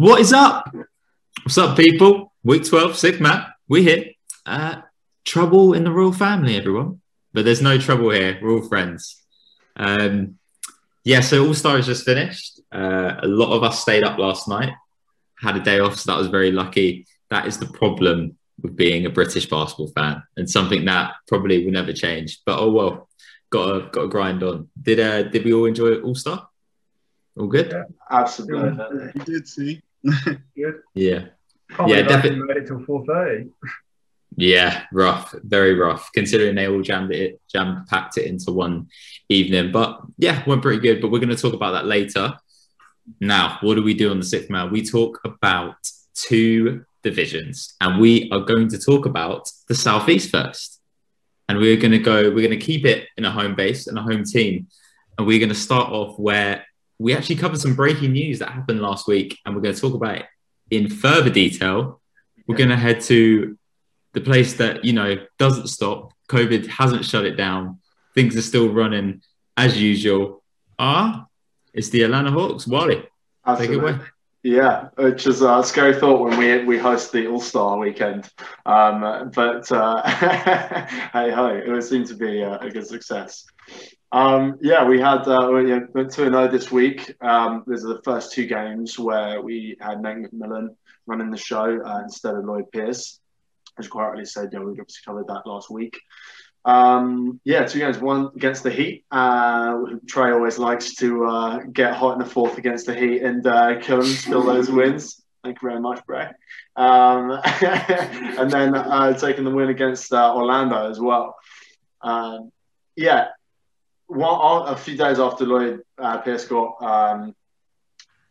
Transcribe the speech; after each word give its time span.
What 0.00 0.22
is 0.22 0.32
up? 0.32 0.74
What's 1.42 1.58
up, 1.58 1.76
people? 1.76 2.32
Week 2.42 2.64
12, 2.64 2.96
sixth 2.96 3.20
man. 3.20 3.44
We 3.68 3.82
hit 3.82 4.16
uh, 4.46 4.80
trouble 5.26 5.74
in 5.74 5.84
the 5.84 5.90
royal 5.90 6.14
family, 6.14 6.56
everyone. 6.56 7.02
But 7.34 7.44
there's 7.44 7.60
no 7.60 7.76
trouble 7.76 8.08
here. 8.08 8.38
We're 8.40 8.54
all 8.54 8.66
friends. 8.66 9.22
Um, 9.76 10.38
yeah, 11.04 11.20
so 11.20 11.46
All 11.46 11.52
Star 11.52 11.76
is 11.76 11.84
just 11.84 12.06
finished. 12.06 12.62
Uh, 12.72 13.16
a 13.22 13.26
lot 13.26 13.54
of 13.54 13.62
us 13.62 13.82
stayed 13.82 14.02
up 14.02 14.18
last 14.18 14.48
night, 14.48 14.72
had 15.38 15.56
a 15.56 15.60
day 15.60 15.80
off, 15.80 15.96
so 15.96 16.10
that 16.10 16.18
was 16.18 16.28
very 16.28 16.50
lucky. 16.50 17.06
That 17.28 17.46
is 17.46 17.58
the 17.58 17.66
problem 17.66 18.38
with 18.62 18.74
being 18.74 19.04
a 19.04 19.10
British 19.10 19.50
basketball 19.50 19.88
fan, 19.88 20.22
and 20.34 20.48
something 20.48 20.86
that 20.86 21.12
probably 21.28 21.62
will 21.62 21.72
never 21.72 21.92
change. 21.92 22.40
But 22.46 22.58
oh 22.58 22.70
well, 22.70 23.10
got 23.50 23.66
to 23.66 23.90
got 23.90 24.00
to 24.00 24.08
grind 24.08 24.42
on. 24.44 24.70
Did 24.80 24.98
uh, 24.98 25.24
did 25.24 25.44
we 25.44 25.52
all 25.52 25.66
enjoy 25.66 26.00
All 26.00 26.14
Star? 26.14 26.48
All 27.38 27.48
good. 27.48 27.70
Yeah, 27.70 27.84
absolutely. 28.10 29.12
You 29.14 29.24
did 29.26 29.46
see. 29.46 29.82
Good. 30.56 30.80
Yeah. 30.94 31.26
Can't 31.70 31.88
Yeah, 31.88 32.02
believe 32.02 32.06
I 32.06 32.08
defi- 32.08 32.28
didn't 32.30 32.46
made 32.46 32.56
it 32.58 32.66
till 32.66 32.84
four 32.84 33.04
thirty. 33.04 33.50
Yeah, 34.36 34.84
rough, 34.92 35.34
very 35.42 35.74
rough, 35.74 36.10
considering 36.14 36.54
they 36.54 36.68
all 36.68 36.82
jammed 36.82 37.12
it, 37.12 37.40
jam 37.52 37.84
packed 37.88 38.16
it 38.16 38.26
into 38.26 38.52
one 38.52 38.88
evening. 39.28 39.72
But 39.72 40.00
yeah, 40.18 40.42
went 40.46 40.62
pretty 40.62 40.80
good. 40.80 41.00
But 41.00 41.10
we're 41.10 41.18
going 41.18 41.34
to 41.34 41.36
talk 41.36 41.52
about 41.52 41.72
that 41.72 41.86
later. 41.86 42.34
Now, 43.20 43.58
what 43.60 43.74
do 43.74 43.82
we 43.82 43.92
do 43.94 44.10
on 44.10 44.18
the 44.20 44.24
sixth 44.26 44.48
man? 44.48 44.70
We 44.70 44.84
talk 44.84 45.20
about 45.24 45.76
two 46.14 46.84
divisions, 47.02 47.74
and 47.80 48.00
we 48.00 48.30
are 48.30 48.40
going 48.40 48.68
to 48.68 48.78
talk 48.78 49.04
about 49.06 49.50
the 49.68 49.74
southeast 49.74 50.30
first. 50.30 50.80
And 51.48 51.58
we're 51.58 51.76
going 51.76 51.90
to 51.92 51.98
go. 51.98 52.30
We're 52.30 52.46
going 52.46 52.58
to 52.58 52.64
keep 52.64 52.86
it 52.86 53.08
in 53.16 53.24
a 53.24 53.30
home 53.30 53.56
base 53.56 53.88
and 53.88 53.98
a 53.98 54.02
home 54.02 54.24
team, 54.24 54.68
and 55.18 55.26
we're 55.26 55.40
going 55.40 55.48
to 55.48 55.54
start 55.56 55.90
off 55.90 56.16
where 56.18 56.64
we 57.00 57.16
actually 57.16 57.36
covered 57.36 57.58
some 57.58 57.74
breaking 57.74 58.12
news 58.12 58.40
that 58.40 58.50
happened 58.50 58.82
last 58.82 59.08
week, 59.08 59.38
and 59.44 59.54
we're 59.56 59.62
going 59.62 59.74
to 59.74 59.80
talk 59.80 59.94
about 59.94 60.16
it 60.16 60.26
in 60.70 60.90
further 60.90 61.30
detail. 61.30 61.98
We're 62.46 62.58
going 62.58 62.68
to 62.68 62.76
head 62.76 63.00
to 63.02 63.58
the 64.12 64.20
place 64.20 64.54
that 64.54 64.84
you 64.84 64.92
know 64.92 65.16
doesn't 65.38 65.68
stop. 65.68 66.12
COVID 66.28 66.66
hasn't 66.66 67.06
shut 67.06 67.24
it 67.24 67.36
down. 67.36 67.78
Things 68.14 68.36
are 68.36 68.42
still 68.42 68.68
running 68.68 69.22
as 69.56 69.80
usual. 69.80 70.42
Ah, 70.78 71.26
it's 71.72 71.88
the 71.88 72.02
Atlanta 72.02 72.32
Hawks. 72.32 72.66
Wally, 72.66 72.96
take 72.96 73.04
it 73.04 73.10
Absolutely. 73.46 73.92
away. 73.92 74.00
Yeah, 74.42 74.88
which 74.96 75.26
is 75.26 75.40
a 75.40 75.62
scary 75.64 75.94
thought 75.94 76.20
when 76.20 76.38
we 76.38 76.64
we 76.64 76.76
host 76.76 77.12
the 77.12 77.28
All 77.28 77.40
Star 77.40 77.78
weekend. 77.78 78.28
Um, 78.66 79.30
but 79.34 79.72
uh, 79.72 80.02
hey 81.14 81.30
ho, 81.30 81.46
it 81.46 81.66
would 81.66 81.82
seem 81.82 82.04
to 82.08 82.14
be 82.14 82.42
a, 82.42 82.58
a 82.58 82.70
good 82.70 82.86
success. 82.86 83.46
Um, 84.12 84.58
yeah, 84.60 84.84
we 84.84 85.00
had 85.00 85.22
uh, 85.28 85.50
we 85.52 85.72
went 85.72 86.12
two 86.12 86.24
and 86.24 86.34
zero 86.34 86.48
this 86.48 86.72
week. 86.72 87.14
Um, 87.20 87.62
these 87.66 87.84
are 87.84 87.94
the 87.94 88.02
first 88.02 88.32
two 88.32 88.46
games 88.46 88.98
where 88.98 89.40
we 89.40 89.76
had 89.80 90.02
Nate 90.02 90.32
McMillan 90.32 90.74
running 91.06 91.30
the 91.30 91.36
show 91.36 91.80
uh, 91.84 92.00
instead 92.02 92.34
of 92.34 92.44
Lloyd 92.44 92.70
Pierce. 92.72 93.20
As 93.78 93.84
you 93.84 93.90
quite 93.90 94.08
rightly 94.08 94.24
said, 94.24 94.50
yeah, 94.52 94.58
we 94.58 94.72
obviously 94.72 95.02
covered 95.04 95.28
that 95.28 95.46
last 95.46 95.70
week. 95.70 95.96
Um, 96.64 97.40
yeah, 97.44 97.64
two 97.64 97.78
games. 97.78 97.98
One 97.98 98.30
against 98.34 98.64
the 98.64 98.70
Heat. 98.70 99.04
Uh, 99.10 99.76
Trae 100.06 100.34
always 100.34 100.58
likes 100.58 100.94
to 100.96 101.24
uh, 101.26 101.58
get 101.72 101.94
hot 101.94 102.14
in 102.14 102.18
the 102.18 102.26
fourth 102.26 102.58
against 102.58 102.86
the 102.86 102.94
Heat 102.94 103.22
and 103.22 103.46
uh, 103.46 103.80
kill 103.80 103.98
them, 103.98 104.06
steal 104.06 104.42
those 104.42 104.70
wins. 104.70 105.22
Thank 105.42 105.62
you 105.62 105.68
very 105.68 105.80
much, 105.80 106.04
Bray. 106.04 106.28
Um, 106.76 107.40
and 107.62 108.50
then 108.50 108.74
uh, 108.74 109.14
taking 109.14 109.44
the 109.44 109.50
win 109.50 109.70
against 109.70 110.12
uh, 110.12 110.34
Orlando 110.34 110.90
as 110.90 111.00
well. 111.00 111.36
Um, 112.02 112.50
yeah, 112.96 113.28
one, 114.10 114.68
a 114.68 114.76
few 114.76 114.96
days 114.96 115.18
after 115.18 115.46
Lloyd 115.46 115.82
uh, 115.98 116.18
Pierce 116.18 116.46
got 116.46 116.82
um, 116.82 117.34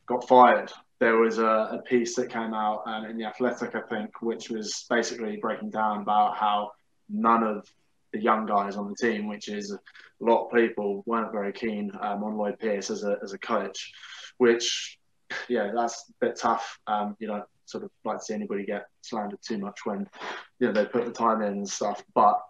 got 0.05 0.27
fired, 0.27 0.71
there 0.99 1.17
was 1.17 1.37
a, 1.37 1.43
a 1.43 1.81
piece 1.85 2.15
that 2.15 2.29
came 2.29 2.53
out 2.53 2.83
um, 2.85 3.05
in 3.05 3.17
the 3.17 3.25
Athletic, 3.25 3.75
I 3.75 3.81
think, 3.81 4.21
which 4.21 4.49
was 4.49 4.85
basically 4.89 5.37
breaking 5.37 5.69
down 5.69 6.01
about 6.01 6.35
how 6.35 6.71
none 7.09 7.43
of 7.43 7.65
the 8.11 8.19
young 8.19 8.45
guys 8.45 8.75
on 8.75 8.89
the 8.89 8.95
team, 8.95 9.27
which 9.27 9.47
is 9.47 9.71
a 9.71 9.79
lot 10.19 10.45
of 10.45 10.51
people, 10.51 11.03
weren't 11.05 11.31
very 11.31 11.53
keen 11.53 11.91
um, 12.01 12.23
on 12.23 12.37
Lloyd 12.37 12.59
Pierce 12.59 12.89
as 12.89 13.03
a, 13.03 13.17
as 13.23 13.33
a 13.33 13.37
coach, 13.37 13.93
which, 14.37 14.97
yeah, 15.47 15.71
that's 15.73 16.09
a 16.09 16.25
bit 16.25 16.35
tough. 16.35 16.79
Um, 16.87 17.15
you 17.19 17.27
know, 17.27 17.43
sort 17.65 17.83
of 17.83 17.91
like 18.03 18.17
to 18.17 18.25
see 18.25 18.33
anybody 18.33 18.65
get 18.65 18.87
slandered 19.01 19.39
too 19.41 19.59
much 19.59 19.85
when, 19.85 20.09
you 20.59 20.67
know, 20.67 20.73
they 20.73 20.85
put 20.85 21.05
the 21.05 21.11
time 21.11 21.41
in 21.41 21.53
and 21.53 21.69
stuff. 21.69 22.03
But 22.13 22.41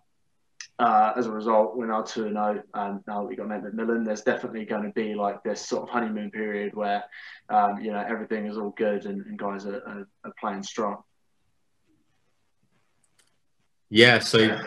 uh, 0.79 1.11
as 1.17 1.27
a 1.27 1.31
result, 1.31 1.75
we're 1.75 1.87
now 1.87 2.01
2 2.01 2.29
0. 2.29 2.63
And 2.73 2.99
now 3.05 3.21
that 3.21 3.27
we 3.27 3.35
got 3.35 3.49
Nate 3.49 3.63
McMillan, 3.63 4.05
there's 4.05 4.21
definitely 4.21 4.65
going 4.65 4.83
to 4.83 4.91
be 4.91 5.13
like 5.13 5.43
this 5.43 5.67
sort 5.67 5.83
of 5.83 5.89
honeymoon 5.89 6.31
period 6.31 6.73
where, 6.73 7.03
um, 7.49 7.79
you 7.81 7.91
know, 7.91 7.99
everything 7.99 8.45
is 8.45 8.57
all 8.57 8.69
good 8.71 9.05
and, 9.05 9.25
and 9.25 9.37
guys 9.37 9.65
are, 9.65 9.83
are, 9.85 10.07
are 10.23 10.33
playing 10.39 10.63
strong. 10.63 11.03
Yeah, 13.91 14.19
so 14.19 14.59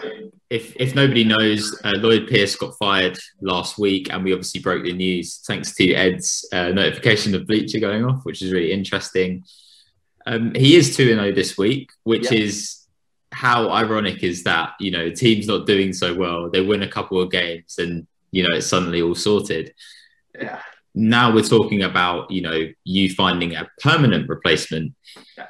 if 0.50 0.74
if 0.76 0.96
nobody 0.96 1.22
knows, 1.22 1.80
uh, 1.84 1.92
Lloyd 1.94 2.26
Pierce 2.26 2.56
got 2.56 2.76
fired 2.76 3.16
last 3.40 3.78
week, 3.78 4.12
and 4.12 4.24
we 4.24 4.32
obviously 4.32 4.60
broke 4.60 4.82
the 4.82 4.92
news 4.92 5.40
thanks 5.46 5.76
to 5.76 5.94
Ed's 5.94 6.44
uh, 6.52 6.70
notification 6.70 7.32
of 7.36 7.46
Bleacher 7.46 7.78
going 7.78 8.04
off, 8.04 8.24
which 8.24 8.42
is 8.42 8.52
really 8.52 8.72
interesting. 8.72 9.44
Um, 10.26 10.54
he 10.54 10.74
is 10.74 10.96
two 10.96 11.10
and 11.12 11.20
zero 11.20 11.32
this 11.32 11.56
week, 11.56 11.90
which 12.02 12.32
Yeah. 12.32 12.40
is 12.40 12.81
how 13.32 13.70
ironic 13.70 14.22
is 14.22 14.44
that? 14.44 14.74
You 14.78 14.90
know, 14.90 15.10
team's 15.10 15.48
not 15.48 15.66
doing 15.66 15.92
so 15.92 16.14
well. 16.14 16.50
They 16.50 16.60
win 16.60 16.82
a 16.82 16.88
couple 16.88 17.20
of 17.20 17.30
games, 17.30 17.76
and 17.78 18.06
you 18.30 18.42
know 18.42 18.56
it's 18.56 18.66
suddenly 18.66 19.02
all 19.02 19.14
sorted. 19.14 19.74
Yeah. 20.38 20.60
Now 20.94 21.34
we're 21.34 21.42
talking 21.42 21.82
about 21.82 22.30
you 22.30 22.42
know 22.42 22.68
you 22.84 23.10
finding 23.14 23.54
a 23.56 23.68
permanent 23.80 24.28
replacement. 24.28 24.94
Yeah. 25.36 25.46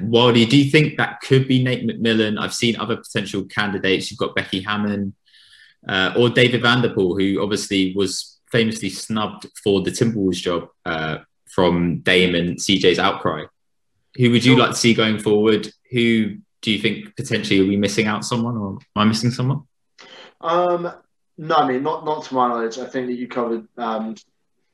Wally, 0.00 0.46
do 0.46 0.56
you 0.56 0.70
think 0.70 0.96
that 0.96 1.20
could 1.20 1.46
be 1.46 1.62
Nate 1.62 1.86
McMillan? 1.86 2.40
I've 2.40 2.54
seen 2.54 2.76
other 2.76 2.96
potential 2.96 3.44
candidates. 3.44 4.10
You've 4.10 4.18
got 4.18 4.34
Becky 4.34 4.60
Hammon 4.60 5.14
uh, 5.86 6.14
or 6.16 6.30
David 6.30 6.62
Vanderpool, 6.62 7.18
who 7.18 7.42
obviously 7.42 7.92
was 7.94 8.38
famously 8.50 8.88
snubbed 8.88 9.46
for 9.62 9.82
the 9.82 9.90
Timberwolves 9.90 10.36
job 10.36 10.68
uh, 10.86 11.18
from 11.46 11.98
Dame 11.98 12.34
and 12.34 12.56
CJ's 12.56 12.98
outcry. 12.98 13.44
Who 14.16 14.30
would 14.30 14.44
you 14.44 14.56
like 14.56 14.70
to 14.70 14.76
see 14.76 14.94
going 14.94 15.18
forward? 15.18 15.70
Who 15.90 16.38
do 16.62 16.70
you 16.70 16.78
think 16.78 17.16
potentially 17.16 17.60
are 17.60 17.66
we 17.66 17.76
missing 17.76 18.06
out 18.06 18.24
someone, 18.24 18.56
or 18.56 18.70
am 18.72 18.78
I 18.96 19.04
missing 19.04 19.30
someone? 19.30 19.62
Um, 20.40 20.92
no, 21.36 21.54
I 21.54 21.68
mean, 21.68 21.82
not 21.82 22.04
not 22.04 22.24
to 22.24 22.34
my 22.34 22.48
knowledge. 22.48 22.78
I 22.78 22.86
think 22.86 23.06
that 23.06 23.14
you 23.14 23.28
covered 23.28 23.66
um, 23.76 24.14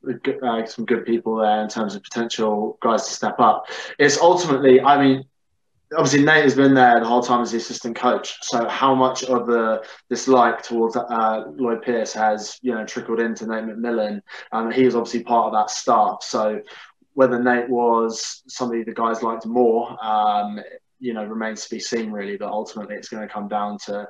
uh, 0.07 0.67
some 0.67 0.85
good 0.85 1.05
people 1.05 1.37
there 1.37 1.63
in 1.63 1.69
terms 1.69 1.95
of 1.95 2.03
potential 2.03 2.79
guys 2.81 3.07
to 3.07 3.13
step 3.13 3.39
up. 3.39 3.67
It's 3.99 4.19
ultimately, 4.19 4.81
I 4.81 5.03
mean, 5.03 5.25
obviously 5.97 6.25
Nate 6.25 6.45
has 6.45 6.55
been 6.55 6.75
there 6.75 7.01
the 7.01 7.07
whole 7.07 7.23
time 7.23 7.43
as 7.43 7.53
the 7.53 7.59
assistant 7.59 7.97
coach. 7.97 8.37
So 8.43 8.69
how 8.69 8.95
much 8.95 9.25
of 9.25 9.47
the 9.47 9.85
dislike 10.11 10.63
towards 10.63 10.97
uh, 10.97 11.45
Lloyd 11.55 11.83
Pierce 11.83 12.13
has 12.15 12.59
you 12.63 12.75
know 12.75 12.85
trickled 12.85 13.21
into 13.21 13.47
Nate 13.47 13.65
McMillan? 13.65 14.21
Um, 14.53 14.71
he 14.71 14.85
was 14.85 14.95
obviously 14.95 15.23
part 15.23 15.47
of 15.47 15.53
that 15.53 15.71
staff. 15.71 16.19
So 16.23 16.61
whether 17.15 17.41
Nate 17.43 17.69
was 17.69 18.43
somebody 18.49 18.83
the 18.83 18.93
guys 18.93 19.23
liked 19.23 19.47
more, 19.47 19.97
um, 20.05 20.61
you 21.05 21.13
know, 21.13 21.25
remains 21.25 21.65
to 21.65 21.71
be 21.71 21.79
seen 21.79 22.11
really. 22.11 22.39
But 22.39 22.49
ultimately, 22.49 22.97
it's 22.97 23.11
going 23.11 23.27
to 23.27 23.33
come 23.33 23.47
down 23.47 23.77
to 23.87 24.09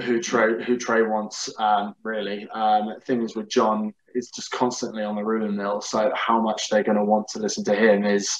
who 0.00 0.18
Trae 0.18 0.62
who 0.64 0.76
Trae 0.76 1.08
wants 1.08 1.48
um, 1.60 1.94
really. 2.02 2.48
Um, 2.48 2.94
things 3.06 3.36
with 3.36 3.48
John 3.48 3.94
is 4.14 4.30
just 4.30 4.50
constantly 4.50 5.04
on 5.04 5.14
the 5.14 5.22
rumor 5.22 5.52
mill. 5.52 5.80
So 5.80 6.10
how 6.16 6.40
much 6.40 6.68
they're 6.68 6.82
going 6.82 6.98
to 6.98 7.04
want 7.04 7.28
to 7.28 7.38
listen 7.38 7.62
to 7.64 7.74
him 7.74 8.04
is, 8.04 8.36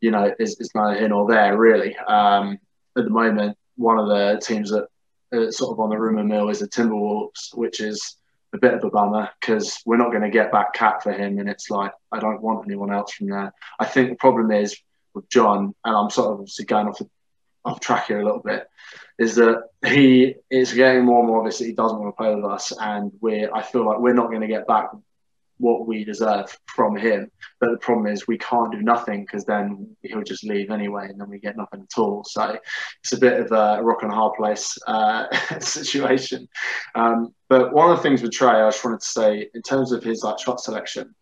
you 0.00 0.12
know, 0.12 0.32
is, 0.38 0.60
is 0.60 0.70
neither 0.76 0.96
here 0.96 1.08
nor 1.08 1.28
there 1.28 1.58
really. 1.58 1.96
Um, 1.96 2.58
at 2.96 3.04
the 3.04 3.10
moment, 3.10 3.56
one 3.76 3.98
of 3.98 4.08
the 4.08 4.40
teams 4.40 4.70
that 4.70 4.86
are 5.32 5.50
sort 5.50 5.72
of 5.72 5.80
on 5.80 5.90
the 5.90 5.98
rumor 5.98 6.24
mill 6.24 6.50
is 6.50 6.60
the 6.60 6.68
Timberwolves, 6.68 7.54
which 7.54 7.80
is 7.80 8.16
a 8.52 8.58
bit 8.58 8.74
of 8.74 8.84
a 8.84 8.90
bummer 8.90 9.28
because 9.40 9.76
we're 9.84 9.96
not 9.96 10.10
going 10.10 10.22
to 10.22 10.30
get 10.30 10.52
back 10.52 10.72
KAT 10.72 11.02
for 11.02 11.12
him, 11.12 11.38
and 11.38 11.48
it's 11.48 11.68
like 11.68 11.92
I 12.12 12.20
don't 12.20 12.40
want 12.42 12.64
anyone 12.64 12.92
else 12.92 13.12
from 13.12 13.28
there. 13.28 13.52
I 13.80 13.86
think 13.86 14.10
the 14.10 14.16
problem 14.16 14.52
is 14.52 14.78
with 15.18 15.30
John, 15.30 15.74
and 15.84 15.96
I'm 15.96 16.10
sort 16.10 16.32
of 16.32 16.40
obviously 16.40 16.64
going 16.64 16.88
off 16.88 16.98
the, 16.98 17.08
off 17.64 17.80
track 17.80 18.06
here 18.06 18.20
a 18.20 18.24
little 18.24 18.42
bit, 18.42 18.68
is 19.18 19.34
that 19.36 19.64
he 19.86 20.34
is 20.50 20.72
getting 20.72 21.04
more 21.04 21.20
and 21.20 21.28
more 21.28 21.38
obvious 21.38 21.58
that 21.58 21.66
he 21.66 21.72
doesn't 21.72 21.98
want 21.98 22.14
to 22.14 22.16
play 22.16 22.34
with 22.34 22.44
us, 22.44 22.72
and 22.80 23.12
we're 23.20 23.52
I 23.52 23.62
feel 23.62 23.86
like 23.86 23.98
we're 23.98 24.14
not 24.14 24.28
going 24.28 24.40
to 24.40 24.46
get 24.46 24.66
back 24.66 24.90
what 25.58 25.86
we 25.86 26.04
deserve 26.04 26.56
from 26.66 26.96
him. 26.96 27.30
But 27.60 27.70
the 27.70 27.78
problem 27.78 28.06
is 28.06 28.26
we 28.26 28.38
can't 28.38 28.72
do 28.72 28.80
nothing 28.80 29.24
because 29.24 29.44
then 29.44 29.96
he'll 30.02 30.22
just 30.22 30.44
leave 30.44 30.70
anyway, 30.70 31.08
and 31.08 31.20
then 31.20 31.28
we 31.28 31.38
get 31.38 31.56
nothing 31.56 31.82
at 31.82 32.00
all. 32.00 32.24
So 32.24 32.56
it's 33.02 33.12
a 33.12 33.18
bit 33.18 33.40
of 33.40 33.52
a 33.52 33.82
rock 33.82 34.02
and 34.02 34.12
a 34.12 34.14
hard 34.14 34.34
place 34.36 34.78
uh, 34.86 35.26
situation. 35.60 36.48
Um, 36.94 37.34
but 37.48 37.72
one 37.72 37.90
of 37.90 37.96
the 37.96 38.02
things 38.02 38.22
with 38.22 38.32
Trae, 38.32 38.64
I 38.64 38.70
just 38.70 38.84
wanted 38.84 39.00
to 39.00 39.06
say, 39.06 39.50
in 39.54 39.62
terms 39.62 39.92
of 39.92 40.02
his 40.02 40.22
like 40.22 40.38
shot 40.38 40.60
selection, 40.60 41.14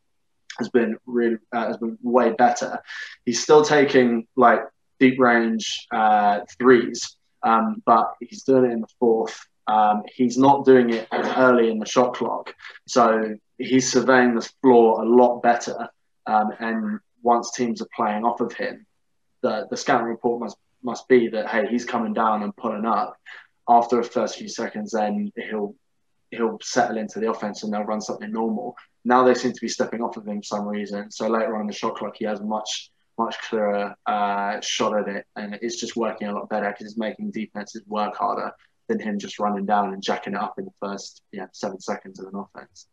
has 0.58 0.68
been 0.68 0.96
really 1.06 1.38
uh, 1.52 1.66
has 1.66 1.76
been 1.76 1.98
way 2.02 2.32
better. 2.32 2.80
He's 3.24 3.42
still 3.42 3.64
taking 3.64 4.26
like 4.36 4.60
deep 4.98 5.18
range 5.18 5.86
uh, 5.92 6.40
threes, 6.58 7.16
um, 7.42 7.82
but 7.84 8.14
he's 8.20 8.42
doing 8.42 8.70
it 8.70 8.72
in 8.72 8.80
the 8.80 8.88
fourth. 8.98 9.38
Um, 9.66 10.02
he's 10.14 10.38
not 10.38 10.64
doing 10.64 10.90
it 10.90 11.08
as 11.10 11.26
early 11.36 11.70
in 11.70 11.78
the 11.78 11.86
shot 11.86 12.14
clock, 12.14 12.54
so 12.86 13.36
he's 13.58 13.90
surveying 13.90 14.34
the 14.34 14.48
floor 14.62 15.02
a 15.02 15.04
lot 15.04 15.40
better. 15.42 15.88
Um, 16.26 16.50
and 16.58 17.00
once 17.22 17.52
teams 17.52 17.82
are 17.82 17.88
playing 17.94 18.24
off 18.24 18.40
of 18.40 18.52
him, 18.52 18.86
the 19.42 19.66
the 19.70 19.76
scouting 19.76 20.06
report 20.06 20.40
must 20.40 20.56
must 20.82 21.08
be 21.08 21.28
that 21.28 21.48
hey, 21.48 21.66
he's 21.68 21.84
coming 21.84 22.12
down 22.12 22.42
and 22.42 22.56
pulling 22.56 22.86
up. 22.86 23.16
After 23.68 23.96
the 23.96 24.08
first 24.08 24.38
few 24.38 24.48
seconds, 24.48 24.92
then 24.92 25.32
he'll 25.50 25.74
he'll 26.30 26.58
settle 26.62 26.98
into 26.98 27.20
the 27.20 27.30
offense 27.30 27.62
and 27.62 27.72
they'll 27.72 27.84
run 27.84 28.00
something 28.00 28.30
normal. 28.30 28.76
Now 29.04 29.24
they 29.24 29.34
seem 29.34 29.52
to 29.52 29.60
be 29.60 29.68
stepping 29.68 30.02
off 30.02 30.16
of 30.16 30.26
him 30.26 30.40
for 30.40 30.46
some 30.46 30.66
reason. 30.66 31.10
So 31.10 31.28
later 31.28 31.54
on 31.54 31.62
in 31.62 31.66
the 31.66 31.72
shot 31.72 31.96
clock, 31.96 32.16
he 32.18 32.24
has 32.24 32.40
much 32.40 32.90
much 33.18 33.36
clearer 33.48 33.94
uh, 34.04 34.60
shot 34.60 34.98
at 34.98 35.08
it, 35.08 35.24
and 35.36 35.58
it's 35.62 35.80
just 35.80 35.96
working 35.96 36.28
a 36.28 36.34
lot 36.34 36.48
better 36.50 36.70
because 36.70 36.86
it's 36.86 36.98
making 36.98 37.30
defenses 37.30 37.82
work 37.86 38.14
harder 38.14 38.52
than 38.88 39.00
him 39.00 39.18
just 39.18 39.38
running 39.38 39.64
down 39.64 39.92
and 39.92 40.02
jacking 40.02 40.34
it 40.34 40.40
up 40.40 40.58
in 40.58 40.64
the 40.64 40.70
first 40.80 41.22
yeah 41.32 41.46
seven 41.52 41.80
seconds 41.80 42.20
of 42.20 42.26
an 42.26 42.34
offense. 42.34 42.86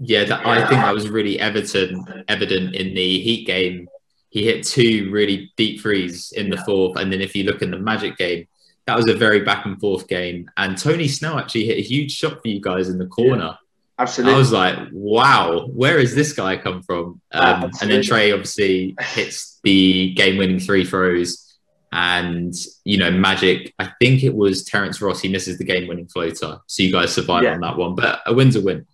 Yeah, 0.00 0.24
that, 0.24 0.46
I 0.46 0.60
think 0.68 0.80
that 0.82 0.94
was 0.94 1.08
really 1.08 1.40
evident 1.40 2.08
evident 2.28 2.74
in 2.74 2.94
the 2.94 3.20
Heat 3.20 3.46
game. 3.46 3.88
He 4.30 4.44
hit 4.44 4.64
two 4.64 5.10
really 5.10 5.50
deep 5.56 5.80
threes 5.80 6.32
in 6.36 6.50
the 6.50 6.58
fourth, 6.58 6.98
and 6.98 7.12
then 7.12 7.20
if 7.20 7.34
you 7.34 7.44
look 7.44 7.62
in 7.62 7.70
the 7.70 7.78
Magic 7.78 8.16
game, 8.16 8.46
that 8.88 8.96
was 8.96 9.06
a 9.06 9.14
very 9.14 9.40
back 9.40 9.66
and 9.66 9.78
forth 9.78 10.08
game. 10.08 10.50
And 10.56 10.76
Tony 10.78 11.08
Snell 11.08 11.38
actually 11.38 11.66
hit 11.66 11.76
a 11.76 11.82
huge 11.82 12.10
shot 12.10 12.40
for 12.40 12.48
you 12.48 12.58
guys 12.58 12.88
in 12.88 12.96
the 12.96 13.06
corner. 13.06 13.58
Absolutely. 13.98 14.34
I 14.34 14.38
was 14.38 14.50
like, 14.50 14.78
wow, 14.92 15.66
where 15.66 15.98
has 15.98 16.14
this 16.14 16.32
guy 16.32 16.56
come 16.56 16.82
from? 16.82 17.20
Um, 17.32 17.64
and 17.82 17.90
then. 17.90 18.00
Trae 18.00 18.32
obviously 18.32 18.96
hits 18.98 19.60
the 19.62 20.14
game 20.14 20.38
winning 20.38 20.58
three 20.58 20.86
throws. 20.86 21.44
And, 21.92 22.54
you 22.84 22.96
know, 22.96 23.10
Magic, 23.10 23.74
I 23.78 23.90
think 24.00 24.22
it 24.22 24.34
was 24.34 24.64
Terrence 24.64 25.02
Ross, 25.02 25.20
he 25.20 25.28
misses 25.28 25.58
the 25.58 25.64
game 25.64 25.86
winning 25.86 26.08
floater. 26.08 26.60
So 26.66 26.82
you 26.82 26.90
guys 26.90 27.12
survive 27.12 27.42
Yeah. 27.42 27.54
on 27.54 27.60
that 27.60 27.76
one. 27.76 27.94
But 27.94 28.20
a 28.24 28.32
win's 28.32 28.56
a 28.56 28.62
win. 28.62 28.86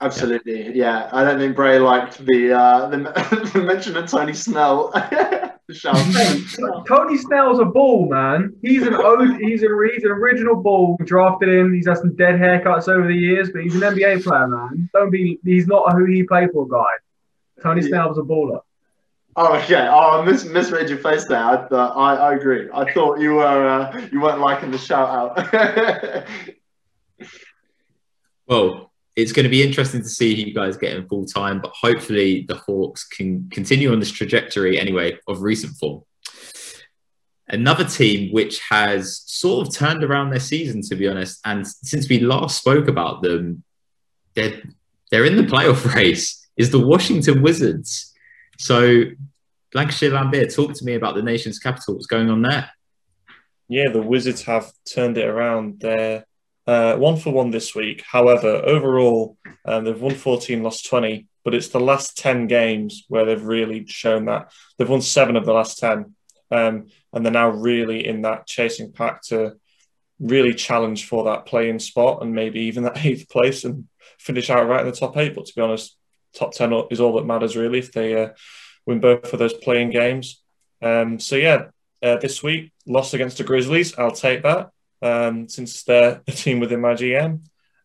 Absolutely, 0.00 0.76
yeah. 0.76 1.08
I 1.12 1.22
don't 1.24 1.38
think 1.38 1.54
Bray 1.56 1.78
liked 1.78 2.18
the 2.18 2.52
uh, 2.52 2.88
the, 2.88 3.50
the 3.54 3.62
mention 3.62 3.96
of 3.96 4.10
Tony 4.10 4.34
Snell. 4.34 4.92
Shout. 5.72 5.96
Tony 6.86 7.16
Snell's 7.18 7.58
a 7.58 7.64
ball, 7.64 8.08
man. 8.08 8.54
He's 8.62 8.86
an 8.86 8.94
o- 8.94 9.24
he's 9.38 9.64
a 9.64 9.68
he's 9.92 10.04
an 10.04 10.10
original 10.12 10.54
ball. 10.54 10.96
Drafted 11.04 11.48
in. 11.48 11.74
He's 11.74 11.88
had 11.88 11.98
some 11.98 12.14
dead 12.14 12.36
haircuts 12.38 12.88
over 12.88 13.06
the 13.08 13.14
years, 13.16 13.50
but 13.50 13.62
he's 13.62 13.74
an 13.74 13.80
NBA 13.80 14.22
player, 14.22 14.46
man. 14.46 14.88
Don't 14.92 15.10
be. 15.10 15.40
He's 15.44 15.66
not 15.66 15.92
a 15.92 15.96
who 15.96 16.04
he 16.04 16.22
played 16.22 16.50
for 16.52 16.68
guy. 16.68 16.84
Tony 17.62 17.80
Yeah. 17.82 17.88
Snell's 17.88 18.18
a 18.18 18.22
baller. 18.22 18.60
Oh, 19.34 19.56
okay. 19.56 19.88
Oh, 19.90 20.20
I 20.20 20.24
mis- 20.24 20.44
misread 20.44 20.88
your 20.88 20.98
face 20.98 21.24
there. 21.26 21.38
I, 21.42 21.54
uh, 21.56 21.92
I 21.96 22.14
I 22.14 22.34
agree. 22.34 22.68
I 22.72 22.90
thought 22.92 23.18
you 23.18 23.34
were 23.34 23.44
uh, 23.68 24.06
you 24.12 24.20
weren't 24.20 24.40
liking 24.40 24.70
the 24.70 24.78
shout 24.78 25.08
out. 25.36 26.24
Well, 28.48 28.92
it's 29.16 29.32
going 29.32 29.44
to 29.44 29.50
be 29.50 29.62
interesting 29.62 30.02
to 30.02 30.08
see 30.08 30.34
who 30.34 30.42
you 30.42 30.54
guys 30.54 30.76
get 30.76 30.94
in 30.94 31.08
full 31.08 31.24
time, 31.24 31.60
but 31.60 31.72
hopefully 31.72 32.44
the 32.46 32.54
Hawks 32.54 33.04
can 33.04 33.48
continue 33.50 33.90
on 33.90 33.98
this 33.98 34.10
trajectory 34.10 34.78
anyway 34.78 35.18
of 35.26 35.40
recent 35.40 35.74
form. 35.78 36.02
Another 37.48 37.84
team 37.84 38.32
which 38.32 38.60
has 38.68 39.22
sort 39.26 39.66
of 39.66 39.74
turned 39.74 40.04
around 40.04 40.30
their 40.30 40.40
season, 40.40 40.82
to 40.82 40.96
be 40.96 41.08
honest, 41.08 41.40
and 41.46 41.66
since 41.66 42.08
we 42.08 42.20
last 42.20 42.58
spoke 42.58 42.88
about 42.88 43.22
them, 43.22 43.62
they're 44.34 44.62
they're 45.10 45.24
in 45.24 45.36
the 45.36 45.44
playoff 45.44 45.94
race. 45.94 46.46
Is 46.56 46.70
the 46.70 46.84
Washington 46.84 47.42
Wizards? 47.42 48.12
So, 48.58 49.04
Lancashire 49.74 50.10
Lambert, 50.10 50.52
talk 50.52 50.74
to 50.74 50.84
me 50.84 50.94
about 50.94 51.14
the 51.14 51.22
nation's 51.22 51.58
capital. 51.58 51.94
What's 51.94 52.06
going 52.06 52.28
on 52.28 52.42
there? 52.42 52.70
Yeah, 53.68 53.90
the 53.92 54.02
Wizards 54.02 54.42
have 54.42 54.72
turned 54.84 55.18
it 55.18 55.26
around. 55.26 55.80
They're 55.80 56.24
uh, 56.66 56.96
one 56.96 57.16
for 57.16 57.32
one 57.32 57.50
this 57.50 57.74
week. 57.74 58.02
However, 58.06 58.48
overall, 58.48 59.36
um, 59.64 59.84
they've 59.84 60.00
won 60.00 60.14
14, 60.14 60.62
lost 60.62 60.86
20, 60.86 61.26
but 61.44 61.54
it's 61.54 61.68
the 61.68 61.80
last 61.80 62.18
10 62.18 62.48
games 62.48 63.04
where 63.08 63.24
they've 63.24 63.44
really 63.44 63.86
shown 63.86 64.24
that. 64.26 64.52
They've 64.76 64.88
won 64.88 65.00
seven 65.00 65.36
of 65.36 65.46
the 65.46 65.52
last 65.52 65.78
10, 65.78 66.14
um, 66.50 66.88
and 67.12 67.24
they're 67.24 67.32
now 67.32 67.50
really 67.50 68.06
in 68.06 68.22
that 68.22 68.46
chasing 68.46 68.92
pack 68.92 69.22
to 69.24 69.56
really 70.18 70.54
challenge 70.54 71.06
for 71.06 71.24
that 71.24 71.46
play-in 71.46 71.78
spot 71.78 72.22
and 72.22 72.34
maybe 72.34 72.60
even 72.60 72.82
that 72.84 73.04
eighth 73.04 73.28
place 73.28 73.64
and 73.64 73.86
finish 74.18 74.50
out 74.50 74.66
right 74.66 74.80
in 74.80 74.90
the 74.90 74.96
top 74.96 75.16
eight. 75.16 75.34
But 75.34 75.46
to 75.46 75.54
be 75.54 75.62
honest, 75.62 75.96
top 76.34 76.52
10 76.52 76.72
is 76.90 77.00
all 77.00 77.14
that 77.16 77.26
matters 77.26 77.56
really 77.56 77.78
if 77.78 77.92
they 77.92 78.20
uh, 78.20 78.30
win 78.86 78.98
both 78.98 79.32
of 79.32 79.38
those 79.38 79.54
play-in 79.54 79.90
games. 79.90 80.42
Um, 80.82 81.20
so, 81.20 81.36
yeah, 81.36 81.66
uh, 82.02 82.16
this 82.16 82.42
week, 82.42 82.72
lost 82.86 83.14
against 83.14 83.38
the 83.38 83.44
Grizzlies. 83.44 83.96
I'll 83.96 84.10
take 84.10 84.42
that 84.42 84.70
um, 85.06 85.48
since 85.48 85.82
they're 85.84 86.22
a 86.26 86.32
team 86.32 86.60
within 86.60 86.80
my 86.80 86.94
GM. 86.94 87.40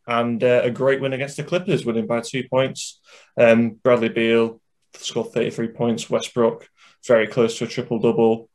And 0.07 0.43
uh, 0.43 0.61
a 0.63 0.71
great 0.71 0.99
win 0.99 1.13
against 1.13 1.37
the 1.37 1.43
Clippers, 1.43 1.85
winning 1.85 2.07
by 2.07 2.21
two 2.21 2.43
points. 2.49 2.99
Um, 3.37 3.71
Bradley 3.83 4.09
Beal 4.09 4.59
scored 4.95 5.31
33 5.31 5.69
points. 5.69 6.09
Westbrook, 6.09 6.67
very 7.05 7.27
close 7.27 7.57
to 7.57 7.65
a 7.65 7.67
triple 7.67 7.99
double. 7.99 8.49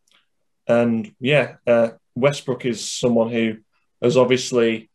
And 0.66 1.14
yeah, 1.20 1.56
uh, 1.66 1.90
Westbrook 2.14 2.66
is 2.66 2.86
someone 2.86 3.30
who 3.30 3.58
has 4.02 4.16
obviously, 4.16 4.90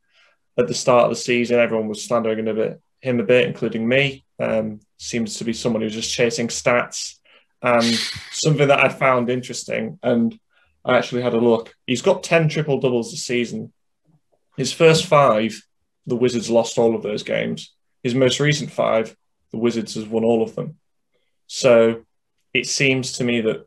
at 0.60 0.68
the 0.68 0.74
start 0.74 1.06
of 1.06 1.12
the 1.12 1.16
season, 1.16 1.60
everyone 1.60 1.88
was 1.88 2.06
slandering 2.06 2.40
him 2.40 2.48
a 2.50 2.54
bit, 2.54 2.82
him 3.00 3.20
a 3.20 3.24
bit 3.24 3.48
including 3.48 3.88
me. 3.88 4.26
Um, 4.38 4.82
seems 4.98 5.38
to 5.38 5.46
be 5.46 5.54
someone 5.54 5.82
who's 5.82 5.96
just 5.96 6.14
chasing 6.14 6.50
stats. 6.50 7.16
And 7.64 7.86
something 8.32 8.68
that 8.68 8.80
I'd 8.80 8.98
found 8.98 9.30
interesting, 9.30 10.00
and 10.02 10.38
I 10.84 10.98
actually 10.98 11.22
had 11.22 11.34
a 11.34 11.40
look. 11.40 11.76
He's 11.86 12.02
got 12.02 12.24
10 12.24 12.50
triple 12.50 12.80
doubles 12.80 13.12
this 13.12 13.26
season. 13.26 13.72
His 14.58 14.74
first 14.74 15.06
five, 15.06 15.62
the 16.08 16.16
Wizards 16.16 16.50
lost 16.50 16.78
all 16.78 16.96
of 16.96 17.04
those 17.04 17.24
games. 17.24 17.74
His 18.04 18.16
most 18.16 18.40
recent 18.40 18.72
five, 18.72 19.16
the 19.52 19.58
Wizards 19.58 19.96
has 19.96 20.06
won 20.06 20.24
all 20.24 20.42
of 20.42 20.56
them. 20.56 20.78
So 21.48 22.06
it 22.54 22.68
seems 22.68 23.14
to 23.14 23.24
me 23.24 23.42
that 23.42 23.66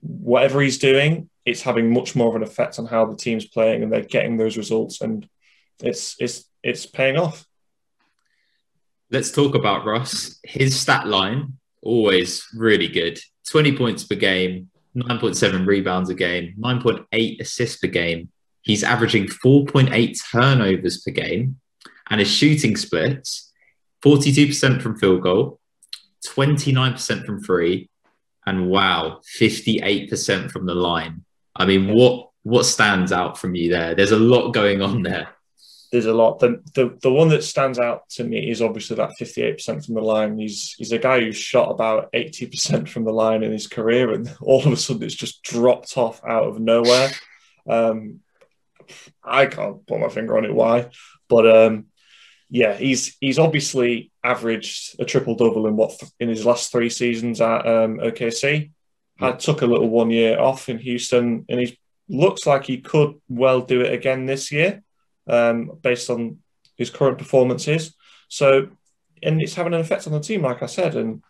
whatever 0.00 0.60
he's 0.60 0.78
doing, 0.78 1.30
it's 1.44 1.62
having 1.62 1.92
much 1.92 2.16
more 2.16 2.28
of 2.28 2.36
an 2.36 2.42
effect 2.42 2.78
on 2.78 2.86
how 2.86 3.06
the 3.06 3.16
team's 3.16 3.46
playing 3.46 3.82
and 3.82 3.92
they're 3.92 4.02
getting 4.02 4.36
those 4.36 4.56
results 4.56 5.00
and 5.00 5.28
it's 5.82 6.16
it's 6.18 6.44
it's 6.62 6.86
paying 6.86 7.16
off. 7.16 7.46
Let's 9.10 9.32
talk 9.32 9.54
about 9.54 9.84
Russ. 9.84 10.38
His 10.44 10.78
stat 10.78 11.06
line, 11.06 11.54
always 11.82 12.46
really 12.54 12.88
good 12.88 13.18
20 13.48 13.76
points 13.76 14.04
per 14.04 14.14
game, 14.14 14.69
9.7 14.96 15.66
rebounds 15.66 16.10
a 16.10 16.14
game, 16.14 16.54
9.8 16.58 17.40
assists 17.40 17.78
per 17.78 17.88
game. 17.88 18.30
He's 18.62 18.84
averaging 18.84 19.26
4.8 19.26 20.16
turnovers 20.30 21.00
per 21.02 21.12
game, 21.12 21.60
and 22.08 22.20
his 22.20 22.30
shooting 22.30 22.76
splits 22.76 23.52
42% 24.04 24.82
from 24.82 24.98
field 24.98 25.22
goal, 25.22 25.60
29% 26.26 27.24
from 27.24 27.42
free, 27.42 27.88
and 28.46 28.68
wow, 28.68 29.20
58% 29.38 30.50
from 30.50 30.66
the 30.66 30.74
line. 30.74 31.24
I 31.56 31.66
mean, 31.66 31.94
what 31.94 32.28
what 32.42 32.64
stands 32.64 33.12
out 33.12 33.36
from 33.38 33.54
you 33.54 33.70
there? 33.70 33.94
There's 33.94 34.12
a 34.12 34.18
lot 34.18 34.52
going 34.52 34.80
on 34.80 35.02
there. 35.02 35.28
There's 35.90 36.06
a 36.06 36.14
lot. 36.14 36.38
The, 36.38 36.62
the 36.74 36.96
the 37.02 37.12
one 37.12 37.28
that 37.30 37.42
stands 37.42 37.78
out 37.78 38.08
to 38.10 38.24
me 38.24 38.48
is 38.48 38.62
obviously 38.62 38.96
that 38.96 39.14
58% 39.20 39.84
from 39.84 39.94
the 39.94 40.00
line. 40.00 40.38
He's 40.38 40.74
he's 40.78 40.92
a 40.92 40.98
guy 40.98 41.20
who's 41.20 41.36
shot 41.36 41.70
about 41.70 42.12
80% 42.12 42.88
from 42.88 43.04
the 43.04 43.12
line 43.12 43.42
in 43.42 43.50
his 43.50 43.66
career, 43.66 44.12
and 44.12 44.32
all 44.40 44.64
of 44.64 44.72
a 44.72 44.76
sudden 44.76 45.02
it's 45.02 45.14
just 45.14 45.42
dropped 45.42 45.96
off 45.96 46.22
out 46.24 46.44
of 46.44 46.60
nowhere. 46.60 47.10
Um, 47.68 48.20
I 49.22 49.46
can't 49.46 49.86
put 49.86 50.00
my 50.00 50.08
finger 50.08 50.36
on 50.36 50.44
it 50.44 50.54
why, 50.54 50.90
but 51.28 51.48
um, 51.48 51.86
yeah, 52.48 52.74
he's 52.74 53.16
he's 53.20 53.38
obviously 53.38 54.12
averaged 54.22 55.00
a 55.00 55.04
triple 55.04 55.34
double 55.34 55.66
in 55.66 55.76
what 55.76 56.00
in 56.20 56.28
his 56.28 56.46
last 56.46 56.70
three 56.70 56.90
seasons 56.90 57.40
at 57.40 57.66
um, 57.66 57.98
OKC. 57.98 58.70
I 59.20 59.32
took 59.32 59.62
a 59.62 59.66
little 59.66 59.88
one 59.88 60.10
year 60.10 60.38
off 60.38 60.68
in 60.68 60.78
Houston, 60.78 61.44
and 61.48 61.60
he 61.60 61.78
looks 62.08 62.46
like 62.46 62.64
he 62.64 62.78
could 62.78 63.20
well 63.28 63.60
do 63.60 63.80
it 63.80 63.92
again 63.92 64.26
this 64.26 64.52
year 64.52 64.82
um, 65.30 65.78
based 65.82 66.10
on 66.10 66.38
his 66.76 66.90
current 66.90 67.18
performances. 67.18 67.94
So, 68.28 68.68
and 69.22 69.40
it's 69.42 69.54
having 69.54 69.74
an 69.74 69.80
effect 69.80 70.06
on 70.06 70.12
the 70.12 70.20
team, 70.20 70.42
like 70.42 70.62
I 70.62 70.66
said. 70.66 70.94
And 70.96 71.22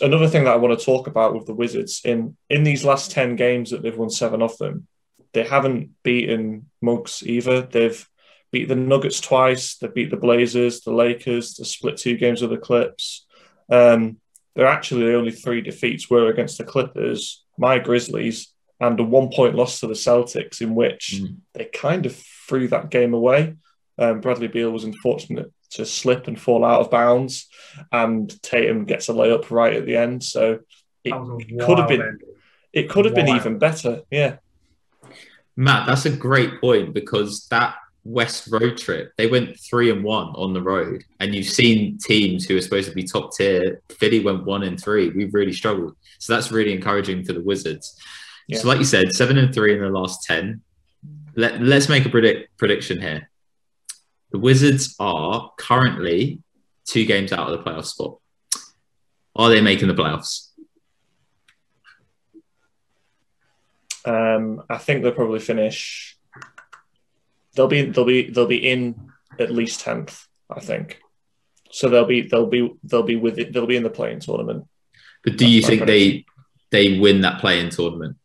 another 0.00 0.28
thing 0.28 0.44
that 0.44 0.54
I 0.54 0.56
want 0.56 0.78
to 0.78 0.84
talk 0.84 1.06
about 1.06 1.34
with 1.34 1.46
the 1.46 1.54
Wizards 1.54 2.00
in 2.04 2.36
in 2.48 2.64
these 2.64 2.84
last 2.84 3.10
ten 3.10 3.36
games 3.36 3.70
that 3.70 3.82
they've 3.82 3.96
won 3.96 4.10
seven 4.10 4.42
of 4.42 4.56
them, 4.58 4.86
they 5.32 5.44
haven't 5.44 5.90
beaten 6.02 6.70
mugs 6.80 7.22
either. 7.24 7.62
They've 7.62 8.08
beat 8.52 8.68
the 8.68 8.76
Nuggets 8.76 9.20
twice. 9.20 9.76
They 9.76 9.88
beat 9.88 10.10
the 10.10 10.16
Blazers, 10.16 10.82
the 10.82 10.92
Lakers. 10.92 11.54
They 11.54 11.64
split 11.64 11.96
two 11.96 12.16
games 12.16 12.42
with 12.42 12.50
the 12.50 12.58
Clips. 12.58 13.26
Um, 13.70 14.18
they're 14.54 14.66
actually 14.66 15.06
the 15.06 15.16
only 15.16 15.32
three 15.32 15.62
defeats 15.62 16.10
were 16.10 16.28
against 16.28 16.58
the 16.58 16.64
Clippers, 16.64 17.42
my 17.56 17.78
Grizzlies, 17.78 18.52
and 18.78 19.00
a 19.00 19.02
one 19.02 19.30
point 19.30 19.54
loss 19.54 19.80
to 19.80 19.86
the 19.86 19.94
Celtics, 19.94 20.60
in 20.60 20.74
which 20.74 21.14
Mm. 21.16 21.36
they 21.54 21.64
kind 21.64 22.04
of 22.04 22.22
threw 22.48 22.68
that 22.68 22.90
game 22.90 23.14
away. 23.14 23.54
Um, 23.98 24.20
Bradley 24.20 24.48
Beal 24.48 24.70
was 24.70 24.84
unfortunate 24.84 25.52
to 25.70 25.86
slip 25.86 26.26
and 26.28 26.40
fall 26.40 26.64
out 26.64 26.80
of 26.80 26.90
bounds, 26.90 27.48
and 27.90 28.40
Tatum 28.42 28.84
gets 28.84 29.08
a 29.08 29.12
layup 29.12 29.50
right 29.50 29.74
at 29.74 29.86
the 29.86 29.96
end. 29.96 30.22
So 30.22 30.60
it 31.04 31.10
That 31.10 31.20
was 31.20 31.42
a 31.44 31.56
could 31.66 31.78
have 31.78 31.88
been 31.88 32.02
ending. 32.02 32.28
it 32.72 32.88
could 32.88 33.04
have 33.04 33.14
been 33.14 33.28
even 33.28 33.58
better. 33.58 34.02
Yeah, 34.10 34.36
Matt, 35.56 35.86
that's 35.86 36.06
a 36.06 36.10
great 36.16 36.60
point 36.60 36.94
because 36.94 37.46
that 37.50 37.74
West 38.04 38.48
road 38.50 38.76
trip, 38.78 39.12
they 39.16 39.26
went 39.28 39.58
three 39.60 39.90
and 39.90 40.02
one 40.02 40.28
on 40.28 40.52
the 40.54 40.62
road, 40.62 41.04
and 41.20 41.34
you've 41.34 41.46
seen 41.46 41.98
teams 41.98 42.44
who 42.46 42.56
are 42.56 42.60
supposed 42.62 42.88
to 42.88 42.94
be 42.94 43.04
top 43.04 43.34
tier. 43.36 43.80
Philly 43.90 44.20
went 44.20 44.44
one 44.44 44.62
and 44.64 44.80
three. 44.82 45.10
We've 45.10 45.32
really 45.34 45.52
struggled, 45.52 45.94
so 46.18 46.32
that's 46.34 46.50
really 46.50 46.72
encouraging 46.72 47.24
for 47.24 47.32
the 47.34 47.42
Wizards. 47.42 47.96
Yeah. 48.48 48.58
So, 48.58 48.68
like 48.68 48.78
you 48.78 48.84
said, 48.84 49.12
seven 49.12 49.38
and 49.38 49.54
three 49.54 49.74
in 49.74 49.80
the 49.80 49.88
last 49.88 50.24
ten. 50.24 50.62
Let 51.34 51.60
Let's 51.60 51.88
make 51.88 52.04
a 52.04 52.08
predict 52.08 52.56
prediction 52.58 53.00
here. 53.00 53.30
The 54.30 54.38
Wizards 54.38 54.94
are 54.98 55.52
currently 55.58 56.40
two 56.86 57.04
games 57.04 57.32
out 57.32 57.50
of 57.50 57.58
the 57.58 57.70
playoff 57.70 57.86
spot. 57.86 58.18
Are 59.36 59.48
they 59.48 59.60
making 59.60 59.88
the 59.88 59.94
playoffs? 59.94 60.48
Um, 64.04 64.62
I 64.68 64.78
think 64.78 65.02
they'll 65.02 65.12
probably 65.12 65.38
finish. 65.38 66.18
They'll 67.54 67.68
be 67.68 67.82
they'll 67.84 68.04
be 68.04 68.30
they'll 68.30 68.46
be 68.46 68.68
in 68.68 69.12
at 69.38 69.50
least 69.50 69.80
tenth. 69.80 70.26
I 70.50 70.60
think. 70.60 71.00
So 71.70 71.88
they'll 71.88 72.04
be 72.04 72.22
they'll 72.22 72.46
be 72.46 72.72
they'll 72.84 73.02
be 73.02 73.16
with 73.16 73.38
it. 73.38 73.52
They'll 73.52 73.66
be 73.66 73.76
in 73.76 73.82
the 73.82 73.90
play-in 73.90 74.20
tournament. 74.20 74.66
But 75.24 75.36
do 75.36 75.44
That's 75.44 75.52
you 75.52 75.62
think 75.62 75.86
they 75.86 76.24
they 76.70 76.98
win 76.98 77.22
that 77.22 77.40
play-in 77.40 77.70
tournament? 77.70 78.16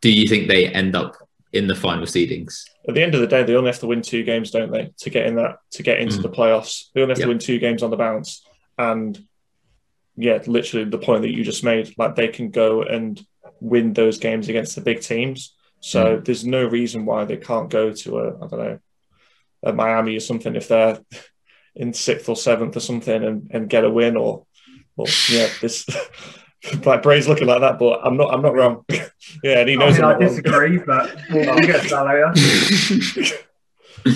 Do 0.00 0.10
you 0.10 0.28
think 0.28 0.48
they 0.48 0.66
end 0.66 0.96
up 0.96 1.16
in 1.56 1.66
the 1.66 1.74
final 1.74 2.04
seedings? 2.06 2.64
At 2.88 2.94
the 2.94 3.02
end 3.02 3.14
of 3.14 3.20
the 3.20 3.26
day, 3.26 3.42
they 3.42 3.54
only 3.54 3.70
have 3.70 3.80
to 3.80 3.86
win 3.86 4.02
two 4.02 4.22
games, 4.22 4.50
don't 4.50 4.70
they, 4.70 4.92
to 4.98 5.10
get 5.10 5.26
in 5.26 5.36
that 5.36 5.58
to 5.72 5.82
get 5.82 5.98
into 6.00 6.18
Mm. 6.18 6.22
the 6.22 6.30
playoffs? 6.30 6.84
They 6.94 7.02
only 7.02 7.12
have 7.12 7.18
Yep. 7.18 7.24
to 7.26 7.28
win 7.28 7.38
two 7.38 7.58
games 7.58 7.82
on 7.82 7.90
the 7.90 7.96
bounce, 7.96 8.44
and 8.78 9.18
yeah, 10.16 10.38
literally 10.46 10.84
the 10.88 10.98
point 10.98 11.22
that 11.22 11.32
you 11.34 11.44
just 11.44 11.62
made, 11.64 11.92
like 11.98 12.14
they 12.14 12.28
can 12.28 12.50
go 12.50 12.82
and 12.82 13.24
win 13.60 13.92
those 13.92 14.18
games 14.18 14.48
against 14.48 14.74
the 14.74 14.80
big 14.80 15.00
teams. 15.02 15.54
So 15.80 16.20
there's 16.24 16.44
no 16.44 16.64
reason 16.64 17.04
why 17.06 17.24
they 17.26 17.36
can't 17.36 17.68
go 17.70 17.92
to 17.92 18.18
a 18.20 18.28
I 18.36 18.46
don't 18.48 18.52
know 18.58 18.78
a 19.62 19.72
Miami 19.72 20.16
or 20.16 20.20
something 20.20 20.54
if 20.56 20.68
they're 20.68 20.98
in 21.74 21.92
sixth 21.92 22.28
or 22.28 22.36
seventh 22.36 22.76
or 22.76 22.80
something 22.80 23.22
and, 23.22 23.50
and 23.52 23.68
get 23.68 23.84
a 23.84 23.90
win 23.90 24.16
or 24.16 24.46
or 24.96 25.06
yeah 25.30 25.48
this. 25.60 25.86
Like 26.84 27.02
Bray's 27.02 27.28
looking 27.28 27.46
like 27.46 27.60
that, 27.60 27.78
but 27.78 28.00
I'm 28.04 28.16
not. 28.16 28.32
I'm 28.32 28.42
not 28.42 28.54
wrong. 28.54 28.84
yeah, 29.42 29.60
and 29.60 29.68
he 29.68 29.76
knows. 29.76 29.98
I'm 29.98 30.04
I 30.04 30.08
not 30.12 30.20
wrong. 30.20 30.28
disagree, 30.28 30.78
but 30.78 31.16
I'll 31.30 31.60
get 31.60 31.82
to 31.82 31.88
that 31.88 33.34
later. 34.04 34.12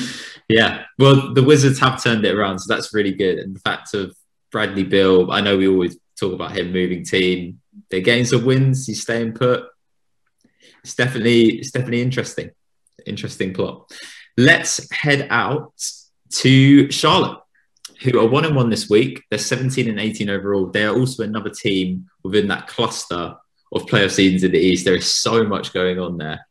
yeah. 0.49 0.85
Well, 0.99 1.33
the 1.35 1.43
Wizards 1.43 1.79
have 1.81 2.03
turned 2.03 2.25
it 2.25 2.35
around, 2.35 2.59
so 2.61 2.73
that's 2.75 2.95
really 2.95 3.13
good. 3.13 3.39
And 3.39 3.57
the 3.57 3.61
fact 3.61 3.95
of 3.95 4.15
Bradley 4.51 4.85
Beal, 4.85 5.31
I 5.31 5.41
know 5.41 5.57
we 5.57 5.69
always 5.69 5.97
talk 6.19 6.33
about 6.33 6.57
him 6.57 6.73
moving 6.73 7.05
team. 7.05 7.61
They're 7.91 8.01
getting 8.01 8.25
some 8.25 8.45
wins. 8.45 8.87
He's 8.87 9.03
staying 9.03 9.33
put. 9.33 9.65
It's 10.83 10.95
definitely 10.95 11.59
it's 11.59 11.71
definitely 11.71 12.03
interesting. 12.03 12.51
Interesting 13.07 13.53
plot. 13.55 13.91
Let's 14.37 14.91
head 14.93 15.27
out 15.31 15.73
to 16.33 16.91
Charlotte, 16.91 17.40
who 18.03 18.19
are 18.19 18.27
one 18.27 18.45
and 18.45 18.57
one 18.57 18.71
this 18.71 18.89
week. 18.89 19.23
They're 19.31 19.39
17 19.39 19.89
and 19.89 20.01
18 20.01 20.31
overall. 20.31 20.67
They 20.67 20.85
are 20.85 20.97
also 20.97 21.23
another 21.23 21.51
team 21.51 22.09
within 22.23 22.49
that 22.49 22.67
cluster 22.67 23.37
of 23.73 23.87
playoff 23.87 24.13
seasons 24.13 24.43
in 24.43 24.53
the 24.53 24.59
East. 24.59 24.85
There 24.85 24.97
is 24.97 25.11
so 25.11 25.45
much 25.45 25.73
going 25.73 25.99
on 25.99 26.19
there. 26.19 26.47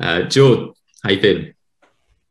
Uh, 0.00 0.22
George, 0.22 0.74
how 1.02 1.10
you 1.10 1.20
feeling? 1.20 1.54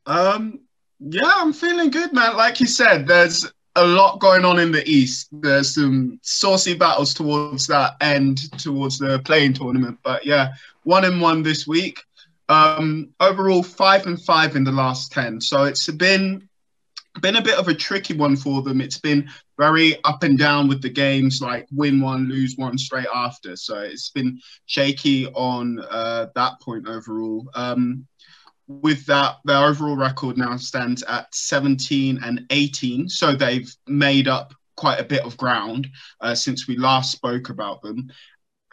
Um, 0.06 0.60
yeah, 1.00 1.32
I'm 1.36 1.54
feeling 1.54 1.90
good, 1.90 2.14
man. 2.14 2.36
Like 2.36 2.60
you 2.60 2.68
said, 2.68 3.08
there's 3.08 3.50
a 3.76 3.86
lot 3.86 4.20
going 4.20 4.44
on 4.44 4.60
in 4.60 4.72
the 4.72 4.88
East. 4.88 5.30
There's 5.32 5.76
some 5.76 6.20
saucy 6.22 6.74
battles 6.74 7.14
towards 7.14 7.68
that 7.68 7.96
end, 8.02 8.52
towards 8.60 9.00
the 9.00 9.20
play-in 9.20 9.54
tournament. 9.54 10.00
But 10.04 10.26
yeah, 10.26 10.54
one 10.84 11.06
and 11.06 11.22
one 11.22 11.42
this 11.42 11.66
week. 11.66 12.02
Um, 12.50 13.14
overall, 13.22 13.64
five 13.64 14.08
and 14.08 14.22
five 14.22 14.58
in 14.58 14.66
the 14.66 14.74
last 14.74 15.14
ten. 15.14 15.40
So 15.40 15.64
it's 15.64 15.90
been 15.90 16.50
been 17.20 17.36
a 17.36 17.42
bit 17.42 17.58
of 17.58 17.68
a 17.68 17.74
tricky 17.74 18.14
one 18.14 18.36
for 18.36 18.62
them. 18.62 18.80
It's 18.80 19.00
been 19.00 19.30
very 19.58 20.02
up 20.04 20.24
and 20.24 20.38
down 20.38 20.68
with 20.68 20.82
the 20.82 20.90
games, 20.90 21.42
like 21.42 21.68
win 21.72 22.00
one, 22.00 22.30
lose 22.30 22.56
one 22.58 22.78
straight 22.78 23.08
after. 23.14 23.56
So 23.56 23.80
it's 23.80 24.10
been 24.10 24.40
shaky 24.66 25.28
on 25.28 25.80
uh, 25.80 26.28
that 26.36 26.62
point 26.62 26.88
overall. 26.88 27.50
Um, 27.54 28.08
with 28.68 29.06
that, 29.08 29.38
their 29.44 29.66
overall 29.66 29.98
record 29.98 30.38
now 30.38 30.56
stands 30.56 31.04
at 31.04 31.34
17 31.36 32.20
and 32.24 32.46
18. 32.50 33.10
So 33.10 33.34
they've 33.34 33.74
made 33.88 34.28
up 34.28 34.54
quite 34.78 35.00
a 35.00 35.06
bit 35.06 35.24
of 35.26 35.38
ground 35.38 35.90
uh, 36.22 36.34
since 36.34 36.68
we 36.68 36.78
last 36.78 37.12
spoke 37.12 37.50
about 37.50 37.82
them. 37.82 38.10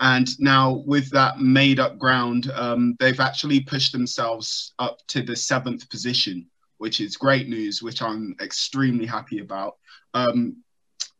And 0.01 0.29
now, 0.39 0.85
with 0.87 1.11
that 1.11 1.41
made 1.41 1.81
up 1.81 1.99
ground, 1.99 2.51
um, 2.55 2.97
they've 3.01 3.19
actually 3.19 3.61
pushed 3.61 3.93
themselves 3.93 4.73
up 4.79 4.99
to 5.09 5.23
the 5.23 5.35
seventh 5.35 5.91
position, 5.91 6.47
which 6.79 7.01
is 7.01 7.17
great 7.17 7.49
news, 7.49 7.83
which 7.83 8.03
I'm 8.03 8.35
extremely 8.41 9.07
happy 9.07 9.41
about. 9.41 9.77
Um, 10.15 10.63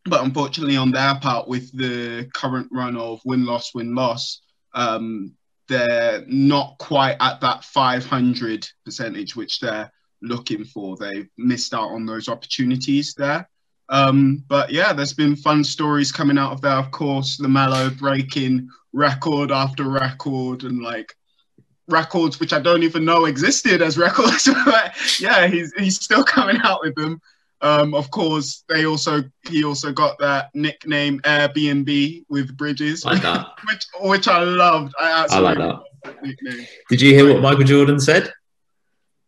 but 0.05 0.25
unfortunately, 0.25 0.77
on 0.77 0.91
their 0.91 1.17
part, 1.17 1.49
with 1.49 1.77
the 1.77 2.29
current 2.33 2.69
run 2.73 2.97
of 2.97 3.21
win 3.25 3.45
loss, 3.45 3.75
win 3.75 3.95
loss, 3.95 4.41
um, 4.75 5.33
they're 5.69 6.25
not 6.27 6.79
quite 6.79 7.17
at 7.21 7.41
that 7.43 7.65
500 7.65 8.67
percentage 8.85 9.37
which 9.37 9.61
they're 9.61 9.93
looking 10.23 10.65
for. 10.65 10.97
They've 10.97 11.29
missed 11.37 11.75
out 11.75 11.91
on 11.91 12.07
those 12.07 12.29
opportunities 12.29 13.15
there. 13.15 13.49
Um, 13.91 14.45
but 14.49 14.71
yeah, 14.71 14.93
there's 14.93 15.15
been 15.15 15.37
fun 15.37 15.65
stories 15.65 16.13
coming 16.13 16.39
out 16.39 16.53
of 16.53 16.61
there. 16.61 16.73
Of 16.73 16.91
course, 16.91 17.37
the 17.37 17.49
LaMelo 17.49 17.97
breaking 17.99 18.69
record 18.93 19.51
after 19.51 19.85
record 19.89 20.65
and 20.65 20.83
like 20.83 21.15
records 21.89 22.39
which 22.39 22.53
I 22.53 22.61
don't 22.61 22.83
even 22.83 23.05
know 23.05 23.25
existed 23.25 23.83
as 23.83 23.99
records. 23.99 24.49
but 24.65 24.95
yeah, 25.21 25.47
he's 25.47 25.73
he's 25.75 25.97
still 26.01 26.25
coming 26.25 26.59
out 26.63 26.81
with 26.83 26.95
them. 26.95 27.21
Um, 27.61 27.93
of 27.95 28.11
course, 28.13 28.63
they 28.69 28.87
also 28.87 29.23
he 29.49 29.65
also 29.65 29.91
got 29.93 30.19
that 30.21 30.51
nickname 30.55 31.19
Airbnb 31.21 32.25
with 32.29 32.57
Bridges, 32.57 33.05
Like 33.05 33.23
that. 33.23 33.49
which 33.69 33.85
which 34.01 34.29
I 34.29 34.43
loved. 34.45 34.95
I 35.01 35.23
absolutely 35.25 35.49
I 35.49 35.51
like 35.51 35.59
that. 35.59 35.83
that 36.05 36.23
nickname. 36.23 36.67
Did 36.89 37.01
you 37.01 37.15
hear 37.15 37.33
what 37.33 37.43
Michael 37.43 37.65
Jordan 37.65 37.99
said? 37.99 38.33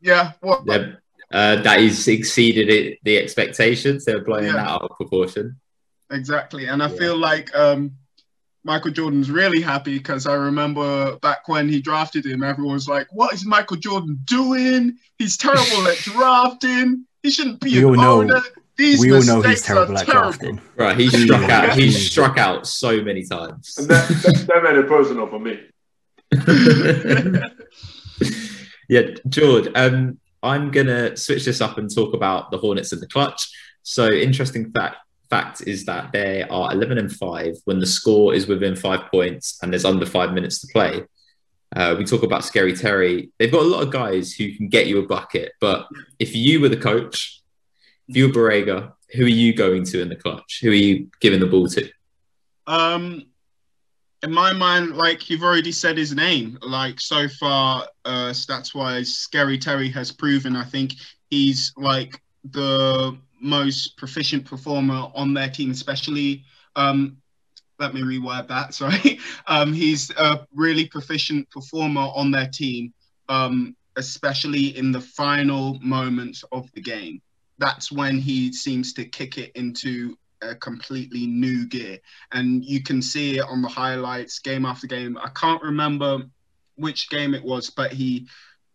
Yeah, 0.01 0.33
what? 0.41 0.65
That, 0.67 0.99
uh, 1.33 1.57
that 1.63 1.81
he's 1.81 2.07
exceeded 2.09 2.69
it, 2.71 2.99
the 3.03 3.19
expectations. 3.19 4.05
They're 4.05 4.25
blowing 4.25 4.45
Yeah. 4.47 4.53
that 4.53 4.67
out 4.69 4.83
of 4.83 4.97
proportion. 4.97 5.61
Exactly. 6.11 6.67
And 6.67 6.83
I 6.83 6.89
Yeah. 6.89 6.97
feel 6.97 7.17
like 7.19 7.55
um, 7.55 7.93
Michael 8.65 8.91
Jordan's 8.91 9.31
really 9.31 9.61
happy 9.63 9.97
because 9.99 10.27
I 10.27 10.35
remember 10.35 11.17
back 11.19 11.49
when 11.49 11.69
he 11.69 11.81
drafted 11.81 12.27
him, 12.27 12.43
everyone 12.43 12.75
was 12.75 12.89
like, 12.89 13.07
What 13.11 13.33
is 13.33 13.47
Michael 13.47 13.79
Jordan 13.79 14.19
doing? 14.25 14.97
He's 15.19 15.37
terrible 15.37 15.87
at 15.89 15.97
drafting. 15.99 17.07
He 17.23 17.31
shouldn't 17.31 17.61
be 17.61 17.71
We 17.71 17.79
an 17.79 17.85
all 17.87 17.95
know- 17.95 18.21
owner. 18.35 18.41
These 18.77 19.01
we 19.01 19.13
all 19.13 19.23
know 19.23 19.43
he's 19.43 19.61
terrible 19.63 19.99
at 19.99 20.07
terrible." 20.07 20.31
drafting. 20.31 20.61
Right, 20.77 20.97
he 20.97 21.09
He 21.09 21.27
struck 21.27 21.51
out. 21.51 21.75
He 21.75 21.83
He 21.87 21.91
struck 21.91 22.39
out 22.39 22.67
so 22.67 23.03
many 23.03 23.23
times. 23.25 23.77
And 23.77 23.89
that, 23.89 24.09
that, 24.09 24.47
that 24.49 24.63
made 24.63 24.77
it 24.77 24.89
personal 24.89 25.27
for 25.27 25.39
me. 25.39 25.61
yeah, 28.89 29.03
George. 29.29 29.69
Um, 29.75 30.19
I'm 30.43 30.71
gonna 30.71 31.15
switch 31.17 31.45
this 31.45 31.61
up 31.61 31.77
and 31.77 31.95
talk 31.95 32.15
about 32.15 32.51
the 32.51 32.57
Hornets 32.57 32.93
and 32.93 33.03
the 33.03 33.07
clutch. 33.07 33.51
So, 33.83 34.11
interesting 34.11 34.71
fact 34.73 34.97
fact 35.31 35.63
is 35.67 35.85
that 35.87 36.13
they 36.13 36.43
are 36.43 36.73
11 36.73 36.99
and 36.99 37.13
five 37.13 37.57
when 37.65 37.79
the 37.79 37.87
score 37.87 38.35
is 38.35 38.47
within 38.49 38.75
five 38.75 39.11
points 39.11 39.59
and 39.63 39.73
there's 39.73 39.85
under 39.85 40.05
five 40.05 40.33
minutes 40.33 40.61
to 40.61 40.67
play. 40.73 41.05
Uh, 41.75 41.95
we 41.97 42.05
talk 42.05 42.25
about 42.25 42.45
Scary 42.45 42.75
Terry. 42.75 43.31
They've 43.39 43.53
got 43.53 43.63
a 43.63 43.69
lot 43.69 43.83
of 43.83 43.93
guys 43.93 44.33
who 44.33 44.53
can 44.55 44.69
get 44.69 44.89
you 44.89 44.99
a 44.99 45.07
bucket, 45.07 45.53
but 45.61 45.87
if 46.19 46.35
you 46.35 46.61
were 46.61 46.69
the 46.69 46.77
coach, 46.77 47.41
if 48.09 48.17
you 48.17 48.27
were 48.27 48.35
Borrego, 48.35 48.93
who 49.15 49.25
are 49.25 49.29
you 49.29 49.55
going 49.55 49.85
to 49.85 50.03
in 50.03 50.09
the 50.09 50.17
clutch? 50.17 50.61
Who 50.63 50.71
are 50.71 50.75
you 50.75 51.09
giving 51.21 51.39
the 51.39 51.47
ball 51.47 51.69
to? 51.69 51.89
Um, 52.67 53.27
in 54.23 54.33
my 54.33 54.53
mind, 54.53 54.97
like 54.97 55.31
you've 55.31 55.43
already 55.43 55.73
said 55.73 55.97
his 55.97 56.15
name. 56.15 56.59
Like 56.61 57.01
so 57.01 57.29
far, 57.29 57.87
uh, 58.05 58.31
stats 58.31 58.75
wise, 58.75 59.17
Scary 59.17 59.59
Terry 59.59 59.89
has 59.91 60.13
proven. 60.13 60.57
I 60.57 60.65
think 60.65 60.95
he's 61.31 61.73
like 61.77 62.21
the 62.45 63.17
most 63.41 63.97
proficient 63.97 64.45
performer 64.45 65.09
on 65.15 65.35
their 65.35 65.49
team, 65.49 65.71
especially. 65.71 66.45
Um, 66.77 67.17
let 67.79 67.95
me 67.95 68.03
reword 68.03 68.49
that. 68.49 68.75
Sorry. 68.81 69.19
Um, 69.47 69.73
he's 69.73 70.11
a 70.11 70.47
really 70.55 70.87
proficient 70.87 71.51
performer 71.51 72.09
on 72.15 72.31
their 72.31 72.49
team, 72.49 72.93
um, 73.29 73.75
especially 73.97 74.77
in 74.77 74.93
the 74.93 75.01
final 75.01 75.79
moments 75.81 76.45
of 76.53 76.71
the 76.73 76.81
game. 76.81 77.21
That's 77.59 77.91
when 77.91 78.19
he 78.19 78.53
seems 78.53 78.93
to 78.95 79.05
kick 79.05 79.39
it 79.39 79.53
into 79.55 80.17
a 80.43 80.55
completely 80.55 81.27
new 81.27 81.67
gear 81.67 81.99
and 82.33 82.65
you 82.65 82.83
can 82.83 83.03
see 83.03 83.37
it 83.37 83.45
on 83.45 83.61
the 83.61 83.69
highlights 83.69 84.39
game 84.39 84.65
after 84.65 84.87
game. 84.87 85.19
I 85.19 85.29
can't 85.31 85.63
remember 85.63 86.23
which 86.77 87.11
game 87.11 87.35
it 87.35 87.45
was, 87.45 87.69
but 87.71 87.93
he 87.93 88.27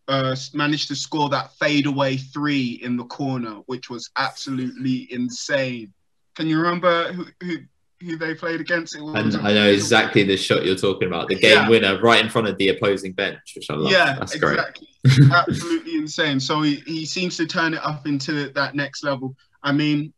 uh, 0.07 0.35
managed 0.53 0.87
to 0.89 0.95
score 0.95 1.29
that 1.29 1.51
fadeaway 1.53 2.17
three 2.17 2.79
in 2.83 2.97
the 2.97 3.05
corner, 3.05 3.61
which 3.65 3.89
was 3.89 4.09
absolutely 4.17 5.07
insane. 5.11 5.93
Can 6.35 6.47
you 6.47 6.57
remember 6.59 7.11
who, 7.13 7.25
who 7.41 7.57
who 8.01 8.17
they 8.17 8.35
played 8.35 8.61
against. 8.61 8.95
It 8.95 9.01
was 9.01 9.15
And 9.15 9.47
I 9.47 9.53
know 9.53 9.67
exactly 9.67 10.23
the 10.23 10.37
shot 10.37 10.65
you're 10.65 10.75
talking 10.75 11.07
about, 11.07 11.27
the 11.27 11.35
game 11.35 11.51
Yeah. 11.57 11.69
winner 11.69 11.99
right 12.01 12.23
in 12.23 12.29
front 12.29 12.47
of 12.47 12.57
the 12.57 12.69
opposing 12.69 13.13
bench, 13.13 13.39
which 13.55 13.69
I 13.69 13.73
love. 13.73 13.91
Yeah, 13.91 14.15
That's 14.19 14.35
great. 14.35 14.59
Absolutely 15.31 15.95
insane. 15.95 16.39
So 16.39 16.61
he, 16.61 16.75
he 16.85 17.05
seems 17.05 17.37
to 17.37 17.45
turn 17.45 17.73
it 17.73 17.83
up 17.83 18.05
into 18.05 18.49
that 18.49 18.75
next 18.75 19.03
level. 19.03 19.35
I 19.63 19.71
mean, 19.71 20.13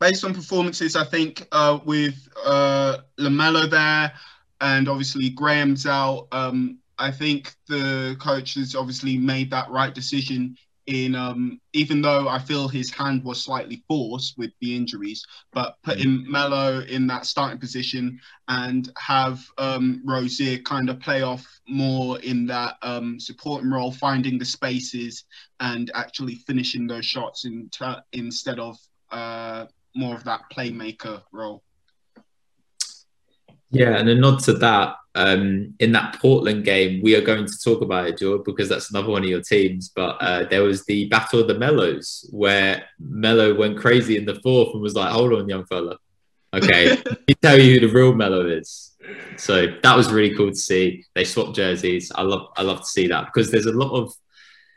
based 0.00 0.24
on 0.24 0.34
performances, 0.34 0.96
I 0.96 1.04
think 1.04 1.46
uh, 1.52 1.78
with 1.84 2.28
uh, 2.44 2.98
LaMelo 3.18 3.70
there, 3.70 4.12
and 4.60 4.88
obviously 4.88 5.30
Graham's 5.30 5.86
out. 5.86 6.28
Um, 6.32 6.78
I 7.02 7.10
think 7.10 7.52
the 7.68 8.16
coach 8.20 8.54
has 8.54 8.76
obviously 8.76 9.18
made 9.18 9.50
that 9.50 9.68
right 9.70 9.92
decision. 9.92 10.56
In 10.86 11.14
um, 11.14 11.60
even 11.72 12.02
though 12.02 12.28
I 12.28 12.40
feel 12.40 12.66
his 12.66 12.90
hand 12.90 13.22
was 13.22 13.40
slightly 13.40 13.84
forced 13.86 14.36
with 14.36 14.50
the 14.60 14.74
injuries, 14.74 15.24
but 15.52 15.76
putting 15.84 16.28
Melo 16.28 16.80
in 16.80 17.06
that 17.06 17.24
starting 17.24 17.58
position 17.58 18.20
and 18.48 18.90
have 18.98 19.44
um, 19.58 20.02
Rozier 20.04 20.58
kind 20.58 20.90
of 20.90 20.98
play 20.98 21.22
off 21.22 21.46
more 21.68 22.18
in 22.20 22.46
that 22.46 22.78
um, 22.82 23.20
supporting 23.20 23.70
role, 23.70 23.92
finding 23.92 24.38
the 24.38 24.44
spaces 24.44 25.24
and 25.60 25.90
actually 25.94 26.34
finishing 26.34 26.88
those 26.88 27.06
shots 27.06 27.44
in 27.44 27.68
ter- 27.70 28.02
instead 28.12 28.58
of 28.58 28.76
uh, 29.12 29.66
more 29.94 30.16
of 30.16 30.24
that 30.24 30.42
playmaker 30.52 31.22
role. 31.32 31.62
Yeah, 33.70 33.98
and 33.98 34.08
a 34.08 34.16
nod 34.16 34.40
to 34.44 34.54
that. 34.54 34.96
Um, 35.14 35.74
in 35.78 35.92
that 35.92 36.18
Portland 36.20 36.64
game, 36.64 37.02
we 37.02 37.14
are 37.16 37.20
going 37.20 37.46
to 37.46 37.58
talk 37.62 37.82
about 37.82 38.08
it, 38.08 38.18
George, 38.18 38.44
because 38.44 38.68
that's 38.68 38.90
another 38.90 39.10
one 39.10 39.22
of 39.22 39.28
your 39.28 39.42
teams. 39.42 39.90
But 39.94 40.16
uh, 40.20 40.44
there 40.48 40.62
was 40.62 40.84
the 40.86 41.06
battle 41.08 41.40
of 41.40 41.48
the 41.48 41.58
Melos, 41.58 42.28
where 42.30 42.84
Melo 42.98 43.54
went 43.54 43.78
crazy 43.78 44.16
in 44.16 44.24
the 44.24 44.40
fourth 44.40 44.72
and 44.72 44.82
was 44.82 44.94
like, 44.94 45.10
"Hold 45.10 45.34
on, 45.34 45.48
young 45.48 45.66
fella. 45.66 45.98
Okay, 46.54 46.88
let 47.06 47.28
me 47.28 47.34
tell 47.42 47.58
you 47.58 47.74
who 47.74 47.86
the 47.86 47.92
real 47.92 48.14
Melo 48.14 48.46
is." 48.46 48.92
So 49.36 49.66
that 49.82 49.96
was 49.96 50.10
really 50.10 50.34
cool 50.34 50.50
to 50.50 50.56
see. 50.56 51.04
They 51.14 51.24
swapped 51.24 51.56
jerseys. 51.56 52.10
I 52.14 52.22
love, 52.22 52.48
I 52.56 52.62
love 52.62 52.80
to 52.80 52.86
see 52.86 53.08
that 53.08 53.26
because 53.26 53.50
there's 53.50 53.66
a 53.66 53.72
lot 53.72 53.92
of 53.92 54.14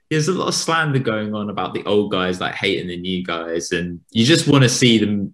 there's 0.09 0.27
a 0.27 0.33
lot 0.33 0.47
of 0.47 0.55
slander 0.55 0.99
going 0.99 1.33
on 1.33 1.49
about 1.49 1.73
the 1.73 1.83
old 1.85 2.11
guys 2.11 2.39
like 2.39 2.55
hating 2.55 2.87
the 2.87 2.97
new 2.97 3.23
guys, 3.23 3.71
and 3.71 4.01
you 4.11 4.25
just 4.25 4.47
want 4.47 4.63
to 4.63 4.69
see 4.69 4.97
them 4.97 5.33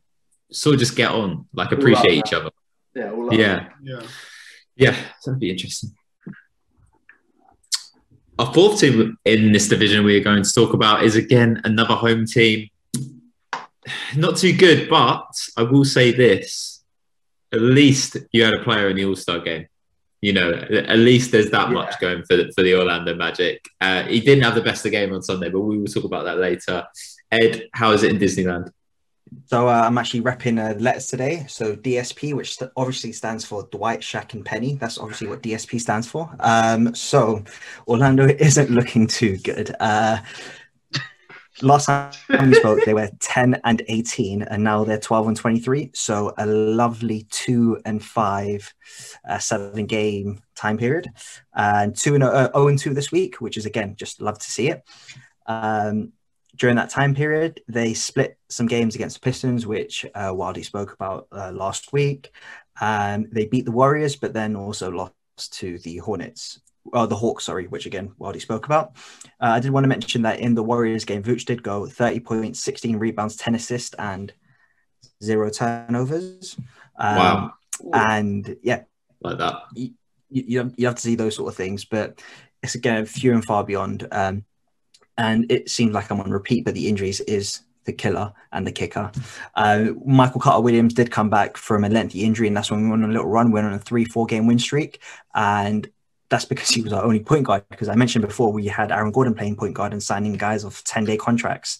sort 0.51 0.75
of 0.75 0.79
just 0.79 0.95
get 0.95 1.11
on, 1.11 1.47
like 1.53 1.71
appreciate 1.71 2.13
each 2.13 2.33
other. 2.33 2.51
Yeah. 2.93 3.11
Yeah. 3.31 3.69
Yeah. 3.81 4.01
Yeah, 4.75 4.95
that'd 5.25 5.39
be 5.39 5.51
interesting. 5.51 5.91
Our 8.39 8.51
fourth 8.53 8.79
team 8.79 9.17
in 9.25 9.51
this 9.51 9.67
division 9.67 10.03
we 10.03 10.17
are 10.19 10.23
going 10.23 10.43
to 10.43 10.53
talk 10.53 10.73
about 10.73 11.03
is 11.03 11.15
again 11.15 11.61
another 11.63 11.93
home 11.93 12.25
team. 12.25 12.69
Not 14.15 14.37
too 14.37 14.53
good, 14.55 14.89
but 14.89 15.27
I 15.57 15.63
will 15.63 15.85
say 15.85 16.11
this: 16.11 16.83
at 17.53 17.61
least 17.61 18.17
you 18.31 18.43
had 18.43 18.53
a 18.53 18.63
player 18.63 18.89
in 18.89 18.95
the 18.95 19.05
All 19.05 19.15
Star 19.15 19.39
game. 19.39 19.67
You 20.21 20.33
know, 20.33 20.51
at 20.53 20.99
least 20.99 21.31
there's 21.31 21.49
that 21.49 21.69
Yeah. 21.69 21.73
much 21.73 21.99
going 21.99 22.23
for 22.23 22.37
the, 22.37 22.51
for 22.55 22.61
the 22.61 22.75
Orlando 22.75 23.15
Magic. 23.15 23.59
Uh, 23.79 24.03
he 24.03 24.19
didn't 24.21 24.43
have 24.43 24.53
the 24.55 24.61
best 24.61 24.85
of 24.85 24.91
game 24.91 25.13
on 25.13 25.23
Sunday, 25.23 25.49
but 25.49 25.61
we 25.61 25.79
will 25.79 25.87
talk 25.87 26.03
about 26.03 26.25
that 26.25 26.37
later. 26.37 26.83
Ed, 27.31 27.63
how 27.73 27.91
is 27.91 28.03
it 28.03 28.11
in 28.11 28.19
Disneyland? 28.19 28.71
So 29.45 29.67
uh, 29.67 29.83
I'm 29.85 29.97
actually 29.97 30.21
repping 30.21 30.59
uh, 30.59 30.77
letters 30.79 31.07
today. 31.07 31.45
So 31.47 31.75
DSP, 31.75 32.33
which 32.33 32.57
st- 32.57 32.71
obviously 32.75 33.11
stands 33.13 33.45
for 33.45 33.67
Dwight, 33.71 34.01
Shaq, 34.01 34.33
and 34.33 34.45
Penny. 34.45 34.75
That's 34.75 34.97
obviously 34.97 35.27
what 35.27 35.41
DSP 35.41 35.79
stands 35.79 36.07
for. 36.07 36.33
Um, 36.39 36.93
so 36.93 37.43
Orlando 37.87 38.27
isn't 38.39 38.69
looking 38.69 39.07
too 39.07 39.37
good. 39.37 39.73
Uh, 39.79 40.17
last 41.61 41.85
time 41.85 42.11
we 42.49 42.55
spoke, 42.55 42.83
they 42.85 42.93
were 42.93 43.09
10 43.19 43.61
and 43.63 43.81
18, 43.87 44.43
and 44.43 44.63
now 44.63 44.83
they're 44.83 44.99
12 44.99 45.27
and 45.29 45.37
23. 45.37 45.91
So 45.93 46.33
a 46.37 46.45
lovely 46.45 47.25
two 47.29 47.79
and 47.85 48.03
five, 48.03 48.73
uh, 49.27 49.39
seven 49.39 49.85
game 49.85 50.41
time 50.55 50.77
period, 50.77 51.07
and 51.53 51.95
two 51.95 52.15
and 52.15 52.23
uh, 52.23 52.51
0 52.53 52.67
and 52.67 52.79
two 52.79 52.93
this 52.93 53.11
week, 53.11 53.39
which 53.39 53.57
is 53.57 53.65
again 53.65 53.95
just 53.95 54.21
love 54.21 54.39
to 54.39 54.51
see 54.51 54.69
it. 54.69 54.83
Um, 55.45 56.13
during 56.61 56.75
that 56.75 56.91
time 56.91 57.15
period, 57.15 57.59
they 57.67 57.91
split 57.91 58.37
some 58.47 58.67
games 58.67 58.93
against 58.93 59.15
the 59.15 59.25
Pistons, 59.25 59.65
which 59.65 60.05
uh, 60.13 60.29
Wildy 60.29 60.63
spoke 60.63 60.93
about 60.93 61.27
uh, 61.31 61.51
last 61.51 61.91
week. 61.91 62.31
Um, 62.79 63.25
they 63.31 63.47
beat 63.47 63.65
the 63.65 63.71
Warriors, 63.71 64.15
but 64.15 64.31
then 64.31 64.55
also 64.55 64.91
lost 64.91 65.53
to 65.53 65.79
the 65.79 65.97
Hornets. 65.97 66.59
Oh, 66.93 67.07
the 67.07 67.15
Hawks, 67.15 67.45
sorry, 67.45 67.65
which 67.65 67.87
again, 67.87 68.11
Wildy 68.19 68.39
spoke 68.39 68.67
about. 68.67 68.95
Uh, 69.41 69.53
I 69.57 69.59
did 69.59 69.71
want 69.71 69.85
to 69.85 69.87
mention 69.87 70.21
that 70.21 70.39
in 70.39 70.53
the 70.53 70.61
Warriors 70.61 71.03
game, 71.03 71.23
Vooch 71.23 71.45
did 71.45 71.63
go 71.63 71.87
30 71.87 72.19
points, 72.19 72.61
16 72.61 72.95
rebounds, 72.97 73.37
10 73.37 73.55
assists, 73.55 73.95
and 73.95 74.31
zero 75.23 75.49
turnovers. 75.49 76.57
Um, 76.99 77.17
Wow. 77.17 77.53
And 77.91 78.55
yeah, 78.61 78.83
Like 79.21 79.39
that. 79.39 79.63
you, 79.73 79.93
you, 80.29 80.59
have, 80.59 80.75
you 80.77 80.85
have 80.85 80.95
to 80.95 81.01
see 81.01 81.15
those 81.15 81.37
sort 81.37 81.49
of 81.49 81.57
things, 81.57 81.85
but 81.85 82.21
it's 82.61 82.75
again 82.75 83.07
few 83.07 83.33
and 83.33 83.43
far 83.43 83.63
beyond. 83.63 84.07
Um, 84.11 84.45
and 85.17 85.51
it 85.51 85.69
seems 85.69 85.93
like 85.93 86.09
I'm 86.09 86.19
on 86.19 86.31
repeat, 86.31 86.65
but 86.65 86.73
the 86.73 86.87
injuries 86.87 87.19
is 87.21 87.61
the 87.85 87.93
killer 87.93 88.31
and 88.51 88.65
the 88.65 88.71
kicker. 88.71 89.11
Uh, 89.55 89.87
Michael 90.05 90.41
Carter 90.41 90.61
Williams 90.61 90.93
did 90.93 91.11
come 91.11 91.29
back 91.29 91.57
from 91.57 91.83
a 91.83 91.89
lengthy 91.89 92.23
injury, 92.23 92.47
and 92.47 92.55
that's 92.55 92.71
when 92.71 92.83
we 92.83 92.89
went 92.89 93.03
on 93.03 93.09
a 93.09 93.13
little 93.13 93.27
run. 93.27 93.47
We 93.47 93.53
went 93.53 93.67
on 93.67 93.73
a 93.73 93.79
three, 93.79 94.05
four 94.05 94.25
game 94.25 94.47
win 94.47 94.59
streak, 94.59 95.01
and 95.33 95.89
that's 96.29 96.45
because 96.45 96.69
he 96.69 96.81
was 96.81 96.93
our 96.93 97.03
only 97.03 97.19
point 97.19 97.45
guard. 97.45 97.63
Because 97.69 97.89
I 97.89 97.95
mentioned 97.95 98.25
before, 98.25 98.51
we 98.51 98.67
had 98.67 98.91
Aaron 98.91 99.11
Gordon 99.11 99.33
playing 99.33 99.57
point 99.57 99.73
guard 99.73 99.93
and 99.93 100.01
signing 100.01 100.33
guys 100.33 100.63
off 100.63 100.83
10 100.83 101.05
day 101.05 101.17
contracts. 101.17 101.79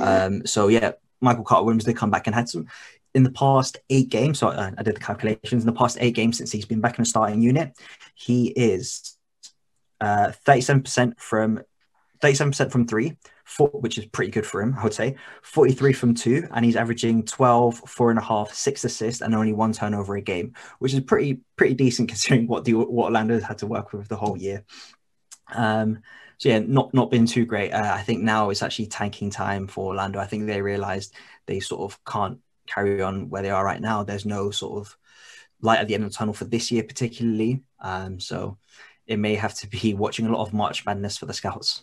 Um, 0.00 0.46
so 0.46 0.68
yeah, 0.68 0.92
Michael 1.20 1.44
Carter 1.44 1.64
Williams 1.64 1.84
did 1.84 1.96
come 1.96 2.10
back 2.10 2.26
and 2.26 2.34
had 2.34 2.48
some 2.48 2.66
in 3.14 3.22
the 3.22 3.32
past 3.32 3.78
eight 3.88 4.08
games. 4.08 4.38
So 4.38 4.48
uh, 4.48 4.70
I 4.76 4.82
did 4.82 4.96
the 4.96 5.00
calculations 5.00 5.62
in 5.62 5.66
the 5.66 5.72
past 5.72 5.98
eight 6.00 6.14
games 6.14 6.38
since 6.38 6.52
he's 6.52 6.66
been 6.66 6.80
back 6.80 6.98
in 6.98 7.02
the 7.02 7.08
starting 7.08 7.40
unit. 7.40 7.72
He 8.14 8.48
is 8.48 9.16
uh, 10.00 10.32
37% 10.46 11.18
from 11.18 11.62
37% 12.20 12.70
from 12.70 12.86
three, 12.86 13.16
four, 13.44 13.68
which 13.68 13.98
is 13.98 14.06
pretty 14.06 14.30
good 14.30 14.46
for 14.46 14.60
him, 14.62 14.74
I 14.78 14.84
would 14.84 14.94
say. 14.94 15.16
43 15.42 15.92
from 15.92 16.14
two, 16.14 16.46
and 16.52 16.64
he's 16.64 16.76
averaging 16.76 17.24
12, 17.24 17.78
four 17.86 18.10
and 18.10 18.18
a 18.18 18.22
half, 18.22 18.52
six 18.52 18.84
assists, 18.84 19.22
and 19.22 19.34
only 19.34 19.52
one 19.52 19.72
turnover 19.72 20.16
a 20.16 20.20
game, 20.20 20.54
which 20.78 20.94
is 20.94 21.00
pretty 21.00 21.40
pretty 21.56 21.74
decent 21.74 22.08
considering 22.10 22.46
what 22.46 22.64
the 22.64 22.74
what 22.74 23.06
Orlando 23.06 23.40
had 23.40 23.58
to 23.58 23.66
work 23.66 23.92
with 23.92 24.08
the 24.08 24.16
whole 24.16 24.36
year. 24.36 24.64
Um, 25.54 26.00
so 26.38 26.48
yeah, 26.48 26.60
not 26.60 26.92
not 26.94 27.10
been 27.10 27.26
too 27.26 27.44
great. 27.44 27.72
Uh, 27.72 27.92
I 27.94 28.02
think 28.02 28.22
now 28.22 28.50
it's 28.50 28.62
actually 28.62 28.86
tanking 28.86 29.30
time 29.30 29.66
for 29.66 29.88
Orlando. 29.88 30.18
I 30.20 30.26
think 30.26 30.46
they 30.46 30.62
realized 30.62 31.14
they 31.46 31.60
sort 31.60 31.90
of 31.90 32.02
can't 32.04 32.38
carry 32.66 33.02
on 33.02 33.30
where 33.30 33.42
they 33.42 33.50
are 33.50 33.64
right 33.64 33.80
now. 33.80 34.04
There's 34.04 34.26
no 34.26 34.50
sort 34.50 34.80
of 34.80 34.96
light 35.60 35.80
at 35.80 35.88
the 35.88 35.94
end 35.94 36.04
of 36.04 36.10
the 36.10 36.16
tunnel 36.16 36.34
for 36.34 36.44
this 36.44 36.70
year, 36.70 36.82
particularly. 36.82 37.62
Um, 37.80 38.20
so 38.20 38.58
it 39.06 39.18
may 39.18 39.34
have 39.34 39.54
to 39.54 39.68
be 39.68 39.94
watching 40.04 40.26
a 40.26 40.32
lot 40.32 40.46
of 40.46 40.54
March 40.54 40.86
Madness 40.86 41.18
for 41.18 41.26
the 41.26 41.34
scouts. 41.34 41.82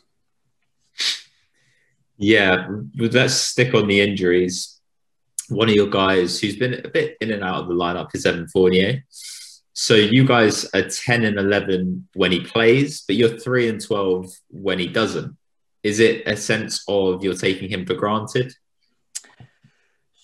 Yeah, 2.17 2.67
let's 2.97 3.33
stick 3.33 3.73
on 3.73 3.87
the 3.87 4.01
injuries. 4.01 4.79
One 5.49 5.69
of 5.69 5.75
your 5.75 5.87
guys 5.87 6.39
who's 6.39 6.57
been 6.57 6.73
a 6.73 6.89
bit 6.89 7.17
in 7.21 7.31
and 7.31 7.43
out 7.43 7.61
of 7.61 7.67
the 7.67 7.73
lineup 7.73 8.13
is 8.13 8.25
Evan 8.25 8.47
Fournier. 8.47 9.03
So 9.73 9.93
you 9.93 10.25
guys 10.25 10.65
are 10.73 10.89
10 10.89 11.23
and 11.23 11.37
11 11.37 12.09
when 12.15 12.31
he 12.31 12.39
plays, 12.39 13.01
but 13.01 13.15
you're 13.15 13.37
3 13.37 13.69
and 13.69 13.79
12 13.79 14.33
when 14.49 14.79
he 14.79 14.87
doesn't. 14.87 15.37
Is 15.83 15.99
it 15.99 16.27
a 16.27 16.35
sense 16.35 16.83
of 16.87 17.23
you're 17.23 17.35
taking 17.35 17.69
him 17.69 17.85
for 17.85 17.93
granted? 17.93 18.51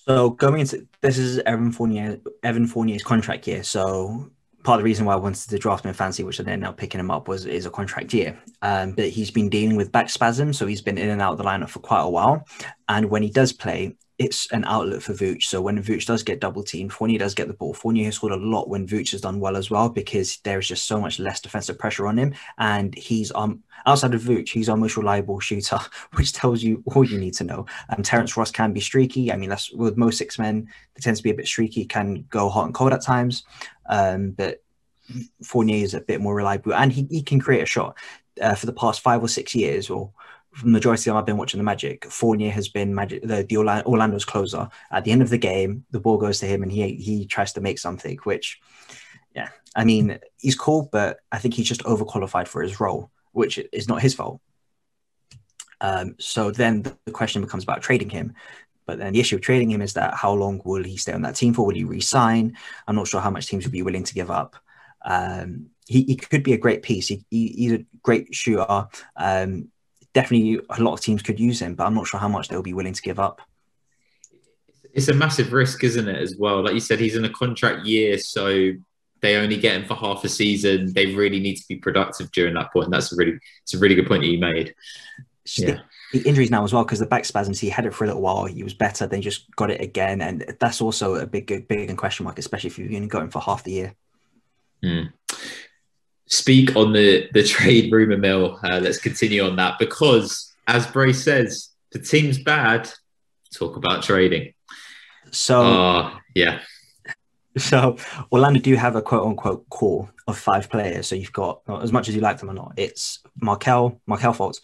So 0.05 0.31
going 0.31 0.61
into 0.61 0.87
this 1.01 1.17
is 1.17 1.37
Evan 1.39 1.71
Fournier, 1.71 2.19
Evan 2.41 2.67
Fournier's 2.67 3.03
contract 3.03 3.47
year. 3.47 3.63
So 3.63 4.31
part 4.63 4.79
of 4.79 4.79
the 4.79 4.85
reason 4.85 5.05
why 5.05 5.13
I 5.13 5.17
wanted 5.17 5.49
to 5.49 5.57
draft 5.57 5.85
him 5.85 5.89
in 5.89 5.95
fancy, 5.95 6.23
which 6.23 6.39
I 6.39 6.43
ended 6.43 6.67
up 6.67 6.77
picking 6.77 6.99
him 6.99 7.11
up, 7.11 7.27
was 7.27 7.45
is 7.45 7.65
a 7.65 7.69
contract 7.69 8.13
year. 8.13 8.41
Um, 8.61 8.93
but 8.93 9.09
he's 9.09 9.31
been 9.31 9.49
dealing 9.49 9.75
with 9.75 9.91
back 9.91 10.09
spasms, 10.09 10.57
so 10.57 10.65
he's 10.65 10.81
been 10.81 10.97
in 10.97 11.09
and 11.09 11.21
out 11.21 11.33
of 11.33 11.37
the 11.37 11.43
lineup 11.43 11.69
for 11.69 11.79
quite 11.79 12.01
a 12.01 12.09
while. 12.09 12.45
And 12.87 13.09
when 13.09 13.23
he 13.23 13.29
does 13.29 13.51
play, 13.51 13.95
it's 14.19 14.51
an 14.51 14.63
outlet 14.65 15.01
for 15.01 15.13
Vooch. 15.13 15.43
So 15.43 15.61
when 15.61 15.81
Vooch 15.81 16.05
does 16.05 16.21
get 16.21 16.39
double 16.39 16.63
teamed, 16.63 16.93
Fournier 16.93 17.17
does 17.17 17.33
get 17.33 17.47
the 17.47 17.53
ball. 17.53 17.73
Fournier 17.73 18.05
has 18.05 18.15
scored 18.15 18.33
a 18.33 18.37
lot 18.37 18.69
when 18.69 18.87
Vooch 18.87 19.11
has 19.11 19.21
done 19.21 19.39
well 19.39 19.57
as 19.57 19.71
well 19.71 19.89
because 19.89 20.37
there 20.43 20.59
is 20.59 20.67
just 20.67 20.85
so 20.85 21.01
much 21.01 21.19
less 21.19 21.41
defensive 21.41 21.79
pressure 21.79 22.05
on 22.05 22.17
him. 22.17 22.33
And 22.59 22.95
he's 22.95 23.31
um 23.33 23.63
outside 23.85 24.13
of 24.13 24.21
Vooch, 24.21 24.49
he's 24.49 24.69
our 24.69 24.77
most 24.77 24.97
reliable 24.97 25.39
shooter, 25.39 25.79
which 26.13 26.31
tells 26.31 26.61
you 26.61 26.83
all 26.87 27.03
you 27.03 27.17
need 27.17 27.33
to 27.35 27.43
know. 27.43 27.65
Um, 27.89 28.03
Terrence 28.03 28.37
Ross 28.37 28.51
can 28.51 28.71
be 28.71 28.79
streaky. 28.79 29.31
I 29.31 29.35
mean, 29.35 29.49
that's 29.49 29.71
with 29.71 29.97
most 29.97 30.17
six 30.17 30.37
men, 30.37 30.67
they 30.95 31.01
tend 31.01 31.17
to 31.17 31.23
be 31.23 31.31
a 31.31 31.35
bit 31.35 31.47
streaky, 31.47 31.85
can 31.85 32.25
go 32.29 32.49
hot 32.49 32.65
and 32.65 32.73
cold 32.73 32.93
at 32.93 33.01
times. 33.01 33.43
Um, 33.89 34.31
but 34.31 34.63
Fournier 35.43 35.83
is 35.83 35.95
a 35.95 36.01
bit 36.01 36.21
more 36.21 36.35
reliable 36.35 36.75
and 36.75 36.93
he, 36.93 37.07
he 37.09 37.23
can 37.23 37.39
create 37.39 37.63
a 37.63 37.67
shot. 37.67 37.97
Uh, 38.41 38.55
for 38.55 38.65
the 38.65 38.73
past 38.73 39.01
five 39.01 39.21
or 39.21 39.27
six 39.27 39.53
years, 39.53 39.91
or 39.91 40.11
the 40.61 40.69
majority 40.69 41.09
of 41.09 41.13
time 41.13 41.19
I've 41.19 41.25
been 41.25 41.37
watching 41.37 41.57
the 41.57 41.63
Magic, 41.63 42.05
Fournier 42.05 42.51
has 42.51 42.67
been 42.69 42.93
Magic, 42.93 43.23
the, 43.23 43.43
the 43.43 43.57
Orla- 43.57 43.83
Orlando's 43.85 44.25
closer. 44.25 44.69
At 44.91 45.03
the 45.03 45.11
end 45.11 45.21
of 45.21 45.29
the 45.29 45.37
game, 45.37 45.85
the 45.91 45.99
ball 45.99 46.17
goes 46.17 46.39
to 46.39 46.45
him 46.45 46.63
and 46.63 46.71
he 46.71 46.95
he 46.95 47.25
tries 47.25 47.53
to 47.53 47.61
make 47.61 47.79
something, 47.79 48.17
which, 48.23 48.59
yeah, 49.35 49.49
I 49.75 49.83
mean, 49.83 50.19
he's 50.37 50.55
cool, 50.55 50.89
but 50.91 51.19
I 51.31 51.39
think 51.39 51.53
he's 51.55 51.67
just 51.67 51.83
overqualified 51.83 52.47
for 52.47 52.61
his 52.61 52.79
role, 52.79 53.09
which 53.31 53.59
is 53.71 53.87
not 53.87 54.01
his 54.01 54.13
fault. 54.13 54.41
Um, 55.81 56.15
so 56.19 56.51
then 56.51 56.83
the 57.05 57.11
question 57.11 57.41
becomes 57.41 57.63
about 57.63 57.81
trading 57.81 58.09
him. 58.09 58.35
But 58.85 58.99
then 58.99 59.13
the 59.13 59.19
issue 59.19 59.37
of 59.37 59.41
trading 59.41 59.71
him 59.71 59.81
is 59.81 59.93
that 59.93 60.13
how 60.13 60.33
long 60.33 60.61
will 60.65 60.83
he 60.83 60.97
stay 60.97 61.13
on 61.13 61.21
that 61.21 61.35
team 61.35 61.53
for? 61.53 61.65
Will 61.65 61.75
he 61.75 61.83
resign? 61.83 62.57
I'm 62.87 62.95
not 62.95 63.07
sure 63.07 63.21
how 63.21 63.29
much 63.29 63.47
teams 63.47 63.65
will 63.65 63.71
be 63.71 63.81
willing 63.81 64.03
to 64.03 64.13
give 64.13 64.29
up. 64.29 64.55
Um, 65.05 65.67
he, 65.87 66.03
he 66.03 66.15
could 66.15 66.43
be 66.43 66.53
a 66.53 66.57
great 66.57 66.83
piece. 66.83 67.07
He, 67.07 67.25
he, 67.29 67.47
he's 67.49 67.71
a 67.73 67.85
great 68.01 68.33
shooter. 68.33 68.87
Um, 69.15 69.69
definitely, 70.13 70.59
a 70.69 70.81
lot 70.81 70.93
of 70.93 71.01
teams 71.01 71.21
could 71.21 71.39
use 71.39 71.61
him, 71.61 71.75
but 71.75 71.85
I'm 71.85 71.93
not 71.93 72.07
sure 72.07 72.19
how 72.19 72.27
much 72.27 72.47
they'll 72.47 72.61
be 72.61 72.73
willing 72.73 72.93
to 72.93 73.01
give 73.01 73.19
up. 73.19 73.41
It's 74.93 75.07
a 75.07 75.13
massive 75.13 75.53
risk, 75.53 75.83
isn't 75.83 76.07
it? 76.07 76.21
As 76.21 76.35
well, 76.37 76.63
like 76.63 76.73
you 76.73 76.79
said, 76.79 76.99
he's 76.99 77.15
in 77.15 77.25
a 77.25 77.29
contract 77.29 77.85
year, 77.85 78.17
so 78.19 78.71
they 79.21 79.37
only 79.37 79.57
get 79.57 79.75
him 79.75 79.85
for 79.85 79.95
half 79.95 80.23
a 80.23 80.29
season. 80.29 80.93
They 80.93 81.07
really 81.07 81.39
need 81.39 81.55
to 81.55 81.67
be 81.67 81.77
productive 81.77 82.31
during 82.31 82.53
that 82.53 82.71
point. 82.71 82.91
That's 82.91 83.11
a 83.11 83.15
really, 83.15 83.39
it's 83.63 83.73
a 83.73 83.79
really 83.79 83.95
good 83.95 84.07
point 84.07 84.21
that 84.21 84.27
you 84.27 84.39
made. 84.39 84.75
Yeah. 85.57 85.79
The, 86.11 86.19
the 86.19 86.29
injuries 86.29 86.51
now 86.51 86.63
as 86.63 86.73
well, 86.73 86.83
because 86.83 86.99
the 86.99 87.07
back 87.07 87.25
spasms, 87.25 87.59
he 87.59 87.69
had 87.69 87.87
it 87.87 87.93
for 87.93 88.03
a 88.03 88.07
little 88.07 88.21
while. 88.21 88.45
He 88.45 88.63
was 88.63 88.75
better, 88.75 89.07
then 89.07 89.21
just 89.21 89.49
got 89.55 89.71
it 89.71 89.81
again, 89.81 90.21
and 90.21 90.45
that's 90.59 90.79
also 90.79 91.15
a 91.15 91.25
big, 91.25 91.67
big 91.67 91.97
question 91.97 92.25
mark, 92.25 92.37
especially 92.37 92.67
if 92.67 92.77
you've 92.77 92.93
only 92.93 93.07
got 93.07 93.23
him 93.23 93.31
for 93.31 93.41
half 93.41 93.63
the 93.63 93.71
year. 93.71 93.95
Hmm. 94.83 95.03
Speak 96.27 96.75
on 96.75 96.93
the 96.93 97.29
the 97.33 97.43
trade 97.43 97.91
rumor 97.91 98.17
mill. 98.17 98.59
Uh, 98.63 98.79
let's 98.81 98.97
continue 98.97 99.43
on 99.43 99.55
that 99.57 99.77
because, 99.79 100.53
as 100.67 100.87
Bray 100.87 101.13
says, 101.13 101.69
the 101.91 101.99
team's 101.99 102.41
bad. 102.41 102.89
Talk 103.53 103.77
about 103.77 104.03
trading. 104.03 104.53
So, 105.31 105.61
uh, 105.61 106.17
yeah. 106.33 106.61
So 107.57 107.97
Orlando 108.31 108.59
do 108.59 108.75
have 108.75 108.95
a 108.95 109.01
quote 109.01 109.27
unquote 109.27 109.69
core 109.69 110.09
of 110.27 110.37
five 110.37 110.69
players. 110.69 111.07
So 111.07 111.15
you've 111.15 111.33
got 111.33 111.61
as 111.81 111.91
much 111.91 112.09
as 112.09 112.15
you 112.15 112.21
like 112.21 112.39
them 112.39 112.49
or 112.49 112.53
not, 112.53 112.73
it's 112.77 113.19
Markelle, 113.41 114.01
Markelle 114.07 114.33
Fultz, 114.33 114.61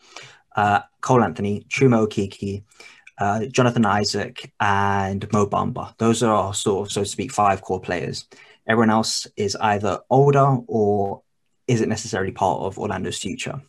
uh, 0.55 0.81
Cole 1.01 1.23
Anthony, 1.23 1.65
Chuma 1.69 2.07
Okeke, 2.07 2.63
uh, 3.19 3.45
Jonathan 3.45 3.85
Isaac, 3.85 4.51
and 4.59 5.31
Mo 5.31 5.45
Bamba. 5.45 5.93
Those 5.97 6.23
are 6.23 6.33
our 6.33 6.53
sort 6.53 6.87
of, 6.87 6.91
so 6.91 7.01
to 7.01 7.07
speak, 7.07 7.31
five 7.31 7.61
core 7.61 7.81
players. 7.81 8.25
Everyone 8.67 8.89
else 8.89 9.27
is 9.35 9.55
either 9.55 9.99
older 10.09 10.57
or 10.67 11.21
isn't 11.69 11.89
necessarily 11.89 12.31
part 12.31 12.61
of 12.61 12.77
Orlando's 12.77 13.19
future. 13.19 13.61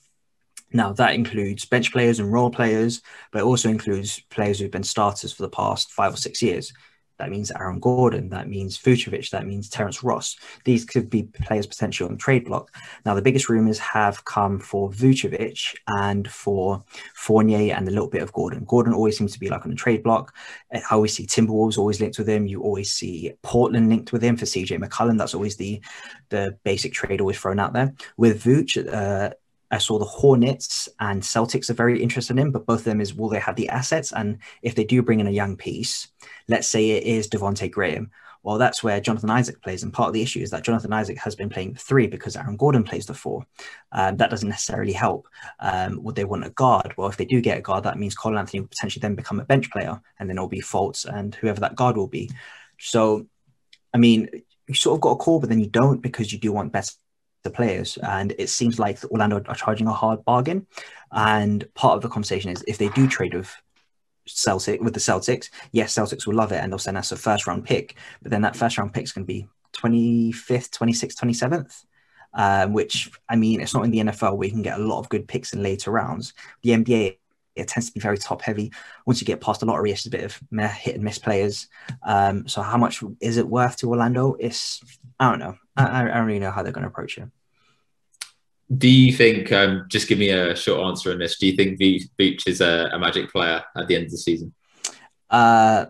Now, 0.72 0.92
that 0.94 1.14
includes 1.14 1.64
bench 1.64 1.92
players 1.92 2.20
and 2.20 2.32
role 2.32 2.50
players, 2.50 3.02
but 3.32 3.40
it 3.40 3.44
also 3.44 3.68
includes 3.68 4.20
players 4.30 4.58
who've 4.58 4.70
been 4.70 4.84
starters 4.84 5.32
for 5.32 5.42
the 5.42 5.48
past 5.48 5.90
five 5.92 6.14
or 6.14 6.16
six 6.16 6.40
years. 6.40 6.72
That 7.20 7.30
means 7.30 7.52
Aaron 7.52 7.80
Gordon. 7.80 8.30
That 8.30 8.48
means 8.48 8.78
Vucevic. 8.78 9.28
That 9.30 9.46
means 9.46 9.68
Terrence 9.68 10.02
Ross. 10.02 10.36
These 10.64 10.86
could 10.86 11.10
be 11.10 11.24
players 11.24 11.66
potentially 11.66 12.08
on 12.08 12.16
trade 12.16 12.46
block. 12.46 12.74
Now, 13.04 13.14
the 13.14 13.20
biggest 13.20 13.50
rumors 13.50 13.78
have 13.78 14.24
come 14.24 14.58
for 14.58 14.90
Vucevic 14.90 15.74
and 15.86 16.30
for 16.30 16.82
Fournier 17.14 17.74
and 17.74 17.86
a 17.86 17.90
little 17.90 18.08
bit 18.08 18.22
of 18.22 18.32
Gordon. 18.32 18.64
Gordon 18.64 18.94
always 18.94 19.18
seems 19.18 19.32
to 19.34 19.38
be 19.38 19.50
like 19.50 19.64
on 19.64 19.70
the 19.70 19.76
trade 19.76 20.02
block. 20.02 20.34
I 20.72 20.80
always 20.90 21.12
see 21.12 21.26
Timberwolves 21.26 21.76
always 21.76 22.00
linked 22.00 22.18
with 22.18 22.28
him. 22.28 22.46
You 22.46 22.62
always 22.62 22.90
see 22.90 23.32
Portland 23.42 23.90
linked 23.90 24.12
with 24.12 24.22
him 24.22 24.38
for 24.38 24.46
CJ 24.46 24.82
McCollum. 24.82 25.18
That's 25.18 25.34
always 25.34 25.56
the 25.56 25.82
the 26.30 26.56
basic 26.64 26.94
trade 26.94 27.20
always 27.20 27.38
thrown 27.38 27.58
out 27.58 27.74
there. 27.74 27.92
With 28.16 28.42
Vuce, 28.42 28.92
uh, 28.92 29.34
I 29.70 29.78
saw 29.78 29.98
the 29.98 30.04
Hornets 30.04 30.88
and 30.98 31.22
Celtics 31.22 31.70
are 31.70 31.74
very 31.74 32.02
interested 32.02 32.38
in, 32.38 32.50
but 32.50 32.66
both 32.66 32.80
of 32.80 32.84
them 32.84 33.00
is 33.00 33.14
will 33.14 33.28
they 33.28 33.38
have 33.38 33.56
the 33.56 33.68
assets? 33.68 34.12
And 34.12 34.38
if 34.62 34.74
they 34.74 34.84
do 34.84 35.02
bring 35.02 35.20
in 35.20 35.26
a 35.26 35.32
young 35.32 35.56
piece, 35.56 36.08
let's 36.48 36.68
say 36.68 36.90
it 36.90 37.04
is 37.04 37.28
Devonte 37.28 37.70
Graham, 37.70 38.10
well, 38.42 38.56
that's 38.56 38.82
where 38.82 39.00
Jonathan 39.00 39.30
Isaac 39.30 39.60
plays. 39.62 39.82
And 39.82 39.92
part 39.92 40.08
of 40.08 40.14
the 40.14 40.22
issue 40.22 40.40
is 40.40 40.50
that 40.50 40.64
Jonathan 40.64 40.92
Isaac 40.92 41.18
has 41.18 41.36
been 41.36 41.50
playing 41.50 41.74
three 41.74 42.06
because 42.06 42.36
Aaron 42.36 42.56
Gordon 42.56 42.84
plays 42.84 43.04
the 43.04 43.14
four. 43.14 43.44
Um, 43.92 44.16
that 44.16 44.30
doesn't 44.30 44.48
necessarily 44.48 44.92
help. 44.92 45.28
Um, 45.60 46.02
would 46.02 46.14
they 46.14 46.24
want 46.24 46.46
a 46.46 46.50
guard? 46.50 46.94
Well, 46.96 47.08
if 47.08 47.18
they 47.18 47.26
do 47.26 47.42
get 47.42 47.58
a 47.58 47.62
guard, 47.62 47.84
that 47.84 47.98
means 47.98 48.14
Colin 48.14 48.38
Anthony 48.38 48.60
will 48.60 48.68
potentially 48.68 49.00
then 49.00 49.14
become 49.14 49.40
a 49.40 49.44
bench 49.44 49.70
player, 49.70 50.00
and 50.18 50.28
then 50.28 50.38
it'll 50.38 50.48
be 50.48 50.62
Fultz 50.62 51.04
and 51.04 51.34
whoever 51.34 51.60
that 51.60 51.76
guard 51.76 51.96
will 51.96 52.06
be. 52.06 52.30
So, 52.78 53.26
I 53.92 53.98
mean, 53.98 54.28
you 54.66 54.74
sort 54.74 54.96
of 54.96 55.02
got 55.02 55.10
a 55.10 55.16
call, 55.16 55.40
but 55.40 55.50
then 55.50 55.60
you 55.60 55.68
don't 55.68 56.00
because 56.00 56.32
you 56.32 56.38
do 56.38 56.52
want 56.52 56.72
better 56.72 56.92
the 57.42 57.50
players. 57.50 57.98
And 57.98 58.34
it 58.38 58.48
seems 58.48 58.78
like 58.78 59.02
Orlando 59.04 59.42
are 59.46 59.54
charging 59.54 59.86
a 59.86 59.92
hard 59.92 60.24
bargain. 60.24 60.66
And 61.12 61.66
part 61.74 61.96
of 61.96 62.02
the 62.02 62.08
conversation 62.08 62.50
is 62.50 62.64
if 62.66 62.78
they 62.78 62.88
do 62.90 63.08
trade 63.08 63.34
with 63.34 63.54
Celtic 64.26 64.80
with 64.80 64.94
the 64.94 65.00
Celtics, 65.00 65.50
yes, 65.72 65.94
Celtics 65.94 66.26
will 66.26 66.34
love 66.34 66.52
it 66.52 66.62
and 66.62 66.72
they'll 66.72 66.78
send 66.78 66.96
us 66.96 67.12
a 67.12 67.16
first 67.16 67.46
round 67.46 67.64
pick. 67.64 67.96
But 68.22 68.30
then 68.30 68.42
that 68.42 68.56
first 68.56 68.78
round 68.78 68.92
pick 68.92 69.04
is 69.04 69.12
going 69.12 69.26
to 69.26 69.32
be 69.32 69.46
25th, 69.76 70.70
26th, 70.70 71.16
27th. 71.16 71.84
Um, 72.32 72.72
which 72.74 73.10
I 73.28 73.34
mean, 73.34 73.60
it's 73.60 73.74
not 73.74 73.84
in 73.84 73.90
the 73.90 73.98
NFL 73.98 74.36
where 74.36 74.46
you 74.46 74.52
can 74.52 74.62
get 74.62 74.78
a 74.78 74.82
lot 74.82 75.00
of 75.00 75.08
good 75.08 75.26
picks 75.26 75.52
in 75.52 75.64
later 75.64 75.90
rounds. 75.90 76.32
The 76.62 76.70
NBA 76.70 77.16
it 77.56 77.68
tends 77.68 77.88
to 77.88 77.92
be 77.92 78.00
very 78.00 78.18
top 78.18 78.42
heavy. 78.42 78.72
Once 79.06 79.20
you 79.20 79.26
get 79.26 79.40
past 79.40 79.60
the 79.60 79.66
lottery, 79.66 79.90
it's 79.90 80.06
a 80.06 80.10
bit 80.10 80.24
of 80.24 80.40
meh, 80.50 80.68
hit 80.68 80.94
and 80.94 81.04
miss 81.04 81.18
players. 81.18 81.68
Um, 82.02 82.46
so 82.48 82.62
how 82.62 82.76
much 82.76 83.02
is 83.20 83.36
it 83.36 83.48
worth 83.48 83.76
to 83.78 83.88
Orlando? 83.88 84.36
It's 84.38 84.82
I 85.18 85.30
don't 85.30 85.38
know. 85.38 85.56
I, 85.76 86.02
I 86.02 86.04
don't 86.04 86.26
really 86.26 86.38
know 86.38 86.50
how 86.50 86.62
they're 86.62 86.72
going 86.72 86.82
to 86.82 86.88
approach 86.88 87.18
it. 87.18 87.28
Do 88.76 88.88
you 88.88 89.12
think? 89.12 89.50
Um, 89.50 89.86
just 89.88 90.08
give 90.08 90.18
me 90.18 90.30
a 90.30 90.54
short 90.54 90.86
answer 90.86 91.10
on 91.10 91.18
this. 91.18 91.38
Do 91.38 91.46
you 91.46 91.56
think 91.56 91.80
Vooch 91.80 92.46
is 92.46 92.60
a, 92.60 92.90
a, 92.92 92.98
magic 92.98 93.30
player 93.32 93.64
at 93.76 93.88
the 93.88 93.96
end 93.96 94.04
of 94.04 94.12
the 94.12 94.18
season? 94.18 94.54
Uh, 95.28 95.86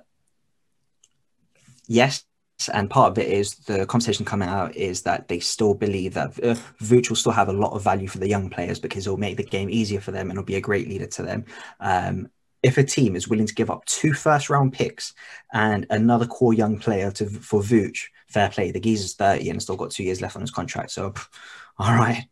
yes, 1.86 2.24
and 2.68 2.90
part 2.90 3.12
of 3.12 3.18
it 3.18 3.28
is 3.28 3.54
the 3.54 3.86
conversation 3.86 4.24
coming 4.24 4.48
out 4.48 4.74
is 4.76 5.02
that 5.02 5.28
they 5.28 5.40
still 5.40 5.74
believe 5.74 6.14
that 6.14 6.30
uh, 6.44 6.54
Vooch 6.82 7.08
will 7.08 7.16
still 7.16 7.32
have 7.32 7.48
a 7.48 7.52
lot 7.52 7.72
of 7.72 7.82
value 7.82 8.08
for 8.08 8.18
the 8.18 8.28
young 8.28 8.50
players 8.50 8.78
because 8.78 9.06
it'll 9.06 9.16
make 9.16 9.36
the 9.36 9.42
game 9.42 9.70
easier 9.70 10.00
for 10.00 10.10
them 10.10 10.30
and 10.30 10.32
it'll 10.32 10.44
be 10.44 10.56
a 10.56 10.60
great 10.60 10.88
leader 10.88 11.06
to 11.06 11.22
them. 11.22 11.44
Um, 11.80 12.28
if 12.62 12.76
a 12.76 12.84
team 12.84 13.16
is 13.16 13.28
willing 13.28 13.46
to 13.46 13.54
give 13.54 13.70
up 13.70 13.84
two 13.86 14.12
first 14.12 14.50
round 14.50 14.72
picks 14.72 15.14
and 15.52 15.86
another 15.90 16.26
core 16.26 16.52
young 16.52 16.78
player 16.78 17.10
to 17.12 17.26
for 17.26 17.62
Vooch, 17.62 18.08
fair 18.28 18.50
play. 18.50 18.70
The 18.70 18.80
geezer's 18.80 19.14
30 19.14 19.50
and 19.50 19.62
still 19.62 19.76
got 19.76 19.90
two 19.90 20.04
years 20.04 20.20
left 20.20 20.36
on 20.36 20.42
his 20.42 20.50
contract. 20.50 20.90
So, 20.90 21.14
all 21.78 21.94
right, 21.94 22.26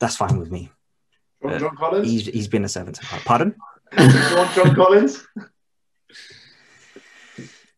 that's 0.00 0.16
fine 0.16 0.38
with 0.38 0.50
me. 0.50 0.70
John, 1.42 1.58
John 1.58 1.76
Collins? 1.76 2.08
He's, 2.08 2.26
he's 2.26 2.48
been 2.48 2.64
a 2.64 2.68
seven. 2.68 2.94
Pardon? 3.24 3.54
Want 3.96 4.54
John 4.54 4.74
Collins? 4.74 5.26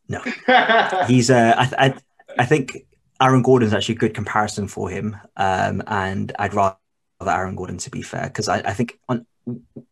No. 0.09 0.21
he's, 1.07 1.31
uh, 1.31 1.55
I, 1.57 1.87
I, 1.87 1.95
I 2.38 2.45
think 2.47 2.87
Aaron 3.21 3.42
Gordon's 3.42 3.73
actually 3.73 3.97
a 3.97 3.99
good 3.99 4.14
comparison 4.14 4.69
for 4.69 4.88
him. 4.88 5.16
Um, 5.37 5.83
and 5.87 6.33
I'd 6.38 6.55
rather 6.55 6.77
Aaron 7.25 7.57
Gordon 7.57 7.79
to 7.79 7.90
be 7.90 8.03
fair, 8.03 8.25
because 8.25 8.49
I, 8.49 8.59
I 8.59 8.73
think 8.73 8.99
on, 9.09 9.27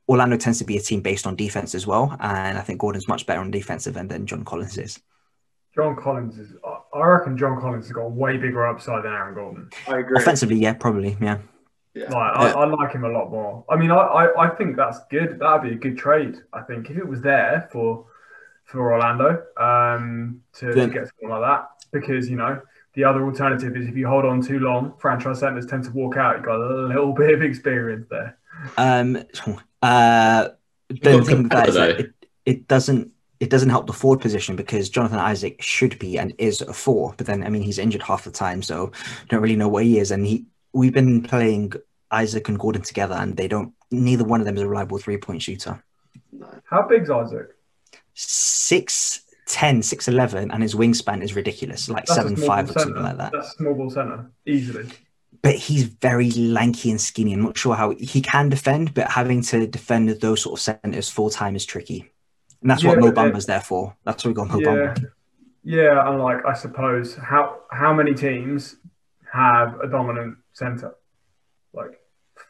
Orlando 0.09 0.37
tends 0.37 0.59
to 0.59 0.65
be 0.65 0.77
a 0.77 0.81
team 0.81 1.01
based 1.01 1.27
on 1.27 1.37
defense 1.37 1.75
as 1.75 1.87
well. 1.87 2.17
And 2.21 2.59
I 2.59 2.61
think 2.61 2.81
Gordon's 2.81 3.09
much 3.09 3.27
better 3.27 3.41
on 3.41 3.51
defensive 3.51 3.97
end 3.97 4.11
than 4.11 4.27
John 4.27 4.45
Collins 4.45 4.79
is. 4.79 5.01
John 5.75 5.97
Collins 5.97 6.39
is. 6.39 6.53
I 6.95 7.05
reckon 7.05 7.37
John 7.37 7.61
Collins 7.61 7.87
has 7.87 7.93
got 7.93 8.13
way 8.13 8.37
bigger 8.37 8.67
upside 8.67 9.05
than 9.05 9.13
Aaron 9.13 9.35
Gordon. 9.35 9.71
I 9.89 9.99
agree. 9.99 10.21
Offensively, 10.21 10.57
yeah, 10.57 10.75
probably, 10.75 11.17
yeah. 11.21 11.39
Yeah. 11.95 12.11
Like, 12.11 12.37
I, 12.37 12.51
I, 12.51 12.65
like 12.65 12.93
him 12.93 13.05
a 13.05 13.09
lot 13.09 13.31
more. 13.31 13.65
I 13.69 13.77
mean, 13.77 13.91
I, 13.91 13.97
I, 13.97 14.47
I 14.47 14.55
think 14.57 14.77
that's 14.77 14.99
good. 15.11 15.39
That'd 15.39 15.63
be 15.63 15.77
a 15.77 15.79
good 15.79 15.97
trade. 15.97 16.37
I 16.53 16.63
think 16.63 16.91
if 16.91 16.97
it 16.97 17.07
was 17.07 17.21
there 17.23 17.69
for 17.73 18.07
for 18.65 18.93
Orlando 18.93 19.43
um, 19.57 20.41
to, 20.55 20.73
to 20.73 20.87
get 20.89 21.09
something 21.09 21.29
like 21.29 21.43
that, 21.43 21.69
because 21.93 22.29
you 22.29 22.37
know 22.37 22.61
the 22.95 23.05
other 23.05 23.25
alternative 23.25 23.77
is 23.77 23.89
if 23.89 23.97
you 23.97 24.07
hold 24.07 24.25
on 24.25 24.41
too 24.41 24.59
long, 24.61 24.95
franchise 24.99 25.41
centers 25.41 25.67
tend 25.67 25.85
to 25.85 25.91
walk 25.91 26.17
out. 26.17 26.37
You've 26.37 26.47
got 26.47 26.61
a 26.61 26.87
little 26.87 27.13
bit 27.15 27.35
of 27.35 27.43
experience 27.43 28.07
there. 28.11 28.39
Um, 28.77 29.23
uh, 29.83 30.49
the 30.89 31.23
thing 31.25 31.49
that 31.49 31.69
is 31.69 31.75
that 31.75 32.01
it, 32.01 32.15
it 32.47 32.69
doesn't 32.69 33.11
it 33.41 33.51
doesn't 33.51 33.71
help 33.71 33.87
the 33.87 33.93
forward 33.93 34.21
position 34.21 34.57
because 34.57 34.89
Jonathan 34.89 35.19
Isaac 35.19 35.61
should 35.61 35.99
be 35.99 36.19
and 36.19 36.33
is 36.39 36.61
a 36.63 36.73
four, 36.73 37.15
but 37.17 37.27
then 37.27 37.45
I 37.45 37.49
mean 37.49 37.63
he's 37.63 37.79
injured 37.79 38.03
half 38.03 38.25
the 38.25 38.31
time, 38.31 38.63
so 38.63 38.93
don't 39.29 39.43
really 39.43 39.57
know 39.57 39.69
where 39.69 39.85
he 39.85 39.99
is. 39.99 40.11
And 40.11 40.27
he 40.27 40.47
we've 40.73 40.93
been 40.93 41.23
playing 41.23 41.73
Isaac 42.11 42.49
and 42.49 42.59
Gordon 42.59 42.83
together, 42.83 43.15
and 43.15 43.37
they 43.37 43.49
don't. 43.49 43.73
Neither 43.91 44.25
one 44.25 44.41
of 44.41 44.47
them 44.47 44.57
is 44.57 44.63
a 44.63 44.69
reliable 44.69 44.99
three 44.99 45.19
point 45.19 45.43
shooter. 45.43 45.83
How 46.65 46.87
big's 46.87 47.11
Isaac? 47.11 47.54
Six 48.15 49.25
10, 49.47 49.83
6'11, 49.83 50.51
and 50.53 50.63
his 50.63 50.75
wingspan 50.75 51.23
is 51.23 51.37
ridiculous, 51.37 51.89
like 51.89 52.07
That's 52.07 52.15
seven 52.15 52.37
five 52.37 52.71
or 52.71 52.73
something 52.73 53.03
like 53.03 53.19
that. 53.19 53.33
That's 53.33 53.57
small 53.57 53.75
ball 53.75 53.91
center, 53.91 54.31
easily. 54.47 54.89
But 55.43 55.57
he's 55.57 55.85
very 55.85 56.31
lanky 56.31 56.91
and 56.91 57.01
skinny. 57.01 57.35
I'm 57.35 57.43
not 57.43 57.59
sure 57.59 57.75
how 57.75 57.91
he 57.91 58.23
can 58.23 58.49
defend, 58.49 58.95
but 58.95 59.11
having 59.11 59.43
to 59.43 59.67
defend 59.67 60.09
those 60.09 60.41
sort 60.41 60.59
of 60.59 60.63
centers 60.63 61.11
full 61.11 61.29
time 61.29 61.55
is 61.55 61.67
tricky. 61.67 62.11
And 62.63 62.71
that's 62.71 62.83
yeah, 62.83 62.91
what 62.91 63.01
Mo 63.01 63.13
Bamba's 63.13 63.45
there 63.45 63.61
for. 63.61 63.95
That's 64.05 64.25
what 64.25 64.31
we 64.31 64.35
got 64.35 64.49
Mo 64.49 64.59
yeah, 64.59 64.67
Bamba. 64.67 65.11
Yeah, 65.63 66.09
and 66.09 66.23
like 66.23 66.47
I 66.47 66.55
suppose 66.55 67.15
how 67.15 67.61
how 67.71 67.93
many 67.93 68.15
teams 68.15 68.77
have 69.31 69.79
a 69.81 69.89
dominant 69.89 70.39
center? 70.55 70.95
Like 71.75 72.01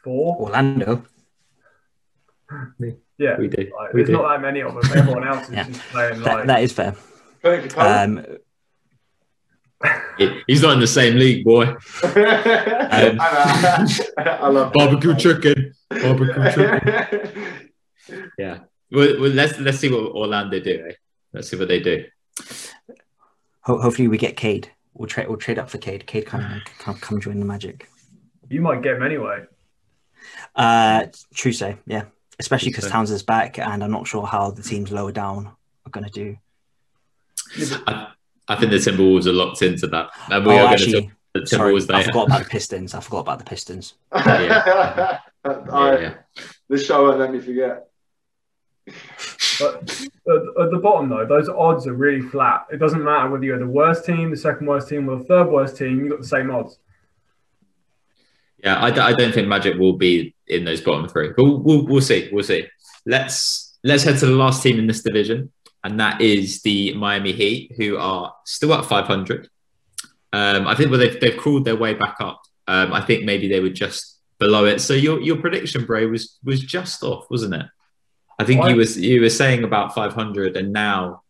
four. 0.04 0.36
Orlando. 0.36 1.04
Yeah, 3.18 3.36
we 3.38 3.48
do. 3.48 3.70
Like, 3.78 3.92
we 3.92 4.00
there's 4.00 4.08
do. 4.08 4.14
not 4.14 4.28
that 4.28 4.40
many 4.42 4.60
of 4.60 4.74
them. 4.74 4.82
Everyone 4.98 5.26
else 5.26 5.44
is 5.48 5.54
Yeah. 5.54 5.64
just 5.64 5.80
playing 5.90 6.20
That, 6.22 6.34
like. 6.36 6.46
that 6.46 6.62
is 6.62 6.72
fair. 6.72 6.94
Um, 7.76 8.24
He's 10.46 10.62
not 10.62 10.74
in 10.74 10.80
the 10.80 10.86
same 10.86 11.16
league, 11.16 11.44
boy. 11.44 11.66
Um, 12.94 13.18
I 13.20 14.48
love 14.48 14.72
Barbecue 14.72 15.14
chicken. 15.16 15.74
Barbecue 15.90 16.50
chicken. 16.54 17.70
Yeah. 18.38 18.58
Well, 18.90 19.20
well, 19.20 19.30
let's 19.30 19.58
let's 19.58 19.78
see 19.78 19.90
what 19.90 20.12
Orlando 20.12 20.60
do. 20.60 20.84
Eh? 20.88 20.92
Let's 21.32 21.50
see 21.50 21.56
what 21.56 21.68
they 21.68 21.80
do. 21.80 22.04
Ho- 23.62 23.80
hopefully, 23.80 24.06
we 24.08 24.16
get 24.16 24.36
Cade. 24.36 24.70
We'll 24.94 25.08
trade. 25.08 25.28
We'll 25.28 25.36
trade 25.38 25.58
up 25.58 25.68
for 25.68 25.78
Cade. 25.78 26.06
Cade 26.06 26.26
come 26.26 26.62
come, 26.78 26.94
come 26.96 27.20
join 27.20 27.40
the 27.40 27.44
Magic. 27.46 27.88
You 28.48 28.60
might 28.60 28.82
get 28.82 28.96
him 28.96 29.02
anyway. 29.02 29.44
Uh, 30.54 31.06
true 31.34 31.52
say, 31.52 31.76
yeah. 31.86 32.04
Especially 32.38 32.70
because 32.70 32.84
True 32.84 32.88
say. 32.90 32.92
Towns 32.92 33.10
is 33.10 33.22
back, 33.22 33.58
and 33.58 33.84
I'm 33.84 33.90
not 33.90 34.06
sure 34.06 34.26
how 34.26 34.50
the 34.50 34.62
teams 34.62 34.90
lower 34.90 35.12
down 35.12 35.46
are 35.86 35.90
going 35.90 36.04
to 36.04 36.10
do. 36.10 36.36
I, 37.86 38.08
I 38.48 38.56
think 38.56 38.70
the 38.72 38.78
Timberwolves 38.78 39.26
are 39.26 39.32
locked 39.32 39.62
into 39.62 39.86
that, 39.88 40.10
and 40.30 40.44
we 40.44 40.52
oh, 40.52 40.56
are 40.56 40.62
going 40.62 40.72
actually, 40.72 40.92
to 40.92 41.00
talk 41.00 41.10
about 41.34 41.40
the 41.40 41.46
sorry, 41.46 41.72
Timberwolves 41.74 41.94
I 41.94 42.02
forgot 42.02 42.26
about 42.26 42.42
the 42.44 42.50
Pistons. 42.50 42.94
I 42.94 43.00
forgot 43.00 43.20
about 43.20 43.38
the 43.38 43.44
Pistons. 43.44 43.94
Yeah. 44.14 45.18
I- 45.44 45.58
Yeah, 45.70 45.98
yeah. 46.00 46.14
This 46.68 46.86
show 46.86 47.04
won't 47.04 47.18
let 47.18 47.30
me 47.30 47.38
forget. 47.38 47.86
But 49.60 49.82
at, 49.82 50.64
at 50.64 50.70
the 50.70 50.80
bottom, 50.82 51.08
though, 51.10 51.26
those 51.26 51.48
odds 51.48 51.86
are 51.86 51.92
really 51.92 52.22
flat. 52.22 52.66
It 52.72 52.78
doesn't 52.78 53.02
matter 53.02 53.30
whether 53.30 53.44
you're 53.44 53.58
the 53.58 53.66
worst 53.66 54.04
team, 54.04 54.30
the 54.30 54.36
second 54.36 54.66
worst 54.66 54.88
team, 54.88 55.08
or 55.08 55.16
the 55.18 55.24
third 55.24 55.48
worst 55.50 55.76
team. 55.76 56.00
You've 56.00 56.10
got 56.10 56.20
the 56.20 56.26
same 56.26 56.50
odds. 56.50 56.78
Yeah, 58.64 58.82
I, 58.82 58.90
d- 58.90 59.00
I 59.00 59.12
don't 59.12 59.32
think 59.32 59.46
Magic 59.46 59.76
will 59.78 59.92
be 59.92 60.34
in 60.46 60.64
those 60.64 60.80
bottom 60.80 61.06
three, 61.08 61.32
but 61.36 61.44
we'll, 61.44 61.58
we'll, 61.58 61.86
we'll 61.86 62.00
see. 62.00 62.30
We'll 62.32 62.42
see. 62.44 62.66
Let's 63.04 63.76
let's 63.84 64.02
head 64.04 64.18
to 64.20 64.26
the 64.26 64.32
last 64.32 64.62
team 64.62 64.78
in 64.78 64.86
this 64.86 65.02
division, 65.02 65.52
and 65.84 66.00
that 66.00 66.20
is 66.22 66.62
the 66.62 66.94
Miami 66.94 67.32
Heat, 67.32 67.72
who 67.76 67.98
are 67.98 68.34
still 68.46 68.72
at 68.72 68.86
500. 68.86 69.48
Um, 70.32 70.66
I 70.66 70.74
think 70.74 70.90
well, 70.90 70.98
they've, 70.98 71.20
they've 71.20 71.36
crawled 71.36 71.66
their 71.66 71.76
way 71.76 71.92
back 71.94 72.16
up. 72.20 72.40
Um, 72.66 72.92
I 72.94 73.02
think 73.02 73.24
maybe 73.24 73.48
they 73.48 73.60
were 73.60 73.68
just 73.68 74.18
below 74.38 74.64
it. 74.64 74.80
So 74.80 74.94
your 74.94 75.20
your 75.20 75.36
prediction, 75.36 75.84
Bray, 75.84 76.06
was 76.06 76.38
was 76.42 76.60
just 76.60 77.02
off, 77.02 77.26
wasn't 77.30 77.54
it? 77.54 77.66
I 78.38 78.44
think 78.44 78.60
Why- 78.62 78.70
you 78.70 78.76
was 78.76 78.98
you 78.98 79.20
were 79.20 79.28
saying 79.30 79.62
about 79.64 79.94
500, 79.94 80.56
and 80.56 80.72
now 80.72 81.22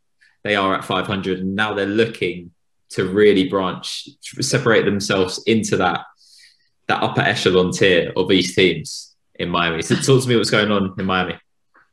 they 0.44 0.54
are 0.54 0.74
at 0.76 0.84
500, 0.84 1.40
and 1.40 1.56
now 1.56 1.74
they're 1.74 1.86
looking 1.86 2.52
to 2.90 3.06
really 3.06 3.48
branch, 3.48 4.08
separate 4.40 4.84
themselves 4.84 5.42
into 5.46 5.76
that 5.78 6.02
that 6.86 7.02
upper 7.02 7.20
echelon 7.20 7.72
tier 7.72 8.12
of 8.16 8.28
these 8.28 8.54
teams 8.54 9.14
in 9.36 9.48
Miami. 9.48 9.82
So 9.82 9.96
talk 9.96 10.22
to 10.22 10.28
me 10.28 10.36
what's 10.36 10.50
going 10.50 10.70
on 10.70 10.94
in 10.98 11.04
Miami. 11.04 11.38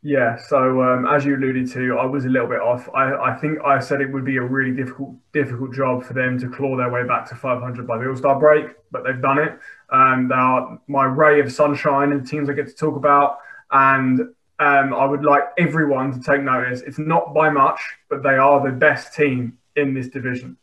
Yeah, 0.04 0.36
so 0.48 0.82
um, 0.82 1.06
as 1.06 1.26
you 1.26 1.36
alluded 1.36 1.72
to, 1.74 2.00
I 2.00 2.06
was 2.06 2.26
a 2.26 2.28
little 2.28 2.48
bit 2.48 2.60
off. 2.60 2.90
I, 2.96 3.14
I 3.14 3.38
think 3.38 3.60
I 3.64 3.80
said 3.80 4.02
it 4.02 4.12
would 4.12 4.26
be 4.26 4.38
a 4.38 4.42
really 4.42 4.76
difficult 4.76 5.16
difficult 5.32 5.74
job 5.74 6.04
for 6.04 6.14
them 6.14 6.40
to 6.40 6.50
claw 6.50 6.76
their 6.76 6.90
way 6.90 7.04
back 7.06 7.30
to 7.30 7.36
500 7.36 7.86
by 7.86 8.00
the 8.00 8.10
All 8.10 8.16
Star 8.16 8.40
break, 8.40 8.66
but 8.90 9.04
they've 9.04 9.22
done 9.22 9.38
it. 9.38 9.60
Um, 9.92 10.28
they 10.28 10.36
are 10.36 10.80
my 10.88 11.04
ray 11.04 11.40
of 11.40 11.52
sunshine 11.52 12.14
and 12.14 12.28
teams 12.28 12.50
I 12.50 12.54
get 12.54 12.68
to 12.68 12.74
talk 12.74 12.96
about. 12.96 13.38
And 13.70 14.22
um, 14.58 14.94
I 14.94 15.06
would 15.06 15.24
like 15.24 15.44
everyone 15.60 16.14
to 16.14 16.20
take 16.20 16.42
notice. 16.42 16.82
It's 16.82 16.98
not 16.98 17.36
by 17.36 17.52
much, 17.52 17.80
but 18.10 18.24
they 18.24 18.38
are 18.38 18.64
the 18.64 18.76
best 18.76 19.14
team 19.14 19.60
in 19.76 19.94
this 19.94 20.08
division. 20.08 20.58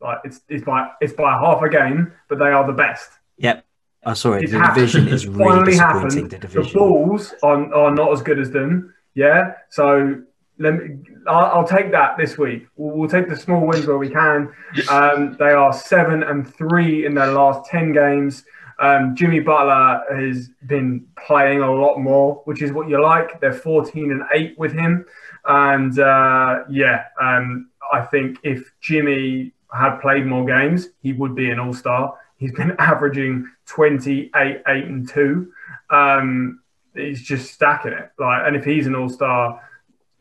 Like 0.00 0.18
it's 0.24 0.40
it's 0.48 0.64
by 0.64 0.90
it's 1.00 1.12
by 1.12 1.30
half 1.30 1.62
a 1.62 1.68
game, 1.68 2.12
but 2.28 2.40
they 2.40 2.50
are 2.50 2.66
the 2.66 2.72
best. 2.72 3.10
Yep. 3.36 3.64
Oh, 4.04 4.14
sorry. 4.14 4.42
It's 4.44 4.52
the 4.52 4.58
happened. 4.58 4.74
division 4.76 5.08
is 5.08 5.26
really 5.26 5.44
finally 5.44 5.70
disappointing. 5.72 6.08
happened. 6.08 6.30
The 6.30 6.36
The 6.38 6.38
division. 6.48 6.78
Bulls 6.78 7.34
are, 7.42 7.74
are 7.74 7.94
not 7.94 8.12
as 8.12 8.22
good 8.22 8.38
as 8.38 8.50
them. 8.50 8.94
Yeah. 9.14 9.52
So 9.68 10.22
let 10.58 10.74
me. 10.74 10.98
I'll, 11.26 11.58
I'll 11.60 11.66
take 11.66 11.90
that 11.92 12.16
this 12.16 12.38
week. 12.38 12.66
We'll, 12.76 12.96
we'll 12.96 13.08
take 13.10 13.28
the 13.28 13.36
small 13.36 13.66
wins 13.66 13.86
where 13.86 13.98
we 13.98 14.08
can. 14.08 14.52
Um, 14.90 15.36
they 15.38 15.50
are 15.50 15.72
seven 15.72 16.22
and 16.22 16.52
three 16.54 17.04
in 17.06 17.14
their 17.14 17.32
last 17.32 17.68
ten 17.70 17.92
games. 17.92 18.44
Um, 18.78 19.14
Jimmy 19.14 19.40
Butler 19.40 20.02
has 20.10 20.48
been 20.66 21.06
playing 21.26 21.60
a 21.60 21.70
lot 21.70 21.98
more, 21.98 22.40
which 22.46 22.62
is 22.62 22.72
what 22.72 22.88
you 22.88 23.02
like. 23.02 23.38
They're 23.38 23.52
14 23.52 24.10
and 24.10 24.22
8 24.32 24.58
with 24.58 24.72
him. 24.72 25.04
And 25.44 25.98
uh, 25.98 26.60
yeah, 26.70 27.04
um, 27.20 27.68
I 27.92 28.00
think 28.00 28.38
if 28.42 28.72
Jimmy 28.80 29.52
had 29.70 29.98
played 29.98 30.24
more 30.24 30.46
games, 30.46 30.88
he 31.02 31.12
would 31.12 31.34
be 31.34 31.50
an 31.50 31.58
all 31.60 31.74
star. 31.74 32.14
He's 32.40 32.52
been 32.52 32.74
averaging 32.78 33.48
28, 33.66 34.32
8, 34.34 34.84
and 34.84 35.08
2. 35.08 35.52
Um, 35.90 36.60
he's 36.96 37.22
just 37.22 37.52
stacking 37.52 37.92
it. 37.92 38.10
Like, 38.18 38.42
and 38.46 38.56
if 38.56 38.64
he's 38.64 38.88
an 38.88 38.96
all 38.96 39.08
star, 39.08 39.62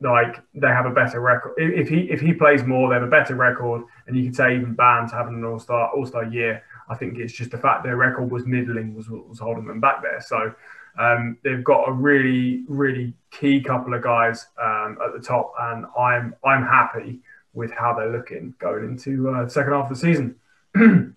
like 0.01 0.41
they 0.53 0.67
have 0.67 0.86
a 0.86 0.91
better 0.91 1.19
record. 1.19 1.53
If 1.58 1.89
he 1.89 2.10
if 2.10 2.21
he 2.21 2.34
plays 2.34 2.63
more, 2.63 2.89
they 2.89 2.95
have 2.95 3.03
a 3.03 3.08
better 3.08 3.36
record. 3.36 3.84
And 4.08 4.15
you 4.15 4.25
could 4.25 4.36
say 4.36 4.55
even 4.55 4.73
Bam's 4.73 5.12
having 5.12 5.34
an 5.34 5.43
all 5.43 5.60
star 5.60 5.89
all 5.89 6.05
star 6.05 6.23
year. 6.23 6.63
I 6.89 6.95
think 6.95 7.17
it's 7.17 7.34
just 7.34 7.51
the 7.51 7.58
fact 7.58 7.84
their 7.84 7.97
record 7.97 8.32
was 8.32 8.45
middling 8.45 8.95
was 8.95 9.10
was 9.10 9.39
holding 9.39 9.65
them 9.65 9.82
back 9.82 10.01
there. 10.01 10.21
So 10.21 10.53
um, 10.97 11.38
they've 11.43 11.63
got 11.63 11.89
a 11.89 11.91
really 11.91 12.63
really 12.67 13.13
key 13.32 13.62
couple 13.62 13.93
of 13.93 14.01
guys 14.01 14.47
um, 14.62 14.97
at 15.05 15.13
the 15.13 15.19
top, 15.21 15.53
and 15.60 15.86
I'm 15.97 16.34
I'm 16.45 16.63
happy 16.63 17.19
with 17.53 17.71
how 17.71 17.93
they're 17.93 18.12
looking 18.12 18.53
going 18.60 18.86
into 18.86 19.29
uh, 19.29 19.49
second 19.49 19.73
half 19.73 19.91
of 19.91 19.99
the 19.99 20.01
season. 20.01 20.36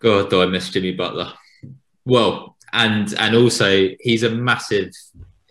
God, 0.00 0.30
do 0.30 0.42
I 0.42 0.46
miss 0.46 0.70
Jimmy 0.70 0.92
Butler? 0.92 1.32
Well, 2.04 2.56
and 2.72 3.12
and 3.14 3.36
also 3.36 3.88
he's 4.00 4.22
a 4.22 4.30
massive. 4.30 4.92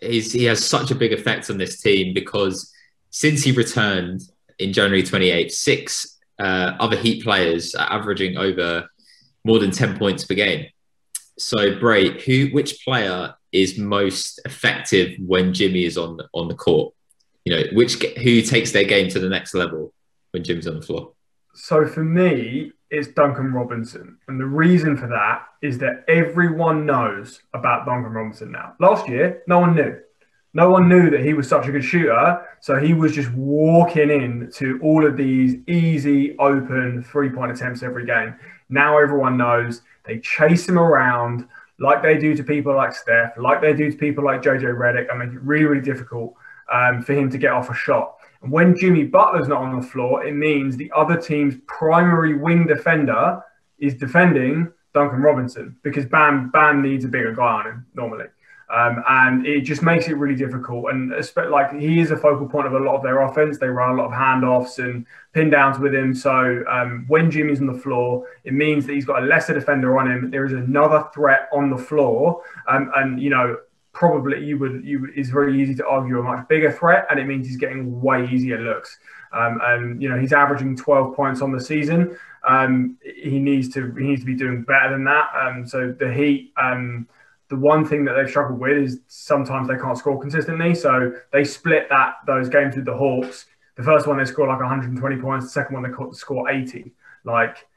He's 0.02 0.32
he 0.32 0.46
has 0.46 0.66
such 0.66 0.92
a 0.92 0.96
big 0.96 1.14
effect 1.14 1.50
on 1.50 1.58
this 1.58 1.82
team 1.82 2.14
because 2.14 2.74
since 3.12 3.44
he 3.44 3.52
returned 3.52 4.22
in 4.58 4.74
January 4.74 5.04
28th, 5.04 5.52
six 5.52 6.18
uh, 6.40 6.76
other 6.80 6.98
Heat 6.98 7.24
players 7.24 7.76
are 7.76 7.92
averaging 7.92 8.38
over 8.38 8.90
more 9.44 9.60
than 9.60 9.72
10 9.72 9.98
points 9.98 10.26
per 10.26 10.36
game. 10.36 10.68
So, 11.38 11.80
Bray, 11.80 12.22
who 12.22 12.48
which 12.48 12.84
player 12.84 13.36
is 13.52 13.78
most 13.78 14.42
effective 14.46 15.16
when 15.26 15.54
Jimmy 15.54 15.86
is 15.86 15.98
on 15.98 16.20
on 16.34 16.48
the 16.48 16.56
court? 16.56 16.94
You 17.46 17.56
know, 17.56 17.64
which 17.74 17.96
who 17.96 18.42
takes 18.42 18.72
their 18.72 18.84
game 18.84 19.10
to 19.10 19.20
the 19.20 19.30
next 19.30 19.54
level 19.54 19.94
when 20.32 20.44
Jimmy's 20.44 20.68
on 20.68 20.80
the 20.80 20.86
floor? 20.86 21.14
So 21.56 21.88
for 21.88 22.04
me, 22.04 22.74
it's 22.90 23.08
Duncan 23.10 23.54
Robinson. 23.54 24.18
And 24.28 24.40
the 24.40 24.46
reason 24.46 24.98
for 24.98 25.08
that 25.08 25.46
is 25.62 25.78
that 25.80 26.06
everyone 26.08 26.86
knows 26.86 27.42
about 27.54 27.86
Duncan 27.86 28.12
Robinson 28.12 28.52
now. 28.52 28.74
Last 28.80 29.08
year, 29.08 29.44
no 29.48 29.60
one 29.60 29.76
knew. 29.76 30.00
No 30.54 30.72
one 30.72 30.90
knew 30.90 31.12
that 31.12 31.20
he 31.20 31.34
was 31.34 31.48
such 31.48 31.68
a 31.68 31.72
good 31.72 31.84
shooter. 31.84 32.44
So 32.60 32.78
he 32.78 32.94
was 32.94 33.14
just 33.14 33.32
walking 33.34 34.10
in 34.10 34.52
to 34.56 34.80
all 34.82 35.06
of 35.06 35.16
these 35.16 35.58
easy, 35.68 36.36
open 36.40 37.04
three 37.04 37.30
point 37.30 37.52
attempts 37.52 37.84
every 37.84 38.06
game. 38.06 38.36
Now 38.70 38.98
everyone 38.98 39.38
knows. 39.38 39.82
They 40.06 40.20
chase 40.20 40.68
him 40.68 40.80
around 40.80 41.48
like 41.80 42.02
they 42.02 42.18
do 42.18 42.36
to 42.36 42.44
people 42.44 42.76
like 42.76 42.94
Steph, 42.94 43.38
like 43.38 43.62
they 43.62 43.74
do 43.74 43.92
to 43.92 43.98
people 43.98 44.24
like 44.24 44.42
JJ 44.42 44.64
Redick, 44.64 45.10
and 45.10 45.20
make 45.20 45.30
it 45.30 45.42
really, 45.42 45.66
really 45.66 45.82
difficult 45.82 46.34
um, 46.72 47.02
for 47.02 47.14
him 47.14 47.30
to 47.30 47.38
get 47.38 47.52
off 47.52 47.70
a 47.70 47.76
shot. 47.76 48.16
And 48.42 48.52
when 48.52 48.78
Jimmy 48.78 49.04
Butler's 49.04 49.48
not 49.48 49.62
on 49.62 49.80
the 49.80 49.86
floor, 49.86 50.26
it 50.26 50.34
means 50.34 50.78
the 50.78 50.92
other 50.96 51.18
team's 51.18 51.56
primary 51.68 52.38
wing 52.38 52.68
defender 52.68 53.44
is 53.80 53.96
defending 53.96 54.72
Duncan 54.94 55.22
Robinson 55.22 55.78
because 55.84 56.06
Bam 56.06 56.50
Bam 56.50 56.82
needs 56.82 57.06
a 57.06 57.08
bigger 57.08 57.34
guy 57.34 57.44
on 57.44 57.66
him 57.68 57.86
normally. 57.94 58.26
Um, 58.72 59.04
and 59.10 59.48
it 59.48 59.62
just 59.62 59.82
makes 59.82 60.08
it 60.08 60.14
really 60.14 60.36
difficult. 60.36 60.92
And 60.92 61.12
like 61.50 61.74
he 61.74 62.00
is 62.00 62.12
a 62.12 62.18
focal 62.18 62.48
point 62.48 62.68
of 62.68 62.74
a 62.74 62.80
lot 62.80 62.98
of 62.98 63.04
their 63.04 63.22
offense. 63.22 63.58
They 63.58 63.68
run 63.68 63.98
a 63.98 64.02
lot 64.02 64.08
of 64.08 64.12
handoffs 64.12 64.78
and 64.78 65.08
pin 65.34 65.50
downs 65.50 65.80
with 65.80 65.96
him. 65.96 66.14
So 66.14 66.64
um, 66.70 67.06
when 67.08 67.32
Jimmy's 67.32 67.62
on 67.62 67.68
the 67.68 67.74
floor, 67.74 68.28
it 68.44 68.54
means 68.54 68.86
that 68.86 68.94
he's 68.94 69.06
got 69.06 69.24
a 69.24 69.26
lesser 69.26 69.56
defender 69.56 69.98
on 69.98 70.12
him. 70.12 70.30
There 70.30 70.46
is 70.46 70.54
another 70.54 71.08
threat 71.16 71.50
on 71.52 71.72
the 71.72 71.78
floor, 71.78 72.44
um, 72.68 72.92
and 72.96 73.20
you 73.20 73.32
know 73.32 73.58
probably 73.92 74.44
you 74.44 74.58
would 74.58 74.84
you 74.84 75.08
is 75.16 75.30
very 75.30 75.62
easy 75.62 75.76
to 75.76 75.88
argue 75.88 76.20
a 76.20 76.24
much 76.24 76.48
bigger 76.48 76.72
threat, 76.72 77.08
and 77.10 77.20
it 77.20 77.26
means 77.26 77.48
he's 77.48 77.58
getting 77.58 78.02
way 78.02 78.28
easier 78.28 78.60
looks. 78.60 78.98
Um, 79.32 79.60
and 79.62 80.02
you 80.02 80.10
know 80.10 80.18
he's 80.20 80.34
averaging 80.34 80.76
12 80.76 81.16
points 81.16 81.42
on 81.42 81.52
the 81.52 81.62
season. 81.62 82.18
Um, 82.48 82.98
he 83.04 83.40
needs 83.40 83.70
to 83.74 83.94
he 83.96 84.06
needs 84.06 84.22
to 84.22 84.26
be 84.26 84.36
doing 84.36 84.64
better 84.64 84.92
than 84.92 85.04
that. 85.06 85.30
Um, 85.40 85.68
so 85.68 85.96
the 85.98 86.12
Heat. 86.12 86.54
Um, 86.58 87.08
the 87.50 87.56
one 87.56 87.84
thing 87.84 88.06
that 88.06 88.14
they've 88.14 88.30
struggled 88.30 88.60
with 88.60 88.78
is 88.78 89.00
sometimes 89.08 89.68
they 89.68 89.76
can't 89.76 89.98
score 89.98 90.20
consistently. 90.20 90.76
So 90.76 91.14
they 91.34 91.44
split 91.44 91.90
that 91.90 92.18
those 92.28 92.48
games 92.48 92.76
with 92.76 92.86
the 92.86 92.96
Hawks. 92.96 93.48
The 93.76 93.84
first 93.84 94.06
one 94.06 94.18
they 94.18 94.26
score 94.26 94.48
like 94.48 94.60
120 94.60 95.18
points. 95.18 95.46
The 95.46 95.52
second 95.52 95.74
one 95.74 95.84
they 95.84 95.96
co- 95.96 96.12
score 96.12 96.50
80. 96.50 96.92
Like 97.24 97.68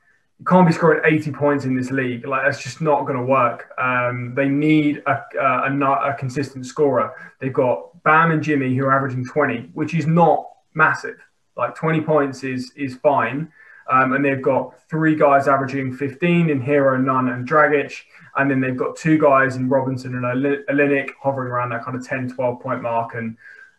you 0.43 0.47
can't 0.47 0.67
be 0.67 0.73
scoring 0.73 1.01
80 1.05 1.31
points 1.31 1.67
in 1.67 1.77
this 1.77 1.93
league. 1.93 2.27
Like 2.27 2.43
that's 2.45 2.61
just 2.61 2.81
not 2.81 3.07
going 3.07 3.17
to 3.17 3.25
work. 3.25 3.71
Um, 3.79 4.35
they 4.35 4.49
need 4.49 5.01
a, 5.07 5.23
a, 5.41 5.71
a, 5.71 6.11
a 6.11 6.15
consistent 6.19 6.67
scorer. 6.67 7.15
They've 7.39 7.53
got 7.53 8.03
Bam 8.03 8.33
and 8.33 8.43
Jimmy 8.43 8.75
who 8.75 8.85
are 8.85 8.93
averaging 8.93 9.25
20, 9.25 9.71
which 9.73 9.95
is 9.95 10.05
not 10.05 10.45
massive. 10.75 11.17
Like 11.57 11.77
20 11.77 12.01
points 12.01 12.43
is 12.43 12.73
is 12.75 12.97
fine. 12.97 13.53
Um, 13.89 14.15
and 14.15 14.25
they've 14.25 14.43
got 14.43 14.75
three 14.91 15.15
guys 15.15 15.47
averaging 15.47 15.95
15 15.95 16.51
in 16.51 16.61
Herro, 16.61 17.01
Nunn, 17.01 17.29
and 17.29 17.49
Dragic. 17.49 17.95
And 18.37 18.51
then 18.51 18.61
they've 18.61 18.77
got 18.77 18.97
two 18.97 19.19
guys 19.19 19.55
in 19.55 19.69
Robinson 19.69 20.17
and 20.17 20.25
Olynyk 20.25 21.11
hovering 21.23 21.53
around 21.53 21.71
that 21.71 21.85
kind 21.85 21.97
of 21.97 22.05
10, 22.05 22.31
12 22.31 22.61
point 22.61 22.83
mark. 22.83 23.15
And 23.15 23.37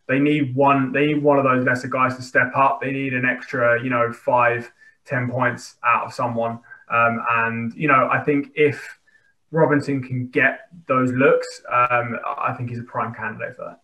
they 0.08 0.20
need 0.20 0.56
one, 0.56 0.94
they 0.94 1.08
need 1.08 1.24
one 1.24 1.40
of 1.40 1.44
those 1.44 1.66
lesser 1.66 1.90
guys 1.90 2.16
to 2.16 2.22
step 2.22 2.54
up. 2.56 2.80
They 2.80 2.94
need 2.94 3.14
an 3.14 3.26
extra, 3.26 3.84
you 3.84 3.90
know, 3.90 4.14
five, 4.14 4.72
10 5.06 5.30
points 5.30 5.76
out 5.84 6.06
of 6.06 6.14
someone. 6.14 6.60
Um, 6.90 7.24
and, 7.30 7.74
you 7.74 7.88
know, 7.88 8.10
I 8.12 8.20
think 8.20 8.52
if 8.56 9.00
Robinson 9.52 10.04
can 10.04 10.28
get 10.28 10.68
those 10.88 11.12
looks, 11.12 11.62
um, 11.72 12.20
I 12.26 12.54
think 12.58 12.70
he's 12.70 12.80
a 12.80 12.84
prime 12.84 13.14
candidate 13.14 13.56
for 13.56 13.66
that. 13.66 13.80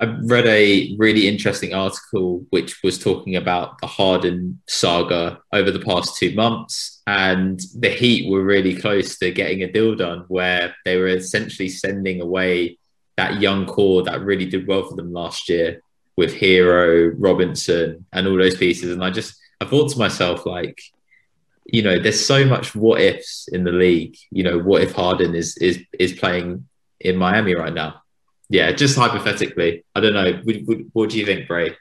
I 0.00 0.16
read 0.22 0.46
a 0.46 0.94
really 0.96 1.26
interesting 1.26 1.74
article 1.74 2.46
which 2.50 2.84
was 2.84 3.00
talking 3.00 3.34
about 3.34 3.80
the 3.80 3.88
Harden 3.88 4.60
saga 4.68 5.40
over 5.52 5.72
the 5.72 5.80
past 5.80 6.16
two 6.16 6.36
months, 6.36 7.02
and 7.08 7.60
the 7.76 7.88
Heat 7.88 8.30
were 8.30 8.44
really 8.44 8.76
close 8.76 9.18
to 9.18 9.32
getting 9.32 9.64
a 9.64 9.72
deal 9.72 9.96
done 9.96 10.24
where 10.28 10.76
they 10.84 10.98
were 10.98 11.08
essentially 11.08 11.68
sending 11.68 12.20
away 12.20 12.78
that 13.16 13.40
young 13.40 13.66
core 13.66 14.04
that 14.04 14.20
really 14.20 14.46
did 14.46 14.68
well 14.68 14.84
for 14.84 14.94
them 14.94 15.12
last 15.12 15.48
year 15.48 15.82
with 16.18 16.34
Herro, 16.34 17.14
Robinson, 17.16 18.04
and 18.12 18.26
all 18.26 18.36
those 18.36 18.56
pieces. 18.56 18.90
And 18.90 19.04
I 19.04 19.10
just 19.10 19.38
I 19.60 19.66
thought 19.66 19.92
to 19.92 19.98
myself, 20.00 20.44
like, 20.46 20.82
you 21.64 21.80
know, 21.80 22.00
there's 22.00 22.26
so 22.26 22.44
much 22.44 22.74
what 22.74 23.00
ifs 23.00 23.46
in 23.52 23.62
the 23.62 23.70
league. 23.70 24.16
You 24.32 24.42
know, 24.42 24.58
what 24.58 24.82
if 24.82 24.92
Harden 24.96 25.36
is 25.36 25.56
is 25.58 25.78
is 25.96 26.14
playing 26.14 26.66
in 26.98 27.16
Miami 27.16 27.54
right 27.54 27.72
now? 27.72 28.02
Yeah, 28.48 28.72
just 28.72 28.98
hypothetically. 28.98 29.84
I 29.94 30.00
don't 30.00 30.12
know. 30.12 30.42
Would, 30.44 30.66
would, 30.66 30.90
what 30.92 31.10
do 31.10 31.20
you 31.20 31.24
think, 31.24 31.46
Bray? 31.46 31.76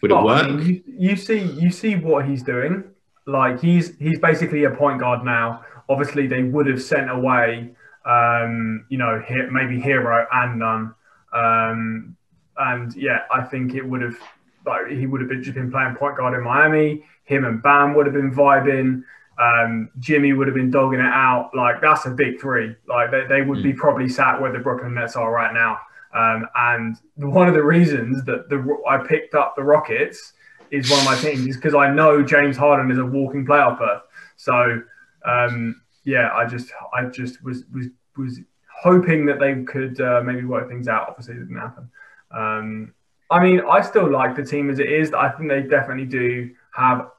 Would 0.00 0.12
it 0.12 0.14
work? 0.14 0.44
I 0.44 0.48
mean, 0.48 0.66
you, 0.66 1.10
you 1.10 1.16
see, 1.16 1.42
you 1.42 1.70
see 1.70 1.94
what 1.94 2.24
he's 2.24 2.42
doing. 2.42 2.84
Like 3.26 3.60
he's 3.60 3.94
he's 3.98 4.18
basically 4.18 4.64
a 4.64 4.70
point 4.70 5.00
guard 5.00 5.26
now. 5.26 5.62
Obviously, 5.90 6.26
they 6.26 6.42
would 6.42 6.68
have 6.68 6.82
sent 6.82 7.10
away, 7.10 7.74
um, 8.06 8.86
you 8.88 8.96
know, 8.96 9.22
maybe 9.50 9.78
Herro 9.78 10.26
and 10.32 10.58
Nunn. 10.58 10.94
Um, 11.34 12.16
and 12.58 12.94
yeah, 12.96 13.20
I 13.32 13.42
think 13.42 13.74
it 13.74 13.82
would 13.82 14.02
have 14.02 14.18
like 14.66 14.88
he 14.88 15.06
would 15.06 15.20
have 15.20 15.30
been 15.30 15.42
just 15.42 15.54
been 15.54 15.70
playing 15.70 15.94
point 15.94 16.16
guard 16.16 16.34
in 16.34 16.44
Miami. 16.44 17.04
Him 17.24 17.44
and 17.44 17.62
Bam 17.62 17.94
would 17.94 18.06
have 18.06 18.14
been 18.14 18.32
vibing. 18.32 19.02
Um, 19.38 19.90
Jimmy 20.00 20.32
would 20.32 20.48
have 20.48 20.56
been 20.56 20.70
dogging 20.70 21.00
it 21.00 21.06
out. 21.06 21.50
Like 21.54 21.80
that's 21.80 22.06
a 22.06 22.10
big 22.10 22.40
three. 22.40 22.74
Like 22.88 23.10
they, 23.10 23.24
they 23.28 23.42
would 23.42 23.62
be 23.62 23.72
probably 23.72 24.08
sat 24.08 24.40
where 24.40 24.52
the 24.52 24.58
Brooklyn 24.58 24.94
Nets 24.94 25.14
are 25.14 25.30
right 25.30 25.54
now. 25.54 25.78
Um, 26.14 26.48
and 26.56 26.96
one 27.16 27.48
of 27.48 27.54
the 27.54 27.62
reasons 27.62 28.24
that 28.24 28.48
the 28.48 28.78
I 28.88 28.98
picked 28.98 29.34
up 29.34 29.54
the 29.56 29.62
Rockets 29.62 30.32
is 30.70 30.90
one 30.90 30.98
of 31.00 31.04
my 31.04 31.16
teams 31.16 31.46
is 31.46 31.56
because 31.56 31.74
I 31.74 31.90
know 31.90 32.22
James 32.22 32.56
Harden 32.56 32.90
is 32.90 32.98
a 32.98 33.04
walking 33.04 33.46
playoff 33.46 33.78
berth. 33.78 34.02
So 34.36 34.82
um, 35.24 35.80
yeah, 36.04 36.30
I 36.34 36.46
just 36.46 36.72
I 36.92 37.04
just 37.04 37.42
was 37.44 37.64
was 37.72 37.86
was 38.16 38.40
hoping 38.82 39.26
that 39.26 39.38
they 39.38 39.62
could 39.64 40.00
uh, 40.00 40.22
maybe 40.24 40.44
work 40.44 40.68
things 40.68 40.88
out. 40.88 41.08
Obviously, 41.10 41.34
it 41.34 41.40
didn't 41.40 41.56
happen. 41.56 41.90
Um, 42.30 42.94
I 43.30 43.42
mean, 43.42 43.60
I 43.68 43.80
still 43.82 44.10
like 44.10 44.36
the 44.36 44.44
team 44.44 44.70
as 44.70 44.78
it 44.78 44.90
is. 44.90 45.12
I 45.12 45.30
think 45.30 45.48
they 45.48 45.62
definitely 45.62 46.06
do 46.06 46.50
have 46.74 47.10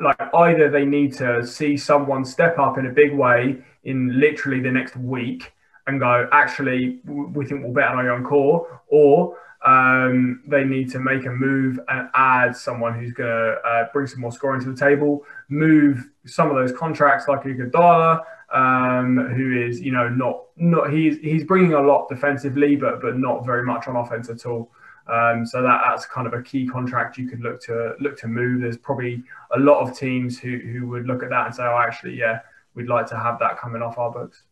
like 0.00 0.16
either 0.34 0.70
they 0.70 0.84
need 0.84 1.12
to 1.14 1.46
see 1.46 1.76
someone 1.76 2.24
step 2.24 2.58
up 2.58 2.78
in 2.78 2.86
a 2.86 2.90
big 2.90 3.12
way 3.12 3.58
in 3.84 4.18
literally 4.18 4.60
the 4.60 4.70
next 4.70 4.96
week 4.96 5.52
and 5.86 6.00
go, 6.00 6.28
actually, 6.32 7.00
we 7.04 7.44
think 7.44 7.62
we'll 7.62 7.72
bet 7.72 7.88
on 7.88 7.98
our 7.98 8.06
young 8.06 8.24
core, 8.24 8.80
or 8.88 9.36
um, 9.66 10.42
they 10.46 10.64
need 10.64 10.90
to 10.90 10.98
make 10.98 11.26
a 11.26 11.30
move 11.30 11.78
and 11.88 12.08
add 12.14 12.56
someone 12.56 12.98
who's 12.98 13.12
going 13.12 13.28
to 13.28 13.68
uh, 13.68 13.88
bring 13.92 14.06
some 14.06 14.20
more 14.20 14.32
scoring 14.32 14.62
to 14.62 14.72
the 14.72 14.76
table, 14.76 15.24
move 15.48 16.08
some 16.26 16.48
of 16.48 16.56
those 16.56 16.72
contracts 16.72 17.28
like 17.28 17.42
Iguodala, 17.42 18.22
um, 18.54 19.16
who 19.34 19.60
is, 19.60 19.80
you 19.80 19.92
know, 19.92 20.08
not 20.08 20.44
not 20.56 20.90
he's 20.90 21.18
he's 21.18 21.44
bringing 21.44 21.74
a 21.74 21.80
lot 21.80 22.08
defensively, 22.08 22.76
but 22.76 23.02
but 23.02 23.18
not 23.18 23.44
very 23.44 23.64
much 23.64 23.88
on 23.88 23.96
offense 23.96 24.30
at 24.30 24.46
all. 24.46 24.70
Um, 25.06 25.44
so 25.44 25.60
that, 25.60 25.82
that's 25.86 26.06
kind 26.06 26.26
of 26.26 26.32
a 26.32 26.42
key 26.42 26.66
contract 26.66 27.18
you 27.18 27.28
could 27.28 27.40
look 27.40 27.60
to 27.64 27.94
look 28.00 28.16
to 28.18 28.28
move. 28.28 28.62
There's 28.62 28.78
probably 28.78 29.22
a 29.54 29.58
lot 29.58 29.80
of 29.80 29.98
teams 29.98 30.38
who 30.38 30.56
who 30.58 30.86
would 30.88 31.06
look 31.06 31.22
at 31.22 31.30
that 31.30 31.46
and 31.46 31.54
say, 31.54 31.64
oh, 31.64 31.78
actually, 31.78 32.16
yeah, 32.16 32.40
we'd 32.74 32.88
like 32.88 33.06
to 33.08 33.18
have 33.18 33.38
that 33.40 33.58
coming 33.58 33.82
off 33.82 33.98
our 33.98 34.10
books. 34.10 34.44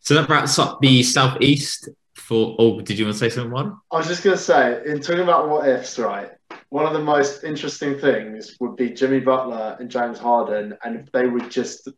So 0.00 0.14
that 0.14 0.28
wraps 0.28 0.58
up 0.58 0.80
the 0.80 1.02
southeast. 1.02 1.88
For 2.14 2.56
oh, 2.58 2.80
did 2.80 2.98
you 2.98 3.06
want 3.06 3.14
to 3.14 3.18
say 3.18 3.30
something? 3.30 3.50
One. 3.50 3.76
I 3.90 3.96
was 3.96 4.06
just 4.06 4.22
going 4.22 4.36
to 4.36 4.42
say, 4.42 4.82
in 4.86 5.00
talking 5.00 5.22
about 5.22 5.48
what 5.48 5.68
ifs, 5.68 5.98
right? 5.98 6.30
One 6.70 6.86
of 6.86 6.92
the 6.92 7.00
most 7.00 7.44
interesting 7.44 7.98
things 7.98 8.56
would 8.60 8.76
be 8.76 8.90
Jimmy 8.90 9.20
Butler 9.20 9.76
and 9.78 9.90
James 9.90 10.18
Harden, 10.18 10.76
and 10.84 11.00
if 11.00 11.10
they 11.12 11.26
would 11.26 11.50
just, 11.50 11.88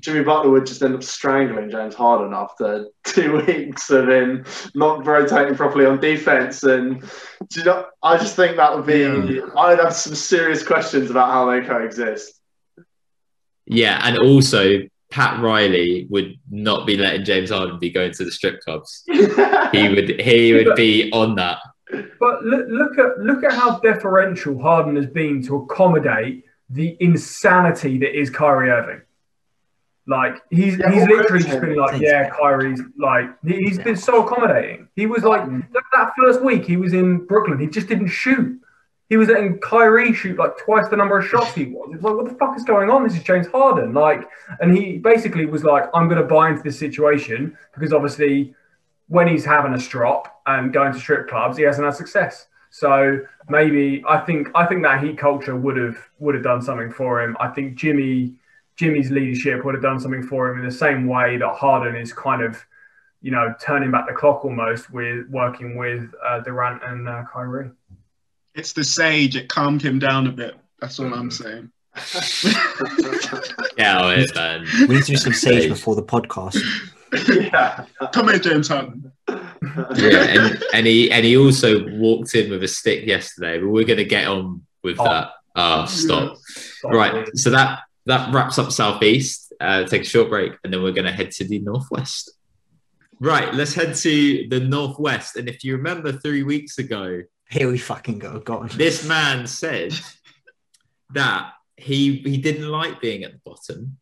Jimmy 0.00 0.22
Butler 0.22 0.50
would 0.50 0.66
just 0.66 0.82
end 0.82 0.94
up 0.94 1.02
strangling 1.02 1.70
James 1.70 1.94
Harden 1.94 2.34
after 2.34 2.88
two 3.04 3.44
weeks 3.46 3.90
of 3.90 4.08
him 4.08 4.44
not 4.74 5.06
rotating 5.06 5.54
properly 5.54 5.86
on 5.86 5.98
defense. 5.98 6.62
And 6.62 7.00
do 7.48 7.60
you 7.60 7.64
know, 7.64 7.86
I 8.02 8.18
just 8.18 8.36
think 8.36 8.56
that 8.56 8.76
would 8.76 8.86
be, 8.86 9.40
I'd 9.56 9.78
have 9.78 9.94
some 9.94 10.14
serious 10.14 10.64
questions 10.64 11.10
about 11.10 11.30
how 11.30 11.50
they 11.50 11.66
coexist. 11.66 12.38
Yeah, 13.66 13.98
and 14.02 14.18
also 14.18 14.80
Pat 15.12 15.42
Riley 15.42 16.06
would 16.10 16.38
not 16.50 16.86
be 16.86 16.96
letting 16.96 17.24
James 17.24 17.50
Harden 17.50 17.78
be 17.78 17.90
going 17.90 18.12
to 18.12 18.24
the 18.24 18.32
strip 18.32 18.60
clubs. 18.60 19.04
He 19.72 19.88
would 19.88 20.20
he 20.20 20.52
would 20.52 20.76
be 20.76 21.10
on 21.12 21.36
that. 21.36 21.58
But 22.20 22.44
look, 22.44 22.66
look 22.68 22.98
at 22.98 23.18
look 23.20 23.44
at 23.44 23.52
how 23.52 23.78
deferential 23.80 24.60
Harden 24.60 24.96
has 24.96 25.06
been 25.06 25.42
to 25.46 25.56
accommodate 25.56 26.44
the 26.70 26.96
insanity 27.00 27.98
that 27.98 28.18
is 28.18 28.30
Kyrie 28.30 28.70
Irving. 28.70 29.02
Like 30.06 30.36
he's 30.50 30.78
Yeah, 30.78 30.90
he's 30.90 31.06
literally 31.06 31.44
just 31.44 31.60
been 31.60 31.76
like, 31.76 32.00
yeah, 32.00 32.30
Kyrie's 32.30 32.80
like 32.98 33.30
he- 33.46 33.58
he's 33.58 33.78
been 33.78 33.96
so 33.96 34.26
accommodating. 34.26 34.88
He 34.96 35.06
was 35.06 35.22
like 35.22 35.44
that, 35.46 35.82
that 35.92 36.12
first 36.18 36.42
week 36.42 36.64
he 36.64 36.76
was 36.76 36.92
in 36.92 37.24
Brooklyn, 37.26 37.58
he 37.60 37.66
just 37.68 37.86
didn't 37.88 38.08
shoot. 38.08 38.58
He 39.08 39.16
was 39.18 39.28
letting 39.28 39.58
Kyrie 39.58 40.14
shoot 40.14 40.38
like 40.38 40.56
twice 40.56 40.88
the 40.88 40.96
number 40.96 41.18
of 41.18 41.26
shots 41.26 41.52
he 41.54 41.66
was. 41.66 41.90
It's 41.94 42.02
like, 42.02 42.14
what 42.16 42.24
the 42.24 42.34
fuck 42.36 42.56
is 42.56 42.64
going 42.64 42.88
on? 42.88 43.04
This 43.04 43.14
is 43.14 43.22
James 43.22 43.46
Harden. 43.48 43.92
Like, 43.92 44.26
and 44.60 44.74
he 44.74 44.96
basically 44.96 45.44
was 45.44 45.64
like, 45.64 45.84
I'm 45.92 46.08
going 46.08 46.20
to 46.20 46.26
buy 46.26 46.48
into 46.48 46.62
this 46.62 46.78
situation 46.78 47.56
because 47.74 47.92
obviously 47.92 48.54
when 49.12 49.28
he's 49.28 49.44
having 49.44 49.74
a 49.74 49.78
strop 49.78 50.40
and 50.46 50.72
going 50.72 50.90
to 50.90 50.98
strip 50.98 51.28
clubs, 51.28 51.58
he 51.58 51.64
hasn't 51.64 51.84
had 51.84 51.94
success. 51.94 52.46
So 52.70 53.20
maybe 53.50 54.02
I 54.08 54.16
think 54.16 54.48
I 54.54 54.64
think 54.64 54.82
that 54.84 55.04
heat 55.04 55.18
culture 55.18 55.54
would 55.54 55.76
have 55.76 55.98
would 56.18 56.34
have 56.34 56.42
done 56.42 56.62
something 56.62 56.90
for 56.90 57.22
him. 57.22 57.36
I 57.38 57.48
think 57.48 57.74
Jimmy 57.74 58.32
Jimmy's 58.76 59.10
leadership 59.10 59.66
would 59.66 59.74
have 59.74 59.82
done 59.82 60.00
something 60.00 60.22
for 60.22 60.50
him 60.50 60.60
in 60.60 60.64
the 60.64 60.74
same 60.74 61.06
way 61.06 61.36
that 61.36 61.54
Harden 61.54 61.94
is 61.94 62.10
kind 62.14 62.42
of, 62.42 62.56
you 63.20 63.30
know, 63.30 63.54
turning 63.60 63.90
back 63.90 64.08
the 64.08 64.14
clock 64.14 64.46
almost 64.46 64.90
with 64.90 65.28
working 65.28 65.76
with 65.76 66.10
uh, 66.26 66.40
Durant 66.40 66.82
and 66.82 67.06
uh, 67.06 67.24
Kyrie. 67.30 67.70
It's 68.54 68.72
the 68.72 68.82
sage. 68.82 69.36
It 69.36 69.50
calmed 69.50 69.82
him 69.82 69.98
down 69.98 70.26
a 70.26 70.32
bit. 70.32 70.54
That's 70.80 70.98
all 70.98 71.12
I'm 71.12 71.30
saying. 71.30 71.70
Yeah, 73.78 74.10
it, 74.10 74.34
man. 74.34 74.66
We 74.80 74.96
need 74.96 75.04
to 75.04 75.12
do 75.12 75.16
some 75.16 75.32
sage 75.32 75.68
before 75.68 75.96
the 75.96 76.02
podcast. 76.02 76.62
Yeah. 77.28 77.84
Come 78.12 78.28
here, 78.28 78.38
James 78.38 78.68
Harden. 78.68 79.12
Yeah, 79.28 80.24
and, 80.24 80.64
and 80.74 80.86
he 80.86 81.10
and 81.10 81.24
he 81.24 81.36
also 81.36 81.86
walked 81.90 82.34
in 82.34 82.50
with 82.50 82.62
a 82.62 82.68
stick 82.68 83.06
yesterday, 83.06 83.58
but 83.58 83.68
we're 83.68 83.84
gonna 83.84 84.04
get 84.04 84.26
on 84.26 84.62
with 84.82 84.98
Oh. 84.98 85.04
that. 85.04 85.30
Oh, 85.54 85.84
stop. 85.86 86.38
Right. 86.84 87.28
So 87.36 87.50
that 87.50 87.80
that 88.06 88.32
wraps 88.34 88.58
up 88.58 88.72
Southeast. 88.72 89.52
Uh, 89.60 89.84
take 89.84 90.02
a 90.02 90.04
short 90.04 90.28
break, 90.28 90.52
and 90.64 90.72
then 90.72 90.82
we're 90.82 90.92
going 90.92 91.04
to 91.04 91.12
head 91.12 91.30
to 91.30 91.44
the 91.46 91.60
Northwest. 91.60 92.32
Right. 93.20 93.54
Let's 93.54 93.74
head 93.74 93.94
to 93.94 94.48
the 94.48 94.58
Northwest. 94.58 95.36
And 95.36 95.48
if 95.48 95.62
you 95.62 95.76
remember 95.76 96.10
three 96.10 96.42
weeks 96.42 96.78
ago, 96.78 97.22
Here 97.48 97.70
we 97.70 97.78
fucking 97.78 98.18
go. 98.18 98.40
God. 98.40 98.70
this 98.72 99.06
man 99.06 99.46
said 99.46 99.94
that 101.10 101.52
he 101.76 102.16
he 102.16 102.38
didn't 102.38 102.68
like 102.68 103.00
being 103.00 103.22
at 103.22 103.32
the 103.32 103.40
bottom. 103.44 103.98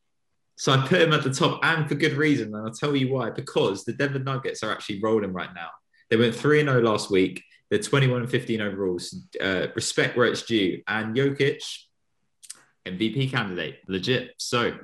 So 0.61 0.73
I 0.73 0.87
put 0.87 1.01
him 1.01 1.15
at 1.15 1.23
the 1.23 1.33
top, 1.33 1.59
and 1.63 1.89
for 1.89 1.95
good 1.95 2.13
reason. 2.13 2.55
And 2.55 2.67
I'll 2.67 2.75
tell 2.75 2.95
you 2.95 3.11
why. 3.11 3.31
Because 3.31 3.83
the 3.87 3.95
Denver 3.95 4.19
Nuggets 4.19 4.63
are 4.63 4.71
actually 4.71 5.01
rolling 5.01 5.33
right 5.33 5.49
now. 5.55 5.69
They 6.11 6.19
went 6.19 6.35
3 6.35 6.61
0 6.61 6.83
last 6.83 7.11
week. 7.11 7.43
They're 7.71 7.79
21 7.79 8.21
and 8.21 8.31
15 8.31 8.61
overalls. 8.61 9.17
Uh, 9.43 9.69
respect 9.75 10.19
where 10.19 10.27
it's 10.27 10.43
due. 10.43 10.83
And 10.87 11.17
Jokic, 11.17 11.63
MVP 12.85 13.31
candidate, 13.31 13.79
legit. 13.89 14.35
So, 14.37 14.77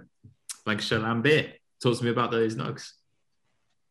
Lancashire 0.65 1.01
Lambert, 1.01 1.51
talk 1.83 1.99
to 1.99 2.05
me 2.05 2.11
about 2.11 2.31
those 2.31 2.57
Nugs. 2.57 2.93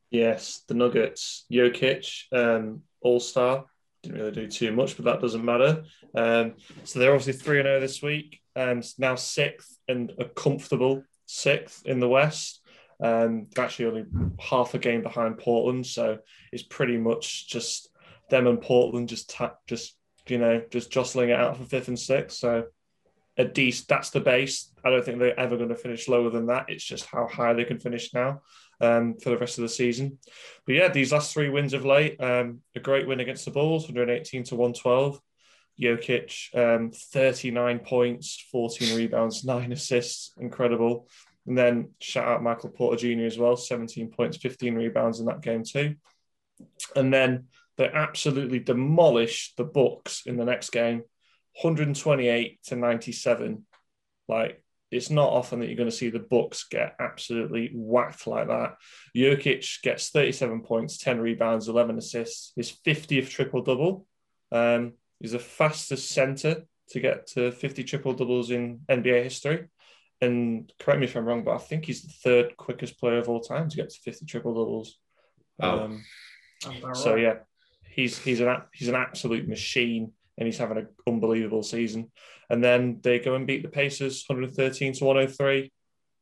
Yes, 0.09 0.63
the 0.67 0.73
Nuggets, 0.73 1.45
Jokic, 1.51 2.33
um, 2.33 2.81
All 3.01 3.19
Star. 3.19 3.65
Didn't 4.01 4.17
really 4.17 4.31
do 4.31 4.47
too 4.47 4.71
much, 4.71 4.95
but 4.97 5.05
that 5.05 5.21
doesn't 5.21 5.45
matter. 5.45 5.83
Um, 6.15 6.55
so 6.83 6.97
they're 6.97 7.13
obviously 7.13 7.33
3 7.33 7.61
0 7.61 7.79
this 7.79 8.01
week, 8.01 8.41
um, 8.55 8.81
now 8.97 9.13
sixth 9.13 9.77
and 9.87 10.11
a 10.17 10.25
comfortable 10.25 11.03
sixth 11.25 11.85
in 11.85 11.99
the 11.99 12.09
West. 12.09 12.61
Um, 13.01 13.47
actually 13.57 13.85
only 13.85 14.05
half 14.39 14.73
a 14.73 14.79
game 14.79 15.01
behind 15.01 15.37
Portland, 15.37 15.85
so 15.85 16.19
it's 16.51 16.63
pretty 16.63 16.97
much 16.97 17.47
just 17.49 17.89
them 18.29 18.47
and 18.47 18.61
Portland 18.61 19.09
just 19.09 19.29
ta- 19.29 19.57
just 19.67 19.97
you 20.27 20.37
know 20.37 20.63
just 20.71 20.91
jostling 20.91 21.29
it 21.29 21.39
out 21.39 21.57
for 21.57 21.63
fifth 21.63 21.89
and 21.89 21.99
sixth. 21.99 22.37
So 22.37 22.65
at 23.37 23.57
least 23.57 23.87
that's 23.87 24.11
the 24.11 24.21
base. 24.21 24.71
I 24.83 24.89
don't 24.89 25.03
think 25.03 25.19
they're 25.19 25.39
ever 25.39 25.57
going 25.57 25.69
to 25.69 25.75
finish 25.75 26.07
lower 26.07 26.29
than 26.29 26.47
that. 26.47 26.65
It's 26.69 26.83
just 26.83 27.05
how 27.05 27.27
high 27.27 27.53
they 27.53 27.65
can 27.65 27.79
finish 27.79 28.13
now 28.13 28.41
um, 28.79 29.15
for 29.21 29.29
the 29.29 29.37
rest 29.37 29.57
of 29.57 29.63
the 29.63 29.69
season. 29.69 30.19
But 30.65 30.75
yeah, 30.75 30.87
these 30.87 31.11
last 31.11 31.33
three 31.33 31.49
wins 31.49 31.73
of 31.73 31.85
late, 31.85 32.21
um, 32.21 32.61
a 32.75 32.79
great 32.79 33.07
win 33.07 33.19
against 33.19 33.45
the 33.45 33.51
Bulls, 33.51 33.83
118 33.83 34.43
to 34.45 34.55
112. 34.55 35.19
Jokic, 35.79 36.55
um, 36.55 36.91
39 36.91 37.79
points, 37.79 38.45
14 38.51 38.95
rebounds, 38.95 39.43
nine 39.43 39.71
assists, 39.71 40.33
incredible. 40.39 41.07
And 41.47 41.57
then 41.57 41.89
shout 41.99 42.27
out 42.27 42.43
Michael 42.43 42.69
Porter 42.69 42.97
Jr. 42.97 43.25
as 43.25 43.37
well, 43.37 43.55
17 43.55 44.09
points, 44.11 44.37
15 44.37 44.75
rebounds 44.75 45.19
in 45.19 45.27
that 45.27 45.41
game 45.41 45.63
too. 45.63 45.95
and 46.95 47.13
then 47.13 47.45
they 47.77 47.89
absolutely 47.89 48.59
demolished 48.59 49.57
the 49.57 49.65
Bucks 49.65 50.23
in 50.25 50.37
the 50.37 50.45
next 50.45 50.69
game, 50.71 51.03
128 51.61 52.63
to 52.63 52.75
97. 52.75 53.65
Like 54.27 54.63
it's 54.91 55.09
not 55.09 55.29
often 55.29 55.59
that 55.59 55.67
you're 55.67 55.75
going 55.75 55.89
to 55.89 55.95
see 55.95 56.09
the 56.09 56.19
Bucks 56.19 56.65
get 56.69 56.95
absolutely 56.99 57.71
whacked 57.73 58.27
like 58.27 58.47
that. 58.47 58.75
Jokic 59.15 59.81
gets 59.81 60.09
37 60.09 60.61
points, 60.61 60.97
10 60.97 61.19
rebounds, 61.19 61.67
11 61.67 61.97
assists, 61.97 62.53
his 62.55 62.71
50th 62.71 63.29
triple 63.29 63.61
double. 63.61 64.07
Um, 64.51 64.93
he's 65.19 65.31
the 65.31 65.39
fastest 65.39 66.09
center 66.09 66.63
to 66.89 66.99
get 66.99 67.27
to 67.27 67.51
50 67.51 67.83
triple 67.83 68.13
doubles 68.13 68.51
in 68.51 68.81
NBA 68.89 69.23
history. 69.23 69.67
And 70.21 70.71
correct 70.79 70.99
me 70.99 71.07
if 71.07 71.15
I'm 71.15 71.25
wrong, 71.25 71.43
but 71.43 71.55
I 71.55 71.57
think 71.57 71.85
he's 71.85 72.03
the 72.03 72.13
third 72.23 72.57
quickest 72.57 72.99
player 72.99 73.17
of 73.17 73.27
all 73.27 73.41
time 73.41 73.69
to 73.69 73.75
get 73.75 73.89
to 73.89 73.99
50 73.99 74.25
triple 74.25 74.53
doubles. 74.53 74.97
Oh. 75.59 75.85
Um, 75.85 76.03
so 76.93 77.13
right. 77.13 77.21
yeah, 77.21 77.33
he's 77.89 78.17
he's 78.17 78.39
an 78.39 78.57
he's 78.73 78.87
an 78.87 78.95
absolute 78.95 79.47
machine, 79.47 80.11
and 80.37 80.45
he's 80.45 80.57
having 80.57 80.77
an 80.77 80.87
unbelievable 81.07 81.63
season. 81.63 82.11
And 82.49 82.63
then 82.63 82.99
they 83.01 83.19
go 83.19 83.35
and 83.35 83.47
beat 83.47 83.63
the 83.63 83.69
Pacers, 83.69 84.23
113 84.27 84.93
to 84.93 85.05
103, 85.05 85.71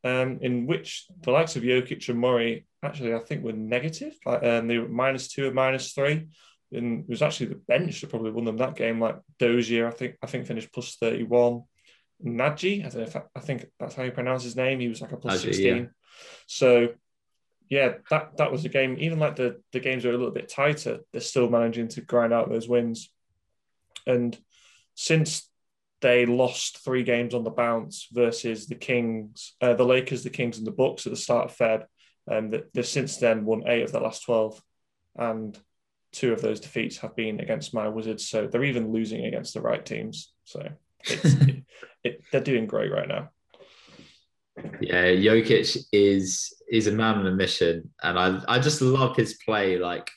um, 0.04 0.40
in 0.42 0.66
which 0.66 1.06
the 1.22 1.32
likes 1.32 1.56
of 1.56 1.64
Jokic 1.64 2.10
and 2.10 2.20
Murray 2.20 2.66
actually 2.84 3.14
I 3.14 3.20
think 3.20 3.44
were 3.44 3.54
negative. 3.54 4.14
Like 4.26 4.44
um, 4.44 4.68
they 4.68 4.78
were 4.78 4.90
minus 4.90 5.28
two 5.28 5.46
and 5.46 5.56
minus 5.56 5.94
three. 5.94 6.28
And 6.74 7.02
it 7.04 7.10
was 7.10 7.22
actually 7.22 7.48
the 7.48 7.56
bench 7.68 8.02
that 8.02 8.10
probably 8.10 8.32
won 8.32 8.46
them 8.46 8.58
that 8.58 8.76
game. 8.76 9.00
Like 9.00 9.18
Dozier, 9.40 9.88
I 9.88 9.92
think 9.92 10.16
I 10.22 10.28
think 10.28 10.46
finished 10.48 10.72
plus 10.74 10.96
31. 10.96 11.64
Nnaji, 12.26 12.80
I 12.86 12.90
don't 12.90 12.96
know 12.96 13.02
if 13.02 13.16
I, 13.16 13.24
I 13.36 13.40
think 13.40 13.66
that's 13.80 13.96
how 13.96 14.04
you 14.04 14.12
pronounce 14.12 14.44
his 14.44 14.56
name. 14.56 14.80
He 14.80 14.88
was 14.88 15.02
like 15.02 15.12
a 15.12 15.18
plus 15.18 15.42
16. 15.42 15.66
yeah. 15.78 15.86
So 16.48 16.90
yeah, 17.70 17.94
that 18.10 18.38
that 18.38 18.52
was 18.52 18.64
a 18.66 18.70
game. 18.70 18.98
Even 19.00 19.20
like 19.20 19.36
the 19.36 19.62
the 19.72 19.80
games 19.80 20.06
are 20.06 20.10
a 20.10 20.18
little 20.18 20.32
bit 20.32 20.48
tighter, 20.50 21.00
they're 21.12 21.22
still 21.22 21.50
managing 21.50 21.88
to 21.90 22.02
grind 22.02 22.32
out 22.34 22.50
those 22.50 22.68
wins. 22.68 23.10
And 24.06 24.38
since 24.96 25.50
they 26.02 26.26
lost 26.26 26.84
three 26.84 27.04
games 27.04 27.34
on 27.34 27.44
the 27.44 27.50
bounce 27.50 28.08
versus 28.12 28.68
the 28.68 28.76
Kings, 28.76 29.56
uh, 29.62 29.74
the 29.74 29.86
Lakers, 29.86 30.24
the 30.24 30.30
Kings, 30.30 30.58
and 30.58 30.68
the 30.68 30.72
Bucks 30.72 31.06
at 31.06 31.12
the 31.14 31.18
start 31.18 31.46
of 31.50 31.58
Feb, 31.58 31.86
um, 32.30 32.50
they- 32.50 32.64
they've 32.74 32.86
since 32.86 33.18
then 33.18 33.46
won 33.46 33.64
eight 33.68 33.84
of 33.84 33.92
their 33.92 34.02
last 34.02 34.24
twelve, 34.24 34.62
and 35.16 35.58
two 36.14 36.32
of 36.32 36.42
those 36.42 36.60
defeats 36.60 36.98
have 36.98 37.16
been 37.16 37.40
against 37.40 37.74
my 37.74 37.88
Wizards. 37.88 38.28
So 38.28 38.48
they're 38.48 38.64
even 38.64 38.94
losing 38.94 39.26
against 39.26 39.54
the 39.54 39.62
right 39.62 39.86
teams. 39.86 40.32
So 40.46 40.70
it's, 41.04 41.26
it, 41.34 41.64
it, 42.04 42.22
they're 42.32 42.42
doing 42.42 42.66
great 42.66 42.92
right 42.92 43.08
now. 43.08 43.30
Yeah, 44.80 45.08
Jokic 45.08 45.78
is 45.92 46.54
is 46.70 46.86
a 46.86 46.92
man 46.92 47.16
on 47.16 47.26
a 47.26 47.32
mission, 47.32 47.90
and 48.04 48.20
I 48.20 48.40
I 48.48 48.60
just 48.60 48.82
love 48.82 49.16
his 49.16 49.34
play. 49.44 49.80
Like 49.80 50.10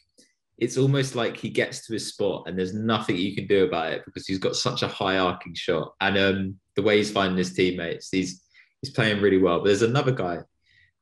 it's 0.58 0.76
almost 0.76 1.14
like 1.14 1.38
he 1.38 1.48
gets 1.48 1.86
to 1.86 1.94
his 1.94 2.08
spot, 2.08 2.44
and 2.46 2.58
there's 2.58 2.74
nothing 2.74 3.16
you 3.16 3.34
can 3.34 3.46
do 3.46 3.64
about 3.64 3.92
it 3.92 4.02
because 4.04 4.26
he's 4.26 4.38
got 4.38 4.54
such 4.54 4.82
a 4.82 4.88
high 4.88 5.16
arcing 5.16 5.54
shot, 5.54 5.94
and 6.02 6.18
um 6.18 6.56
the 6.74 6.82
way 6.82 6.98
he's 6.98 7.10
finding 7.10 7.38
his 7.38 7.54
teammates, 7.54 8.10
he's 8.10 8.42
he's 8.82 8.92
playing 8.92 9.22
really 9.22 9.38
well. 9.38 9.60
But 9.60 9.68
there's 9.68 9.80
another 9.80 10.12
guy 10.12 10.40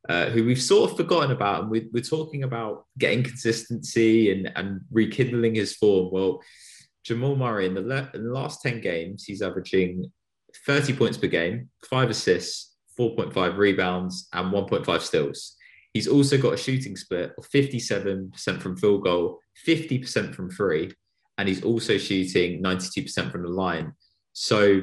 uh, 0.08 0.26
who 0.26 0.44
we've 0.44 0.60
sort 0.60 0.90
of 0.90 0.96
forgotten 0.96 1.30
about, 1.30 1.62
and 1.62 1.70
we, 1.70 1.88
we're 1.92 2.02
talking 2.02 2.42
about 2.42 2.84
getting 2.98 3.22
consistency 3.22 4.32
and 4.32 4.52
and 4.56 4.80
rekindling 4.90 5.54
his 5.54 5.74
form. 5.74 6.10
Well, 6.12 6.42
Jamal 7.04 7.36
Murray 7.36 7.66
in 7.66 7.74
the, 7.74 7.80
le- 7.80 8.10
in 8.14 8.24
the 8.24 8.32
last 8.32 8.62
ten 8.62 8.80
games, 8.80 9.24
he's 9.24 9.42
averaging 9.42 10.10
30 10.66 10.94
points 10.94 11.18
per 11.18 11.26
game, 11.26 11.68
five 11.88 12.10
assists, 12.10 12.76
4.5 12.98 13.56
rebounds, 13.56 14.28
and 14.32 14.52
1.5 14.52 15.00
steals. 15.00 15.56
He's 15.92 16.08
also 16.08 16.38
got 16.38 16.54
a 16.54 16.56
shooting 16.56 16.96
split 16.96 17.32
of 17.38 17.48
57% 17.50 18.60
from 18.60 18.76
field 18.76 19.04
goal, 19.04 19.38
50% 19.66 20.34
from 20.34 20.50
free, 20.50 20.92
and 21.38 21.48
he's 21.48 21.64
also 21.64 21.98
shooting 21.98 22.62
92% 22.62 23.30
from 23.30 23.42
the 23.42 23.48
line. 23.48 23.92
So, 24.32 24.82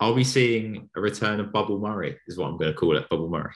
are 0.00 0.12
we 0.12 0.24
seeing 0.24 0.90
a 0.96 1.00
return 1.00 1.40
of 1.40 1.52
Bubble 1.52 1.78
Murray? 1.78 2.18
Is 2.26 2.38
what 2.38 2.48
I'm 2.48 2.56
going 2.56 2.72
to 2.72 2.78
call 2.78 2.96
it, 2.96 3.08
Bubble 3.08 3.28
Murray. 3.28 3.52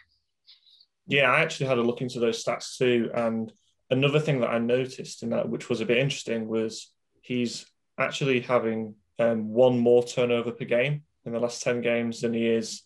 Yeah, 1.07 1.31
I 1.31 1.41
actually 1.41 1.67
had 1.67 1.79
a 1.79 1.83
look 1.83 2.01
into 2.01 2.21
those 2.21 2.43
stats 2.43 2.77
too. 2.77 3.11
And 3.15 3.53
another 3.91 4.21
thing 4.21 4.41
that 4.41 4.51
I 4.51 4.59
noticed 4.59 5.23
in 5.23 5.31
that, 5.31 5.49
which 5.49 5.69
was 5.69 5.81
a 5.81 5.87
bit 5.87 5.99
interesting, 5.99 6.49
was 6.49 6.93
he's 7.21 7.67
actually 7.99 8.41
having 8.41 8.95
um, 9.19 9.49
one 9.49 9.79
more 9.79 10.03
turnover 10.05 10.53
per 10.53 10.65
game 10.65 11.03
in 11.25 11.33
the 11.33 11.41
last 11.41 11.63
10 11.63 11.81
games 11.81 12.21
than 12.21 12.35
he 12.35 12.47
is 12.47 12.83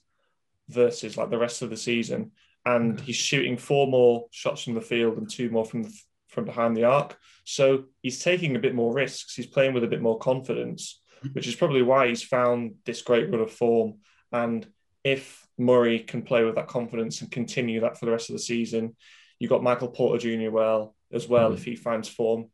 versus 0.68 1.16
like 1.16 1.30
the 1.30 1.38
rest 1.38 1.62
of 1.62 1.70
the 1.70 1.76
season. 1.76 2.32
And 2.64 3.00
he's 3.00 3.16
shooting 3.16 3.56
four 3.56 3.86
more 3.86 4.26
shots 4.30 4.62
from 4.62 4.74
the 4.74 4.80
field 4.80 5.16
and 5.16 5.28
two 5.28 5.50
more 5.50 5.64
from 5.64 5.84
the, 5.84 6.00
from 6.28 6.44
behind 6.44 6.76
the 6.76 6.84
arc. 6.84 7.16
So 7.44 7.84
he's 8.02 8.22
taking 8.22 8.54
a 8.54 8.60
bit 8.60 8.74
more 8.74 8.92
risks. 8.92 9.34
He's 9.34 9.46
playing 9.46 9.72
with 9.72 9.84
a 9.84 9.88
bit 9.88 10.02
more 10.02 10.18
confidence, 10.18 11.00
which 11.32 11.46
is 11.46 11.54
probably 11.54 11.82
why 11.82 12.08
he's 12.08 12.22
found 12.22 12.74
this 12.84 13.02
great 13.02 13.30
run 13.30 13.40
of 13.40 13.50
form. 13.50 13.98
And 14.30 14.66
if 15.02 15.46
Murray 15.60 16.00
can 16.00 16.22
play 16.22 16.42
with 16.44 16.54
that 16.56 16.68
confidence 16.68 17.20
and 17.20 17.30
continue 17.30 17.80
that 17.80 17.98
for 17.98 18.06
the 18.06 18.12
rest 18.12 18.30
of 18.30 18.34
the 18.34 18.40
season, 18.42 18.96
you've 19.38 19.50
got 19.50 19.62
Michael 19.62 19.88
Porter 19.88 20.18
Jr. 20.18 20.50
well 20.50 20.96
as 21.12 21.28
well 21.28 21.50
Mhm. 21.50 21.54
if 21.54 21.64
he 21.64 21.76
finds 21.76 22.08
form. 22.08 22.50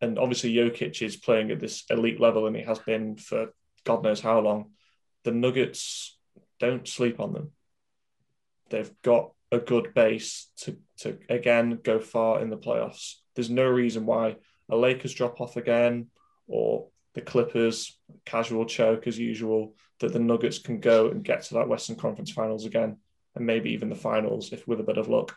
And 0.00 0.18
obviously 0.18 0.54
Jokic 0.54 1.02
is 1.02 1.16
playing 1.16 1.50
at 1.50 1.60
this 1.60 1.84
elite 1.90 2.20
level 2.20 2.46
and 2.46 2.56
he 2.56 2.62
has 2.62 2.78
been 2.78 3.16
for 3.16 3.52
God 3.84 4.02
knows 4.02 4.20
how 4.20 4.40
long. 4.40 4.72
The 5.24 5.32
Nuggets 5.32 6.18
don't 6.58 6.86
sleep 6.86 7.18
on 7.20 7.32
them. 7.32 7.52
They've 8.68 8.92
got 9.02 9.32
a 9.50 9.58
good 9.58 9.94
base 9.94 10.50
to, 10.58 10.78
to 10.98 11.18
again 11.28 11.80
go 11.82 11.98
far 11.98 12.40
in 12.40 12.50
the 12.50 12.58
playoffs. 12.58 13.16
There's 13.34 13.50
no 13.50 13.66
reason 13.66 14.06
why 14.06 14.36
a 14.68 14.76
Lakers 14.76 15.14
drop 15.14 15.40
off 15.40 15.56
again 15.56 16.10
or 16.46 16.88
the 17.14 17.20
Clippers 17.20 17.98
casual 18.24 18.64
choke 18.66 19.06
as 19.06 19.18
usual 19.18 19.74
that 20.00 20.12
the 20.12 20.18
Nuggets 20.18 20.58
can 20.58 20.80
go 20.80 21.08
and 21.08 21.22
get 21.22 21.42
to 21.44 21.54
that 21.54 21.68
Western 21.68 21.96
Conference 21.96 22.30
Finals 22.30 22.66
again 22.66 22.96
and 23.34 23.46
maybe 23.46 23.70
even 23.70 23.88
the 23.88 23.94
finals 23.94 24.52
if 24.52 24.66
with 24.66 24.80
a 24.80 24.84
bit 24.84 24.98
of 24.98 25.08
luck. 25.08 25.36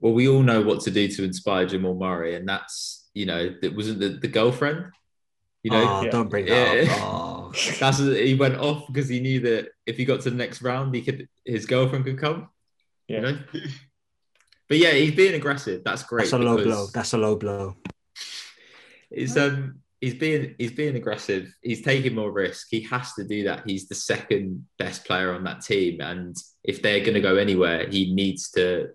Well, 0.00 0.12
we 0.12 0.28
all 0.28 0.42
know 0.42 0.60
what 0.60 0.80
to 0.82 0.90
do 0.90 1.08
to 1.08 1.24
inspire 1.24 1.66
Jamal 1.66 1.94
Murray, 1.94 2.34
and 2.34 2.46
that's 2.48 3.08
you 3.14 3.24
know 3.24 3.54
that 3.62 3.74
wasn't 3.74 4.00
the, 4.00 4.10
the 4.10 4.28
girlfriend. 4.28 4.86
You 5.62 5.70
know, 5.70 5.98
oh, 5.98 6.02
yeah. 6.02 6.10
don't 6.10 6.28
bring 6.28 6.46
that 6.46 6.84
Yeah. 6.84 6.92
up. 6.92 7.00
Oh. 7.02 7.52
That's 7.80 7.98
he 7.98 8.34
went 8.34 8.56
off 8.56 8.86
because 8.86 9.08
he 9.08 9.18
knew 9.18 9.40
that 9.40 9.70
if 9.84 9.96
he 9.96 10.04
got 10.04 10.20
to 10.20 10.30
the 10.30 10.36
next 10.36 10.62
round, 10.62 10.94
he 10.94 11.02
could 11.02 11.28
his 11.44 11.66
girlfriend 11.66 12.04
could 12.04 12.18
come. 12.18 12.50
Yeah. 13.08 13.16
You 13.16 13.22
know? 13.22 13.38
But 14.68 14.78
yeah, 14.78 14.92
he's 14.92 15.14
being 15.14 15.34
aggressive. 15.34 15.82
That's 15.84 16.02
great. 16.02 16.24
That's 16.24 16.32
a 16.34 16.38
low 16.38 16.62
blow. 16.62 16.86
That's 16.92 17.12
a 17.14 17.18
low 17.18 17.36
blow. 17.36 17.76
It's 19.10 19.36
um 19.36 19.80
he's 20.06 20.14
being 20.14 20.54
he's 20.56 20.70
being 20.70 20.94
aggressive. 20.94 21.52
He's 21.62 21.82
taking 21.82 22.14
more 22.14 22.30
risk. 22.30 22.68
He 22.70 22.80
has 22.82 23.12
to 23.14 23.24
do 23.24 23.42
that. 23.44 23.64
He's 23.66 23.88
the 23.88 23.96
second 23.96 24.64
best 24.78 25.04
player 25.04 25.34
on 25.34 25.42
that 25.44 25.62
team, 25.62 26.00
and 26.00 26.36
if 26.62 26.80
they're 26.80 27.00
going 27.00 27.14
to 27.14 27.20
go 27.20 27.34
anywhere, 27.34 27.88
he 27.88 28.14
needs 28.14 28.50
to 28.52 28.90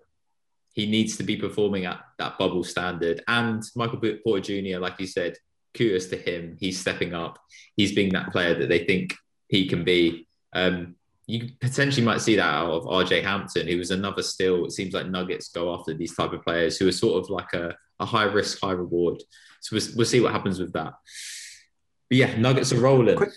he 0.72 0.86
needs 0.86 1.18
to 1.18 1.22
be 1.22 1.36
performing 1.36 1.84
at 1.84 2.00
that 2.18 2.38
bubble 2.38 2.64
standard. 2.64 3.22
And 3.28 3.62
Michael 3.76 4.00
Porter 4.24 4.40
Jr., 4.40 4.78
like 4.78 4.98
you 4.98 5.06
said, 5.06 5.36
kudos 5.74 6.06
to 6.06 6.16
him. 6.16 6.56
He's 6.58 6.80
stepping 6.80 7.12
up. 7.12 7.38
He's 7.76 7.94
being 7.94 8.14
that 8.14 8.32
player 8.32 8.54
that 8.58 8.70
they 8.70 8.86
think 8.86 9.14
he 9.48 9.68
can 9.68 9.84
be. 9.84 10.26
Um, 10.54 10.96
you 11.26 11.50
potentially 11.60 12.06
might 12.06 12.22
see 12.22 12.36
that 12.36 12.54
out 12.54 12.70
of 12.70 12.84
RJ 12.84 13.22
Hampton, 13.22 13.68
who 13.68 13.76
was 13.76 13.90
another 13.90 14.22
still. 14.22 14.64
It 14.64 14.72
seems 14.72 14.94
like 14.94 15.08
Nuggets 15.08 15.48
go 15.48 15.74
after 15.74 15.92
these 15.92 16.16
type 16.16 16.32
of 16.32 16.42
players 16.42 16.78
who 16.78 16.88
are 16.88 16.92
sort 16.92 17.22
of 17.22 17.28
like 17.28 17.52
a, 17.52 17.76
a 18.00 18.06
high 18.06 18.24
risk, 18.24 18.58
high 18.62 18.72
reward. 18.72 19.22
So 19.62 19.76
we'll, 19.76 19.86
we'll 19.96 20.06
see 20.06 20.20
what 20.20 20.32
happens 20.32 20.58
with 20.60 20.72
that. 20.74 20.94
But 22.10 22.18
yeah, 22.18 22.36
Nuggets 22.36 22.72
are 22.72 22.80
rolling. 22.80 23.16
Quick- 23.16 23.30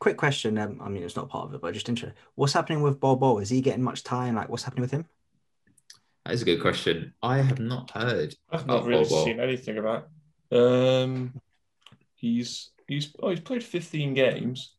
Quick 0.00 0.16
question. 0.16 0.56
Um, 0.58 0.80
I 0.80 0.88
mean, 0.88 1.02
it's 1.02 1.16
not 1.16 1.28
part 1.28 1.48
of 1.48 1.54
it, 1.54 1.60
but 1.60 1.74
just 1.74 1.88
interested. 1.88 2.16
What's 2.36 2.52
happening 2.52 2.82
with 2.82 3.00
Bol 3.00 3.16
Bol? 3.16 3.40
Is 3.40 3.50
he 3.50 3.60
getting 3.60 3.82
much 3.82 4.04
time? 4.04 4.36
Like, 4.36 4.48
what's 4.48 4.62
happening 4.62 4.82
with 4.82 4.92
him? 4.92 5.06
That 6.24 6.34
is 6.34 6.42
a 6.42 6.44
good 6.44 6.60
question. 6.60 7.14
I 7.20 7.38
have 7.38 7.58
not 7.58 7.90
heard. 7.90 8.32
I've 8.48 8.64
not 8.64 8.76
about 8.76 8.86
really 8.86 9.02
Bol 9.02 9.10
Bol. 9.10 9.24
seen 9.24 9.40
anything 9.40 9.76
about. 9.78 10.08
Um, 10.52 11.40
he's 12.14 12.70
he's 12.86 13.12
oh 13.20 13.30
he's 13.30 13.40
played 13.40 13.64
15 13.64 14.14
games. 14.14 14.72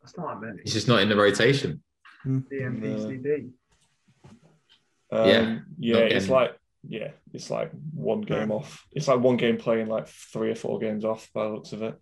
That's 0.00 0.16
not 0.16 0.40
many. 0.40 0.60
He's 0.62 0.74
just 0.74 0.86
not 0.86 1.00
in 1.02 1.08
the 1.08 1.16
rotation. 1.16 1.82
DNP-CD. 2.24 3.48
Um, 5.10 5.28
Yeah, 5.28 5.58
yeah, 5.76 5.96
it's 5.96 6.28
like 6.28 6.56
yeah, 6.88 7.10
it's 7.34 7.50
like 7.50 7.70
one 7.94 8.22
game 8.22 8.50
off. 8.50 8.84
It's 8.92 9.06
like 9.08 9.20
one 9.20 9.36
game 9.36 9.58
playing 9.58 9.88
like 9.88 10.08
three 10.08 10.50
or 10.50 10.54
four 10.54 10.78
games 10.78 11.04
off 11.04 11.28
by 11.34 11.44
the 11.44 11.50
looks 11.50 11.72
of 11.72 11.82
it. 11.82 12.00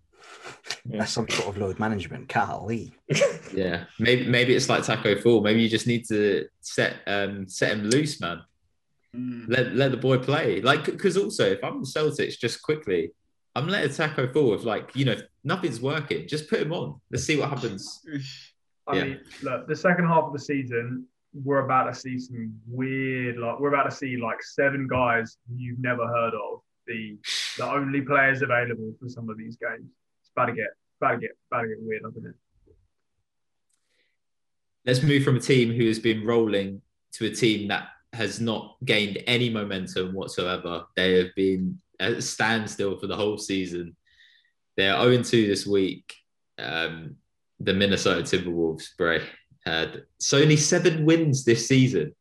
Yeah. 0.85 1.01
That's 1.01 1.13
some 1.13 1.29
sort 1.29 1.49
of 1.49 1.59
load 1.59 1.79
management. 1.79 2.29
Golly. 2.29 2.95
Yeah, 3.55 3.85
maybe 3.99 4.27
maybe 4.27 4.55
it's 4.55 4.69
like 4.69 4.83
Taco 4.85 5.17
Fall. 5.21 5.41
Maybe 5.41 5.63
you 5.63 5.69
just 5.69 5.87
need 5.87 6.05
to 6.09 6.47
set 6.61 6.97
um 7.07 7.49
set 7.49 7.73
him 7.73 7.85
loose, 7.85 8.21
man. 8.21 8.43
Mm. 9.15 9.45
Let 9.49 9.75
let 9.75 9.91
the 9.93 9.97
boy 9.97 10.19
play. 10.19 10.61
Like 10.61 10.85
because 10.85 11.17
also 11.17 11.45
if 11.47 11.63
I'm 11.65 11.81
the 11.81 11.87
Celtics, 11.87 12.39
just 12.39 12.61
quickly, 12.63 13.13
I'm 13.55 13.69
letting 13.69 13.93
Taco 13.95 14.31
Fall 14.33 14.51
with 14.51 14.65
like 14.65 14.91
you 14.95 15.05
know 15.07 15.17
nothing's 15.45 15.81
working. 15.81 16.29
Just 16.29 16.51
put 16.51 16.61
him 16.61 16.73
on. 16.73 17.01
Let's 17.11 17.25
see 17.25 17.39
what 17.39 17.49
happens. 17.49 18.03
I 18.87 18.97
Yeah. 18.97 19.05
mean, 19.05 19.21
look, 19.43 19.69
the 19.69 19.77
second 19.77 20.07
half 20.07 20.25
of 20.25 20.33
the 20.33 20.39
season, 20.41 21.07
we're 21.45 21.65
about 21.65 21.85
to 21.85 21.95
see 21.95 22.19
some 22.19 22.55
weird, 22.67 23.39
like 23.39 23.61
we're 23.61 23.73
about 23.73 23.91
to 23.91 23.97
see 23.97 24.17
like 24.17 24.43
seven 24.43 24.87
guys 24.87 25.37
you've 25.55 25.79
never 25.79 26.07
heard 26.07 26.35
of 26.35 26.61
the 26.87 27.19
the 27.59 27.65
only 27.65 28.01
players 28.01 28.43
available 28.43 28.95
for 29.01 29.09
some 29.09 29.29
of 29.29 29.37
these 29.37 29.57
games. 29.57 29.91
It's 30.21 30.31
about 30.35 30.47
to 30.47 30.53
get 30.53 30.69
about 31.01 31.13
to 31.13 31.19
get 31.19 31.31
about 31.51 31.63
to 31.63 31.69
get 31.69 31.77
weird, 31.81 32.03
isn't 32.11 32.27
it? 32.27 32.35
Let's 34.85 35.03
move 35.03 35.25
from 35.25 35.37
a 35.37 35.41
team 35.41 35.73
who 35.73 35.87
has 35.89 35.99
been 35.99 36.25
rolling 36.25 36.81
to 37.15 37.27
a 37.27 37.31
team 37.31 37.69
that 37.69 37.89
has 38.13 38.41
not 38.41 38.77
gained 38.85 39.19
any 39.27 39.51
momentum 39.51 40.15
whatsoever. 40.15 40.85
They 40.95 41.19
have 41.19 41.35
been 41.35 41.81
at 41.99 42.13
a 42.13 42.23
standstill 42.23 42.99
for 42.99 43.09
the 43.09 43.17
whole 43.17 43.37
season. 43.37 43.97
They're 44.77 44.99
0 45.01 45.23
2 45.23 45.47
this 45.47 45.67
week. 45.67 46.15
Um, 46.59 47.17
the 47.59 47.75
Minnesota 47.75 48.23
Timberwolves, 48.23 48.97
Bray, 48.97 49.23
had 49.67 50.05
so 50.19 50.39
only 50.39 50.57
seven 50.57 51.05
wins 51.05 51.45
this 51.45 51.67
season. 51.67 52.15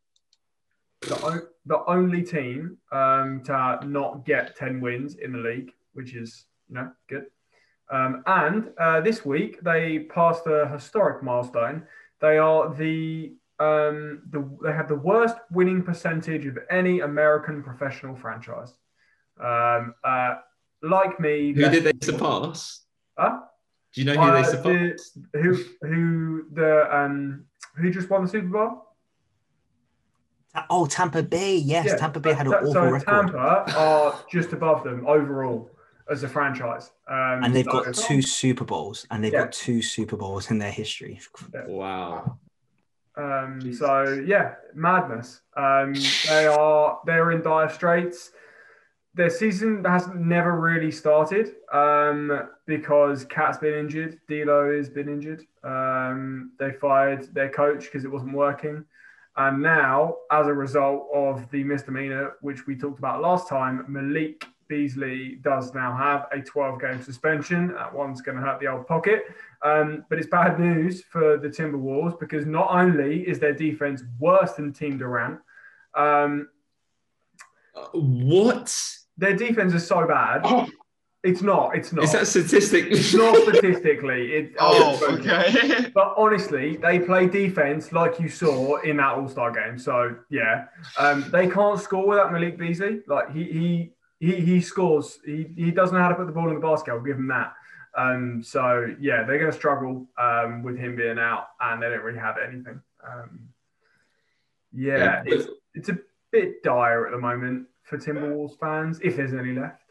The, 1.02 1.16
o- 1.24 1.48
the 1.66 1.84
only 1.88 2.24
team 2.24 2.78
um, 2.92 3.42
to 3.46 3.80
not 3.86 4.26
get 4.26 4.56
10 4.56 4.82
wins 4.82 5.16
in 5.16 5.32
the 5.32 5.38
league, 5.40 5.72
which 5.94 6.16
is, 6.16 6.46
you 6.68 6.76
know, 6.76 6.92
good. 7.08 7.28
Um, 7.92 8.24
and 8.26 8.72
uh, 8.80 9.02
this 9.02 9.24
week 9.24 9.62
they 9.62 10.00
passed 10.00 10.48
a 10.48 10.68
historic 10.68 11.22
milestone. 11.22 11.84
They 12.20 12.40
are 12.40 12.74
the 12.74 13.36
um, 13.60 14.24
the 14.32 14.50
they 14.64 14.74
have 14.74 14.90
the 14.90 14.96
worst 14.96 15.36
winning 15.52 15.84
percentage 15.84 16.46
of 16.48 16.58
any 16.72 17.02
American 17.02 17.62
professional 17.62 18.16
franchise. 18.16 18.74
Um, 19.40 19.94
uh, 20.04 20.36
like 20.82 21.20
me, 21.20 21.54
Who 21.54 21.70
did 21.70 21.84
they 21.84 21.94
surpass? 22.02 22.82
Huh? 23.18 23.42
Do 23.96 24.02
you 24.02 24.06
know 24.08 24.14
who 24.22 24.30
Uh, 24.30 24.34
they 24.34 24.44
surpassed? 24.44 25.32
the- 25.32 25.40
who 25.40 25.54
who 25.88 26.46
the 26.52 26.96
um 26.96 27.46
who 27.78 27.90
just 27.90 28.10
won 28.10 28.24
the 28.24 28.28
Super 28.30 28.48
Bowl? 28.48 28.82
Oh, 30.70 30.86
Tampa 30.86 31.22
Bay. 31.24 31.56
Yes, 31.56 31.86
Yeah, 31.88 31.96
Tampa 31.98 32.20
Bay 32.20 32.34
had 32.34 32.46
an 32.48 32.52
so, 32.54 32.58
awful 32.60 32.74
so 32.74 32.82
record. 32.92 33.06
Tampa 33.06 33.74
are 33.78 34.20
just 34.30 34.52
above 34.54 34.84
them 34.84 35.06
overall 35.08 35.70
as 36.10 36.24
a 36.24 36.30
franchise, 36.30 36.92
um, 37.08 37.44
and 37.44 37.56
they've 37.56 37.66
so- 37.66 37.84
got 37.84 37.94
two 37.94 38.22
Super 38.22 38.64
Bowls, 38.66 39.08
and 39.12 39.24
they've 39.24 39.34
Yeah. 39.34 39.44
got 39.46 39.54
two 39.54 39.82
Super 39.82 40.16
Bowls 40.18 40.52
in 40.52 40.58
their 40.60 40.72
history. 40.72 41.20
Wow. 41.66 42.38
Um, 43.18 43.74
so 43.74 44.04
yeah, 44.26 44.56
madness. 44.74 45.42
Um, 45.56 45.94
they 46.28 46.48
are 46.48 47.00
they're 47.06 47.32
in 47.32 47.42
dire 47.42 47.70
straits. 47.70 48.32
Their 49.16 49.30
season 49.30 49.84
has 49.86 50.10
never 50.14 50.60
really 50.60 50.92
started 50.92 51.54
um, 51.72 52.50
because 52.66 53.24
KAT's 53.26 53.58
been 53.58 53.74
injured, 53.74 54.20
D'Lo 54.28 54.76
has 54.76 54.90
been 54.90 55.08
injured. 55.08 55.46
Um, 55.64 56.52
they 56.60 56.74
fired 56.74 57.34
their 57.34 57.50
coach 57.50 57.86
because 57.86 58.04
it 58.04 58.12
wasn't 58.12 58.34
working, 58.34 58.84
and 59.38 59.62
now 59.62 60.16
as 60.32 60.48
a 60.48 60.54
result 60.54 61.08
of 61.14 61.50
the 61.52 61.64
misdemeanor, 61.64 62.34
which 62.42 62.68
we 62.68 62.76
talked 62.76 63.00
about 63.00 63.22
last 63.22 63.48
time, 63.48 63.86
Malik 63.88 64.46
Beasley 64.68 65.40
does 65.42 65.74
now 65.74 65.96
have 65.96 66.28
a 66.32 66.44
12-game 66.44 67.02
suspension. 67.02 67.74
That 67.74 67.94
one's 67.94 68.22
going 68.22 68.38
to 68.38 68.44
hurt 68.44 68.60
the 68.60 68.68
old 68.68 68.88
pocket. 68.88 69.26
Um, 69.62 70.06
but 70.10 70.18
it's 70.18 70.28
bad 70.28 70.60
news 70.60 71.04
for 71.04 71.38
the 71.38 71.48
Timberwolves 71.48 72.20
because 72.20 72.46
not 72.46 72.70
only 72.72 73.22
is 73.28 73.40
their 73.40 73.54
defense 73.54 74.04
worse 74.20 74.54
than 74.54 74.74
Team 74.74 74.98
Durant, 74.98 75.40
um, 75.96 76.50
Uh, 77.76 77.88
What 77.94 78.74
their 79.18 79.36
defense 79.36 79.74
is 79.74 79.86
so 79.88 80.08
bad. 80.08 80.42
Oh. 80.44 80.68
It's 81.24 81.42
not. 81.42 81.76
It's 81.76 81.92
not. 81.92 82.04
is 82.04 82.12
that 82.12 82.28
statistic? 82.28 82.86
it's 82.92 83.12
not 83.16 83.36
statistically. 83.38 84.32
It, 84.34 84.54
Oh, 84.60 85.00
okay. 85.18 85.90
But 85.94 86.14
honestly, 86.18 86.78
they 86.78 87.00
play 87.00 87.26
defense 87.28 87.92
like 87.92 88.20
you 88.20 88.30
saw 88.30 88.80
in 88.82 88.98
that 88.98 89.16
All 89.16 89.28
Star 89.28 89.50
game. 89.52 89.80
So 89.80 90.16
yeah, 90.30 90.66
um, 91.00 91.26
they 91.32 91.48
can't 91.50 91.80
score 91.80 92.08
without 92.08 92.32
Malik 92.32 92.60
Beasley. 92.60 93.02
Like 93.08 93.32
he 93.32 93.44
he 93.46 93.92
he, 94.20 94.36
he 94.42 94.62
scores. 94.62 95.18
He, 95.26 95.48
he 95.58 95.72
doesn't 95.72 95.96
know 95.96 96.02
how 96.04 96.10
to 96.10 96.16
put 96.16 96.28
the 96.28 96.32
ball 96.32 96.50
in 96.50 96.56
the 96.56 96.62
basket. 96.62 96.92
I'll 96.92 97.02
give 97.02 97.18
him 97.18 97.28
that. 97.30 97.54
Um, 97.98 98.44
so 98.44 98.94
yeah, 99.00 99.24
they're 99.24 99.40
going 99.40 99.52
to 99.52 99.58
struggle 99.58 100.06
um, 100.20 100.62
with 100.62 100.78
him 100.78 100.96
being 100.96 101.18
out, 101.18 101.48
and 101.60 101.82
they 101.82 101.90
don't 101.90 102.02
really 102.04 102.20
have 102.20 102.36
anything. 102.38 102.80
Um, 103.04 103.50
yeah, 104.74 104.98
Yeah. 104.98 105.24
it's 105.26 105.48
it's 105.74 105.90
a 105.90 105.98
bit 106.32 106.62
dire 106.62 107.08
at 107.08 107.12
the 107.14 107.18
moment 107.18 107.68
for 107.86 107.98
Timberwolves 107.98 108.60
fans, 108.60 109.00
if 109.02 109.16
there's 109.16 109.34
any 109.34 109.54
left. 109.54 109.82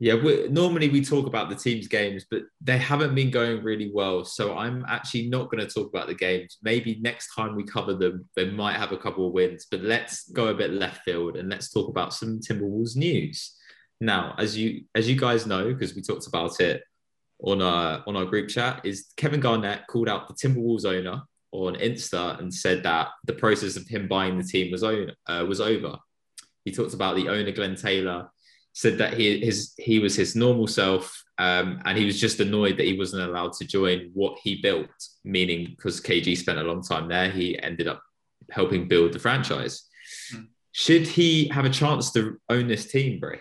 Yeah, 0.00 0.14
normally 0.48 0.88
we 0.88 1.04
talk 1.04 1.26
about 1.26 1.48
the 1.50 1.56
team's 1.56 1.88
games, 1.88 2.24
but 2.30 2.42
they 2.60 2.78
haven't 2.78 3.16
been 3.16 3.32
going 3.32 3.64
really 3.64 3.90
well. 3.92 4.24
So 4.24 4.56
I'm 4.56 4.84
actually 4.86 5.28
not 5.28 5.50
going 5.50 5.66
to 5.66 5.72
talk 5.72 5.88
about 5.88 6.06
the 6.06 6.14
games. 6.14 6.58
Maybe 6.62 6.98
next 7.00 7.34
time 7.34 7.56
we 7.56 7.64
cover 7.64 7.94
them, 7.94 8.28
they 8.36 8.48
might 8.48 8.76
have 8.76 8.92
a 8.92 8.96
couple 8.96 9.26
of 9.26 9.32
wins. 9.32 9.66
But 9.68 9.80
let's 9.80 10.30
go 10.30 10.48
a 10.48 10.54
bit 10.54 10.70
left 10.70 11.02
field 11.02 11.36
and 11.36 11.48
let's 11.48 11.72
talk 11.72 11.88
about 11.88 12.14
some 12.14 12.38
Timberwolves 12.38 12.96
news. 12.96 13.56
Now, 14.00 14.36
as 14.38 14.56
you 14.56 14.84
as 14.94 15.08
you 15.08 15.16
guys 15.16 15.46
know, 15.46 15.72
because 15.72 15.96
we 15.96 16.02
talked 16.02 16.28
about 16.28 16.60
it 16.60 16.84
on 17.40 17.60
our 17.60 18.04
on 18.06 18.16
our 18.16 18.24
group 18.24 18.48
chat, 18.48 18.80
is 18.84 19.12
Kevin 19.16 19.40
Garnett 19.40 19.88
called 19.88 20.08
out 20.08 20.28
the 20.28 20.34
Timberwolves 20.34 20.84
owner 20.84 21.22
on 21.50 21.74
Insta 21.74 22.38
and 22.38 22.54
said 22.54 22.84
that 22.84 23.08
the 23.24 23.32
process 23.32 23.76
of 23.76 23.88
him 23.88 24.06
buying 24.06 24.38
the 24.38 24.44
team 24.44 24.70
was 24.70 24.84
own, 24.84 25.10
uh, 25.26 25.44
was 25.48 25.60
over. 25.60 25.98
He 26.64 26.72
talked 26.72 26.94
about 26.94 27.16
the 27.16 27.28
owner 27.28 27.52
Glenn 27.52 27.76
Taylor 27.76 28.30
said 28.78 28.98
that 28.98 29.14
he 29.14 29.40
his 29.40 29.74
he 29.76 29.98
was 29.98 30.14
his 30.14 30.36
normal 30.36 30.68
self 30.68 31.24
um, 31.38 31.80
and 31.84 31.98
he 31.98 32.04
was 32.04 32.20
just 32.20 32.38
annoyed 32.38 32.76
that 32.76 32.86
he 32.86 32.96
wasn't 32.96 33.20
allowed 33.28 33.52
to 33.52 33.64
join 33.66 34.10
what 34.14 34.38
he 34.42 34.60
built 34.62 34.90
meaning 35.24 35.66
because 35.70 36.00
kg 36.00 36.36
spent 36.36 36.60
a 36.60 36.62
long 36.62 36.80
time 36.80 37.08
there 37.08 37.28
he 37.28 37.58
ended 37.60 37.88
up 37.88 38.00
helping 38.50 38.86
build 38.86 39.12
the 39.12 39.18
franchise 39.18 39.88
should 40.70 41.08
he 41.08 41.48
have 41.48 41.64
a 41.64 41.70
chance 41.70 42.12
to 42.12 42.38
own 42.48 42.68
this 42.68 42.86
team 42.86 43.18
bro 43.18 43.32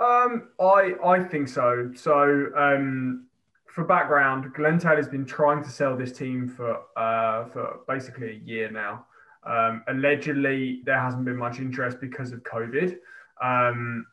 Um, 0.00 0.48
I 0.58 0.94
I 1.04 1.24
think 1.24 1.48
so. 1.48 1.92
So 1.94 2.46
um, 2.56 3.26
for 3.66 3.84
background, 3.84 4.52
Glenn 4.54 4.78
Taylor's 4.78 5.08
been 5.08 5.26
trying 5.26 5.62
to 5.62 5.70
sell 5.70 5.94
this 5.96 6.12
team 6.12 6.48
for 6.48 6.72
uh, 6.96 7.44
for 7.52 7.80
basically 7.86 8.30
a 8.30 8.40
year 8.52 8.70
now. 8.70 9.06
Um, 9.44 9.82
allegedly, 9.88 10.82
there 10.84 10.98
hasn't 10.98 11.24
been 11.24 11.36
much 11.36 11.58
interest 11.58 11.98
because 12.00 12.32
of 12.32 12.42
COVID. 12.42 12.96
Um, 13.42 14.06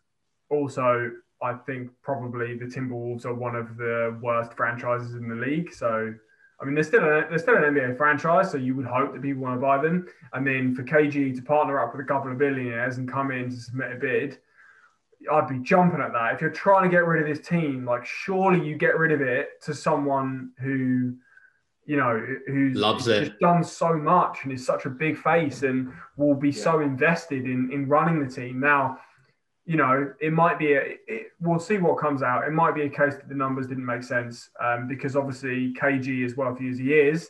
also, 0.50 1.12
I 1.42 1.54
think 1.54 1.92
probably 2.02 2.58
the 2.58 2.66
Timberwolves 2.66 3.26
are 3.26 3.34
one 3.34 3.56
of 3.56 3.78
the 3.78 4.18
worst 4.22 4.54
franchises 4.54 5.14
in 5.14 5.28
the 5.28 5.36
league. 5.36 5.74
So, 5.74 6.14
I 6.60 6.66
mean, 6.66 6.74
they're 6.74 6.84
still 6.84 7.04
a, 7.04 7.28
they're 7.30 7.38
still 7.38 7.58
an 7.58 7.64
NBA 7.64 7.98
franchise, 7.98 8.52
so 8.52 8.58
you 8.58 8.76
would 8.76 8.86
hope 8.86 9.14
that 9.14 9.22
people 9.22 9.44
want 9.44 9.56
to 9.56 9.62
buy 9.62 9.82
them. 9.82 10.08
And 10.34 10.48
then 10.48 10.74
for 10.74 10.84
KG 10.84 11.36
to 11.36 11.42
partner 11.42 11.80
up 11.80 11.96
with 11.96 12.04
a 12.04 12.08
couple 12.08 12.32
of 12.32 12.38
billionaires 12.38 12.98
and 12.98 13.12
come 13.12 13.32
in 13.32 13.50
to 13.50 13.56
submit 13.56 13.92
a 13.92 13.96
bid, 13.96 14.40
I'd 15.32 15.48
be 15.48 15.60
jumping 15.60 16.02
at 16.02 16.14
that. 16.14 16.34
If 16.34 16.42
you're 16.42 16.50
trying 16.50 16.84
to 16.84 16.90
get 16.90 17.06
rid 17.06 17.22
of 17.22 17.28
this 17.28 17.46
team, 17.46 17.86
like 17.86 18.06
surely 18.06 18.66
you 18.66 18.76
get 18.76 18.98
rid 18.98 19.12
of 19.12 19.22
it 19.22 19.62
to 19.64 19.74
someone 19.74 20.52
who, 20.60 21.16
you 21.88 21.96
know, 21.96 22.22
who's 22.48 22.76
Loves 22.76 23.08
it. 23.08 23.26
just 23.26 23.40
done 23.40 23.64
so 23.64 23.94
much 23.94 24.40
and 24.44 24.52
is 24.52 24.64
such 24.66 24.86
a 24.86 24.90
big 24.90 25.18
face 25.18 25.64
and 25.64 25.92
will 26.18 26.36
be 26.36 26.52
so 26.52 26.82
invested 26.82 27.46
in 27.46 27.72
in 27.72 27.88
running 27.88 28.24
the 28.24 28.30
team. 28.30 28.60
Now, 28.60 29.00
you 29.66 29.78
know, 29.78 30.14
it 30.20 30.34
might 30.34 30.60
be 30.60 30.74
a. 30.74 30.98
It, 31.08 31.32
we'll 31.40 31.60
see 31.60 31.78
what 31.78 31.98
comes 31.98 32.22
out. 32.22 32.46
It 32.46 32.52
might 32.52 32.76
be 32.76 32.84
a 32.84 32.90
case 32.90 33.16
that 33.16 33.30
the 33.30 33.36
numbers 33.36 33.68
didn't 33.68 33.86
make 33.86 34.04
sense 34.04 34.50
um, 34.62 34.88
because 34.88 35.16
obviously 35.16 35.74
KG, 35.74 36.26
as 36.26 36.36
wealthy 36.36 36.70
as 36.70 36.78
he 36.78 36.94
is, 36.94 37.30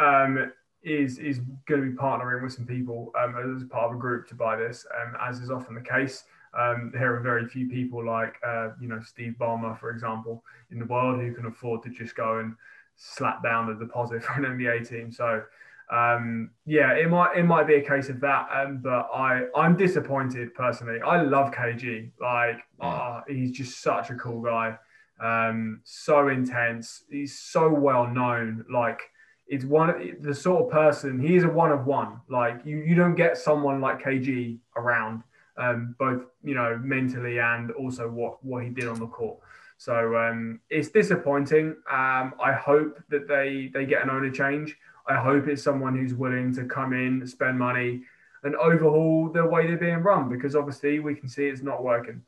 um, 0.00 0.52
is 0.84 1.18
is 1.18 1.40
going 1.66 1.82
to 1.82 1.90
be 1.90 1.96
partnering 1.96 2.44
with 2.44 2.52
some 2.52 2.66
people 2.66 3.12
um, 3.20 3.34
as 3.56 3.64
part 3.64 3.90
of 3.90 3.96
a 3.96 4.00
group 4.00 4.28
to 4.28 4.36
buy 4.36 4.56
this, 4.56 4.86
um, 5.02 5.16
as 5.20 5.40
is 5.40 5.50
often 5.50 5.74
the 5.74 5.80
case. 5.80 6.22
Um, 6.56 6.90
there 6.94 7.14
are 7.14 7.20
very 7.20 7.46
few 7.46 7.68
people 7.68 8.04
like 8.04 8.36
uh, 8.46 8.70
you 8.80 8.86
know 8.86 9.00
Steve 9.04 9.34
Ballmer, 9.40 9.78
for 9.78 9.90
example, 9.90 10.44
in 10.70 10.78
the 10.78 10.86
world 10.86 11.20
who 11.20 11.34
can 11.34 11.46
afford 11.46 11.82
to 11.82 11.90
just 11.90 12.14
go 12.14 12.38
and 12.38 12.54
slap 12.98 13.42
down 13.42 13.66
the 13.66 13.74
deposit 13.74 14.22
for 14.24 14.34
an 14.34 14.58
NBA 14.58 14.88
team. 14.88 15.10
So 15.10 15.42
um, 15.90 16.50
yeah, 16.66 16.92
it 16.92 17.08
might 17.08 17.36
it 17.36 17.44
might 17.44 17.66
be 17.66 17.76
a 17.76 17.82
case 17.82 18.10
of 18.10 18.20
that, 18.20 18.48
um, 18.52 18.80
but 18.82 19.08
I 19.14 19.44
I'm 19.56 19.74
disappointed 19.76 20.54
personally. 20.54 21.00
I 21.00 21.22
love 21.22 21.50
KG, 21.50 22.10
like 22.20 22.58
ah, 22.80 23.22
he's 23.26 23.52
just 23.52 23.80
such 23.80 24.10
a 24.10 24.14
cool 24.14 24.42
guy, 24.42 24.76
um, 25.18 25.80
so 25.84 26.28
intense. 26.28 27.04
He's 27.10 27.38
so 27.38 27.72
well 27.72 28.06
known, 28.06 28.66
like 28.70 29.00
it's 29.46 29.64
one 29.64 30.16
the 30.20 30.34
sort 30.34 30.66
of 30.66 30.70
person 30.70 31.18
he 31.18 31.36
is 31.36 31.44
a 31.44 31.48
one 31.48 31.72
of 31.72 31.86
one. 31.86 32.20
Like 32.28 32.60
you 32.66 32.78
you 32.78 32.94
don't 32.94 33.14
get 33.14 33.38
someone 33.38 33.80
like 33.80 34.02
KG 34.02 34.58
around, 34.76 35.22
um, 35.56 35.94
both 35.98 36.22
you 36.44 36.54
know 36.54 36.78
mentally 36.82 37.40
and 37.40 37.70
also 37.70 38.10
what 38.10 38.44
what 38.44 38.62
he 38.62 38.68
did 38.68 38.88
on 38.88 39.00
the 39.00 39.06
court. 39.06 39.38
So 39.78 40.16
um, 40.16 40.60
it's 40.68 40.90
disappointing. 40.90 41.76
Um, 41.90 42.34
I 42.42 42.52
hope 42.52 43.00
that 43.10 43.28
they 43.28 43.70
they 43.72 43.86
get 43.86 44.02
an 44.02 44.10
owner 44.10 44.30
change. 44.30 44.76
I 45.06 45.16
hope 45.16 45.46
it's 45.46 45.62
someone 45.62 45.96
who's 45.96 46.14
willing 46.14 46.52
to 46.56 46.64
come 46.64 46.92
in, 46.92 47.26
spend 47.26 47.58
money, 47.58 48.02
and 48.42 48.56
overhaul 48.56 49.30
the 49.30 49.46
way 49.46 49.66
they're 49.66 49.78
being 49.78 50.02
run 50.02 50.28
because 50.28 50.56
obviously 50.56 50.98
we 50.98 51.14
can 51.14 51.28
see 51.28 51.46
it's 51.46 51.62
not 51.62 51.82
working. 51.82 52.22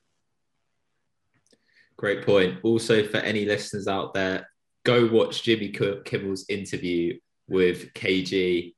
Great 1.97 2.25
point. 2.25 2.59
Also, 2.63 3.07
for 3.07 3.19
any 3.19 3.45
listeners 3.45 3.89
out 3.89 4.15
there, 4.15 4.49
go 4.85 5.07
watch 5.09 5.43
Jimmy 5.43 5.69
Kimmel's 5.69 6.47
interview 6.49 7.19
with 7.49 7.93
KG 7.95 8.75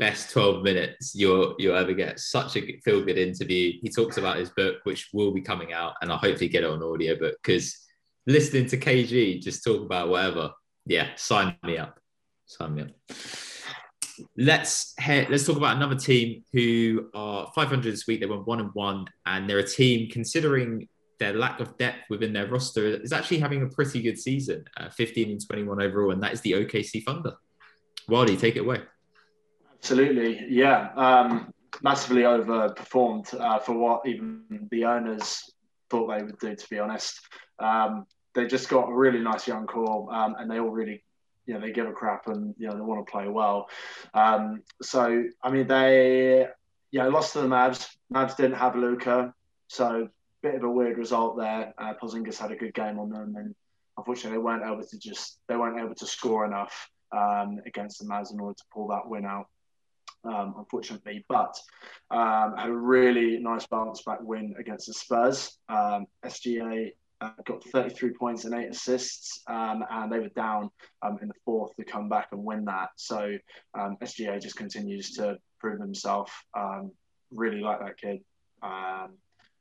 best 0.00 0.30
12 0.30 0.64
minutes 0.64 1.14
you'll 1.14 1.54
you'll 1.58 1.76
ever 1.76 1.92
get. 1.92 2.18
Such 2.18 2.56
a 2.56 2.80
feel 2.80 3.04
good 3.04 3.18
interview. 3.18 3.74
He 3.80 3.88
talks 3.88 4.16
about 4.16 4.38
his 4.38 4.50
book, 4.50 4.76
which 4.84 5.10
will 5.12 5.30
be 5.30 5.42
coming 5.42 5.72
out, 5.72 5.94
and 6.00 6.10
I'll 6.10 6.18
hopefully 6.18 6.48
get 6.48 6.64
it 6.64 6.70
on 6.70 6.82
audio 6.82 7.16
book 7.16 7.36
because 7.42 7.78
listening 8.26 8.66
to 8.66 8.78
KG 8.78 9.40
just 9.40 9.62
talk 9.62 9.82
about 9.82 10.08
whatever. 10.08 10.50
Yeah, 10.86 11.08
sign 11.14 11.56
me 11.62 11.78
up. 11.78 12.00
Sign 12.46 12.74
me 12.74 12.82
up. 12.82 12.88
Let's 14.36 14.94
head, 14.98 15.28
let's 15.30 15.46
talk 15.46 15.56
about 15.56 15.76
another 15.76 15.96
team 15.96 16.44
who 16.52 17.10
are 17.14 17.50
500 17.54 17.92
this 17.92 18.06
week. 18.06 18.20
They 18.20 18.26
went 18.26 18.46
one 18.46 18.60
and 18.60 18.70
one, 18.72 19.06
and 19.26 19.48
they're 19.48 19.58
a 19.58 19.66
team 19.66 20.10
considering 20.10 20.88
their 21.18 21.34
lack 21.34 21.60
of 21.60 21.76
depth 21.76 22.08
within 22.08 22.32
their 22.32 22.48
roster 22.48 22.86
is 22.86 23.12
actually 23.12 23.38
having 23.38 23.62
a 23.62 23.68
pretty 23.68 24.00
good 24.00 24.18
season, 24.18 24.64
uh, 24.78 24.88
15 24.88 25.30
and 25.30 25.46
21 25.46 25.82
overall, 25.82 26.10
and 26.10 26.22
that 26.22 26.32
is 26.32 26.40
the 26.40 26.52
OKC 26.52 27.04
Thunder. 27.04 27.34
Wildy, 28.08 28.38
take 28.38 28.56
it 28.56 28.60
away. 28.60 28.80
Absolutely, 29.80 30.44
yeah. 30.50 30.90
Um, 30.94 31.54
massively 31.82 32.22
overperformed 32.22 33.32
uh, 33.40 33.58
for 33.60 33.72
what 33.72 34.06
even 34.06 34.68
the 34.70 34.84
owners 34.84 35.50
thought 35.88 36.06
they 36.06 36.22
would 36.22 36.38
do. 36.38 36.54
To 36.54 36.68
be 36.68 36.78
honest, 36.78 37.18
um, 37.58 38.06
they 38.34 38.46
just 38.46 38.68
got 38.68 38.90
a 38.90 38.94
really 38.94 39.20
nice 39.20 39.48
young 39.48 39.66
core, 39.66 40.12
um, 40.12 40.36
and 40.38 40.50
they 40.50 40.60
all 40.60 40.68
really, 40.68 41.02
you 41.46 41.54
know, 41.54 41.60
they 41.60 41.72
give 41.72 41.86
a 41.86 41.92
crap 41.92 42.26
and 42.26 42.54
you 42.58 42.68
know 42.68 42.74
they 42.74 42.82
want 42.82 43.04
to 43.06 43.10
play 43.10 43.26
well. 43.26 43.68
Um, 44.12 44.62
so 44.82 45.24
I 45.42 45.50
mean, 45.50 45.66
they 45.66 46.46
yeah 46.90 47.06
lost 47.06 47.32
to 47.32 47.40
the 47.40 47.48
Mavs. 47.48 47.88
Mavs 48.12 48.36
didn't 48.36 48.56
have 48.56 48.76
Luka, 48.76 49.32
so 49.68 50.10
bit 50.42 50.56
of 50.56 50.62
a 50.62 50.70
weird 50.70 50.98
result 50.98 51.38
there. 51.38 51.72
Uh, 51.78 51.94
had 52.38 52.52
a 52.52 52.56
good 52.56 52.74
game 52.74 52.98
on 52.98 53.08
them, 53.08 53.34
and 53.34 53.54
unfortunately 53.96 54.36
they 54.36 54.42
weren't 54.42 54.62
able 54.62 54.84
to 54.84 54.98
just 54.98 55.38
they 55.48 55.56
weren't 55.56 55.80
able 55.80 55.94
to 55.94 56.06
score 56.06 56.44
enough 56.44 56.90
um, 57.12 57.60
against 57.64 57.98
the 57.98 58.04
Mavs 58.04 58.30
in 58.30 58.40
order 58.40 58.54
to 58.54 58.64
pull 58.70 58.86
that 58.88 59.08
win 59.08 59.24
out. 59.24 59.46
Um, 60.22 60.54
unfortunately, 60.58 61.24
but 61.28 61.58
um, 62.10 62.54
had 62.56 62.68
a 62.68 62.74
really 62.74 63.38
nice 63.38 63.66
bounce 63.66 64.02
back 64.02 64.18
win 64.20 64.54
against 64.58 64.86
the 64.86 64.92
Spurs. 64.92 65.56
Um, 65.70 66.04
SGA 66.26 66.90
uh, 67.20 67.30
got 67.44 67.62
33 67.64 68.12
points 68.14 68.44
and 68.44 68.54
eight 68.54 68.70
assists, 68.70 69.42
um, 69.46 69.84
and 69.90 70.10
they 70.10 70.18
were 70.18 70.30
down 70.30 70.70
um, 71.02 71.18
in 71.20 71.28
the 71.28 71.34
fourth 71.44 71.74
to 71.76 71.84
come 71.84 72.08
back 72.08 72.28
and 72.32 72.44
win 72.44 72.64
that. 72.64 72.90
So 72.96 73.36
um, 73.78 73.96
SGA 74.02 74.40
just 74.40 74.56
continues 74.56 75.12
to 75.12 75.38
prove 75.58 75.80
himself. 75.80 76.32
Um, 76.56 76.92
really 77.32 77.60
like 77.60 77.80
that 77.80 77.98
kid, 77.98 78.20
um, 78.62 79.16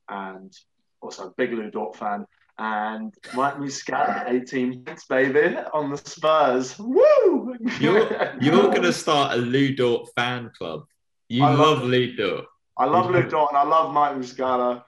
and 0.07 0.53
also 1.01 1.28
a 1.28 1.34
big 1.38 1.51
Lu 1.51 1.70
Dort 1.70 1.95
fan. 1.95 2.26
And 2.60 3.14
Mike 3.34 3.55
Muscala, 3.55 4.30
18 4.30 4.84
points, 4.84 5.05
baby, 5.05 5.55
on 5.74 5.91
the 5.91 5.97
Spurs. 5.97 6.78
Woo! 6.78 7.55
You're 7.80 8.36
you're 8.41 8.70
gonna 8.70 8.91
start 8.91 9.38
a 9.38 9.72
Dort 9.74 10.10
fan 10.14 10.51
club. 10.57 10.84
You 11.30 11.45
I 11.45 11.53
love, 11.53 11.84
love- 11.84 12.18
Dort. 12.18 12.45
I 12.78 12.86
love 12.86 13.30
Dort 13.30 13.51
and 13.51 13.57
I 13.57 13.64
love 13.64 13.93
Mike 13.93 14.18
Muscala. 14.18 14.84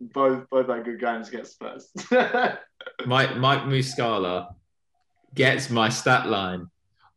Both 0.00 0.50
both 0.50 0.66
had 0.66 0.84
good 0.84 0.98
games 0.98 1.28
against 1.28 1.52
Spurs. 1.52 1.88
Mike 3.06 3.36
Mike 3.36 3.62
Muscala 3.62 4.48
gets 5.34 5.70
my 5.70 5.90
stat 5.90 6.26
line 6.26 6.66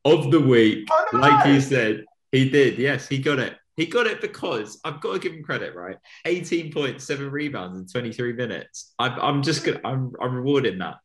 of 0.06 0.30
the 0.30 0.39
week. 0.39 0.88
Oh, 0.91 1.06
no! 1.12 1.20
Like 1.20 1.48
you 1.48 1.60
said, 1.60 2.06
he 2.32 2.52
did. 2.52 2.78
Yes, 2.78 3.08
he 3.08 3.18
got 3.18 3.39
it. 3.39 3.58
He 3.78 3.86
got 3.86 4.07
it 4.07 4.19
because 4.21 4.80
I've 4.84 4.99
got 4.99 5.13
to 5.13 5.19
give 5.19 5.34
him 5.34 5.43
credit, 5.43 5.75
right? 5.75 5.97
18 6.25 6.73
points, 6.73 7.05
seven 7.05 7.30
rebounds 7.32 7.80
in 7.80 7.88
23 7.88 8.34
minutes. 8.34 8.93
I'm, 8.99 9.13
I'm 9.21 9.43
just 9.43 9.63
gonna 9.63 9.80
I'm 9.86 10.11
I'm 10.19 10.34
rewarding 10.36 10.80
that. 10.80 10.95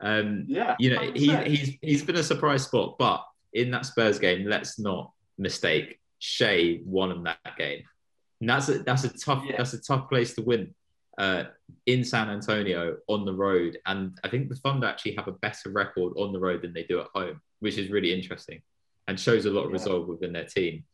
Um, 0.00 0.44
yeah, 0.48 0.74
you 0.80 0.90
know, 0.90 1.00
he 1.14 1.28
100%. 1.28 1.46
he's 1.46 1.76
he's 1.82 2.02
been 2.02 2.16
a 2.16 2.22
surprise 2.22 2.64
spot, 2.64 2.96
but 2.98 3.22
in 3.52 3.70
that 3.70 3.86
Spurs 3.86 4.18
game, 4.18 4.46
let's 4.46 4.78
not 4.80 5.12
mistake. 5.38 6.00
Shai 6.18 6.80
won 6.84 7.12
him 7.12 7.24
that 7.24 7.38
game. 7.58 7.82
And 8.40 8.48
that's 8.48 8.68
a 8.70 8.78
that's 8.78 9.04
a 9.04 9.10
tough 9.10 9.44
Yeah. 9.46 9.56
that's 9.58 9.74
a 9.74 9.80
tough 9.82 10.08
place 10.08 10.34
to 10.34 10.42
win 10.42 10.74
uh, 11.18 11.44
in 11.86 12.04
San 12.04 12.30
Antonio 12.30 12.96
on 13.06 13.26
the 13.26 13.34
road. 13.34 13.76
And 13.84 14.18
I 14.24 14.28
think 14.28 14.48
the 14.48 14.56
Thunder 14.56 14.86
actually 14.86 15.14
have 15.16 15.28
a 15.28 15.32
better 15.32 15.70
record 15.70 16.14
on 16.16 16.32
the 16.32 16.40
road 16.40 16.62
than 16.62 16.72
they 16.72 16.84
do 16.84 17.00
at 17.00 17.08
home, 17.14 17.40
which 17.60 17.76
is 17.76 17.90
really 17.90 18.12
interesting 18.14 18.62
and 19.06 19.20
shows 19.20 19.44
a 19.44 19.50
lot 19.50 19.64
of 19.64 19.70
Yeah. 19.70 19.74
resolve 19.74 20.08
within 20.08 20.32
their 20.32 20.46
team. 20.46 20.84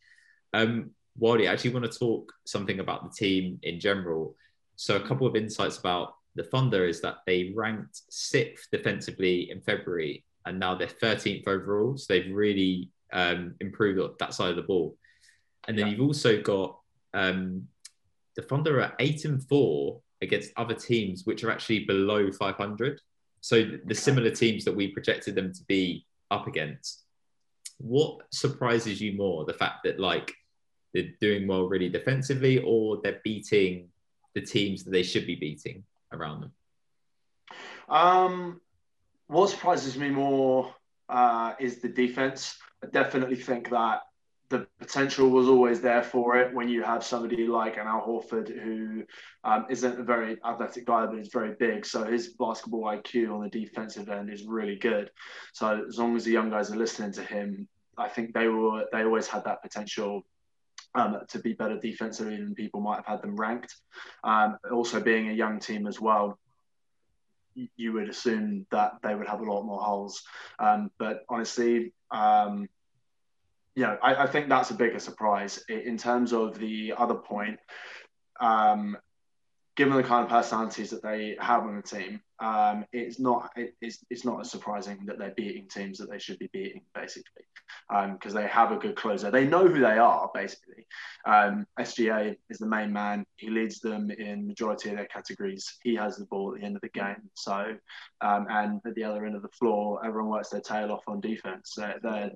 Um, 0.53 0.91
Wally, 1.17 1.47
I 1.47 1.53
actually 1.53 1.73
want 1.73 1.91
to 1.91 1.99
talk 1.99 2.31
something 2.45 2.79
about 2.79 3.03
the 3.03 3.15
team 3.15 3.59
in 3.63 3.79
general. 3.79 4.35
So, 4.75 4.95
a 4.95 5.07
couple 5.07 5.27
of 5.27 5.35
insights 5.35 5.77
about 5.77 6.15
the 6.35 6.43
Thunder 6.43 6.85
is 6.85 7.01
that 7.01 7.17
they 7.25 7.51
ranked 7.55 8.01
sixth 8.09 8.69
defensively 8.71 9.51
in 9.51 9.61
February, 9.61 10.23
and 10.45 10.59
now 10.59 10.75
they're 10.75 10.87
13th 10.87 11.47
overall. 11.47 11.97
So, 11.97 12.13
they've 12.13 12.33
really 12.33 12.89
um, 13.13 13.55
improved 13.59 13.99
that 14.19 14.33
side 14.33 14.49
of 14.51 14.55
the 14.55 14.61
ball. 14.63 14.97
And 15.67 15.77
then 15.77 15.87
Yeah. 15.87 15.91
you've 15.93 16.07
also 16.07 16.41
got 16.41 16.79
um, 17.13 17.67
the 18.35 18.41
Thunder 18.41 18.81
are 18.81 18.93
eight 18.99 19.25
and 19.25 19.43
four 19.43 20.01
against 20.21 20.51
other 20.55 20.73
teams 20.73 21.25
which 21.25 21.43
are 21.43 21.51
actually 21.51 21.85
below 21.85 22.31
500. 22.31 23.01
So 23.41 23.63
the 23.85 23.95
similar 23.95 24.31
teams 24.31 24.63
that 24.65 24.75
we 24.75 24.87
projected 24.89 25.35
them 25.35 25.51
to 25.53 25.63
be 25.65 26.05
up 26.29 26.47
against. 26.47 27.03
What 27.79 28.21
surprises 28.31 29.01
you 29.01 29.13
more, 29.13 29.45
the 29.45 29.53
fact 29.53 29.83
that 29.83 29.99
like 29.99 30.33
they're 30.93 31.13
doing 31.19 31.47
well 31.47 31.67
really 31.67 31.89
defensively, 31.89 32.59
or 32.59 32.99
they're 33.01 33.21
beating 33.23 33.89
the 34.33 34.41
teams 34.41 34.83
that 34.83 34.91
they 34.91 35.03
should 35.03 35.27
be 35.27 35.35
beating 35.35 35.83
around 36.11 36.41
them? 36.41 36.51
Um, 37.89 38.61
what 39.27 39.49
surprises 39.49 39.97
me 39.97 40.09
more 40.09 40.73
uh, 41.09 41.53
is 41.59 41.81
the 41.81 41.89
defense. 41.89 42.57
I 42.83 42.87
definitely 42.87 43.35
think 43.35 43.69
that 43.69 44.01
the 44.51 44.67
potential 44.79 45.29
was 45.29 45.47
always 45.47 45.81
there 45.81 46.03
for 46.03 46.35
it 46.35 46.53
when 46.53 46.67
you 46.67 46.83
have 46.83 47.03
somebody 47.03 47.47
like 47.47 47.77
an 47.77 47.87
Al 47.87 48.05
Horford 48.05 48.49
who 48.61 49.03
um, 49.45 49.65
isn't 49.69 49.99
a 49.99 50.03
very 50.03 50.37
athletic 50.45 50.85
guy, 50.85 51.05
but 51.05 51.17
is 51.17 51.29
very 51.29 51.55
big. 51.57 51.85
So 51.85 52.03
his 52.03 52.33
basketball 52.33 52.83
IQ 52.83 53.33
on 53.33 53.41
the 53.43 53.49
defensive 53.49 54.09
end 54.09 54.29
is 54.29 54.43
really 54.43 54.75
good. 54.75 55.09
So 55.53 55.85
as 55.87 55.97
long 55.97 56.15
as 56.17 56.25
the 56.25 56.31
young 56.31 56.49
guys 56.49 56.69
are 56.69 56.75
listening 56.75 57.13
to 57.13 57.23
him, 57.23 57.67
I 57.97 58.09
think 58.09 58.33
they 58.33 58.47
were 58.47 58.85
they 58.91 59.03
always 59.03 59.27
had 59.27 59.45
that 59.45 59.61
potential 59.61 60.23
um, 60.95 61.19
to 61.29 61.39
be 61.39 61.53
better 61.53 61.77
defensively 61.77 62.37
than 62.37 62.55
people 62.55 62.81
might 62.81 62.97
have 62.97 63.05
had 63.05 63.21
them 63.21 63.35
ranked. 63.35 63.75
Um, 64.23 64.57
also, 64.71 64.99
being 64.99 65.29
a 65.29 65.33
young 65.33 65.59
team 65.59 65.87
as 65.87 65.99
well, 65.99 66.37
you 67.75 67.93
would 67.93 68.09
assume 68.09 68.65
that 68.71 68.93
they 69.03 69.13
would 69.15 69.27
have 69.27 69.41
a 69.41 69.51
lot 69.51 69.63
more 69.63 69.81
holes. 69.81 70.23
Um, 70.59 70.91
but 70.97 71.23
honestly, 71.29 71.93
um, 72.09 72.67
yeah, 73.75 73.95
I, 74.01 74.23
I 74.23 74.27
think 74.27 74.49
that's 74.49 74.71
a 74.71 74.75
bigger 74.75 74.99
surprise 74.99 75.63
in 75.69 75.97
terms 75.97 76.33
of 76.33 76.57
the 76.57 76.93
other 76.97 77.15
point. 77.15 77.59
Um, 78.39 78.97
given 79.75 79.95
the 79.95 80.03
kind 80.03 80.23
of 80.23 80.29
personalities 80.29 80.89
that 80.89 81.03
they 81.03 81.37
have 81.39 81.63
on 81.63 81.77
the 81.77 81.81
team, 81.81 82.21
um, 82.41 82.85
it's 82.91 83.19
not 83.19 83.51
it, 83.55 83.75
it's, 83.81 84.03
it's 84.09 84.25
not 84.25 84.41
as 84.41 84.49
surprising 84.49 85.05
that 85.05 85.19
they're 85.19 85.33
beating 85.37 85.67
teams 85.67 85.99
that 85.99 86.09
they 86.09 86.17
should 86.17 86.39
be 86.39 86.49
beating, 86.51 86.81
basically, 86.95 87.43
because 88.13 88.33
they 88.33 88.47
have 88.47 88.71
a 88.71 88.77
good 88.77 88.95
closer. 88.95 89.29
They 89.29 89.45
know 89.45 89.67
who 89.67 89.79
they 89.79 89.99
are, 89.99 90.29
basically. 90.33 90.87
Um, 91.25 91.67
SGA 91.79 92.35
is 92.49 92.57
the 92.57 92.65
main 92.65 92.91
man. 92.91 93.25
He 93.37 93.49
leads 93.49 93.79
them 93.79 94.09
in 94.09 94.47
majority 94.47 94.89
of 94.89 94.95
their 94.95 95.05
categories. 95.05 95.77
He 95.83 95.95
has 95.95 96.17
the 96.17 96.25
ball 96.25 96.53
at 96.53 96.59
the 96.59 96.65
end 96.65 96.75
of 96.75 96.81
the 96.81 96.89
game. 96.89 97.29
So, 97.35 97.75
um, 98.21 98.47
and 98.49 98.81
at 98.85 98.95
the 98.95 99.03
other 99.03 99.25
end 99.25 99.35
of 99.35 99.43
the 99.43 99.49
floor, 99.49 100.03
everyone 100.03 100.31
works 100.31 100.49
their 100.49 100.61
tail 100.61 100.91
off 100.91 101.03
on 101.07 101.21
defense. 101.21 101.77
They're 101.77 102.31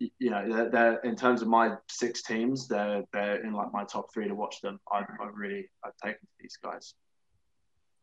you 0.00 0.30
know, 0.30 0.50
they're, 0.50 0.70
they're 0.70 0.96
in 1.00 1.14
terms 1.14 1.42
of 1.42 1.48
my 1.48 1.74
six 1.88 2.22
teams, 2.22 2.66
they're 2.66 3.04
they're 3.12 3.44
in 3.44 3.52
like 3.52 3.70
my 3.72 3.84
top 3.84 4.12
three 4.12 4.26
to 4.26 4.34
watch 4.34 4.60
them. 4.62 4.80
I, 4.90 5.00
I 5.00 5.28
really 5.32 5.68
I've 5.84 5.96
taken 6.02 6.20
to 6.20 6.32
these 6.40 6.56
guys. 6.62 6.94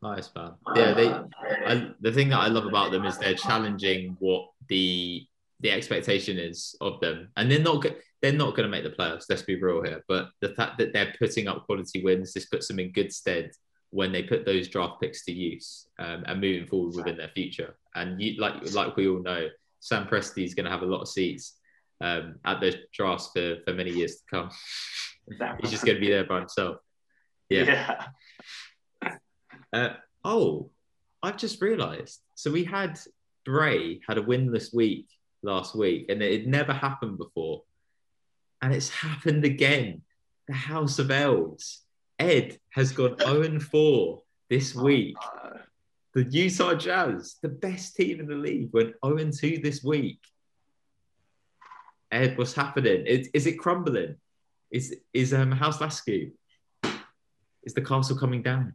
Nice 0.02 0.30
man. 0.34 0.52
Yeah, 0.76 0.94
they. 0.94 1.08
I, 1.08 1.90
the 2.00 2.12
thing 2.12 2.28
that 2.28 2.38
I 2.38 2.48
love 2.48 2.66
about 2.66 2.92
them 2.92 3.04
is 3.04 3.18
they're 3.18 3.34
challenging 3.34 4.16
what 4.20 4.48
the 4.68 5.26
the 5.60 5.72
expectation 5.72 6.38
is 6.38 6.76
of 6.80 7.00
them, 7.00 7.30
and 7.36 7.50
they're 7.50 7.58
not 7.58 7.84
they're 8.22 8.32
not 8.32 8.54
going 8.54 8.62
to 8.62 8.68
make 8.68 8.84
the 8.84 8.90
playoffs. 8.90 9.24
Let's 9.28 9.42
be 9.42 9.60
real 9.60 9.82
here. 9.82 10.04
But 10.06 10.30
the 10.40 10.50
fact 10.50 10.78
that 10.78 10.92
they're 10.92 11.14
putting 11.18 11.48
up 11.48 11.66
quality 11.66 12.02
wins, 12.02 12.32
this 12.32 12.46
puts 12.46 12.68
them 12.68 12.78
in 12.78 12.92
good 12.92 13.12
stead 13.12 13.50
when 13.90 14.12
they 14.12 14.22
put 14.22 14.44
those 14.44 14.68
draft 14.68 15.00
picks 15.00 15.24
to 15.24 15.32
use 15.32 15.86
um, 15.98 16.24
and 16.26 16.40
moving 16.40 16.66
forward 16.66 16.94
within 16.94 17.16
their 17.16 17.30
future. 17.34 17.76
And 17.94 18.20
you, 18.20 18.40
like 18.40 18.72
like 18.72 18.96
we 18.96 19.08
all 19.08 19.20
know, 19.20 19.48
Sam 19.80 20.06
Presti 20.06 20.44
is 20.44 20.54
going 20.54 20.66
to 20.66 20.70
have 20.70 20.82
a 20.82 20.86
lot 20.86 21.00
of 21.00 21.08
seats 21.08 21.56
um, 22.00 22.36
at 22.44 22.60
those 22.60 22.76
drafts 22.92 23.30
for 23.32 23.56
for 23.64 23.72
many 23.72 23.90
years 23.90 24.16
to 24.16 24.22
come. 24.30 24.50
He's 25.60 25.70
just 25.72 25.84
going 25.84 25.96
to 25.96 26.00
be 26.00 26.10
there 26.10 26.24
by 26.24 26.38
himself. 26.38 26.76
Yeah. 27.48 27.62
yeah. 27.62 28.04
Uh, 29.72 29.90
oh, 30.24 30.70
I've 31.22 31.36
just 31.36 31.60
realised. 31.60 32.20
So 32.34 32.50
we 32.50 32.64
had 32.64 32.98
Bray 33.44 34.00
had 34.06 34.18
a 34.18 34.22
winless 34.22 34.74
week 34.74 35.06
last 35.42 35.74
week, 35.74 36.06
and 36.08 36.22
it 36.22 36.40
had 36.40 36.48
never 36.48 36.72
happened 36.72 37.18
before, 37.18 37.62
and 38.62 38.74
it's 38.74 38.90
happened 38.90 39.44
again. 39.44 40.02
The 40.46 40.54
House 40.54 40.98
of 40.98 41.10
Elves. 41.10 41.82
Ed 42.18 42.58
has 42.70 42.92
gone 42.92 43.16
0 43.18 43.42
and 43.42 43.62
4 43.62 44.22
this 44.50 44.74
week. 44.74 45.16
Uh, 45.22 45.58
The 46.14 46.24
Utah 46.24 46.74
Jazz, 46.74 47.36
the 47.42 47.48
best 47.48 47.94
team 47.94 48.18
in 48.18 48.26
the 48.26 48.34
league, 48.34 48.70
went 48.72 48.94
0 49.04 49.18
and 49.18 49.32
2 49.32 49.60
this 49.62 49.84
week. 49.84 50.20
Ed, 52.10 52.38
what's 52.38 52.54
happening? 52.54 53.06
Is, 53.06 53.28
is 53.34 53.46
it 53.46 53.58
crumbling? 53.58 54.16
Is 54.70 54.94
is 55.12 55.32
um 55.32 55.52
House 55.52 55.80
Lasky? 55.80 56.32
Is 57.62 57.74
the 57.74 57.80
castle 57.80 58.18
coming 58.18 58.42
down? 58.42 58.74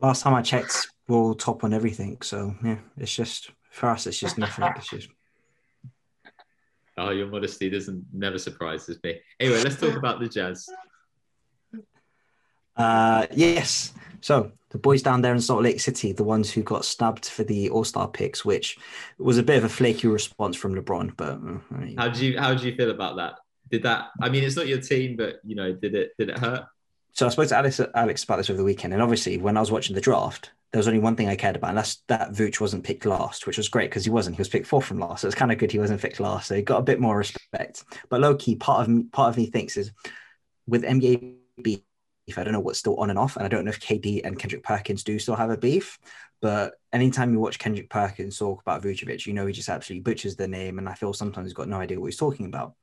Last 0.00 0.22
time 0.22 0.34
I 0.34 0.42
checked, 0.42 0.88
we're 1.08 1.16
all 1.16 1.34
top 1.34 1.64
on 1.64 1.74
everything. 1.74 2.18
So 2.22 2.54
yeah, 2.64 2.78
it's 2.96 3.14
just 3.14 3.50
for 3.70 3.88
us, 3.88 4.06
it's 4.06 4.18
just 4.18 4.38
nothing. 4.38 4.64
It's 4.76 4.88
just 4.88 5.08
Oh, 6.98 7.10
your 7.10 7.28
modesty 7.28 7.70
doesn't 7.70 8.04
never 8.12 8.38
surprises 8.38 8.98
me. 9.04 9.20
Anyway, 9.38 9.62
let's 9.62 9.80
talk 9.80 9.96
about 9.96 10.18
the 10.18 10.28
Jazz. 10.28 10.68
Uh, 12.76 13.26
yes. 13.32 13.94
So 14.20 14.50
the 14.70 14.78
boys 14.78 15.00
down 15.00 15.22
there 15.22 15.32
in 15.32 15.40
Salt 15.40 15.62
Lake 15.62 15.80
City, 15.80 16.12
the 16.12 16.24
ones 16.24 16.50
who 16.50 16.62
got 16.62 16.84
snubbed 16.84 17.26
for 17.26 17.44
the 17.44 17.70
All 17.70 17.84
Star 17.84 18.08
picks, 18.08 18.44
which 18.44 18.78
was 19.18 19.38
a 19.38 19.44
bit 19.44 19.58
of 19.58 19.64
a 19.64 19.68
flaky 19.68 20.08
response 20.08 20.56
from 20.56 20.74
LeBron. 20.74 21.16
But 21.16 21.34
uh, 21.34 21.58
I 21.72 21.78
mean, 21.78 21.96
How 21.96 22.08
do 22.08 22.26
you 22.26 22.38
how 22.38 22.52
do 22.54 22.68
you 22.68 22.74
feel 22.74 22.90
about 22.90 23.16
that? 23.16 23.34
Did 23.70 23.84
that? 23.84 24.08
I 24.20 24.28
mean, 24.28 24.42
it's 24.42 24.56
not 24.56 24.66
your 24.66 24.80
team, 24.80 25.16
but 25.16 25.36
you 25.44 25.54
know, 25.54 25.72
did 25.72 25.94
it 25.94 26.12
did 26.18 26.30
it 26.30 26.38
hurt? 26.38 26.64
So 27.18 27.26
I 27.26 27.30
spoke 27.30 27.48
to 27.48 27.56
Alex, 27.56 27.80
Alex 27.96 28.22
about 28.22 28.36
this 28.36 28.48
over 28.48 28.58
the 28.58 28.62
weekend, 28.62 28.92
and 28.92 29.02
obviously 29.02 29.38
when 29.38 29.56
I 29.56 29.60
was 29.60 29.72
watching 29.72 29.96
the 29.96 30.00
draft, 30.00 30.52
there 30.70 30.78
was 30.78 30.86
only 30.86 31.00
one 31.00 31.16
thing 31.16 31.28
I 31.28 31.34
cared 31.34 31.56
about, 31.56 31.70
and 31.70 31.78
that's 31.78 31.96
that 32.06 32.30
Vooch 32.30 32.60
wasn't 32.60 32.84
picked 32.84 33.06
last, 33.06 33.44
which 33.44 33.56
was 33.56 33.68
great 33.68 33.90
because 33.90 34.04
he 34.04 34.10
wasn't. 34.10 34.36
He 34.36 34.40
was 34.40 34.48
picked 34.48 34.68
fourth 34.68 34.84
from 34.84 35.00
last, 35.00 35.22
so 35.22 35.26
it's 35.26 35.34
kind 35.34 35.50
of 35.50 35.58
good 35.58 35.72
he 35.72 35.80
wasn't 35.80 36.00
picked 36.00 36.20
last. 36.20 36.46
So 36.46 36.54
he 36.54 36.62
got 36.62 36.78
a 36.78 36.82
bit 36.82 37.00
more 37.00 37.18
respect. 37.18 37.82
But 38.08 38.20
low 38.20 38.36
key, 38.36 38.54
part 38.54 38.82
of 38.82 38.88
me, 38.88 39.02
part 39.10 39.30
of 39.30 39.36
me 39.36 39.46
thinks 39.46 39.76
is 39.76 39.90
with 40.68 40.84
NBA 40.84 41.38
beef. 41.60 41.80
I 42.36 42.44
don't 42.44 42.52
know 42.52 42.60
what's 42.60 42.78
still 42.78 42.94
on 43.00 43.10
and 43.10 43.18
off, 43.18 43.34
and 43.34 43.44
I 43.44 43.48
don't 43.48 43.64
know 43.64 43.70
if 43.70 43.80
KD 43.80 44.24
and 44.24 44.38
Kendrick 44.38 44.62
Perkins 44.62 45.02
do 45.02 45.18
still 45.18 45.34
have 45.34 45.50
a 45.50 45.56
beef. 45.56 45.98
But 46.40 46.74
anytime 46.92 47.32
you 47.32 47.40
watch 47.40 47.58
Kendrick 47.58 47.90
Perkins 47.90 48.38
talk 48.38 48.62
about 48.62 48.84
Vucevic, 48.84 49.26
you 49.26 49.32
know 49.32 49.46
he 49.46 49.52
just 49.52 49.68
absolutely 49.68 50.02
butchers 50.02 50.36
the 50.36 50.46
name, 50.46 50.78
and 50.78 50.88
I 50.88 50.94
feel 50.94 51.12
sometimes 51.12 51.48
he's 51.48 51.54
got 51.54 51.66
no 51.66 51.80
idea 51.80 51.98
what 51.98 52.06
he's 52.06 52.16
talking 52.16 52.46
about. 52.46 52.74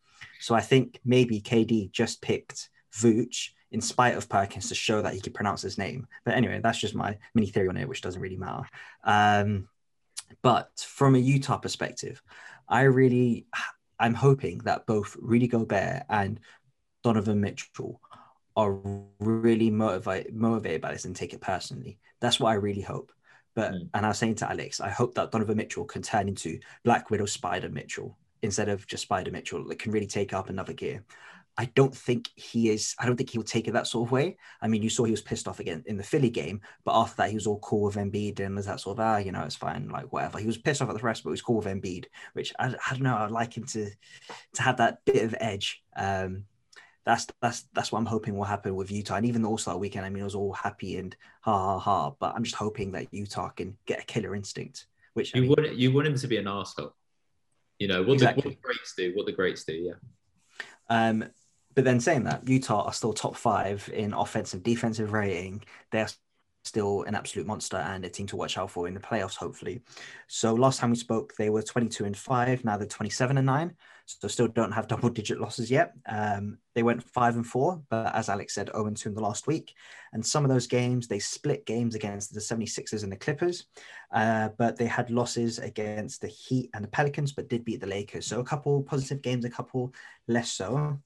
So 0.41 0.55
I 0.55 0.59
think 0.59 0.99
maybe 1.05 1.39
KD 1.39 1.89
just 1.89 2.21
picked 2.21 2.67
Vooch 2.99 3.51
in 3.75 3.81
spite 3.81 4.15
of 4.15 4.29
Perkins 4.29 4.69
to 4.69 4.75
show 4.75 5.01
that 5.01 5.13
he 5.13 5.19
could 5.19 5.33
pronounce 5.33 5.61
his 5.61 5.77
name. 5.77 6.07
But 6.23 6.35
anyway, 6.35 6.61
that's 6.63 6.79
just 6.79 6.95
my 6.95 7.17
mini 7.33 7.47
theory 7.47 7.67
on 7.67 7.75
it, 7.75 7.87
which 7.89 8.01
doesn't 8.01 8.21
really 8.21 8.37
matter. 8.37 8.63
Um, 9.03 9.67
but 10.41 10.69
from 10.79 11.15
a 11.15 11.19
Utah 11.19 11.57
perspective, 11.57 12.23
I 12.69 12.83
really, 12.83 13.47
I'm 13.99 14.13
hoping 14.13 14.59
that 14.59 14.85
both 14.85 15.17
Rudy 15.19 15.47
Gobert 15.47 16.03
and 16.09 16.39
Donovan 17.03 17.41
Mitchell 17.41 17.99
are 18.55 18.79
really 19.19 19.69
motivated 19.69 20.33
motivated 20.33 20.81
by 20.81 20.93
this 20.93 21.03
and 21.03 21.13
take 21.13 21.33
it 21.33 21.41
personally. 21.41 21.99
That's 22.21 22.39
what 22.39 22.51
I 22.51 22.55
really 22.55 22.81
hope. 22.81 23.11
But 23.55 23.73
Mm. 23.73 23.89
and 23.93 24.05
I 24.05 24.09
was 24.09 24.17
saying 24.17 24.35
to 24.35 24.49
Alex, 24.49 24.79
I 24.79 24.89
hope 24.89 25.15
that 25.15 25.31
Donovan 25.31 25.57
Mitchell 25.57 25.83
can 25.85 26.01
turn 26.01 26.29
into 26.29 26.59
Black 26.85 27.09
Widow 27.11 27.25
Spider 27.25 27.69
Mitchell 27.69 28.17
instead 28.41 28.69
of 28.69 28.87
just 28.87 29.03
Spider 29.03 29.31
Mitchell. 29.31 29.67
That 29.67 29.79
can 29.79 29.91
really 29.91 30.07
take 30.07 30.33
up 30.33 30.49
another 30.49 30.73
gear. 30.73 31.03
I 31.57 31.65
don't 31.65 31.95
think 31.95 32.29
he 32.35 32.69
is. 32.69 32.95
I 32.99 33.05
don't 33.05 33.15
think 33.15 33.29
he 33.29 33.37
will 33.37 33.45
take 33.45 33.67
it 33.67 33.71
that 33.71 33.87
sort 33.87 34.07
of 34.07 34.11
way. 34.11 34.37
I 34.61 34.67
mean, 34.67 34.83
you 34.83 34.89
saw 34.89 35.05
he 35.05 35.11
was 35.11 35.21
pissed 35.21 35.47
off 35.47 35.59
again 35.59 35.83
in 35.85 35.95
the 35.97 36.03
Philly 36.03 36.29
game, 36.29 36.61
but 36.83 36.99
after 36.99 37.17
that, 37.17 37.29
he 37.29 37.35
was 37.35 37.47
all 37.47 37.59
cool 37.59 37.83
with 37.83 37.95
Embiid 37.95 38.39
and 38.41 38.55
was 38.55 38.65
that 38.65 38.81
sort 38.81 38.97
of 38.97 39.05
ah, 39.05 39.17
you 39.17 39.31
know, 39.31 39.43
it's 39.43 39.55
fine, 39.55 39.87
like 39.89 40.11
whatever. 40.11 40.37
He 40.37 40.47
was 40.47 40.57
pissed 40.57 40.81
off 40.81 40.89
at 40.89 40.97
the 40.97 41.01
rest, 41.01 41.23
but 41.23 41.29
he 41.29 41.33
was 41.33 41.41
cool 41.41 41.57
with 41.57 41.65
Embiid, 41.67 42.05
which 42.33 42.53
I, 42.59 42.67
I 42.67 42.91
don't 42.91 43.03
know. 43.03 43.15
I'd 43.15 43.31
like 43.31 43.55
him 43.57 43.65
to 43.67 43.89
to 44.53 44.61
have 44.61 44.77
that 44.77 45.05
bit 45.05 45.23
of 45.23 45.35
edge. 45.39 45.81
Um, 45.95 46.43
that's 47.05 47.27
that's 47.41 47.65
that's 47.73 47.91
what 47.91 47.99
I'm 47.99 48.05
hoping 48.05 48.35
will 48.35 48.43
happen 48.45 48.75
with 48.75 48.91
Utah. 48.91 49.15
And 49.15 49.25
even 49.25 49.41
the 49.41 49.49
All 49.49 49.57
Star 49.57 49.77
weekend, 49.77 50.05
I 50.05 50.09
mean, 50.09 50.23
I 50.23 50.25
was 50.25 50.35
all 50.35 50.53
happy 50.53 50.97
and 50.97 51.15
ha 51.41 51.57
ha 51.57 51.79
ha. 51.79 52.09
But 52.19 52.33
I'm 52.35 52.43
just 52.43 52.55
hoping 52.55 52.91
that 52.93 53.13
Utah 53.13 53.49
can 53.49 53.77
get 53.85 54.01
a 54.01 54.05
killer 54.05 54.35
instinct. 54.35 54.87
Which 55.13 55.33
I 55.33 55.37
You 55.37 55.41
mean, 55.43 55.55
want 55.57 55.75
you 55.75 55.93
want 55.93 56.07
him 56.07 56.17
to 56.17 56.27
be 56.27 56.37
an 56.37 56.45
arsehole. 56.45 56.91
You 57.79 57.87
know 57.87 58.01
what, 58.03 58.13
Exactly. 58.13 58.41
the, 58.41 58.49
what 58.49 58.55
the 58.55 58.61
greats 58.61 58.93
do. 58.97 59.11
What 59.15 59.25
the 59.25 59.31
greats 59.31 59.63
do. 59.63 59.73
Yeah. 59.73 59.93
Um, 60.89 61.25
but 61.75 61.83
then 61.83 61.99
saying 61.99 62.23
that, 62.23 62.47
Utah 62.47 62.83
are 62.83 62.93
still 62.93 63.13
top 63.13 63.35
five 63.35 63.89
in 63.93 64.13
offensive 64.13 64.63
defensive 64.63 65.11
rating. 65.11 65.63
They're 65.91 66.07
still 66.65 67.03
an 67.03 67.15
absolute 67.15 67.45
monster 67.45 67.77
and 67.77 68.03
a 68.05 68.09
team 68.09 68.25
to 68.27 68.35
watch 68.35 68.57
out 68.57 68.71
for 68.71 68.87
in 68.87 68.93
the 68.93 68.99
playoffs, 68.99 69.35
hopefully. 69.35 69.81
So 70.27 70.53
last 70.53 70.79
time 70.79 70.89
we 70.89 70.95
spoke, 70.95 71.33
they 71.37 71.49
were 71.49 71.61
22 71.61 72.05
and 72.05 72.17
five. 72.17 72.65
Now 72.65 72.77
they're 72.77 72.87
27 72.87 73.37
and 73.37 73.45
nine. 73.45 73.75
So 74.05 74.27
still 74.27 74.47
don't 74.47 74.71
have 74.71 74.87
double 74.87 75.09
digit 75.09 75.39
losses 75.39 75.69
yet. 75.69 75.93
Um, 76.07 76.57
they 76.75 76.83
went 76.83 77.03
five 77.03 77.35
and 77.35 77.45
four, 77.45 77.81
but 77.89 78.13
as 78.15 78.29
Alex 78.29 78.53
said, 78.53 78.69
0 78.73 78.87
and 78.87 78.97
two 78.97 79.09
in 79.09 79.15
the 79.15 79.21
last 79.21 79.47
week. 79.47 79.73
And 80.13 80.25
some 80.25 80.43
of 80.43 80.49
those 80.49 80.67
games, 80.67 81.07
they 81.07 81.19
split 81.19 81.65
games 81.65 81.95
against 81.95 82.33
the 82.33 82.39
76ers 82.39 83.03
and 83.03 83.11
the 83.11 83.17
Clippers. 83.17 83.65
Uh, 84.11 84.49
but 84.57 84.77
they 84.77 84.85
had 84.85 85.09
losses 85.09 85.59
against 85.59 86.21
the 86.21 86.27
Heat 86.27 86.69
and 86.73 86.83
the 86.83 86.89
Pelicans, 86.89 87.33
but 87.33 87.49
did 87.49 87.65
beat 87.65 87.81
the 87.81 87.87
Lakers. 87.87 88.27
So 88.27 88.39
a 88.39 88.45
couple 88.45 88.81
positive 88.83 89.21
games, 89.21 89.45
a 89.45 89.49
couple 89.49 89.93
less 90.27 90.51
so 90.51 90.99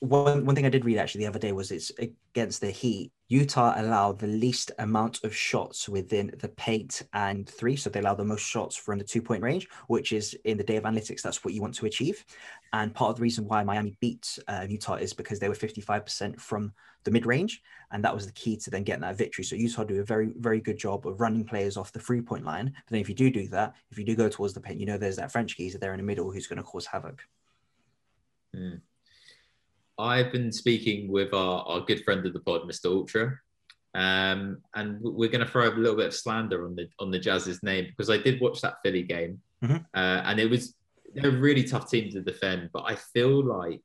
one, 0.00 0.46
one 0.46 0.56
thing 0.56 0.64
I 0.64 0.70
did 0.70 0.86
read 0.86 0.96
actually 0.96 1.20
the 1.20 1.28
other 1.28 1.38
day 1.38 1.52
was 1.52 1.70
it's 1.70 1.92
against 1.98 2.62
the 2.62 2.70
Heat. 2.70 3.12
Utah 3.28 3.74
allowed 3.76 4.18
the 4.18 4.26
least 4.26 4.72
amount 4.78 5.22
of 5.24 5.36
shots 5.36 5.88
within 5.88 6.34
the 6.38 6.48
paint 6.48 7.02
and 7.12 7.48
three. 7.48 7.76
So 7.76 7.90
they 7.90 8.00
allow 8.00 8.14
the 8.14 8.24
most 8.24 8.40
shots 8.40 8.74
from 8.74 8.98
the 8.98 9.04
two 9.04 9.20
point 9.20 9.42
range, 9.42 9.68
which 9.88 10.12
is 10.12 10.34
in 10.44 10.56
the 10.56 10.64
day 10.64 10.76
of 10.76 10.84
analytics, 10.84 11.20
that's 11.20 11.44
what 11.44 11.52
you 11.52 11.60
want 11.60 11.74
to 11.74 11.86
achieve. 11.86 12.24
And 12.72 12.94
part 12.94 13.10
of 13.10 13.16
the 13.16 13.22
reason 13.22 13.46
why 13.46 13.62
Miami 13.62 13.94
beat 14.00 14.38
uh, 14.48 14.66
Utah 14.68 14.94
is 14.94 15.12
because 15.12 15.38
they 15.38 15.48
were 15.48 15.54
55% 15.54 16.40
from 16.40 16.72
the 17.04 17.10
mid 17.10 17.26
range. 17.26 17.62
And 17.92 18.02
that 18.02 18.14
was 18.14 18.24
the 18.24 18.32
key 18.32 18.56
to 18.56 18.70
then 18.70 18.84
getting 18.84 19.02
that 19.02 19.16
victory. 19.16 19.44
So 19.44 19.54
Utah 19.54 19.84
do 19.84 20.00
a 20.00 20.04
very, 20.04 20.32
very 20.38 20.60
good 20.60 20.78
job 20.78 21.06
of 21.06 21.20
running 21.20 21.44
players 21.44 21.76
off 21.76 21.92
the 21.92 22.00
three 22.00 22.22
point 22.22 22.44
line. 22.44 22.72
But 22.74 22.90
then 22.90 23.00
if 23.00 23.08
you 23.10 23.14
do 23.14 23.30
do 23.30 23.48
that, 23.48 23.74
if 23.90 23.98
you 23.98 24.04
do 24.04 24.16
go 24.16 24.30
towards 24.30 24.54
the 24.54 24.60
paint, 24.60 24.80
you 24.80 24.86
know 24.86 24.96
there's 24.96 25.16
that 25.16 25.30
French 25.30 25.58
geezer 25.58 25.78
there 25.78 25.92
in 25.92 25.98
the 25.98 26.04
middle 26.04 26.30
who's 26.30 26.46
going 26.46 26.56
to 26.56 26.62
cause 26.62 26.86
havoc. 26.86 27.22
Mm. 28.56 28.80
I've 30.00 30.32
been 30.32 30.50
speaking 30.50 31.08
with 31.08 31.34
our, 31.34 31.62
our 31.66 31.80
good 31.80 32.02
friend 32.04 32.24
of 32.26 32.32
the 32.32 32.40
pod, 32.40 32.62
Mr. 32.62 32.86
Ultra, 32.86 33.38
um, 33.94 34.58
and 34.74 34.98
we're 35.02 35.28
going 35.28 35.44
to 35.44 35.50
throw 35.50 35.68
a 35.68 35.74
little 35.74 35.96
bit 35.96 36.06
of 36.06 36.14
slander 36.14 36.64
on 36.64 36.74
the 36.74 36.88
on 36.98 37.10
the 37.10 37.18
Jazz's 37.18 37.62
name 37.62 37.86
because 37.90 38.08
I 38.08 38.16
did 38.18 38.40
watch 38.40 38.60
that 38.62 38.76
Philly 38.82 39.02
game, 39.02 39.40
Mhm. 39.62 39.84
uh, 39.94 40.22
and 40.24 40.40
it 40.40 40.48
was 40.48 40.74
they're 41.14 41.30
a 41.30 41.36
really 41.36 41.64
tough 41.64 41.90
team 41.90 42.10
to 42.12 42.20
defend. 42.20 42.70
But 42.72 42.84
I 42.86 42.94
feel 42.94 43.44
like 43.44 43.82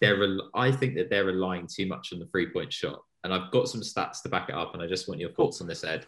they're 0.00 0.38
I 0.54 0.72
think 0.72 0.96
that 0.96 1.08
they're 1.10 1.24
relying 1.26 1.66
too 1.66 1.86
much 1.86 2.12
on 2.12 2.18
the 2.18 2.26
three 2.26 2.50
point 2.50 2.72
shot, 2.72 3.00
and 3.22 3.32
I've 3.34 3.50
got 3.52 3.68
some 3.68 3.82
stats 3.82 4.22
to 4.22 4.28
back 4.30 4.48
it 4.48 4.54
up, 4.56 4.72
and 4.74 4.82
I 4.82 4.86
just 4.88 5.08
want 5.08 5.20
your 5.20 5.30
thoughts 5.32 5.60
on 5.60 5.66
this, 5.68 5.84
Ed. 5.84 6.06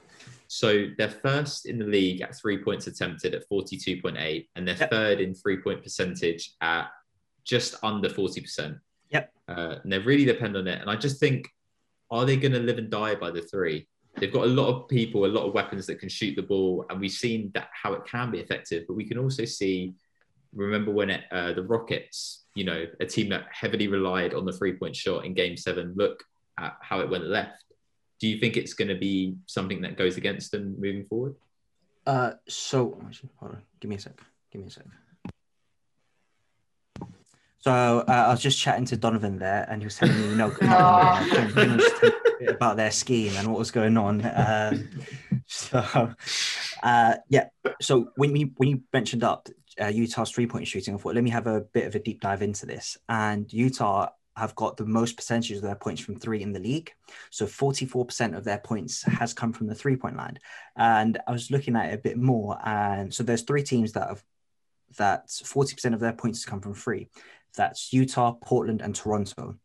So 0.49 0.87
they're 0.99 1.11
first 1.11 1.67
in 1.67 1.79
the 1.79 1.85
league 1.85 2.23
at 2.23 2.35
three 2.35 2.59
points 2.59 2.87
attempted 2.89 3.35
at 3.35 3.47
forty 3.49 3.77
two 3.77 4.01
point 4.01 4.17
eight, 4.19 4.49
and 4.57 4.67
they're 4.67 4.77
Yep. 4.81 4.91
third 4.91 5.21
in 5.21 5.35
three 5.35 5.59
point 5.59 5.83
percentage 5.85 6.55
at 6.63 6.89
just 7.45 7.75
under 7.85 8.09
forty 8.09 8.41
percent. 8.41 8.79
Uh, 9.51 9.77
and 9.83 9.93
they 9.93 9.99
really 9.99 10.25
depend 10.25 10.57
on 10.57 10.69
it. 10.69 10.81
And 10.81 10.89
I 10.89 10.95
just 10.95 11.19
think, 11.19 11.49
are 12.11 12.25
they 12.25 12.37
going 12.37 12.53
to 12.53 12.61
live 12.61 12.79
and 12.79 12.91
die 12.91 13.17
by 13.17 13.31
the 13.33 13.43
three? 13.43 13.89
They've 14.17 14.33
got 14.33 14.45
a 14.45 14.51
lot 14.61 14.69
of 14.69 14.89
people, 14.89 15.25
a 15.25 15.27
lot 15.27 15.47
of 15.47 15.55
weapons 15.55 15.87
that 15.87 15.99
can 15.99 16.09
shoot 16.09 16.37
the 16.37 16.43
ball, 16.43 16.85
and 16.89 17.01
we've 17.01 17.11
seen 17.11 17.51
that 17.55 17.69
how 17.73 17.93
it 17.95 18.05
can 18.05 18.31
be 18.31 18.39
effective. 18.39 18.85
But 18.87 18.95
we 18.95 19.05
can 19.05 19.19
also 19.19 19.45
see, 19.45 19.95
remember 20.55 20.91
when 20.93 21.11
it, 21.11 21.25
uh, 21.31 21.53
the 21.53 21.63
Rockets, 21.63 22.45
you 22.55 22.65
know, 22.65 22.87
a 23.01 23.07
team 23.07 23.29
that 23.31 23.47
heavily 23.51 23.89
relied 23.89 24.35
on 24.35 24.45
the 24.45 24.53
three 24.53 24.75
point 24.75 24.97
shot 24.97 25.25
in 25.25 25.35
Game 25.35 25.57
Seven. 25.57 25.95
Look 25.97 26.25
at 26.59 26.77
how 26.81 27.01
it 27.01 27.11
went 27.11 27.27
left. 27.27 27.65
Do 28.21 28.29
you 28.29 28.39
think 28.39 28.57
it's 28.57 28.75
going 28.75 28.89
to 28.89 28.99
be 28.99 29.37
something 29.47 29.81
that 29.83 29.97
goes 29.97 30.17
against 30.17 30.53
them 30.53 30.77
moving 30.79 31.07
forward? 31.07 31.37
Uh, 32.07 32.33
so 32.49 33.01
hold 33.37 33.53
on, 33.53 33.63
give 33.81 33.89
me 33.89 33.97
a 33.97 34.01
sec. 34.01 34.21
Give 34.53 34.61
me 34.61 34.69
a 34.69 34.71
sec. 34.71 34.85
So 37.61 38.05
uh, 38.09 38.25
I 38.29 38.31
was 38.31 38.41
just 38.41 38.59
chatting 38.59 38.87
to 38.87 38.97
Donovan 38.97 39.39
there, 39.39 39.67
and 39.69 39.83
he 39.83 39.87
was 39.87 39.97
telling 39.97 40.19
me, 40.19 40.29
you 40.31 40.35
know, 40.35 40.55
not 40.63 41.29
Donovan, 41.31 41.55
Jim 41.55 41.77
was 41.77 41.93
telling 42.01 42.15
me 42.15 42.19
a 42.27 42.39
bit 42.39 42.55
about 42.57 42.77
their 42.77 42.91
scheme 42.91 43.35
and 43.37 43.49
what 43.49 43.59
was 43.59 43.71
going 43.71 43.99
on. 43.99 44.23
Um, 44.35 44.89
so 45.47 46.15
uh, 46.83 47.15
yeah, 47.29 47.49
so 47.81 48.11
when 48.17 48.35
you 48.35 48.51
when 48.57 48.69
you 48.71 48.83
mentioned 48.93 49.25
up 49.25 49.49
uh, 49.81 49.89
Utah's 49.89 50.31
three 50.31 50.47
point 50.47 50.67
shooting, 50.67 50.95
I 50.95 50.99
thought 50.99 51.15
let 51.15 51.25
me 51.25 51.31
have 51.31 51.47
a 51.47 51.61
bit 51.61 51.87
of 51.87 51.95
a 51.95 51.99
deep 51.99 52.21
dive 52.21 52.43
into 52.43 52.67
this. 52.67 52.97
And 53.09 53.53
Utah 53.53 54.09
have 54.37 54.55
got 54.55 54.77
the 54.77 54.87
most 54.87 55.17
percentage 55.17 55.57
of 55.57 55.63
their 55.63 55.75
points 55.75 56.01
from 56.01 56.17
three 56.17 56.43
in 56.43 56.53
the 56.53 56.61
league. 56.61 56.93
So 57.31 57.47
44% 57.47 58.37
of 58.37 58.45
their 58.45 58.59
points 58.59 59.03
has 59.03 59.35
come 59.35 59.53
from 59.53 59.67
the 59.67 59.75
three 59.75 59.97
point 59.97 60.17
line. 60.17 60.39
And 60.77 61.19
I 61.27 61.33
was 61.33 61.51
looking 61.51 61.77
at 61.77 61.91
it 61.91 61.95
a 61.95 61.99
bit 61.99 62.17
more. 62.17 62.59
And 62.65 63.13
so 63.13 63.23
there's 63.23 63.43
three 63.43 63.63
teams 63.63 63.93
that 63.93 64.09
have 64.09 64.25
that 64.97 65.29
40% 65.29 65.95
of 65.95 66.01
their 66.01 66.13
points 66.13 66.45
come 66.45 66.61
from 66.61 66.75
three. 66.75 67.09
That's 67.57 67.93
Utah, 67.93 68.33
Portland, 68.33 68.81
and 68.81 68.95
Toronto. 68.95 69.57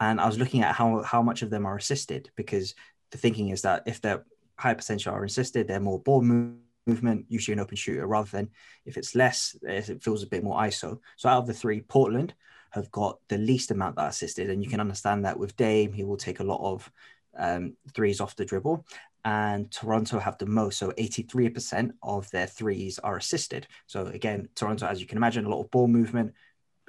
And 0.00 0.20
I 0.20 0.26
was 0.26 0.38
looking 0.38 0.62
at 0.62 0.74
how 0.74 1.02
how 1.02 1.22
much 1.22 1.42
of 1.42 1.50
them 1.50 1.66
are 1.66 1.76
assisted 1.76 2.30
because 2.36 2.74
the 3.10 3.18
thinking 3.18 3.50
is 3.50 3.62
that 3.62 3.82
if 3.86 4.00
they're 4.00 4.24
high 4.58 4.74
percentage 4.74 5.06
are 5.06 5.24
assisted, 5.24 5.68
they're 5.68 5.80
more 5.80 6.00
ball 6.00 6.22
move, 6.22 6.56
movement, 6.86 7.26
usually 7.28 7.52
an 7.52 7.60
open 7.60 7.76
shooter, 7.76 8.06
rather 8.06 8.30
than 8.30 8.50
if 8.84 8.96
it's 8.96 9.14
less, 9.14 9.56
it 9.62 10.02
feels 10.02 10.22
a 10.22 10.28
bit 10.28 10.44
more 10.44 10.58
ISO. 10.60 10.98
So 11.16 11.28
out 11.28 11.38
of 11.38 11.46
the 11.46 11.54
three, 11.54 11.80
Portland 11.80 12.34
have 12.70 12.90
got 12.90 13.18
the 13.28 13.38
least 13.38 13.70
amount 13.70 13.96
that 13.96 14.08
assisted, 14.08 14.50
and 14.50 14.62
you 14.62 14.70
can 14.70 14.80
understand 14.80 15.24
that 15.24 15.38
with 15.38 15.56
Dame, 15.56 15.92
he 15.92 16.04
will 16.04 16.16
take 16.16 16.40
a 16.40 16.44
lot 16.44 16.60
of 16.62 16.90
um, 17.36 17.76
threes 17.94 18.20
off 18.20 18.36
the 18.36 18.44
dribble. 18.44 18.86
And 19.24 19.70
Toronto 19.70 20.18
have 20.18 20.36
the 20.38 20.46
most, 20.46 20.78
so 20.78 20.90
83% 20.90 21.92
of 22.02 22.28
their 22.30 22.48
threes 22.48 22.98
are 22.98 23.16
assisted. 23.16 23.68
So 23.86 24.06
again, 24.06 24.48
Toronto, 24.56 24.86
as 24.86 25.00
you 25.00 25.06
can 25.06 25.16
imagine, 25.16 25.44
a 25.44 25.48
lot 25.48 25.60
of 25.60 25.70
ball 25.70 25.86
movement, 25.86 26.34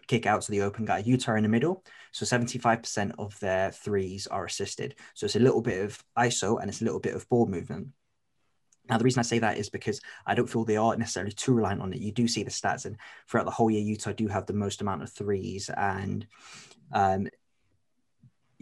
kick 0.08 0.26
out 0.26 0.42
to 0.44 0.52
the 0.52 0.62
open 0.62 0.86
guy. 0.86 1.00
Utah 1.00 1.36
in 1.36 1.44
the 1.44 1.50
middle, 1.50 1.84
so 2.12 2.26
75% 2.26 3.14
of 3.18 3.40
their 3.40 3.72
threes 3.72 4.28
are 4.28 4.46
assisted. 4.46 4.96
So 5.14 5.26
it's 5.26 5.36
a 5.36 5.40
little 5.40 5.62
bit 5.62 5.84
of 5.84 6.04
ISO 6.18 6.60
and 6.60 6.70
it's 6.70 6.82
a 6.82 6.86
little 6.86 7.00
bit 7.00 7.16
of 7.16 7.28
ball 7.30 7.46
movement. 7.48 7.90
Now, 8.90 8.98
the 8.98 9.06
reason 9.06 9.20
I 9.20 9.24
say 9.24 9.40
that 9.40 9.58
is 9.58 9.70
because 9.70 10.02
I 10.26 10.36
don't 10.36 10.50
feel 10.50 10.66
they 10.66 10.76
are 10.76 10.96
necessarily 10.98 11.32
too 11.32 11.54
reliant 11.54 11.82
on 11.82 11.94
it. 11.94 12.02
You 12.02 12.12
do 12.12 12.28
see 12.28 12.44
the 12.44 12.52
stats, 12.52 12.86
and 12.86 12.98
throughout 13.30 13.46
the 13.46 13.52
whole 13.52 13.72
year, 13.72 13.82
Utah 13.82 14.12
do 14.12 14.28
have 14.28 14.46
the 14.46 14.54
most 14.54 14.82
amount 14.82 15.04
of 15.04 15.10
threes, 15.10 15.70
and 15.70 16.28
um, 16.92 17.28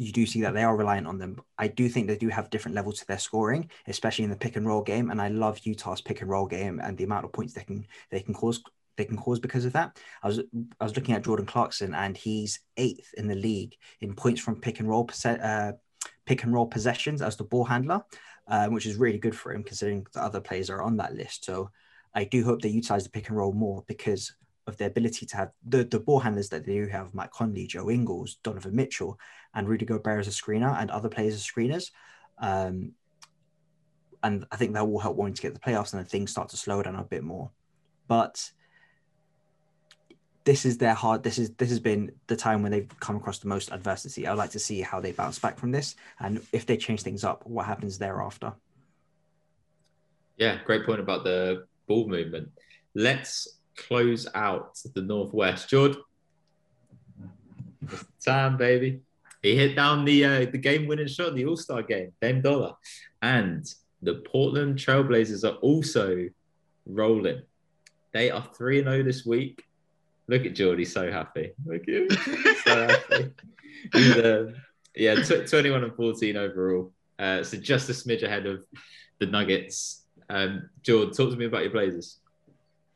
you 0.01 0.11
do 0.11 0.25
see 0.25 0.41
that 0.41 0.53
they 0.53 0.63
are 0.63 0.75
reliant 0.75 1.07
on 1.07 1.17
them. 1.17 1.39
I 1.57 1.67
do 1.67 1.89
think 1.89 2.07
they 2.07 2.17
do 2.17 2.29
have 2.29 2.49
different 2.49 2.75
levels 2.75 2.99
to 2.99 3.07
their 3.07 3.19
scoring, 3.19 3.69
especially 3.87 4.23
in 4.23 4.29
the 4.29 4.35
pick 4.35 4.55
and 4.55 4.65
roll 4.65 4.81
game. 4.81 5.11
And 5.11 5.21
I 5.21 5.27
love 5.27 5.59
Utah's 5.63 6.01
pick 6.01 6.21
and 6.21 6.29
roll 6.29 6.47
game 6.47 6.79
and 6.83 6.97
the 6.97 7.03
amount 7.03 7.25
of 7.25 7.31
points 7.31 7.53
they 7.53 7.63
can 7.63 7.85
they 8.09 8.21
can 8.21 8.33
cause 8.33 8.63
they 8.97 9.05
can 9.05 9.17
cause 9.17 9.39
because 9.39 9.65
of 9.65 9.73
that. 9.73 9.97
I 10.23 10.27
was 10.27 10.39
I 10.79 10.83
was 10.83 10.95
looking 10.95 11.15
at 11.15 11.23
Jordan 11.23 11.45
Clarkson, 11.45 11.93
and 11.93 12.15
he's 12.15 12.59
eighth 12.77 13.13
in 13.15 13.27
the 13.27 13.35
league 13.35 13.75
in 14.01 14.15
points 14.15 14.41
from 14.41 14.59
pick 14.59 14.79
and 14.79 14.89
roll 14.89 15.09
uh, 15.25 15.71
pick 16.25 16.43
and 16.43 16.53
roll 16.53 16.67
possessions 16.67 17.21
as 17.21 17.35
the 17.37 17.43
ball 17.43 17.63
handler, 17.63 18.03
um, 18.47 18.73
which 18.73 18.85
is 18.85 18.97
really 18.97 19.17
good 19.17 19.35
for 19.35 19.53
him 19.53 19.63
considering 19.63 20.05
the 20.13 20.23
other 20.23 20.41
players 20.41 20.69
are 20.69 20.81
on 20.81 20.97
that 20.97 21.15
list. 21.15 21.45
So 21.45 21.69
I 22.13 22.25
do 22.25 22.43
hope 22.43 22.61
they 22.61 22.69
utilize 22.69 23.03
the 23.03 23.09
pick 23.09 23.29
and 23.29 23.37
roll 23.37 23.53
more 23.53 23.83
because 23.87 24.33
of 24.67 24.77
their 24.77 24.89
ability 24.89 25.25
to 25.25 25.37
have 25.37 25.51
the, 25.67 25.83
the 25.83 25.99
ball 25.99 26.19
handlers 26.19 26.49
that 26.49 26.65
they 26.65 26.73
do 26.73 26.87
have 26.87 27.13
Mike 27.13 27.31
Conley, 27.31 27.65
Joe 27.67 27.89
Ingles, 27.89 28.37
Donovan 28.43 28.75
Mitchell, 28.75 29.19
and 29.55 29.67
Rudy 29.67 29.85
Gobert 29.85 30.19
as 30.19 30.27
a 30.27 30.31
screener 30.31 30.79
and 30.79 30.91
other 30.91 31.09
players 31.09 31.33
as 31.33 31.43
screeners. 31.43 31.91
Um, 32.39 32.93
and 34.23 34.45
I 34.51 34.55
think 34.55 34.73
that 34.73 34.87
will 34.87 34.99
help 34.99 35.17
wanting 35.17 35.33
to 35.35 35.41
get 35.41 35.53
the 35.53 35.59
playoffs 35.59 35.93
and 35.93 35.99
then 35.99 36.07
things 36.07 36.31
start 36.31 36.49
to 36.49 36.57
slow 36.57 36.83
down 36.83 36.95
a 36.95 37.03
bit 37.03 37.23
more. 37.23 37.49
But 38.07 38.51
this 40.43 40.65
is 40.65 40.77
their 40.77 40.93
hard 40.93 41.23
this 41.23 41.37
is 41.37 41.51
this 41.51 41.69
has 41.69 41.79
been 41.79 42.11
the 42.27 42.35
time 42.35 42.63
when 42.63 42.71
they've 42.71 42.99
come 42.99 43.15
across 43.15 43.39
the 43.39 43.47
most 43.47 43.71
adversity. 43.71 44.27
I'd 44.27 44.37
like 44.37 44.51
to 44.51 44.59
see 44.59 44.81
how 44.81 44.99
they 44.99 45.11
bounce 45.11 45.39
back 45.39 45.57
from 45.57 45.71
this 45.71 45.95
and 46.19 46.41
if 46.51 46.65
they 46.65 46.77
change 46.77 47.01
things 47.01 47.23
up 47.23 47.45
what 47.45 47.65
happens 47.65 47.97
thereafter. 47.97 48.53
Yeah 50.37 50.57
great 50.65 50.85
point 50.85 50.99
about 50.99 51.23
the 51.23 51.65
ball 51.87 52.07
movement. 52.07 52.51
Let's 52.95 53.59
close 53.77 54.27
out 54.33 54.79
the 54.95 55.01
northwest. 55.01 55.69
George 55.69 55.97
time 58.25 58.57
baby. 58.57 59.01
He 59.41 59.55
hit 59.55 59.75
down 59.75 60.05
the 60.05 60.25
uh, 60.25 60.39
the 60.51 60.57
game 60.57 60.87
winning 60.87 61.07
shot 61.07 61.35
the 61.35 61.45
all-star 61.45 61.83
game 61.83 62.13
Dame 62.21 62.41
Dollar 62.41 62.73
and 63.21 63.65
the 64.01 64.15
portland 64.31 64.77
trailblazers 64.77 65.43
are 65.43 65.57
also 65.57 66.29
rolling. 66.87 67.41
They 68.11 68.31
are 68.31 68.41
3-0 68.41 69.05
this 69.05 69.25
week 69.25 69.63
Look 70.31 70.45
at 70.45 70.55
Geordie, 70.55 70.85
so 70.85 71.11
happy. 71.11 71.51
Look 71.65 71.81
at 71.81 71.93
him, 71.93 72.09
so 72.63 72.87
happy. 72.87 73.33
uh, 73.93 74.43
yeah, 74.95 75.15
t- 75.15 75.45
21 75.45 75.83
and 75.83 75.93
14 75.93 76.37
overall. 76.37 76.93
Uh, 77.19 77.43
so 77.43 77.57
just 77.57 77.89
a 77.89 77.91
smidge 77.91 78.23
ahead 78.23 78.45
of 78.45 78.63
the 79.19 79.25
Nuggets. 79.25 80.03
Um, 80.29 80.69
George, 80.83 81.17
talk 81.17 81.31
to 81.31 81.35
me 81.35 81.47
about 81.47 81.63
your 81.63 81.71
Blazers. 81.71 82.19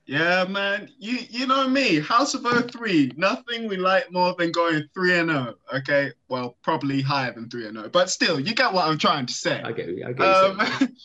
Yeah, 0.06 0.46
man. 0.46 0.90
You 0.98 1.18
you 1.30 1.46
know 1.46 1.68
me, 1.68 2.00
House 2.00 2.36
of 2.36 2.72
03. 2.72 3.12
Nothing 3.18 3.68
we 3.68 3.76
like 3.76 4.10
more 4.14 4.34
than 4.38 4.54
going 4.54 4.88
3 4.94 5.20
and 5.20 5.30
0. 5.30 5.56
Okay. 5.74 6.14
Well, 6.30 6.56
probably 6.62 7.02
higher 7.02 7.34
than 7.34 7.50
3 7.50 7.68
and 7.68 7.76
0. 7.76 7.90
But 7.90 8.10
still, 8.10 8.40
you 8.40 8.56
get 8.56 8.72
what 8.72 8.88
I'm 8.88 8.98
trying 8.98 9.26
to 9.26 9.34
say. 9.34 9.62
I 9.62 9.74
get, 9.74 9.90
I 9.90 10.14
get 10.14 10.22
um, 10.22 10.62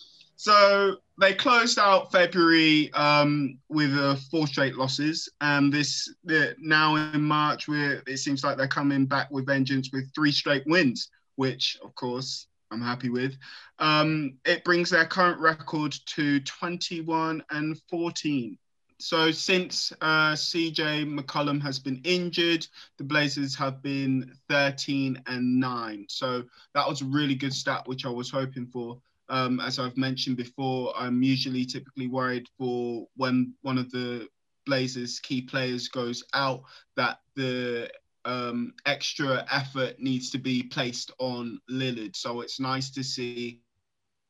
So 0.40 0.96
they 1.20 1.34
closed 1.34 1.78
out 1.78 2.10
February 2.10 2.90
um, 2.94 3.58
with 3.68 3.94
uh, 3.94 4.16
four 4.30 4.46
straight 4.46 4.74
losses, 4.74 5.28
and 5.42 5.70
this 5.70 6.14
now 6.58 6.96
in 6.96 7.20
March, 7.20 7.68
it 7.68 8.18
seems 8.18 8.42
like 8.42 8.56
they're 8.56 8.66
coming 8.66 9.04
back 9.04 9.30
with 9.30 9.44
vengeance 9.44 9.90
with 9.92 10.10
three 10.14 10.32
straight 10.32 10.62
wins, 10.64 11.10
which 11.36 11.76
of 11.84 11.94
course 11.94 12.46
I'm 12.70 12.80
happy 12.80 13.10
with. 13.10 13.36
Um, 13.80 14.38
it 14.46 14.64
brings 14.64 14.88
their 14.88 15.04
current 15.04 15.38
record 15.40 15.94
to 16.06 16.40
21 16.40 17.44
and 17.50 17.78
14. 17.90 18.56
So 18.98 19.32
since 19.32 19.92
uh, 20.00 20.32
CJ 20.32 21.06
McCollum 21.06 21.60
has 21.60 21.78
been 21.78 22.00
injured, 22.02 22.66
the 22.96 23.04
Blazers 23.04 23.54
have 23.56 23.82
been 23.82 24.32
13 24.48 25.22
and 25.26 25.60
9. 25.60 26.06
So 26.08 26.44
that 26.72 26.88
was 26.88 27.02
a 27.02 27.06
really 27.06 27.34
good 27.34 27.52
stat, 27.52 27.86
which 27.86 28.06
I 28.06 28.10
was 28.10 28.30
hoping 28.30 28.66
for. 28.66 29.02
Um, 29.30 29.60
as 29.60 29.78
I've 29.78 29.96
mentioned 29.96 30.36
before, 30.36 30.92
I'm 30.96 31.22
usually 31.22 31.64
typically 31.64 32.08
worried 32.08 32.48
for 32.58 33.06
when 33.16 33.54
one 33.62 33.78
of 33.78 33.90
the 33.90 34.28
Blazers' 34.66 35.20
key 35.20 35.40
players 35.40 35.88
goes 35.88 36.24
out 36.34 36.62
that 36.96 37.20
the 37.36 37.90
um, 38.24 38.74
extra 38.86 39.46
effort 39.50 40.00
needs 40.00 40.30
to 40.30 40.38
be 40.38 40.64
placed 40.64 41.12
on 41.18 41.60
Lillard. 41.70 42.16
So 42.16 42.40
it's 42.40 42.60
nice 42.60 42.90
to 42.90 43.04
see 43.04 43.62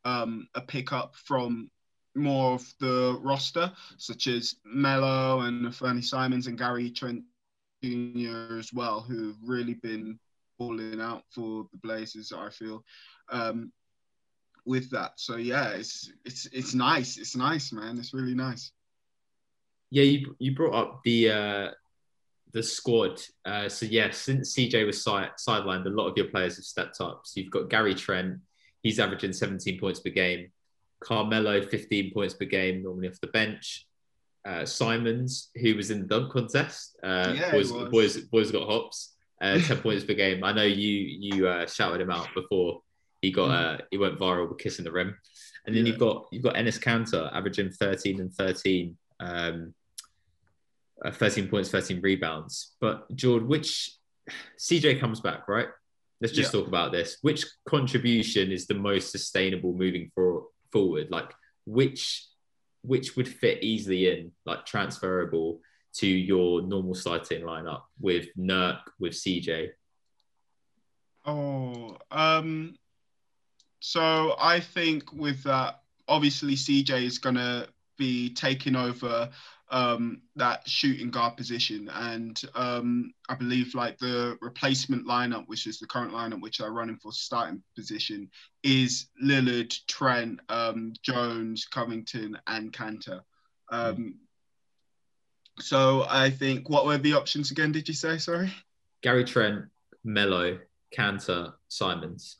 um, 0.04 0.46
a 0.54 0.60
pickup 0.60 1.16
from 1.16 1.70
more 2.14 2.54
of 2.54 2.74
the 2.78 3.18
roster, 3.22 3.72
such 3.96 4.26
as 4.26 4.56
Melo 4.64 5.40
and 5.40 5.74
Fernie 5.74 6.02
Simons 6.02 6.46
and 6.46 6.58
Gary 6.58 6.90
Trent 6.90 7.22
Jr. 7.82 8.58
as 8.58 8.72
well, 8.72 9.00
who've 9.00 9.36
really 9.42 9.74
been 9.74 10.18
falling 10.58 11.00
out 11.00 11.24
for 11.30 11.66
the 11.72 11.78
Blazers. 11.78 12.32
I 12.32 12.50
feel. 12.50 12.84
Um, 13.30 13.72
with 14.64 14.90
that. 14.90 15.12
So 15.16 15.36
yeah, 15.36 15.70
it's 15.70 16.10
it's 16.24 16.46
it's 16.46 16.74
nice. 16.74 17.18
It's 17.18 17.36
nice, 17.36 17.72
man. 17.72 17.98
It's 17.98 18.14
really 18.14 18.34
nice. 18.34 18.72
Yeah, 19.90 20.04
you 20.04 20.36
you 20.38 20.54
brought 20.54 20.74
up 20.74 21.00
the 21.04 21.30
uh, 21.30 21.70
the 22.52 22.62
squad. 22.62 23.20
Uh, 23.44 23.68
so 23.68 23.86
yeah, 23.86 24.10
since 24.10 24.54
CJ 24.54 24.86
was 24.86 25.02
side, 25.02 25.30
sidelined, 25.38 25.86
a 25.86 25.90
lot 25.90 26.08
of 26.08 26.16
your 26.16 26.26
players 26.26 26.56
have 26.56 26.64
stepped 26.64 27.00
up. 27.00 27.22
So 27.24 27.40
you've 27.40 27.50
got 27.50 27.70
Gary 27.70 27.94
Trent. 27.94 28.38
He's 28.82 28.98
averaging 28.98 29.32
17 29.32 29.78
points 29.78 30.00
per 30.00 30.10
game. 30.10 30.50
Carmelo, 31.00 31.62
15 31.62 32.12
points 32.12 32.34
per 32.34 32.44
game, 32.44 32.82
normally 32.82 33.08
off 33.08 33.20
the 33.20 33.26
bench. 33.28 33.86
Uh, 34.44 34.64
Simons, 34.64 35.50
who 35.60 35.74
was 35.74 35.90
in 35.90 36.00
the 36.00 36.06
dunk 36.06 36.32
contest, 36.32 36.96
uh, 37.02 37.34
yeah, 37.36 37.52
boys, 37.52 37.72
boys, 37.72 38.16
boys 38.18 38.50
got 38.50 38.66
hops, 38.66 39.14
uh, 39.42 39.58
10 39.58 39.78
points 39.78 40.04
per 40.04 40.14
game. 40.14 40.42
I 40.42 40.52
know 40.52 40.64
you 40.64 40.94
you 40.94 41.48
uh, 41.48 41.66
shouted 41.66 42.00
him 42.00 42.10
out 42.10 42.28
before 42.34 42.80
he 43.22 43.30
got 43.30 43.50
mm. 43.50 43.80
uh, 43.80 43.84
he 43.90 43.98
went 43.98 44.18
viral 44.18 44.48
with 44.48 44.58
kissing 44.58 44.84
the 44.84 44.92
rim, 44.92 45.16
and 45.66 45.74
then 45.74 45.84
yeah. 45.84 45.92
you've 45.92 46.00
got 46.00 46.26
you've 46.32 46.42
got 46.42 46.54
Enes 46.54 46.80
Kanter 46.80 47.30
averaging 47.34 47.70
13 47.70 48.20
and 48.20 48.32
13, 48.32 48.96
um, 49.20 49.74
uh, 51.04 51.10
13 51.10 51.48
points, 51.48 51.70
13 51.70 52.00
rebounds. 52.00 52.76
But 52.80 53.14
George, 53.14 53.42
which 53.42 53.92
CJ 54.58 55.00
comes 55.00 55.20
back, 55.20 55.48
right? 55.48 55.68
Let's 56.20 56.34
just 56.34 56.52
yeah. 56.52 56.60
talk 56.60 56.68
about 56.68 56.92
this. 56.92 57.18
Which 57.22 57.46
contribution 57.66 58.52
is 58.52 58.66
the 58.66 58.74
most 58.74 59.10
sustainable 59.10 59.72
moving 59.72 60.10
for, 60.14 60.44
forward? 60.70 61.08
Like 61.10 61.32
which 61.66 62.26
which 62.82 63.16
would 63.16 63.28
fit 63.28 63.62
easily 63.62 64.10
in, 64.10 64.32
like 64.46 64.64
transferable 64.64 65.60
to 65.92 66.06
your 66.06 66.62
normal 66.62 66.94
starting 66.94 67.42
lineup 67.42 67.82
with 67.98 68.26
Nurk, 68.38 68.80
with 68.98 69.12
CJ? 69.12 69.70
Oh, 71.26 71.98
um, 72.10 72.74
so 73.80 74.36
I 74.38 74.60
think 74.60 75.12
with 75.12 75.42
that, 75.44 75.80
obviously 76.06 76.54
CJ 76.54 77.04
is 77.04 77.18
going 77.18 77.36
to 77.36 77.68
be 77.96 78.32
taking 78.34 78.76
over 78.76 79.30
um, 79.70 80.22
that 80.36 80.68
shooting 80.68 81.10
guard 81.10 81.36
position, 81.36 81.88
and 81.94 82.40
um, 82.54 83.14
I 83.28 83.36
believe 83.36 83.74
like 83.74 83.98
the 83.98 84.36
replacement 84.42 85.06
lineup, 85.06 85.46
which 85.46 85.66
is 85.66 85.78
the 85.78 85.86
current 85.86 86.12
lineup 86.12 86.40
which 86.40 86.58
they're 86.58 86.72
running 86.72 86.96
for 86.96 87.12
starting 87.12 87.62
position, 87.76 88.30
is 88.64 89.06
Lillard, 89.22 89.74
Trent, 89.86 90.40
um, 90.48 90.92
Jones, 91.02 91.66
Covington, 91.66 92.36
and 92.48 92.72
Kanter. 92.72 93.20
Mm. 93.72 94.14
So 95.60 96.04
I 96.08 96.30
think 96.30 96.68
what 96.68 96.84
were 96.84 96.98
the 96.98 97.14
options 97.14 97.52
again? 97.52 97.70
Did 97.70 97.86
you 97.86 97.94
say 97.94 98.18
sorry? 98.18 98.52
Gary 99.02 99.24
Trent, 99.24 99.66
Melo, 100.02 100.58
Kanter, 100.92 101.54
Simons 101.68 102.36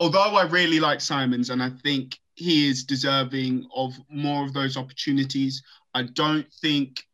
although 0.00 0.36
I 0.36 0.44
really 0.44 0.80
like 0.80 1.00
Simons 1.00 1.50
and 1.50 1.62
I 1.62 1.70
think 1.70 2.18
he 2.34 2.68
is 2.68 2.84
deserving 2.84 3.66
of 3.74 3.94
more 4.08 4.44
of 4.44 4.52
those 4.52 4.76
opportunities, 4.76 5.62
I 5.94 6.04
don't 6.04 6.50
think 6.60 7.04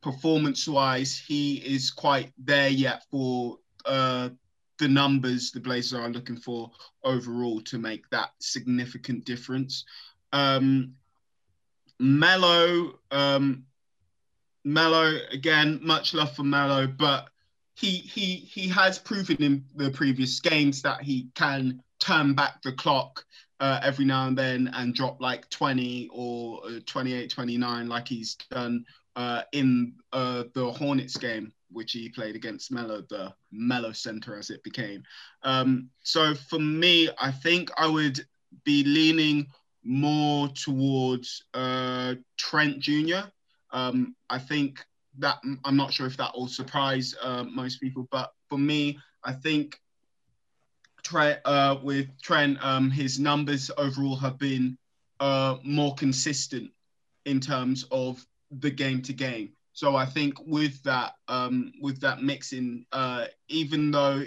performance 0.00 0.68
wise 0.68 1.18
he 1.18 1.56
is 1.56 1.90
quite 1.90 2.32
there 2.38 2.68
yet 2.68 3.02
for 3.10 3.58
uh, 3.84 4.28
the 4.78 4.88
numbers 4.88 5.50
the 5.50 5.60
Blazers 5.60 5.98
are 5.98 6.08
looking 6.08 6.36
for 6.36 6.70
overall 7.02 7.60
to 7.62 7.78
make 7.78 8.08
that 8.10 8.30
significant 8.38 9.24
difference. 9.24 9.84
Um, 10.32 10.94
Melo, 11.98 13.00
um, 13.10 13.64
Melo 14.64 15.18
again, 15.32 15.80
much 15.82 16.14
love 16.14 16.34
for 16.36 16.44
Melo, 16.44 16.86
but 16.86 17.28
he 17.74 17.90
he 17.90 18.36
he 18.36 18.68
has 18.68 18.98
proven 18.98 19.36
in 19.36 19.64
the 19.74 19.90
previous 19.90 20.38
games 20.40 20.82
that 20.82 21.02
he 21.02 21.28
can 21.34 21.82
turn 22.00 22.34
back 22.34 22.62
the 22.62 22.72
clock 22.72 23.24
uh, 23.60 23.80
every 23.82 24.04
now 24.04 24.26
and 24.26 24.38
then 24.38 24.70
and 24.74 24.94
drop 24.94 25.20
like 25.20 25.48
20 25.50 26.08
or 26.12 26.60
uh, 26.66 26.80
28, 26.86 27.30
29, 27.30 27.88
like 27.88 28.08
he's 28.08 28.36
done 28.50 28.84
uh, 29.16 29.42
in 29.52 29.94
uh, 30.12 30.44
the 30.54 30.70
Hornets 30.72 31.16
game. 31.16 31.52
which 31.70 31.92
he 31.92 32.08
played 32.08 32.36
against 32.36 32.72
Melo, 32.72 33.02
the 33.08 33.32
Melo 33.52 33.92
Center 33.92 34.38
as 34.38 34.50
it 34.50 34.62
became. 34.62 35.02
Um, 35.42 35.90
so 36.02 36.34
for 36.34 36.58
me, 36.58 37.10
I 37.18 37.30
think 37.30 37.70
I 37.76 37.86
would 37.86 38.20
be 38.64 38.84
leaning 38.84 39.46
more 39.84 40.48
towards 40.48 41.44
uh, 41.54 42.14
Trent 42.36 42.78
Jr. 42.80 43.28
Um, 43.70 44.14
I 44.30 44.38
think 44.38 44.84
that 45.18 45.38
I'm 45.64 45.76
not 45.76 45.92
sure 45.92 46.06
if 46.06 46.16
that 46.16 46.34
will 46.34 46.48
surprise 46.48 47.14
uh, 47.22 47.44
most 47.44 47.80
people, 47.80 48.08
but 48.10 48.32
for 48.48 48.58
me, 48.58 48.98
I 49.24 49.32
think 49.32 49.80
Trent, 51.08 51.40
uh, 51.46 51.78
with 51.82 52.06
Trent, 52.20 52.58
um, 52.62 52.90
his 52.90 53.18
numbers 53.18 53.70
overall 53.78 54.16
have 54.16 54.38
been 54.38 54.76
uh, 55.20 55.56
more 55.64 55.94
consistent 55.94 56.70
in 57.24 57.40
terms 57.40 57.86
of 57.90 58.24
the 58.50 58.70
game 58.70 59.00
to 59.02 59.14
game. 59.14 59.52
So 59.72 59.96
I 59.96 60.04
think 60.04 60.34
with 60.44 60.82
that, 60.82 61.14
um, 61.26 61.72
with 61.80 61.98
that 62.02 62.22
mixing, 62.22 62.84
uh, 62.92 63.24
even 63.48 63.90
though 63.90 64.22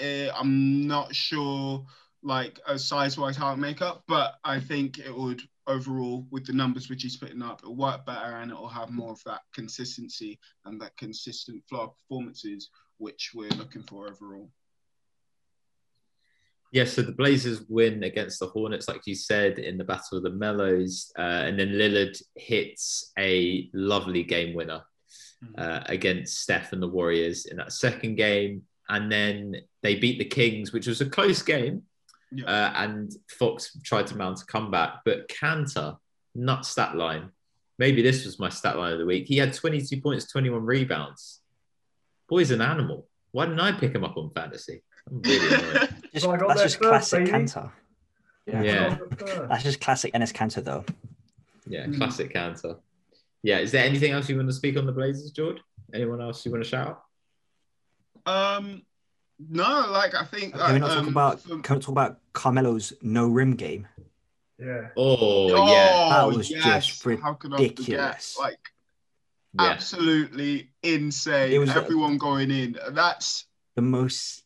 uh, 0.00 0.28
I'm 0.34 0.88
not 0.88 1.14
sure 1.14 1.86
like 2.24 2.58
a 2.66 2.76
size 2.76 3.16
wise 3.16 3.36
how 3.36 3.52
it 3.52 3.58
make 3.58 3.80
up, 3.80 4.02
but 4.08 4.40
I 4.42 4.58
think 4.58 4.98
it 4.98 5.16
would 5.16 5.42
overall 5.68 6.26
with 6.32 6.46
the 6.46 6.52
numbers 6.52 6.90
which 6.90 7.04
he's 7.04 7.16
putting 7.16 7.42
up, 7.42 7.60
it'll 7.62 7.76
work 7.76 8.04
better 8.04 8.38
and 8.38 8.50
it'll 8.50 8.66
have 8.66 8.90
more 8.90 9.12
of 9.12 9.22
that 9.24 9.42
consistency 9.54 10.40
and 10.64 10.80
that 10.80 10.96
consistent 10.96 11.62
flow 11.68 11.82
of 11.82 11.96
performances 11.96 12.70
which 12.96 13.30
we're 13.36 13.50
looking 13.50 13.84
for 13.84 14.08
overall. 14.08 14.50
Yeah, 16.70 16.84
so 16.84 17.00
the 17.00 17.12
Blazers 17.12 17.62
win 17.68 18.02
against 18.02 18.40
the 18.40 18.46
Hornets, 18.46 18.88
like 18.88 19.06
you 19.06 19.14
said, 19.14 19.58
in 19.58 19.78
the 19.78 19.84
Battle 19.84 20.18
of 20.18 20.22
the 20.22 20.30
Melos. 20.30 21.10
Uh, 21.18 21.22
and 21.22 21.58
then 21.58 21.70
Lillard 21.70 22.20
hits 22.34 23.12
a 23.18 23.70
lovely 23.72 24.22
game 24.22 24.54
winner 24.54 24.82
uh, 25.56 25.80
against 25.86 26.42
Steph 26.42 26.72
and 26.72 26.82
the 26.82 26.88
Warriors 26.88 27.46
in 27.46 27.56
that 27.56 27.72
second 27.72 28.16
game. 28.16 28.62
And 28.90 29.10
then 29.10 29.54
they 29.82 29.94
beat 29.94 30.18
the 30.18 30.24
Kings, 30.24 30.72
which 30.72 30.86
was 30.86 31.00
a 31.00 31.08
close 31.08 31.42
game. 31.42 31.82
Yeah. 32.30 32.44
Uh, 32.44 32.72
and 32.76 33.12
Fox 33.38 33.78
tried 33.82 34.06
to 34.08 34.16
mount 34.16 34.42
a 34.42 34.46
comeback. 34.46 35.00
But 35.06 35.28
Kanter, 35.28 35.96
nut 36.34 36.66
stat 36.66 36.96
line. 36.96 37.30
Maybe 37.78 38.02
this 38.02 38.24
was 38.24 38.38
my 38.38 38.48
stat 38.50 38.76
line 38.76 38.92
of 38.92 38.98
the 38.98 39.06
week. 39.06 39.26
He 39.26 39.38
had 39.38 39.54
22 39.54 40.00
points, 40.02 40.30
21 40.30 40.66
rebounds. 40.66 41.40
Boy's 42.28 42.50
an 42.50 42.60
animal. 42.60 43.06
Why 43.30 43.46
didn't 43.46 43.60
I 43.60 43.72
pick 43.72 43.94
him 43.94 44.04
up 44.04 44.16
on 44.16 44.30
fantasy? 44.34 44.82
I'm 45.08 45.22
really 45.22 45.54
annoyed. 45.54 45.94
Just, 46.20 46.24
So 46.26 46.32
I 46.32 46.36
got 46.36 46.48
that's 46.48 46.62
just 46.62 46.76
first, 46.78 46.88
classic 47.10 47.18
baby. 47.26 47.30
Kanter. 47.32 47.70
Yeah. 48.46 48.98
That's 49.48 49.62
just 49.64 49.80
classic 49.80 50.12
Enes 50.14 50.32
Kanter, 50.32 50.64
though. 50.64 50.84
Yeah, 51.66 51.86
Mhm. 51.86 51.96
classic 51.98 52.32
Kanter. 52.32 52.78
Yeah, 53.42 53.58
is 53.58 53.72
there 53.72 53.84
anything 53.84 54.12
else 54.12 54.28
you 54.28 54.36
want 54.36 54.48
to 54.48 54.54
speak 54.54 54.76
on 54.76 54.86
the 54.86 54.92
Blazers, 54.92 55.30
George? 55.30 55.58
Anyone 55.94 56.20
else 56.20 56.44
you 56.44 56.50
want 56.52 56.64
to 56.64 56.68
shout? 56.68 57.02
out? 58.26 58.58
Um, 58.58 58.82
no, 59.48 59.86
like 59.90 60.14
I 60.14 60.24
think. 60.24 60.54
Can 60.54 60.74
we 60.74 60.80
not 60.80 60.90
um, 60.90 60.98
talk 61.04 61.08
about? 61.10 61.40
for- 61.40 61.58
Can 61.60 61.76
we 61.76 61.80
talk 61.82 61.88
about 61.88 62.18
Carmelo's 62.32 62.92
no 63.02 63.28
rim 63.28 63.54
game? 63.54 63.86
Yeah. 64.58 64.88
Oh, 64.96 65.48
yeah, 65.70 66.08
That 66.10 66.36
was 66.36 66.48
just 66.48 67.04
How 67.22 67.34
could 67.34 67.52
I 67.54 67.56
ridiculous. 67.58 68.34
forget? 68.34 68.50
Like 68.52 68.58
yeah, 69.60 69.66
absolutely 69.70 70.70
insane. 70.82 71.52
It 71.52 71.58
was- 71.58 71.70
Everyone 71.70 72.18
going 72.18 72.50
in. 72.50 72.76
That's 72.90 73.46
The 73.76 73.82
most. 73.82 74.42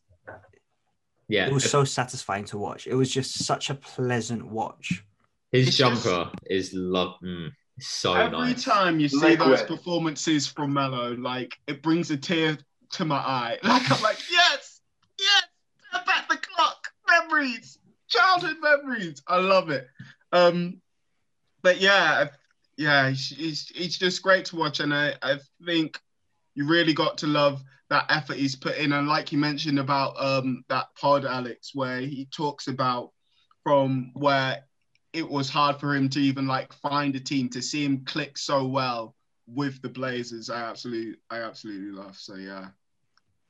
Yeah. 1.33 1.47
It 1.47 1.53
was 1.53 1.71
so 1.71 1.83
satisfying 1.85 2.45
to 2.47 2.59
watch. 2.59 2.87
It 2.87 2.95
was 2.95 3.11
just 3.11 3.45
such 3.45 3.71
a 3.71 3.75
pleasant 3.75 4.47
watch. 4.47 5.03
His 5.51 5.69
it's 5.69 5.77
just- 5.79 6.05
jumper 6.05 6.31
is 6.51 6.75
love. 6.75 7.15
Mm, 7.25 7.53
so 7.81 8.13
every 8.15 8.39
nice. 8.39 8.63
time 8.65 9.01
you 9.01 9.09
see 9.09 9.17
Liquid. 9.17 9.49
those 9.49 9.63
performances 9.63 10.47
from 10.47 10.75
Melo, 10.75 11.15
like 11.15 11.59
it 11.67 11.83
brings 11.83 12.11
a 12.11 12.19
tear 12.19 12.59
to 12.93 13.05
my 13.07 13.17
eye. 13.17 13.59
Like 13.65 13.91
I'm 13.91 14.03
like, 14.03 14.19
yes, 14.31 14.81
yes, 15.19 15.43
turn 15.91 16.03
back 16.05 16.29
the 16.29 16.37
clock. 16.37 16.89
Memories, 17.09 17.79
childhood 18.09 18.57
memories. 18.61 19.23
I 19.27 19.39
love 19.39 19.71
it. 19.71 19.89
Um, 20.33 20.83
but 21.63 21.81
yeah, 21.81 22.27
yeah, 22.77 23.09
he's, 23.09 23.29
he's, 23.29 23.69
he's 23.69 23.97
just 23.99 24.23
great 24.23 24.45
to 24.47 24.57
watch, 24.57 24.81
and 24.81 24.93
I, 24.93 25.15
I 25.23 25.39
think 25.65 25.99
you 26.55 26.67
really 26.69 26.93
got 26.93 27.19
to 27.19 27.27
love 27.27 27.63
that 27.93 28.07
effort 28.09 28.39
he's 28.39 28.57
put 28.57 28.77
in. 28.79 28.93
And 28.95 29.07
like 29.07 29.33
you 29.33 29.39
mentioned 29.39 29.79
about 29.79 30.15
um, 30.19 30.65
that 30.71 30.87
pod, 30.99 31.27
Alex, 31.27 31.73
where 31.75 32.01
he 32.01 32.27
talks 32.35 32.67
about 32.67 33.11
from 33.63 34.13
where 34.15 34.65
it 35.13 35.29
was 35.29 35.51
hard 35.51 35.77
for 35.79 35.95
him 35.95 36.09
to 36.09 36.19
even 36.19 36.47
like 36.47 36.73
find 36.73 37.15
a 37.15 37.21
team 37.21 37.51
to 37.51 37.61
see 37.61 37.85
him 37.85 38.03
click 38.07 38.39
so 38.39 38.67
well 38.67 39.15
with 39.47 39.83
the 39.83 39.91
Blazers. 39.91 40.49
I 40.49 40.63
absolutely, 40.63 41.17
I 41.31 41.43
absolutely 41.43 41.91
love. 41.91 42.17
So 42.17 42.37
yeah, 42.37 42.69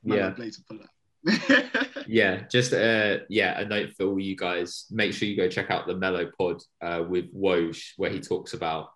Melo 0.03 0.19
Yeah. 0.19 0.29
Blazer 0.31 0.61
for 0.67 0.77
that. 0.77 0.89
Yeah, 2.05 2.41
just 2.51 2.73
uh, 2.73 3.19
yeah, 3.29 3.57
a 3.61 3.65
note 3.65 3.91
for 3.95 4.07
all 4.07 4.19
you 4.19 4.35
guys. 4.35 4.87
Make 4.91 5.13
sure 5.13 5.25
you 5.25 5.37
go 5.37 5.47
check 5.47 5.71
out 5.71 5.87
the 5.87 5.95
Melo 5.95 6.29
Pod 6.37 6.61
uh, 6.81 7.05
with 7.07 7.33
Woj, 7.33 7.81
where 7.95 8.09
he 8.09 8.19
talks 8.19 8.53
about 8.53 8.89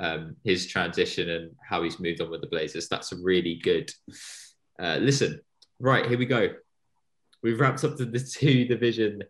um, 0.00 0.34
his 0.42 0.66
transition 0.66 1.30
and 1.30 1.52
how 1.64 1.84
he's 1.84 2.00
moved 2.00 2.20
on 2.20 2.30
with 2.30 2.40
the 2.40 2.48
Blazers. 2.48 2.88
That's 2.88 3.12
a 3.12 3.16
really 3.22 3.60
good 3.62 3.92
uh, 4.78 4.98
listen. 5.00 5.40
Right, 5.80 6.06
here 6.06 6.18
we 6.18 6.26
go. 6.26 6.50
We've 7.42 7.60
wrapped 7.60 7.84
up 7.84 7.96
the, 7.96 8.04
the 8.04 8.18
two 8.18 8.64
division 8.64 9.22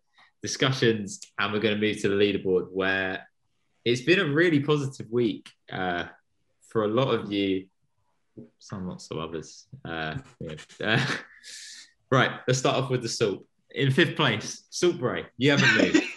discussions, 0.43 1.21
and 1.39 1.53
we're 1.53 1.61
going 1.61 1.75
to 1.75 1.81
move 1.81 2.01
to 2.03 2.09
the 2.09 2.15
leaderboard, 2.15 2.71
where 2.73 3.27
it's 3.85 4.01
been 4.03 4.21
a 4.21 4.25
really 4.25 4.61
positive 4.61 5.11
week 5.11 5.51
uh, 5.71 6.05
for 6.69 6.85
a 6.85 6.89
lot 6.89 7.09
of 7.09 7.31
you. 7.31 7.67
Some, 8.59 8.87
not 8.87 9.03
some 9.03 9.19
others. 9.19 9.67
Uh, 9.85 10.17
yeah. 10.41 10.55
Uh, 10.83 11.07
Right, 12.11 12.31
let's 12.47 12.59
start 12.59 12.77
off 12.77 12.91
with 12.91 13.03
the 13.03 13.09
salt. 13.09 13.45
In 13.71 13.91
fifth 13.91 14.17
place, 14.17 14.65
Saltbury. 14.71 15.27
You 15.37 15.51
haven't 15.53 15.77
moved. 15.77 16.05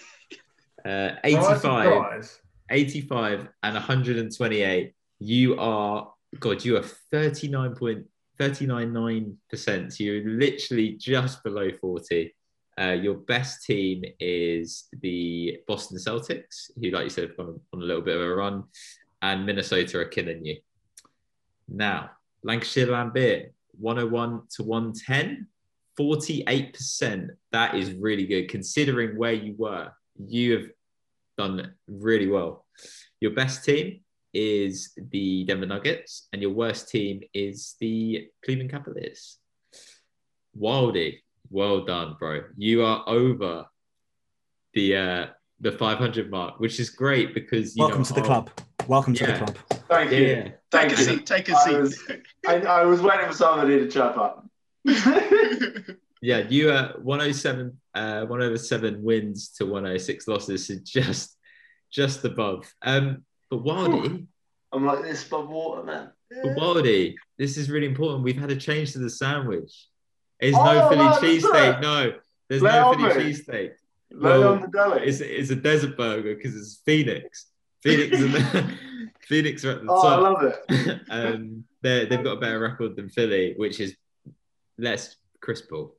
Uh, 0.83 1.15
85, 1.23 1.61
Surprise. 1.61 2.39
85 2.71 3.47
and 3.61 3.73
128. 3.75 4.93
You 5.19 5.59
are, 5.59 6.11
God, 6.39 6.65
you 6.65 6.77
are 6.77 6.81
39.399%. 8.41 9.93
So 9.93 10.03
you're 10.03 10.27
literally 10.27 10.93
just 10.93 11.43
below 11.43 11.69
40. 11.79 12.33
Uh, 12.79 12.97
your 12.99 13.15
best 13.15 13.65
team 13.65 14.03
is 14.19 14.87
the 15.01 15.59
Boston 15.67 15.97
Celtics, 15.97 16.71
who, 16.75 16.89
like 16.89 17.03
you 17.03 17.09
said, 17.09 17.27
have 17.27 17.37
gone 17.37 17.59
on 17.73 17.81
a 17.81 17.85
little 17.85 18.01
bit 18.01 18.15
of 18.15 18.23
a 18.23 18.35
run, 18.35 18.63
and 19.21 19.45
Minnesota 19.45 19.99
are 19.99 20.05
killing 20.05 20.45
you. 20.45 20.57
Now, 21.67 22.11
Lancashire 22.43 22.87
Lambert, 22.87 23.53
101 23.79 24.41
to 24.55 24.63
110. 24.63 25.47
48%. 25.99 27.29
That 27.51 27.75
is 27.75 27.93
really 27.93 28.25
good 28.25 28.47
considering 28.47 29.17
where 29.17 29.33
you 29.33 29.55
were. 29.57 29.91
You 30.17 30.53
have 30.53 30.69
done 31.37 31.73
really 31.87 32.27
well. 32.27 32.65
Your 33.19 33.31
best 33.31 33.65
team 33.65 34.01
is 34.33 34.93
the 35.11 35.43
Denver 35.45 35.65
Nuggets, 35.65 36.27
and 36.33 36.41
your 36.41 36.51
worst 36.51 36.89
team 36.89 37.21
is 37.33 37.75
the 37.79 38.27
Cleveland 38.43 38.71
Cavaliers. 38.71 39.37
Wildy, 40.59 41.19
well 41.49 41.85
done, 41.85 42.15
bro. 42.19 42.41
You 42.57 42.83
are 42.83 43.03
over 43.07 43.65
the 44.73 44.95
uh, 44.95 45.25
the 45.59 45.71
500 45.71 46.29
mark, 46.31 46.59
which 46.59 46.79
is 46.79 46.89
great 46.89 47.33
because 47.33 47.75
you 47.75 47.83
Welcome 47.83 47.99
know, 47.99 48.05
to 48.05 48.13
the 48.13 48.19
our- 48.21 48.25
club. 48.25 48.49
Welcome 48.87 49.13
to 49.13 49.25
the 49.27 49.33
club. 49.33 49.57
Thank 49.89 50.11
you. 50.11 50.17
Yeah, 50.25 50.47
Thank 50.71 50.89
take 50.89 50.97
a 50.97 51.01
you. 51.01 51.07
seat. 51.17 51.25
Take 51.25 51.49
a 51.49 51.55
I 51.55 51.63
seat. 51.65 51.77
was, 51.77 51.99
I, 52.47 52.55
I 52.61 52.83
was 52.85 53.01
waiting 53.01 53.27
for 53.27 53.33
somebody 53.33 53.77
to 53.79 53.87
chirp 53.87 54.17
up. 54.17 54.47
yeah. 56.21 56.39
You 56.49 56.71
are 56.71 56.93
107, 57.01 57.77
uh, 57.93 58.21
107 58.25 59.03
wins 59.03 59.49
to 59.57 59.65
106 59.65 60.27
losses, 60.27 60.67
so 60.67 60.75
just 60.83 61.37
just 61.91 62.25
above. 62.25 62.73
Um, 62.81 63.23
but 63.51 63.63
Wildy, 63.63 64.25
I'm 64.71 64.85
like 64.85 65.03
this 65.03 65.27
above 65.27 65.49
water, 65.49 65.83
man. 65.83 66.09
But 66.29 66.55
Wildy, 66.55 67.15
this 67.37 67.57
is 67.57 67.69
really 67.69 67.85
important. 67.85 68.23
We've 68.23 68.39
had 68.39 68.49
a 68.49 68.55
change 68.55 68.93
to 68.93 68.99
the 68.99 69.09
sandwich. 69.09 69.87
It's 70.39 70.57
Oh, 70.57 70.63
no 70.63 70.89
Philly 70.89 71.39
cheesesteak. 71.39 71.81
No, 71.81 72.13
there's 72.49 72.61
Lay 72.63 72.71
no 72.71 72.93
Philly 72.93 73.09
cheesesteak. 73.33 73.71
Lay 74.11 74.39
Well, 74.39 74.53
on 74.53 74.61
the 74.61 74.67
deli. 74.67 75.05
It's, 75.05 75.19
it's 75.19 75.51
a 75.51 75.55
desert 75.55 75.95
burger 75.97 76.33
because 76.35 76.55
it's 76.55 76.81
Phoenix. 76.85 77.47
Phoenix 77.83 78.17
and 78.19 78.77
Phoenix 79.27 79.65
are 79.65 79.71
at 79.71 79.81
the 79.83 79.87
oh, 79.91 80.07
I 80.07 80.15
love 80.15 80.43
it. 80.43 81.01
um, 81.09 81.65
they're- 81.81 82.05
they've 82.05 82.23
got 82.23 82.37
a 82.37 82.39
better 82.39 82.59
record 82.59 82.95
than 82.95 83.09
Philly, 83.09 83.53
which 83.57 83.79
is 83.79 83.95
less 84.77 85.15
crispal. 85.41 85.95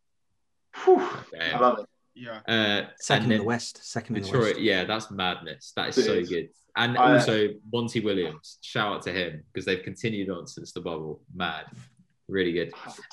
Whew, 0.84 1.00
I 1.38 1.58
love 1.58 1.80
it. 1.80 1.86
Yeah. 2.14 2.40
Uh, 2.46 2.86
Second 3.00 3.24
and 3.24 3.32
in 3.32 3.38
the 3.38 3.44
West. 3.44 3.84
Second 3.84 4.16
in 4.16 4.22
the 4.22 4.26
Detroit, 4.28 4.44
West. 4.54 4.60
yeah, 4.60 4.84
that's 4.84 5.10
madness. 5.10 5.72
That 5.76 5.88
is 5.90 5.98
It 5.98 6.04
so 6.04 6.12
is. 6.14 6.28
good. 6.28 6.48
And 6.76 6.96
I- 6.96 7.14
also 7.18 7.48
Monty 7.72 8.00
Williams, 8.00 8.58
shout 8.62 8.94
out 8.96 9.02
to 9.02 9.12
him 9.12 9.42
because 9.52 9.64
they've 9.66 9.82
continued 9.82 10.30
on 10.30 10.46
since 10.46 10.72
the 10.72 10.80
bubble. 10.80 11.20
Mad, 11.34 11.66
really 12.28 12.52
good. 12.52 12.72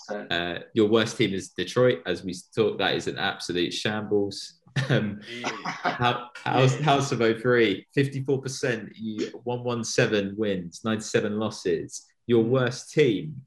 Uh, 0.10 0.60
your 0.74 0.88
worst 0.88 1.18
team 1.18 1.34
is 1.34 1.50
Detroit, 1.50 2.02
as 2.06 2.24
we 2.24 2.34
talked. 2.56 2.78
That 2.80 2.96
is 2.96 3.08
an 3.08 3.18
absolute 3.18 3.74
shambles. 3.74 4.56
Um, 4.90 5.20
Hou- 5.44 6.26
House, 6.46 6.76
House 6.80 7.12
of 7.12 7.20
03, 7.20 7.86
54%, 7.98 8.90
you 8.96 9.28
117 9.44 10.36
wins, 10.38 10.82
97 10.86 11.38
losses. 11.38 12.06
Your 12.28 12.44
worst 12.44 12.92
team 12.94 13.42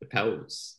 the 0.00 0.06
Pels. 0.06 0.76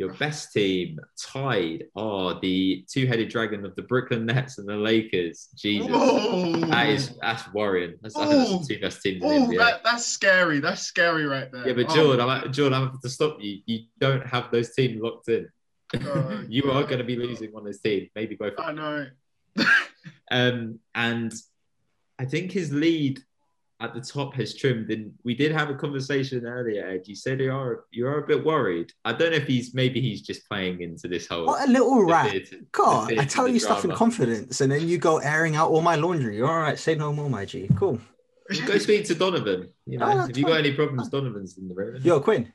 Your 0.00 0.14
best 0.14 0.52
team 0.54 0.98
tied 1.22 1.84
are 1.94 2.40
the 2.40 2.86
two-headed 2.90 3.28
dragon 3.28 3.66
of 3.66 3.76
the 3.76 3.82
Brooklyn 3.82 4.24
Nets 4.24 4.56
and 4.56 4.66
the 4.66 4.74
Lakers. 4.74 5.48
Jesus, 5.54 5.88
Whoa. 5.90 6.56
that 6.56 6.88
is 6.88 7.14
that's 7.20 7.52
worrying. 7.52 7.96
That's, 8.00 8.16
I 8.16 8.26
think 8.26 8.48
that's 8.48 8.66
the 8.66 8.74
two 8.74 8.80
best 8.80 9.02
teams 9.02 9.22
in 9.22 9.30
Oh, 9.30 9.46
the 9.46 9.54
NBA. 9.54 9.58
that, 9.58 9.84
that's 9.84 10.06
scary. 10.06 10.58
That's 10.60 10.80
scary 10.80 11.26
right 11.26 11.52
there. 11.52 11.68
yeah, 11.68 11.74
but 11.74 11.90
Oh, 11.90 11.94
Jordan, 11.94 12.28
I'm, 12.28 12.50
Jordan, 12.50 12.78
I'm 12.78 12.84
having 12.86 13.00
to 13.02 13.08
stop 13.10 13.36
you. 13.40 13.58
You 13.66 13.80
don't 13.98 14.26
have 14.26 14.50
those 14.50 14.74
teams 14.74 15.02
locked 15.02 15.28
in. 15.28 15.48
Oh, 16.02 16.44
you 16.48 16.70
are 16.72 16.82
going 16.84 16.98
to 16.98 17.04
be 17.04 17.16
losing 17.16 17.52
one 17.52 17.60
of 17.60 17.66
those 17.66 17.80
teams, 17.80 18.08
maybe 18.14 18.36
both. 18.36 18.54
of 18.54 18.64
I 18.64 18.72
know. 18.72 19.06
Um, 20.30 20.78
and 20.94 21.32
I 22.18 22.24
think 22.24 22.52
his 22.52 22.72
lead 22.72 23.20
at 23.80 23.94
the 23.94 24.00
top 24.00 24.34
has 24.34 24.54
trimmed. 24.54 24.90
And 24.90 25.12
we 25.24 25.34
did 25.34 25.52
have 25.52 25.70
a 25.70 25.74
conversation 25.74 26.46
earlier, 26.46 26.86
Ed. 26.86 27.02
You 27.06 27.14
said 27.14 27.40
you 27.40 27.52
are 27.52 27.84
you 27.90 28.06
are 28.06 28.18
a 28.22 28.26
bit 28.26 28.44
worried. 28.44 28.92
I 29.04 29.12
don't 29.12 29.30
know 29.30 29.36
if 29.38 29.46
he's 29.46 29.74
maybe 29.74 30.00
he's 30.00 30.20
just 30.22 30.46
playing 30.48 30.82
into 30.82 31.08
this 31.08 31.26
whole. 31.26 31.46
What 31.46 31.68
a 31.68 31.72
little 31.72 32.04
rat. 32.04 32.30
theatre- 32.30 32.58
God, 32.72 33.08
the 33.08 33.18
I 33.20 33.24
tell 33.24 33.44
the 33.46 33.52
you 33.52 33.58
stuff 33.58 33.84
in 33.84 33.92
confidence, 33.92 34.60
and 34.60 34.70
then 34.70 34.86
you 34.86 34.98
go 34.98 35.18
airing 35.18 35.56
out 35.56 35.70
all 35.70 35.80
my 35.82 35.96
laundry. 35.96 36.36
You're 36.36 36.48
all 36.50 36.60
right, 36.60 36.78
say 36.78 36.94
no 36.94 37.12
more, 37.12 37.30
my 37.30 37.44
G. 37.44 37.68
Cool. 37.76 37.98
Go 38.66 38.78
speak 38.78 39.04
to 39.06 39.14
Donovan. 39.14 39.68
You 39.86 39.98
know, 39.98 40.06
Oh, 40.10 40.26
if 40.28 40.36
you 40.36 40.44
got 40.44 40.58
any 40.58 40.74
problems, 40.74 41.08
Donovan's 41.08 41.56
in 41.56 41.68
the 41.68 41.74
room. 41.74 42.00
Yo, 42.02 42.18
Quinn, 42.20 42.52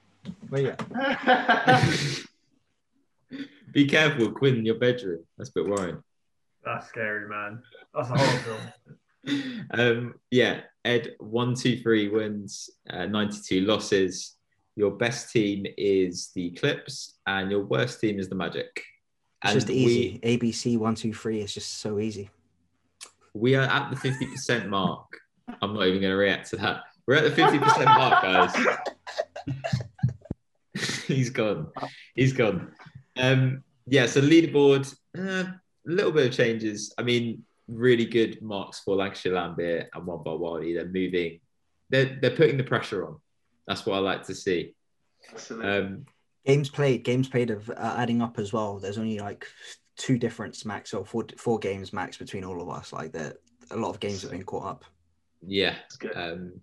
where 0.49 0.61
you 0.61 0.69
at? 0.69 2.19
Be 3.71 3.85
careful, 3.87 4.31
Quinn, 4.31 4.57
in 4.57 4.65
your 4.65 4.75
bedroom. 4.75 5.23
That's 5.37 5.49
a 5.49 5.53
bit 5.53 5.67
worrying. 5.67 6.01
That's 6.63 6.87
scary, 6.87 7.27
man. 7.29 7.61
That's 7.93 8.09
a 8.09 8.17
horror 8.17 8.39
film. 9.25 9.67
um, 9.71 10.13
yeah, 10.31 10.61
Ed, 10.85 11.15
one, 11.19 11.55
two, 11.55 11.79
three 11.79 12.09
wins, 12.09 12.69
uh, 12.89 13.07
92 13.07 13.61
losses. 13.61 14.35
Your 14.75 14.91
best 14.91 15.31
team 15.31 15.65
is 15.77 16.29
the 16.35 16.51
Clips, 16.51 17.15
and 17.25 17.49
your 17.49 17.65
worst 17.65 17.99
team 17.99 18.19
is 18.19 18.29
the 18.29 18.35
Magic. 18.35 18.69
It's 19.43 19.51
And 19.51 19.53
just 19.55 19.69
easy. 19.71 20.19
ABC 20.23 20.77
one, 20.77 20.93
two, 20.93 21.13
three. 21.13 21.41
is 21.41 21.53
just 21.53 21.79
so 21.79 21.99
easy. 21.99 22.29
We, 23.33 23.51
we 23.51 23.55
are 23.55 23.63
at 23.63 23.89
the 23.89 23.95
50% 23.95 24.69
mark. 24.69 25.07
I'm 25.61 25.73
not 25.73 25.87
even 25.87 26.01
going 26.01 26.11
to 26.11 26.17
react 26.17 26.51
to 26.51 26.57
that. 26.57 26.83
We're 27.07 27.15
at 27.15 27.35
the 27.35 27.41
50% 27.41 27.85
mark, 27.85 28.21
guys. 28.21 28.77
He's 31.07 31.29
gone. 31.31 31.67
He's 32.13 32.33
gone. 32.33 32.73
Um, 33.17 33.63
yeah, 33.87 34.05
so 34.05 34.21
leaderboard, 34.21 34.93
uh, 35.17 35.21
a 35.51 35.61
little 35.85 36.11
bit 36.11 36.27
of 36.27 36.33
changes. 36.33 36.93
I 36.97 37.03
mean, 37.03 37.43
really 37.67 38.05
good 38.05 38.41
marks 38.41 38.79
for 38.79 38.95
Lancashire 38.95 39.33
Lambert 39.33 39.89
and 39.93 40.05
One 40.05 40.23
by 40.23 40.31
Wildy. 40.31 40.75
They're 40.75 40.85
moving. 40.85 41.39
They're 41.89 42.17
they're 42.21 42.35
putting 42.35 42.57
the 42.57 42.63
pressure 42.63 43.05
on. 43.07 43.17
That's 43.67 43.85
what 43.85 43.95
I 43.95 43.99
like 43.99 44.23
to 44.27 44.35
see. 44.35 44.75
Um, 45.61 46.05
Games 46.45 46.69
played, 46.69 47.03
games 47.03 47.27
played 47.27 47.49
of 47.49 47.69
uh, 47.71 47.95
adding 47.97 48.21
up 48.21 48.37
as 48.37 48.53
well. 48.53 48.77
There's 48.77 48.99
only 48.99 49.17
like 49.17 49.47
two 49.97 50.19
difference 50.19 50.63
max 50.65 50.93
or 50.93 51.03
four 51.03 51.25
four 51.37 51.57
games 51.57 51.91
max 51.91 52.17
between 52.17 52.43
all 52.43 52.61
of 52.61 52.69
us. 52.69 52.93
Like 52.93 53.13
that, 53.13 53.37
a 53.71 53.75
lot 53.75 53.89
of 53.89 53.99
games 53.99 54.21
have 54.21 54.31
been 54.31 54.43
caught 54.43 54.65
up. 54.65 54.85
yeah, 55.45 55.75
um, 56.15 56.61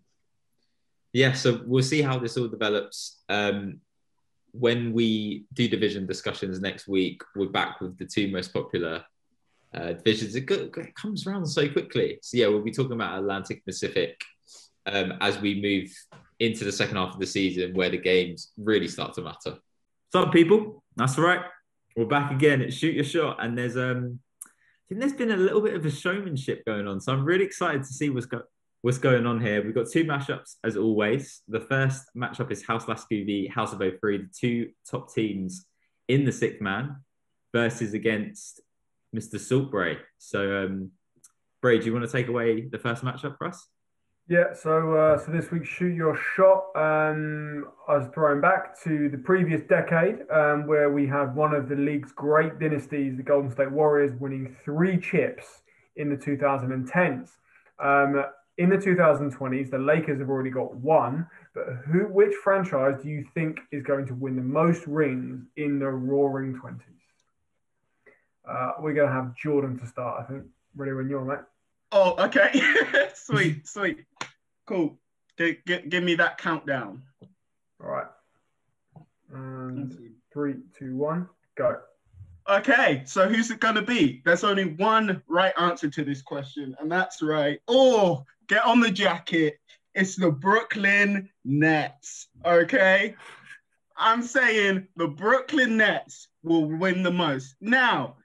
yeah. 1.12 1.32
So 1.32 1.62
we'll 1.66 1.82
see 1.82 2.00
how 2.00 2.18
this 2.18 2.36
all 2.36 2.46
develops. 2.46 3.22
Um, 3.28 3.80
when 4.53 4.92
we 4.92 5.46
do 5.55 5.66
division 5.66 6.07
discussions 6.07 6.61
next 6.61 6.86
week, 6.86 7.22
we're 7.34 7.48
back 7.48 7.80
with 7.80 7.98
the 7.98 8.05
two 8.05 8.30
most 8.30 8.53
popular 8.53 9.03
uh, 9.74 9.92
divisions. 9.92 10.34
It, 10.34 10.46
go, 10.46 10.68
it 10.76 10.94
comes 10.94 11.26
around 11.26 11.46
so 11.46 11.68
quickly. 11.68 12.18
So 12.22 12.36
yeah, 12.36 12.48
we'll 12.48 12.62
be 12.62 12.72
talking 12.72 12.92
about 12.92 13.18
Atlantic 13.18 13.64
Pacific 13.64 14.20
um, 14.86 15.14
as 15.20 15.40
we 15.40 15.60
move 15.60 15.90
into 16.38 16.64
the 16.64 16.72
second 16.72 16.96
half 16.96 17.14
of 17.14 17.20
the 17.20 17.26
season, 17.26 17.74
where 17.74 17.90
the 17.90 17.98
games 17.98 18.52
really 18.56 18.88
start 18.88 19.14
to 19.14 19.22
matter. 19.22 19.58
Some 20.12 20.30
people, 20.30 20.82
that's 20.96 21.18
right. 21.18 21.40
We're 21.96 22.06
back 22.06 22.32
again 22.32 22.62
at 22.62 22.72
Shoot 22.72 22.94
Your 22.94 23.04
Shot, 23.04 23.42
and 23.42 23.56
there's 23.56 23.76
um, 23.76 24.18
I 24.44 24.48
think 24.88 25.00
there's 25.00 25.12
been 25.12 25.30
a 25.30 25.36
little 25.36 25.60
bit 25.60 25.74
of 25.74 25.86
a 25.86 25.90
showmanship 25.90 26.64
going 26.64 26.86
on. 26.86 27.00
So 27.00 27.12
I'm 27.12 27.24
really 27.24 27.44
excited 27.44 27.82
to 27.82 27.88
see 27.88 28.10
what's 28.10 28.26
what's 28.82 28.98
going 28.98 29.26
on 29.26 29.40
here. 29.40 29.64
We've 29.64 29.74
got 29.74 29.88
two 29.88 30.04
matchups 30.04 30.56
as 30.64 30.76
always. 30.76 31.42
The 31.48 31.60
first 31.60 32.04
matchup 32.16 32.50
is 32.50 32.64
House 32.64 32.88
Lasky 32.88 33.24
v 33.24 33.46
House 33.46 33.72
of 33.72 33.78
O3, 33.78 34.00
the 34.02 34.28
two 34.38 34.70
top 34.90 35.12
teams 35.14 35.66
in 36.08 36.24
the 36.24 36.32
sixth 36.32 36.60
man 36.60 36.96
versus 37.54 37.94
against 37.94 38.60
Mr. 39.14 39.34
Saltbray. 39.34 39.98
So 40.18 40.64
um 40.64 40.90
Bray, 41.60 41.78
do 41.78 41.86
you 41.86 41.92
want 41.92 42.04
to 42.04 42.10
take 42.10 42.26
away 42.26 42.62
the 42.62 42.78
first 42.78 43.04
matchup 43.04 43.38
for 43.38 43.46
us? 43.46 43.68
Yeah, 44.28 44.52
so 44.54 44.94
uh, 44.94 45.18
so 45.18 45.32
this 45.32 45.50
week, 45.50 45.64
shoot 45.64 45.94
your 45.94 46.16
shot. 46.16 46.66
Um, 46.76 47.66
I 47.88 47.98
was 47.98 48.08
thrown 48.14 48.40
back 48.40 48.80
to 48.82 49.08
the 49.08 49.18
previous 49.18 49.62
decade, 49.62 50.20
um, 50.30 50.66
where 50.66 50.90
we 50.90 51.06
had 51.06 51.34
one 51.34 51.54
of 51.54 51.68
the 51.68 51.74
league's 51.74 52.12
great 52.12 52.58
dynasties, 52.58 53.16
the 53.16 53.22
Golden 53.22 53.50
State 53.50 53.70
Warriors, 53.70 54.12
winning 54.20 54.56
three 54.64 54.98
chips 54.98 55.62
in 55.96 56.08
the 56.08 56.16
2010s. 56.16 57.30
Um, 57.82 58.24
in 58.58 58.70
the 58.70 58.76
2020s, 58.76 59.70
the 59.70 59.78
Lakers 59.78 60.20
have 60.20 60.30
already 60.30 60.50
got 60.50 60.74
one, 60.76 61.26
but 61.54 61.64
who, 61.86 62.00
which 62.04 62.34
franchise 62.44 63.02
do 63.02 63.08
you 63.08 63.26
think 63.34 63.58
is 63.72 63.82
going 63.82 64.06
to 64.06 64.14
win 64.14 64.36
the 64.36 64.42
most 64.42 64.86
rings 64.86 65.44
in 65.56 65.78
the 65.78 65.88
Roaring 65.88 66.54
Twenties? 66.54 66.91
Uh, 68.49 68.72
we're 68.80 68.95
going 68.95 69.09
to 69.09 69.14
have 69.14 69.36
Jordan 69.36 69.78
to 69.78 69.86
start, 69.86 70.22
I 70.22 70.30
think. 70.30 70.45
Ready 70.74 70.93
when 70.93 71.09
you're, 71.09 71.24
mate. 71.24 71.38
Oh, 71.93 72.14
okay. 72.24 72.62
sweet, 73.14 73.66
sweet. 73.68 74.05
Cool. 74.66 74.99
G- 75.38 75.59
g- 75.66 75.82
give 75.88 76.03
me 76.03 76.14
that 76.16 76.38
countdown. 76.38 77.03
All 77.82 77.90
right. 77.90 78.07
And 79.32 80.14
three, 80.32 80.57
two, 80.78 80.97
one, 80.97 81.28
go. 81.57 81.78
Okay, 82.49 83.03
so 83.07 83.28
who's 83.28 83.51
it 83.51 83.61
going 83.61 83.76
to 83.76 83.82
be? 83.82 84.20
There's 84.24 84.43
only 84.45 84.74
one 84.74 85.22
right 85.28 85.53
answer 85.59 85.88
to 85.88 86.05
this 86.05 86.22
question, 86.22 86.74
and 86.80 86.90
that's 86.90 87.22
right. 87.22 87.61
Oh, 87.68 88.24
get 88.49 88.64
on 88.64 88.80
the 88.80 88.90
jacket. 88.90 89.59
It's 89.95 90.16
the 90.16 90.30
Brooklyn 90.30 91.28
Nets. 91.45 92.28
Okay. 92.45 93.14
I'm 93.97 94.22
saying 94.22 94.88
the 94.97 95.07
Brooklyn 95.07 95.76
Nets 95.76 96.28
will 96.43 96.64
win 96.64 97.03
the 97.03 97.12
most. 97.12 97.55
Now, 97.61 98.16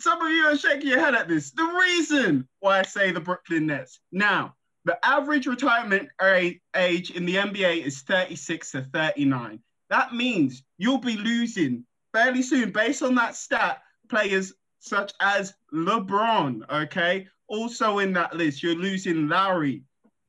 some 0.00 0.20
of 0.22 0.32
you 0.32 0.44
are 0.44 0.56
shaking 0.56 0.88
your 0.88 1.00
head 1.00 1.14
at 1.14 1.28
this. 1.28 1.50
The 1.50 1.64
reason 1.64 2.48
why 2.60 2.80
I 2.80 2.82
say 2.82 3.12
the 3.12 3.20
Brooklyn 3.20 3.66
Nets. 3.66 4.00
Now, 4.10 4.54
the 4.84 4.98
average 5.04 5.46
retirement 5.46 6.08
age 6.22 7.10
in 7.10 7.26
the 7.26 7.36
NBA 7.36 7.84
is 7.84 8.00
36 8.02 8.72
to 8.72 8.82
39. 8.82 9.60
That 9.90 10.14
means 10.14 10.62
you'll 10.78 10.98
be 10.98 11.16
losing 11.16 11.84
fairly 12.12 12.42
soon, 12.42 12.70
based 12.70 13.02
on 13.02 13.14
that 13.16 13.36
stat, 13.36 13.82
players 14.08 14.54
such 14.78 15.12
as 15.20 15.54
LeBron, 15.72 16.62
okay? 16.70 17.28
Also 17.48 17.98
in 17.98 18.12
that 18.14 18.34
list, 18.34 18.62
you're 18.62 18.74
losing 18.74 19.28
Lowry. 19.28 19.82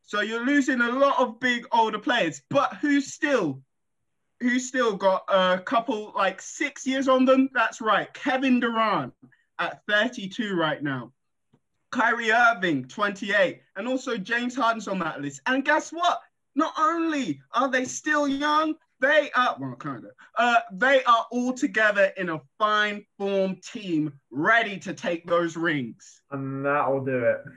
So 0.03 0.22
you're 0.22 0.45
losing 0.45 0.82
a 0.82 0.91
lot 0.91 1.19
of 1.19 1.39
big 1.39 1.65
older 1.72 1.99
players, 1.99 2.41
but 2.49 2.76
who's 2.82 3.13
still 3.13 3.61
who's 4.41 4.67
still 4.67 4.95
got 4.97 5.24
a 5.29 5.59
couple 5.59 6.12
like 6.16 6.41
six 6.41 6.86
years 6.86 7.08
on 7.08 7.25
them? 7.25 7.47
That's 7.54 7.79
right, 7.79 8.13
Kevin 8.13 8.59
Durant 8.59 9.13
at 9.59 9.82
32 9.87 10.55
right 10.55 10.82
now. 10.82 11.11
Kyrie 11.91 12.32
Irving, 12.32 12.86
28, 12.86 13.61
and 13.75 13.87
also 13.87 14.17
James 14.17 14.55
Harden's 14.55 14.87
on 14.87 14.99
that 14.99 15.21
list. 15.21 15.41
And 15.45 15.65
guess 15.65 15.91
what? 15.91 16.21
Not 16.55 16.73
only 16.78 17.41
are 17.53 17.69
they 17.69 17.86
still 17.86 18.28
young, 18.28 18.75
they 19.01 19.32
are 19.36 19.57
well, 19.59 19.75
kind 19.75 20.05
of. 20.05 20.11
Uh, 20.37 20.59
they 20.73 21.03
are 21.03 21.25
all 21.32 21.53
together 21.53 22.11
in 22.17 22.29
a 22.29 22.39
fine 22.57 23.03
form 23.17 23.57
team, 23.63 24.13
ready 24.29 24.78
to 24.79 24.93
take 24.93 25.25
those 25.25 25.57
rings. 25.57 26.21
And 26.32 26.65
that'll 26.65 27.03
do 27.03 27.17
it. 27.17 27.37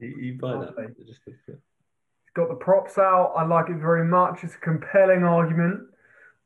You, 0.00 0.08
you 0.18 0.38
buy 0.38 0.56
that? 0.56 0.96
Just- 1.06 1.20
It's 1.26 1.60
got 2.34 2.48
the 2.48 2.56
props 2.56 2.98
out. 2.98 3.32
I 3.36 3.44
like 3.46 3.70
it 3.70 3.76
very 3.76 4.04
much. 4.04 4.40
It's 4.42 4.54
a 4.54 4.58
compelling 4.58 5.22
argument. 5.22 5.82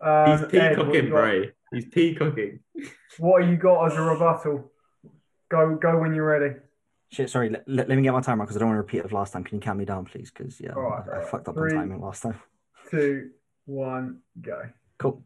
Um, 0.02 0.30
He's 0.30 0.42
Ed, 0.42 0.76
what 0.76 0.86
you 0.88 0.92
peacocking, 0.92 1.10
Bray. 1.10 1.52
He's 1.72 1.86
peacocking. 1.86 2.60
What 3.18 3.42
have 3.42 3.50
you 3.50 3.56
got 3.56 3.90
as 3.90 3.98
a 3.98 4.02
rebuttal? 4.02 4.70
Go, 5.50 5.76
go 5.76 5.98
when 5.98 6.14
you're 6.14 6.26
ready. 6.26 6.56
Shit, 7.10 7.30
sorry. 7.30 7.48
Let, 7.50 7.64
let, 7.68 7.88
let 7.88 7.96
me 7.96 8.02
get 8.02 8.12
my 8.12 8.20
timer 8.20 8.44
because 8.44 8.56
I 8.56 8.60
don't 8.60 8.68
want 8.68 8.76
to 8.76 8.82
repeat 8.82 8.98
it 8.98 9.04
of 9.06 9.12
last 9.12 9.32
time. 9.32 9.44
Can 9.44 9.56
you 9.56 9.60
count 9.60 9.78
me 9.78 9.84
down, 9.84 10.04
please? 10.04 10.30
Because 10.30 10.60
yeah, 10.60 10.72
All 10.74 10.82
right, 10.82 11.04
I, 11.08 11.10
I 11.10 11.18
right. 11.18 11.28
fucked 11.28 11.48
up 11.48 11.54
Three. 11.54 11.72
on 11.74 11.78
timing 11.88 12.00
last 12.00 12.22
time. 12.22 12.38
Two, 12.90 13.30
one, 13.64 14.20
go. 14.40 14.62
Cool. 14.98 15.22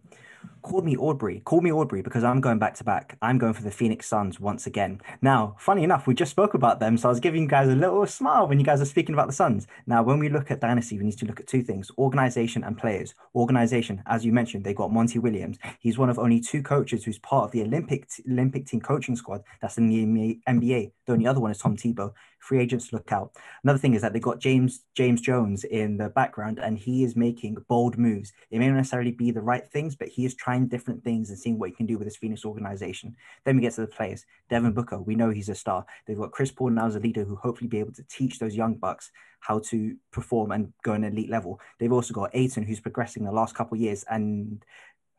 Call 0.62 0.82
me 0.82 0.96
Aubrey. 0.96 1.40
Call 1.44 1.60
me 1.60 1.72
Aubrey 1.72 2.02
because 2.02 2.22
I'm 2.22 2.40
going 2.40 2.58
back 2.58 2.74
to 2.76 2.84
back. 2.84 3.18
I'm 3.20 3.36
going 3.36 3.52
for 3.52 3.62
the 3.62 3.70
Phoenix 3.70 4.06
Suns 4.06 4.38
once 4.38 4.66
again. 4.66 5.00
Now, 5.20 5.56
funny 5.58 5.82
enough, 5.82 6.06
we 6.06 6.14
just 6.14 6.30
spoke 6.30 6.54
about 6.54 6.78
them, 6.78 6.96
so 6.96 7.08
I 7.08 7.10
was 7.10 7.18
giving 7.18 7.42
you 7.42 7.48
guys 7.48 7.68
a 7.68 7.74
little 7.74 8.06
smile 8.06 8.46
when 8.46 8.60
you 8.60 8.64
guys 8.64 8.80
are 8.80 8.86
speaking 8.86 9.14
about 9.14 9.26
the 9.26 9.32
Suns. 9.32 9.66
Now, 9.86 10.04
when 10.04 10.20
we 10.20 10.28
look 10.28 10.52
at 10.52 10.60
Dynasty, 10.60 10.98
we 10.98 11.04
need 11.04 11.18
to 11.18 11.26
look 11.26 11.40
at 11.40 11.48
two 11.48 11.62
things 11.62 11.90
organization 11.98 12.62
and 12.62 12.78
players. 12.78 13.14
Organization, 13.34 14.02
as 14.06 14.24
you 14.24 14.32
mentioned, 14.32 14.64
they 14.64 14.74
got 14.74 14.92
Monty 14.92 15.18
Williams. 15.18 15.58
He's 15.80 15.98
one 15.98 16.10
of 16.10 16.18
only 16.18 16.40
two 16.40 16.62
coaches 16.62 17.04
who's 17.04 17.18
part 17.18 17.46
of 17.46 17.50
the 17.50 17.62
Olympic 17.62 18.08
Olympic 18.30 18.66
team 18.66 18.80
coaching 18.80 19.16
squad 19.16 19.42
that's 19.60 19.78
in 19.78 19.88
the 19.88 20.40
NBA. 20.48 20.92
The 21.06 21.12
only 21.12 21.26
other 21.26 21.40
one 21.40 21.50
is 21.50 21.58
Tom 21.58 21.76
Thibodeau. 21.76 22.12
free 22.38 22.60
agents 22.60 22.92
look 22.92 23.10
out. 23.12 23.32
Another 23.64 23.78
thing 23.78 23.94
is 23.94 24.02
that 24.02 24.12
they 24.12 24.20
got 24.20 24.38
James 24.38 24.80
James 24.94 25.20
Jones 25.20 25.64
in 25.64 25.96
the 25.96 26.08
background, 26.08 26.58
and 26.58 26.78
he 26.78 27.04
is 27.04 27.16
making 27.16 27.56
bold 27.68 27.98
moves. 27.98 28.32
It 28.50 28.58
may 28.58 28.68
not 28.68 28.76
necessarily 28.76 29.12
be 29.12 29.30
the 29.30 29.40
right 29.40 29.66
things, 29.68 29.96
but 29.96 30.08
he 30.08 30.24
is 30.24 30.31
trying 30.34 30.66
different 30.68 31.02
things 31.04 31.30
and 31.30 31.38
seeing 31.38 31.58
what 31.58 31.70
he 31.70 31.74
can 31.74 31.86
do 31.86 31.98
with 31.98 32.06
this 32.06 32.16
Phoenix 32.16 32.44
organization. 32.44 33.16
Then 33.44 33.56
we 33.56 33.62
get 33.62 33.74
to 33.74 33.82
the 33.82 33.86
players. 33.86 34.24
Devin 34.48 34.72
Booker, 34.72 35.00
we 35.00 35.14
know 35.14 35.30
he's 35.30 35.48
a 35.48 35.54
star. 35.54 35.84
They've 36.06 36.18
got 36.18 36.32
Chris 36.32 36.50
Paul 36.50 36.70
now 36.70 36.86
as 36.86 36.96
a 36.96 37.00
leader 37.00 37.24
who 37.24 37.36
hopefully 37.36 37.68
be 37.68 37.78
able 37.78 37.92
to 37.92 38.04
teach 38.04 38.38
those 38.38 38.54
young 38.54 38.74
bucks 38.74 39.10
how 39.40 39.58
to 39.58 39.96
perform 40.12 40.52
and 40.52 40.72
go 40.82 40.92
an 40.92 41.04
elite 41.04 41.30
level. 41.30 41.60
They've 41.78 41.92
also 41.92 42.14
got 42.14 42.30
Ayton, 42.32 42.64
who's 42.64 42.80
progressing 42.80 43.24
the 43.24 43.32
last 43.32 43.54
couple 43.54 43.76
years, 43.76 44.04
and 44.08 44.64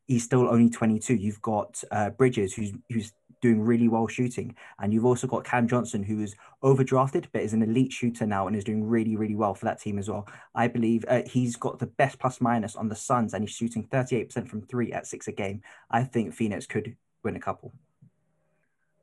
he's 0.08 0.24
still 0.24 0.48
only 0.48 0.70
22. 0.70 1.16
You've 1.16 1.42
got 1.42 1.84
uh, 1.92 2.10
Bridges, 2.12 2.54
who's 2.54 2.72
who's 2.90 3.12
doing 3.44 3.62
really 3.62 3.88
well 3.88 4.08
shooting, 4.08 4.56
and 4.80 4.94
you've 4.94 5.06
also 5.06 5.28
got 5.28 5.44
Cam 5.44 5.68
Johnson, 5.68 6.02
who 6.02 6.22
is 6.22 6.36
overdrafted 6.64 7.26
but 7.32 7.42
is 7.42 7.54
an 7.54 7.62
elite 7.62 7.92
shooter 7.92 8.26
now 8.26 8.48
and 8.48 8.56
is 8.56 8.64
doing 8.64 8.88
really 8.88 9.16
really 9.16 9.36
well 9.36 9.54
for 9.54 9.66
that 9.66 9.80
team 9.80 10.00
as 10.00 10.10
well. 10.10 10.28
I 10.56 10.68
believe 10.68 11.06
uh, 11.08 11.22
he's 11.28 11.56
got 11.56 11.78
the 11.78 11.88
best 11.88 12.18
plus 12.18 12.42
minus 12.42 12.76
on 12.76 12.88
the 12.88 12.96
Suns, 12.96 13.34
and 13.34 13.44
he's 13.44 13.56
shooting 13.56 13.86
38% 13.88 14.48
from 14.48 14.62
three 14.62 14.92
at 14.94 15.06
six 15.06 15.28
a 15.28 15.32
game. 15.32 15.62
I 15.92 16.04
think 16.04 16.34
Phoenix 16.34 16.66
could 16.66 16.96
win 17.24 17.36
a 17.36 17.40
couple. 17.40 17.74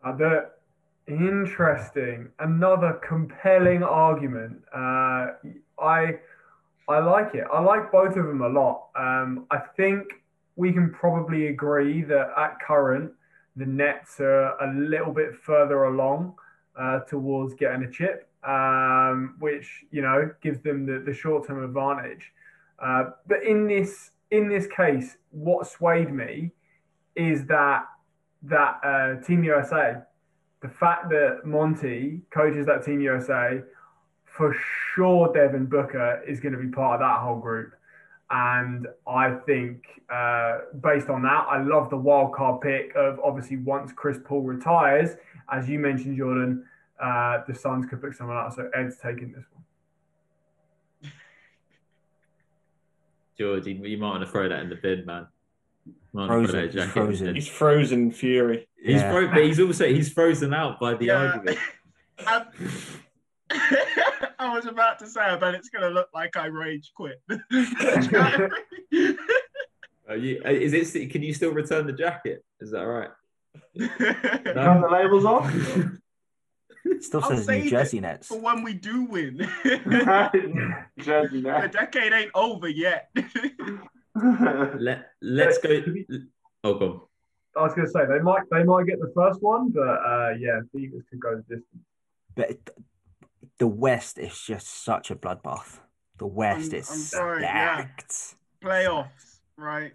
Uh, 0.02 0.16
the 0.16 0.50
interesting, 1.06 2.30
another 2.38 3.00
compelling 3.06 3.82
argument. 3.82 4.62
Uh, 4.74 5.32
I 5.78 6.18
I 6.88 6.98
like 6.98 7.34
it. 7.34 7.44
I 7.52 7.60
like 7.60 7.92
both 7.92 8.16
of 8.16 8.26
them 8.26 8.40
a 8.40 8.48
lot. 8.48 8.88
Um, 8.96 9.46
I 9.50 9.58
think 9.76 10.06
we 10.56 10.72
can 10.72 10.90
probably 10.92 11.46
agree 11.48 12.02
that 12.02 12.32
at 12.36 12.58
current 12.66 13.12
the 13.56 13.66
Nets 13.66 14.20
are 14.20 14.56
a 14.62 14.72
little 14.74 15.12
bit 15.12 15.34
further 15.34 15.84
along 15.84 16.34
uh, 16.78 17.00
towards 17.00 17.54
getting 17.54 17.82
a 17.82 17.90
chip, 17.90 18.28
um, 18.44 19.36
which 19.38 19.84
you 19.90 20.02
know 20.02 20.30
gives 20.42 20.60
them 20.60 20.86
the, 20.86 21.02
the 21.04 21.12
short 21.12 21.46
term 21.46 21.62
advantage. 21.62 22.32
Uh, 22.78 23.10
but 23.26 23.42
in 23.42 23.66
this 23.66 24.12
in 24.30 24.48
this 24.48 24.66
case, 24.66 25.16
what 25.30 25.66
swayed 25.66 26.12
me 26.12 26.52
is 27.16 27.44
that 27.46 27.84
that 28.42 28.80
uh, 28.82 29.22
Team 29.26 29.44
USA, 29.44 30.02
the 30.62 30.68
fact 30.68 31.10
that 31.10 31.40
Monty 31.44 32.22
coaches 32.30 32.66
that 32.66 32.84
Team 32.84 33.00
USA, 33.00 33.60
for 34.24 34.56
sure 34.94 35.32
Devin 35.32 35.66
Booker 35.66 36.22
is 36.26 36.40
going 36.40 36.52
to 36.52 36.58
be 36.58 36.68
part 36.68 36.94
of 36.94 37.00
that 37.00 37.18
whole 37.20 37.38
group. 37.38 37.74
And 38.30 38.86
I 39.08 39.32
think, 39.46 39.84
uh, 40.08 40.58
based 40.80 41.08
on 41.08 41.22
that, 41.22 41.46
I 41.48 41.62
love 41.62 41.90
the 41.90 41.96
wild 41.96 42.32
card 42.32 42.60
pick 42.60 42.92
of 42.94 43.18
obviously 43.24 43.56
once 43.56 43.92
Chris 43.92 44.18
Paul 44.24 44.42
retires, 44.42 45.16
as 45.52 45.68
you 45.68 45.80
mentioned, 45.80 46.16
Jordan, 46.16 46.64
uh, 47.02 47.38
the 47.48 47.54
Suns 47.54 47.86
could 47.86 48.00
pick 48.00 48.14
someone 48.14 48.36
else. 48.36 48.54
So 48.56 48.70
Ed's 48.72 48.96
taking 48.98 49.32
this 49.32 49.44
one. 49.52 51.12
George, 53.36 53.66
you, 53.66 53.74
you 53.84 53.98
might 53.98 54.10
want 54.10 54.24
to 54.24 54.30
throw 54.30 54.48
that 54.48 54.60
in 54.60 54.68
the 54.68 54.76
bin, 54.76 55.04
man. 55.06 55.26
Frozen, 56.12 56.64
he's 56.64 56.74
jacket 56.74 56.80
in 56.82 56.86
the 56.86 56.92
frozen. 56.92 57.34
He's 57.34 57.48
frozen 57.48 58.00
in 58.02 58.12
fury. 58.12 58.68
He's 58.76 59.00
Yeah. 59.00 59.10
fro- 59.10 59.28
but 59.28 59.42
he's 59.44 59.58
also 59.58 59.88
he's 59.88 60.12
frozen 60.12 60.52
out 60.52 60.78
by 60.78 60.94
the 60.94 61.06
Yeah. 61.06 61.32
argument. 61.32 61.58
I, 64.40 64.46
I 64.46 64.54
was 64.54 64.66
about 64.66 64.98
to 65.00 65.06
say, 65.06 65.36
but 65.38 65.54
it's 65.54 65.68
going 65.68 65.82
to 65.82 65.90
look 65.90 66.08
like 66.14 66.36
I 66.36 66.46
rage 66.46 66.92
quit. 66.94 67.20
Are 70.08 70.16
you, 70.16 70.42
uh, 70.44 70.50
is 70.50 70.94
it? 70.96 71.10
Can 71.10 71.22
you 71.22 71.32
still 71.32 71.52
return 71.52 71.86
the 71.86 71.92
jacket? 71.92 72.44
Is 72.60 72.72
that 72.72 72.80
right? 72.80 73.10
Turn 73.78 74.80
the 74.80 74.88
labels 74.90 75.24
off. 75.24 75.52
It 76.84 77.04
still 77.04 77.22
I'll 77.22 77.36
says 77.36 77.46
New 77.46 77.70
Jersey 77.70 78.00
Nets. 78.00 78.26
For 78.26 78.40
when 78.40 78.64
we 78.64 78.74
do 78.74 79.04
win. 79.04 79.48
Jersey 80.98 81.42
Nets. 81.42 81.62
the 81.62 81.70
decade 81.72 82.12
ain't 82.12 82.32
over 82.34 82.68
yet. 82.68 83.14
Let 84.14 85.10
Let's 85.22 85.58
go. 85.58 85.80
Oh, 86.64 86.74
go. 86.74 86.86
on. 86.86 87.00
I 87.56 87.62
was 87.62 87.74
going 87.74 87.86
to 87.86 87.92
say 87.92 88.06
they 88.06 88.20
might 88.20 88.42
they 88.50 88.64
might 88.64 88.86
get 88.86 88.98
the 89.00 89.12
first 89.14 89.42
one, 89.42 89.70
but 89.70 89.80
uh, 89.80 90.30
yeah, 90.38 90.60
Beavers 90.74 91.04
could 91.08 91.20
go 91.20 91.36
the 91.36 91.42
distance. 91.42 91.84
But 92.34 92.50
it, 92.50 92.70
the 93.58 93.66
West 93.66 94.18
is 94.18 94.38
just 94.38 94.66
such 94.84 95.10
a 95.10 95.16
bloodbath. 95.16 95.78
The 96.18 96.26
West 96.26 96.72
I'm- 96.72 96.80
is 96.80 96.90
I'm 96.90 96.98
sorry, 96.98 97.42
yeah. 97.42 97.76
stacked. 97.78 98.34
Playoffs, 98.62 99.40
right? 99.56 99.92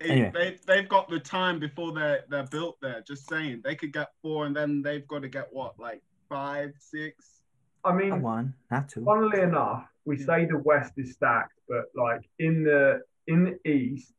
It- 0.00 0.10
Anyway. 0.10 0.30
They, 0.34 0.58
they've 0.66 0.88
got 0.88 1.08
the 1.08 1.20
time 1.20 1.58
before 1.58 1.92
they're, 1.92 2.24
they're 2.28 2.46
built 2.46 2.76
there. 2.82 3.02
Just 3.06 3.28
saying. 3.28 3.62
They 3.64 3.74
could 3.74 3.92
get 3.92 4.08
four 4.22 4.44
and 4.46 4.54
then 4.54 4.82
they've 4.82 5.06
got 5.06 5.22
to 5.22 5.28
get 5.28 5.48
what, 5.52 5.78
like 5.78 6.02
five, 6.28 6.72
six? 6.78 7.40
I 7.84 7.90
Not 7.90 7.98
mean, 7.98 8.22
one, 8.22 8.54
not 8.70 8.88
two. 8.88 9.04
funnily 9.04 9.40
enough, 9.40 9.84
we 10.04 10.16
say 10.18 10.46
the 10.46 10.58
West 10.58 10.94
is 10.96 11.12
stacked, 11.12 11.58
but 11.68 11.84
like 11.94 12.28
in 12.38 12.64
the 12.64 13.02
in 13.26 13.44
the 13.44 13.70
East, 13.70 14.12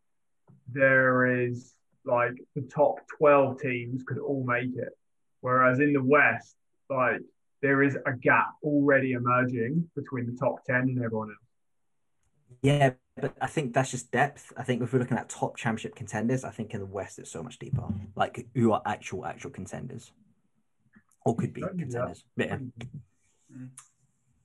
there 0.72 1.26
is 1.44 1.74
like 2.06 2.34
the 2.56 2.62
top 2.62 3.00
twelve 3.18 3.60
teams 3.60 4.04
could 4.04 4.20
all 4.20 4.44
make 4.44 4.76
it, 4.76 4.90
whereas 5.42 5.80
in 5.80 5.94
the 5.94 6.02
West, 6.04 6.56
like 6.92 7.22
there 7.62 7.84
is 7.84 7.98
a 8.06 8.14
gap 8.14 8.54
already 8.64 9.14
emerging 9.14 9.90
between 9.96 10.26
the 10.26 10.38
top 10.38 10.64
ten 10.66 10.82
and 10.82 11.04
everyone 11.04 11.30
else. 11.30 11.38
Yeah, 12.62 12.92
but 13.18 13.36
I 13.42 13.48
think 13.48 13.74
that's 13.74 13.92
just 13.92 14.12
depth. 14.12 14.52
I 14.58 14.64
think 14.64 14.82
if 14.82 14.92
we're 14.92 15.00
looking 15.00 15.18
at 15.18 15.30
top 15.30 15.58
championship 15.58 15.96
contenders, 15.96 16.44
I 16.44 16.52
think 16.52 16.74
in 16.74 16.80
the 16.80 16.86
West 16.86 17.20
it's 17.20 17.32
so 17.32 17.44
much 17.44 17.60
deeper. 17.60 17.84
Like 18.16 18.48
who 18.56 18.72
are 18.72 18.82
actual 18.86 19.26
actual 19.26 19.52
contenders, 19.52 20.12
or 21.26 21.36
could 21.36 21.54
be 21.54 21.62
contenders. 21.62 22.24
But 22.36 22.48
yeah. 22.48 22.58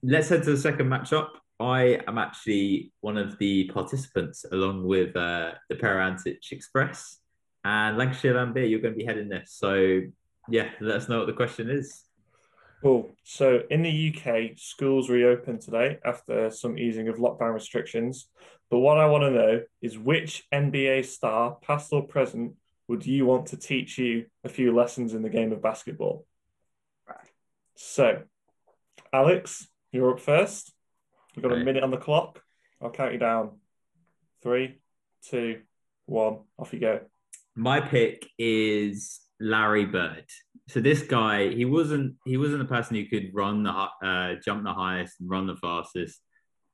Let's 0.02 0.28
head 0.28 0.44
to 0.44 0.52
the 0.52 0.56
second 0.56 0.88
matchup. 0.88 1.28
I 1.58 2.00
am 2.08 2.16
actually 2.16 2.92
one 3.00 3.18
of 3.18 3.38
the 3.38 3.70
participants, 3.72 4.46
along 4.50 4.86
with 4.86 5.14
uh, 5.14 5.52
the 5.68 5.74
Parantic 5.74 6.38
Express 6.50 7.18
and 7.64 7.98
Lancashire 7.98 8.34
Lambert. 8.34 8.68
You're 8.68 8.80
going 8.80 8.94
to 8.94 8.98
be 8.98 9.04
heading 9.04 9.28
this, 9.28 9.52
so 9.52 10.00
yeah, 10.48 10.70
let 10.80 10.96
us 10.96 11.08
know 11.08 11.18
what 11.18 11.26
the 11.26 11.34
question 11.34 11.68
is. 11.68 12.02
Cool. 12.82 13.10
So 13.24 13.60
in 13.70 13.82
the 13.82 14.14
UK, 14.14 14.58
schools 14.58 15.10
reopened 15.10 15.60
today 15.60 15.98
after 16.04 16.50
some 16.50 16.78
easing 16.78 17.08
of 17.08 17.16
lockdown 17.16 17.52
restrictions. 17.52 18.28
But 18.70 18.78
what 18.78 18.98
I 18.98 19.06
want 19.06 19.24
to 19.24 19.30
know 19.30 19.62
is 19.82 19.98
which 19.98 20.44
NBA 20.52 21.04
star, 21.04 21.58
past 21.60 21.92
or 21.92 22.06
present, 22.06 22.54
would 22.88 23.04
you 23.04 23.26
want 23.26 23.46
to 23.46 23.56
teach 23.56 23.98
you 23.98 24.26
a 24.44 24.48
few 24.48 24.74
lessons 24.74 25.14
in 25.14 25.22
the 25.22 25.28
game 25.28 25.52
of 25.52 25.62
basketball? 25.62 26.26
So, 27.76 28.22
Alex, 29.12 29.66
you're 29.92 30.12
up 30.12 30.20
first. 30.20 30.72
You've 31.34 31.42
got 31.42 31.52
a 31.52 31.64
minute 31.64 31.82
on 31.82 31.90
the 31.90 31.96
clock. 31.96 32.42
I'll 32.80 32.90
count 32.90 33.12
you 33.12 33.18
down. 33.18 33.58
Three, 34.42 34.80
two, 35.28 35.60
one. 36.06 36.40
Off 36.58 36.72
you 36.72 36.80
go. 36.80 37.00
My 37.54 37.80
pick 37.80 38.28
is 38.38 39.20
Larry 39.38 39.86
Bird. 39.86 40.26
So 40.70 40.78
this 40.78 41.02
guy, 41.02 41.48
he 41.48 41.64
wasn't 41.64 42.14
he 42.24 42.36
wasn't 42.36 42.62
a 42.62 42.64
person 42.64 42.94
who 42.94 43.04
could 43.06 43.34
run 43.34 43.64
the 43.64 43.70
uh, 43.72 44.34
jump 44.44 44.62
the 44.62 44.72
highest 44.72 45.20
and 45.20 45.28
run 45.28 45.48
the 45.48 45.56
fastest, 45.56 46.20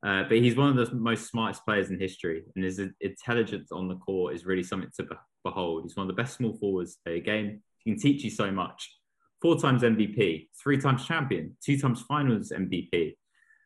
uh, 0.06 0.24
but 0.24 0.36
he's 0.36 0.54
one 0.54 0.76
of 0.76 0.90
the 0.90 0.94
most 0.94 1.28
smartest 1.30 1.64
players 1.64 1.88
in 1.88 1.98
history, 1.98 2.42
and 2.54 2.62
his 2.62 2.78
intelligence 3.00 3.72
on 3.72 3.88
the 3.88 3.96
court 3.96 4.34
is 4.34 4.44
really 4.44 4.62
something 4.62 4.90
to 4.96 5.04
be- 5.04 5.16
behold. 5.42 5.84
He's 5.84 5.96
one 5.96 6.10
of 6.10 6.14
the 6.14 6.22
best 6.22 6.36
small 6.36 6.58
forwards 6.58 6.98
in 7.06 7.14
the 7.14 7.20
game. 7.20 7.62
He 7.78 7.92
can 7.92 7.98
teach 7.98 8.22
you 8.22 8.28
so 8.28 8.50
much. 8.50 8.94
Four 9.40 9.58
times 9.58 9.82
MVP, 9.82 10.48
three 10.62 10.76
times 10.76 11.06
champion, 11.06 11.56
two 11.64 11.78
times 11.78 12.02
Finals 12.02 12.52
MVP. 12.54 13.16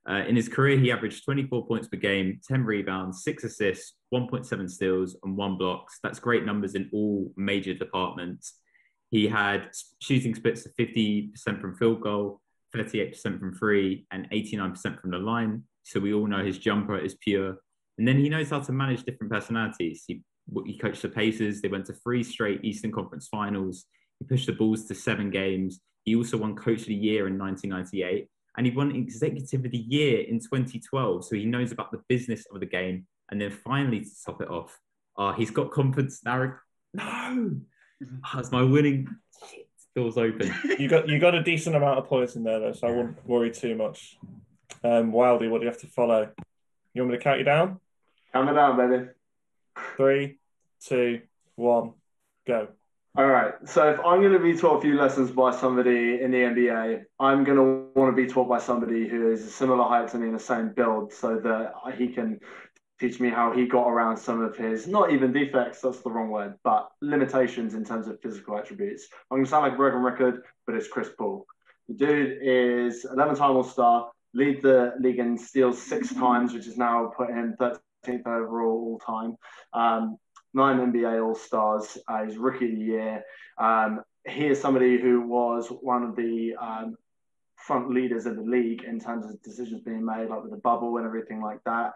Uh, 0.08 0.22
in 0.28 0.36
his 0.36 0.48
career, 0.48 0.78
he 0.78 0.92
averaged 0.92 1.24
24 1.24 1.66
points 1.66 1.88
per 1.88 1.96
game, 1.96 2.40
10 2.46 2.64
rebounds, 2.64 3.24
six 3.24 3.42
assists, 3.42 3.94
1.7 4.14 4.70
steals, 4.70 5.16
and 5.24 5.36
one 5.36 5.58
blocks. 5.58 5.98
That's 6.04 6.20
great 6.20 6.44
numbers 6.44 6.76
in 6.76 6.88
all 6.92 7.32
major 7.36 7.74
departments. 7.74 8.54
He 9.10 9.26
had 9.26 9.70
shooting 10.00 10.34
splits 10.34 10.66
of 10.66 10.74
50% 10.76 11.60
from 11.60 11.74
field 11.74 12.00
goal, 12.00 12.40
38% 12.74 13.38
from 13.38 13.54
free, 13.54 14.06
and 14.10 14.30
89% 14.30 15.00
from 15.00 15.10
the 15.10 15.18
line. 15.18 15.64
So 15.82 15.98
we 15.98 16.14
all 16.14 16.26
know 16.26 16.44
his 16.44 16.58
jumper 16.58 16.98
is 16.98 17.16
pure. 17.16 17.56
And 17.98 18.06
then 18.06 18.18
he 18.18 18.28
knows 18.28 18.50
how 18.50 18.60
to 18.60 18.72
manage 18.72 19.02
different 19.02 19.32
personalities. 19.32 20.04
He, 20.06 20.22
he 20.64 20.78
coached 20.78 21.02
the 21.02 21.08
Pacers. 21.08 21.60
They 21.60 21.68
went 21.68 21.86
to 21.86 21.92
three 21.92 22.22
straight 22.22 22.64
Eastern 22.64 22.92
Conference 22.92 23.28
finals. 23.28 23.86
He 24.20 24.26
pushed 24.26 24.46
the 24.46 24.52
Bulls 24.52 24.86
to 24.86 24.94
seven 24.94 25.30
games. 25.30 25.80
He 26.04 26.14
also 26.14 26.36
won 26.36 26.54
Coach 26.54 26.80
of 26.80 26.86
the 26.86 26.94
Year 26.94 27.26
in 27.26 27.38
1998. 27.38 28.28
And 28.56 28.66
he 28.66 28.72
won 28.72 28.94
Executive 28.94 29.64
of 29.64 29.70
the 29.70 29.78
Year 29.78 30.20
in 30.20 30.38
2012. 30.38 31.24
So 31.24 31.36
he 31.36 31.44
knows 31.44 31.72
about 31.72 31.90
the 31.90 32.00
business 32.08 32.46
of 32.52 32.60
the 32.60 32.66
game. 32.66 33.06
And 33.30 33.40
then 33.40 33.50
finally, 33.50 34.00
to 34.00 34.10
top 34.24 34.40
it 34.40 34.48
off, 34.48 34.78
uh, 35.16 35.32
he's 35.32 35.50
got 35.50 35.70
confidence. 35.70 36.20
No! 36.24 36.54
Ah, 38.24 38.32
That's 38.36 38.52
my 38.52 38.62
winning. 38.62 39.08
Doors 39.96 40.16
open. 40.16 40.54
You 40.78 40.88
got 40.88 41.08
you 41.08 41.18
got 41.18 41.34
a 41.34 41.42
decent 41.42 41.74
amount 41.74 41.98
of 41.98 42.06
points 42.06 42.36
in 42.36 42.44
there 42.44 42.60
though, 42.60 42.72
so 42.72 42.86
I 42.86 42.92
wouldn't 42.92 43.26
worry 43.26 43.50
too 43.50 43.74
much. 43.74 44.16
Um, 44.84 45.12
Wildy, 45.12 45.50
what 45.50 45.58
do 45.58 45.64
you 45.64 45.70
have 45.70 45.80
to 45.80 45.88
follow? 45.88 46.30
You 46.94 47.02
want 47.02 47.12
me 47.12 47.18
to 47.18 47.22
count 47.22 47.38
you 47.38 47.44
down? 47.44 47.80
Count 48.32 48.48
it 48.48 48.54
down, 48.54 48.76
baby. 48.76 49.08
Three, 49.96 50.38
two, 50.86 51.20
one, 51.56 51.92
go. 52.46 52.68
All 53.16 53.26
right. 53.26 53.54
So 53.64 53.90
if 53.90 53.98
I'm 53.98 54.20
going 54.20 54.32
to 54.32 54.38
be 54.38 54.56
taught 54.56 54.78
a 54.78 54.80
few 54.80 54.96
lessons 54.96 55.32
by 55.32 55.50
somebody 55.50 56.22
in 56.22 56.30
the 56.30 56.38
NBA, 56.38 57.02
I'm 57.18 57.42
going 57.42 57.58
to 57.58 58.00
want 58.00 58.14
to 58.14 58.22
be 58.22 58.30
taught 58.30 58.48
by 58.48 58.58
somebody 58.58 59.08
who 59.08 59.32
is 59.32 59.44
a 59.44 59.50
similar 59.50 59.82
height 59.82 60.08
to 60.12 60.18
me 60.18 60.28
in 60.28 60.32
the 60.32 60.38
same 60.38 60.72
build, 60.72 61.12
so 61.12 61.40
that 61.40 61.72
he 61.98 62.08
can 62.08 62.38
teach 63.00 63.18
me 63.18 63.30
how 63.30 63.50
he 63.50 63.66
got 63.66 63.88
around 63.88 64.18
some 64.18 64.42
of 64.42 64.56
his 64.56 64.86
not 64.86 65.10
even 65.10 65.32
defects. 65.32 65.80
That's 65.80 66.00
the 66.00 66.10
wrong 66.10 66.28
word, 66.28 66.54
but 66.62 66.90
limitations 67.00 67.74
in 67.74 67.84
terms 67.84 68.06
of 68.06 68.20
physical 68.20 68.58
attributes. 68.58 69.08
I'm 69.30 69.38
going 69.38 69.44
to 69.44 69.50
sound 69.50 69.64
like 69.64 69.72
a 69.72 69.76
broken 69.76 70.00
record, 70.00 70.42
but 70.66 70.74
it's 70.74 70.86
Chris 70.86 71.08
Paul. 71.16 71.46
The 71.88 71.94
dude 71.94 72.38
is 72.42 73.06
11-time 73.10 73.56
All-Star, 73.56 74.10
lead 74.34 74.62
the 74.62 74.92
league 75.00 75.18
in 75.18 75.38
steals 75.38 75.82
six 75.82 76.14
times, 76.14 76.52
which 76.52 76.66
is 76.66 76.76
now 76.76 77.10
put 77.16 77.30
him 77.30 77.56
13th 77.58 78.26
overall 78.26 78.98
all 78.98 78.98
time. 78.98 79.36
Um, 79.72 80.18
nine 80.52 80.78
NBA 80.92 81.24
All 81.24 81.34
Stars. 81.34 81.96
Uh, 82.06 82.24
he's 82.24 82.36
rookie 82.36 82.70
of 82.70 82.78
the 82.78 82.84
year. 82.84 83.22
Um, 83.58 84.02
he 84.28 84.46
is 84.46 84.60
somebody 84.60 85.00
who 85.00 85.22
was 85.22 85.68
one 85.68 86.02
of 86.02 86.16
the 86.16 86.54
um, 86.60 86.96
front 87.56 87.90
leaders 87.90 88.26
of 88.26 88.36
the 88.36 88.42
league 88.42 88.84
in 88.84 89.00
terms 89.00 89.24
of 89.26 89.40
decisions 89.42 89.80
being 89.82 90.04
made, 90.04 90.28
like 90.28 90.42
with 90.42 90.50
the 90.50 90.58
bubble 90.58 90.96
and 90.98 91.06
everything 91.06 91.40
like 91.40 91.62
that. 91.64 91.94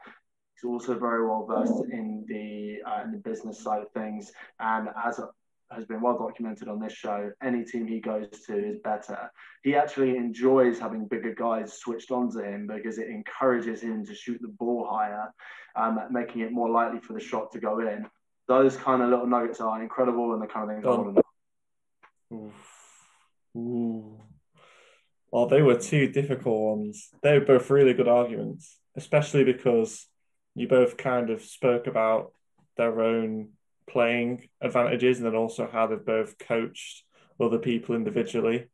He's 0.54 0.64
also 0.68 0.98
very 0.98 1.26
well 1.26 1.46
versed 1.46 1.90
in 1.92 2.24
the 2.28 2.78
uh, 2.88 3.02
in 3.04 3.12
the 3.12 3.18
business 3.18 3.62
side 3.62 3.82
of 3.82 3.90
things, 3.92 4.32
and 4.60 4.88
as 5.04 5.20
has 5.70 5.84
been 5.86 6.00
well 6.00 6.18
documented 6.18 6.68
on 6.68 6.78
this 6.78 6.92
show, 6.92 7.32
any 7.42 7.64
team 7.64 7.86
he 7.86 8.00
goes 8.00 8.28
to 8.46 8.56
is 8.56 8.78
better. 8.84 9.30
He 9.62 9.74
actually 9.74 10.16
enjoys 10.16 10.78
having 10.78 11.08
bigger 11.08 11.34
guys 11.34 11.72
switched 11.78 12.10
onto 12.10 12.40
him 12.40 12.68
because 12.68 12.98
it 12.98 13.08
encourages 13.08 13.82
him 13.82 14.04
to 14.06 14.14
shoot 14.14 14.40
the 14.40 14.48
ball 14.48 14.86
higher, 14.88 15.32
um, 15.74 15.98
making 16.10 16.42
it 16.42 16.52
more 16.52 16.70
likely 16.70 17.00
for 17.00 17.14
the 17.14 17.20
shot 17.20 17.50
to 17.52 17.60
go 17.60 17.80
in 17.80 18.06
those 18.46 18.76
kind 18.76 19.02
of 19.02 19.10
little 19.10 19.26
nuggets 19.26 19.60
are 19.60 19.82
incredible 19.82 20.32
and 20.34 20.42
the 20.42 20.46
kind 20.46 20.70
of 20.70 20.76
things 20.76 20.86
I 20.86 20.90
want 20.90 21.16
to 21.16 21.22
know. 22.30 22.52
Ooh. 23.56 23.58
Ooh. 23.58 24.20
Well, 25.30 25.46
they 25.46 25.62
were 25.62 25.76
two 25.76 26.08
difficult 26.08 26.78
ones. 26.78 27.10
They 27.22 27.38
were 27.38 27.44
both 27.44 27.70
really 27.70 27.94
good 27.94 28.08
arguments, 28.08 28.78
especially 28.96 29.44
because 29.44 30.06
you 30.54 30.68
both 30.68 30.96
kind 30.96 31.30
of 31.30 31.42
spoke 31.42 31.86
about 31.86 32.32
their 32.76 33.00
own 33.00 33.50
playing 33.88 34.48
advantages 34.60 35.18
and 35.18 35.26
then 35.26 35.34
also 35.34 35.68
how 35.70 35.86
they've 35.86 36.04
both 36.04 36.38
coached 36.38 37.04
other 37.40 37.58
people 37.58 37.94
individually. 37.94 38.66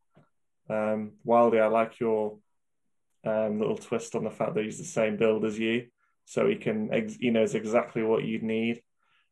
Um, 0.69 1.13
Wildy, 1.27 1.61
I 1.61 1.67
like 1.67 1.99
your 1.99 2.39
um, 3.25 3.59
little 3.59 3.77
twist 3.77 4.15
on 4.15 4.25
the 4.25 4.31
fact 4.31 4.55
that 4.55 4.65
he's 4.65 4.79
the 4.79 4.85
same 4.85 5.17
build 5.17 5.45
as 5.45 5.59
you, 5.59 5.87
so 6.25 6.47
he 6.47 6.57
can 6.57 6.93
ex- 6.93 7.17
he 7.17 7.31
knows 7.31 7.55
exactly 7.55 8.03
what 8.03 8.25
you'd 8.25 8.43
need. 8.43 8.83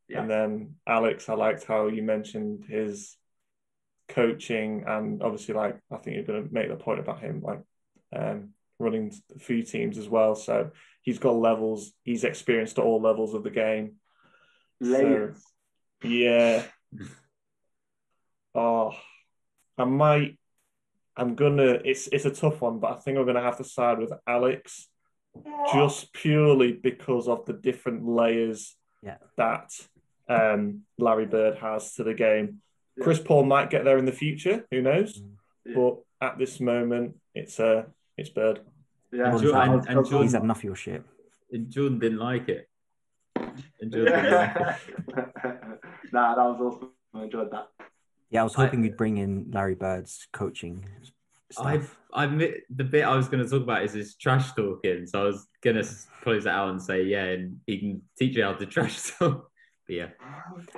Yeah. 0.08 0.22
And 0.22 0.30
then 0.30 0.74
Alex, 0.86 1.28
I 1.28 1.34
liked 1.34 1.64
how 1.64 1.88
you 1.88 2.02
mentioned 2.02 2.64
his 2.68 3.16
coaching 4.08 4.84
and 4.86 5.22
obviously 5.22 5.54
like 5.54 5.78
I 5.92 5.98
think 5.98 6.16
you're 6.16 6.24
going 6.24 6.48
to 6.48 6.52
make 6.54 6.70
the 6.70 6.76
point 6.76 6.98
about 6.98 7.20
him 7.20 7.42
like 7.42 7.60
um, 8.16 8.54
running 8.78 9.12
a 9.36 9.38
few 9.38 9.62
teams 9.62 9.98
as 9.98 10.08
well. 10.08 10.34
So 10.34 10.70
he's 11.09 11.18
got 11.18 11.36
levels. 11.36 11.93
He's 12.05 12.22
experienced 12.22 12.78
at 12.78 12.85
all 12.85 13.01
levels 13.01 13.32
of 13.32 13.43
the 13.43 13.51
game. 13.51 13.94
Layers. 14.78 15.39
So, 16.02 16.09
yeah. 16.09 16.64
oh, 18.55 18.93
I 19.78 19.85
might. 19.85 20.39
I'm 21.16 21.35
gonna. 21.35 21.78
It's 21.82 22.09
it's 22.09 22.26
a 22.26 22.30
tough 22.30 22.60
one, 22.60 22.78
but 22.78 22.93
I 22.93 22.97
think 22.97 23.16
I'm 23.16 23.24
gonna 23.24 23.40
have 23.40 23.56
to 23.56 23.64
side 23.64 23.98
with 23.98 24.12
Alex, 24.26 24.89
just 25.72 26.12
purely 26.12 26.72
because 26.72 27.26
of 27.26 27.47
the 27.47 27.55
different 27.55 28.06
layers 28.06 28.76
yeah. 29.02 29.16
that 29.39 29.70
um, 30.28 30.82
Larry 30.98 31.24
Bird 31.24 31.56
has 31.56 31.94
to 31.94 32.05
the 32.05 32.12
game. 32.12 32.60
Yeah. 32.98 33.05
Chris 33.05 33.18
Paul 33.18 33.44
might 33.44 33.70
get 33.70 33.85
there 33.85 33.97
in 33.97 34.05
the 34.05 34.12
future. 34.12 34.66
Who 34.70 34.82
knows? 34.82 35.18
Mm. 35.18 35.30
Yeah. 35.64 35.74
But 35.74 35.97
at 36.20 36.39
this 36.39 36.60
moment, 36.60 37.16
it's 37.35 37.59
uh, 37.59 37.85
it's 38.18 38.28
Bird. 38.28 38.60
Yeah, 39.12 39.30
and, 39.30 39.40
Jordan, 39.40 39.72
and, 39.72 39.89
and 39.89 40.06
Jordan, 40.06 40.22
he's 40.22 40.32
had 40.32 40.43
enough 40.43 40.59
of 40.59 40.64
your 40.64 40.76
shit. 40.76 41.02
And 41.51 41.70
Jordan 41.70 41.98
didn't 41.98 42.18
like 42.18 42.48
it. 42.48 42.68
And 43.80 43.93
Jordan 43.93 44.12
yeah. 44.12 44.55
like 44.60 44.80
it. 44.89 45.80
nah, 46.12 46.35
that 46.35 46.44
was 46.44 46.60
awesome. 46.60 46.90
I 47.14 47.24
enjoyed 47.24 47.51
that. 47.51 47.68
Yeah, 48.30 48.43
I 48.43 48.44
was 48.44 48.55
hoping 48.55 48.80
I, 48.80 48.85
you'd 48.85 48.97
bring 48.97 49.16
in 49.16 49.51
Larry 49.51 49.74
Bird's 49.74 50.28
coaching. 50.32 50.86
Stuff. 51.51 51.66
I've, 51.66 51.98
I've 52.12 52.39
the 52.39 52.85
bit 52.85 53.05
I 53.05 53.16
was 53.16 53.28
going 53.28 53.43
to 53.43 53.48
talk 53.48 53.62
about 53.62 53.82
is 53.82 53.94
his 53.94 54.14
trash 54.16 54.52
talking. 54.52 55.06
So 55.06 55.22
I 55.22 55.24
was 55.24 55.47
going 55.62 55.76
to 55.76 55.89
close 56.22 56.44
it 56.44 56.51
out 56.51 56.68
and 56.68 56.82
say, 56.82 57.05
yeah, 57.05 57.24
and 57.24 57.60
he 57.66 57.78
can 57.78 58.02
teach 58.18 58.36
you 58.36 58.44
how 58.44 58.52
to 58.52 58.66
trash 58.66 59.12
talk. 59.18 59.51
But 59.86 59.97
yeah. 59.97 60.09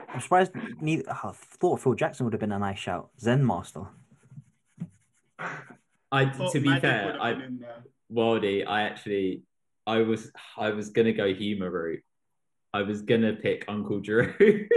I'm 0.08 0.20
surprised 0.20 0.52
neither, 0.80 1.10
I 1.10 1.32
thought 1.34 1.80
Phil 1.80 1.94
Jackson 1.94 2.24
would 2.24 2.32
have 2.32 2.40
been 2.40 2.52
a 2.52 2.58
nice 2.60 2.78
shout. 2.78 3.10
Zen 3.18 3.44
Master. 3.44 3.82
I 6.12 6.24
to 6.26 6.60
be 6.60 6.78
fair, 6.78 7.20
I 7.20 7.36
Wildy, 8.12 8.66
I 8.66 8.82
actually 8.82 9.42
I 9.86 9.98
was 9.98 10.30
I 10.56 10.70
was 10.70 10.90
gonna 10.90 11.12
go 11.12 11.32
humor 11.32 11.70
route. 11.70 12.02
I 12.72 12.82
was 12.82 13.02
gonna 13.02 13.34
pick 13.34 13.64
Uncle 13.68 14.00
Drew. 14.00 14.34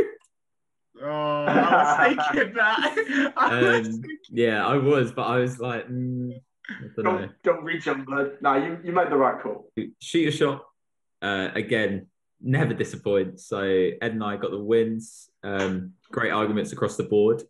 oh, 1.01 1.05
I 1.05 2.15
was 2.15 2.27
thinking 2.31 2.53
that. 2.55 3.33
I 3.37 3.59
um, 3.59 3.63
was 3.63 3.87
thinking... 3.87 4.17
Yeah, 4.29 4.65
I 4.65 4.77
was, 4.77 5.11
but 5.11 5.23
I 5.23 5.37
was 5.37 5.59
like, 5.59 5.87
mm, 5.87 6.33
I 6.69 6.73
don't, 6.95 7.05
don't, 7.05 7.31
don't, 7.43 7.63
reach 7.63 7.85
him, 7.85 8.05
blood. 8.05 8.37
No, 8.41 8.55
you, 8.55 8.79
you 8.83 8.91
made 8.91 9.11
the 9.11 9.17
right 9.17 9.41
call. 9.41 9.69
Shoot 10.01 10.29
a 10.29 10.31
shot. 10.31 10.63
Uh, 11.21 11.49
again, 11.53 12.07
never 12.41 12.73
disappoint. 12.73 13.39
So 13.39 13.61
Ed 13.61 13.97
and 14.01 14.23
I 14.23 14.37
got 14.37 14.51
the 14.51 14.59
wins. 14.59 15.29
Um, 15.43 15.93
great 16.11 16.31
arguments 16.31 16.71
across 16.71 16.97
the 16.97 17.03
board. 17.03 17.43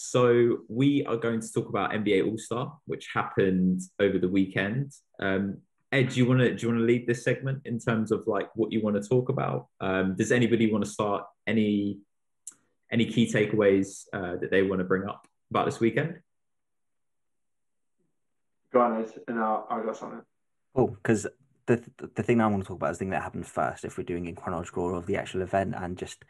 So 0.00 0.58
we 0.68 1.04
are 1.06 1.16
going 1.16 1.40
to 1.40 1.52
talk 1.52 1.68
about 1.68 1.90
NBA 1.90 2.24
All 2.24 2.38
Star, 2.38 2.78
which 2.86 3.08
happened 3.12 3.80
over 3.98 4.18
the 4.18 4.28
weekend. 4.28 4.92
Um, 5.18 5.58
Ed, 5.90 6.10
do 6.10 6.16
you 6.16 6.26
want 6.26 6.40
to 6.40 6.54
do 6.54 6.66
you 6.66 6.72
want 6.72 6.80
to 6.80 6.86
lead 6.86 7.06
this 7.06 7.24
segment 7.24 7.62
in 7.64 7.78
terms 7.80 8.12
of 8.12 8.26
like 8.26 8.48
what 8.54 8.70
you 8.70 8.80
want 8.80 9.02
to 9.02 9.06
talk 9.06 9.28
about? 9.28 9.66
Um, 9.80 10.14
does 10.16 10.30
anybody 10.30 10.70
want 10.70 10.84
to 10.84 10.90
start 10.90 11.24
any 11.46 11.98
any 12.92 13.06
key 13.06 13.30
takeaways 13.30 14.04
uh, 14.12 14.36
that 14.36 14.50
they 14.50 14.62
want 14.62 14.80
to 14.80 14.84
bring 14.84 15.08
up 15.08 15.26
about 15.50 15.66
this 15.66 15.80
weekend? 15.80 16.20
Go 18.72 18.80
on, 18.80 19.02
Ed, 19.02 19.12
and 19.26 19.38
I'll, 19.40 19.66
I'll 19.68 19.82
got 19.82 19.96
something. 19.96 20.22
Oh, 20.74 20.88
because 20.88 21.26
the 21.66 21.82
the 22.14 22.22
thing 22.22 22.40
I 22.40 22.46
want 22.46 22.62
to 22.62 22.68
talk 22.68 22.76
about 22.76 22.92
is 22.92 22.98
the 22.98 23.04
thing 23.04 23.10
that 23.10 23.22
happened 23.22 23.46
first. 23.46 23.84
If 23.84 23.98
we're 23.98 24.04
doing 24.04 24.26
in 24.26 24.36
chronological 24.36 24.84
order 24.84 24.96
of 24.96 25.06
the 25.06 25.16
actual 25.16 25.42
event, 25.42 25.74
and 25.76 25.98
just 25.98 26.24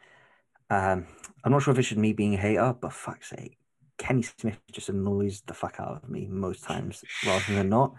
um, 0.69 1.07
I'm 1.43 1.51
not 1.51 1.61
sure 1.61 1.71
if 1.71 1.79
it's 1.79 1.89
just 1.89 1.99
me 1.99 2.13
being 2.13 2.35
a 2.35 2.37
hater, 2.37 2.75
but 2.79 2.93
fuck's 2.93 3.29
sake, 3.29 3.57
Kenny 3.97 4.23
Smith 4.23 4.59
just 4.71 4.89
annoys 4.89 5.41
the 5.45 5.53
fuck 5.53 5.79
out 5.79 6.03
of 6.03 6.09
me 6.09 6.27
most 6.29 6.63
times 6.63 7.03
rather 7.25 7.53
than 7.53 7.69
not. 7.69 7.93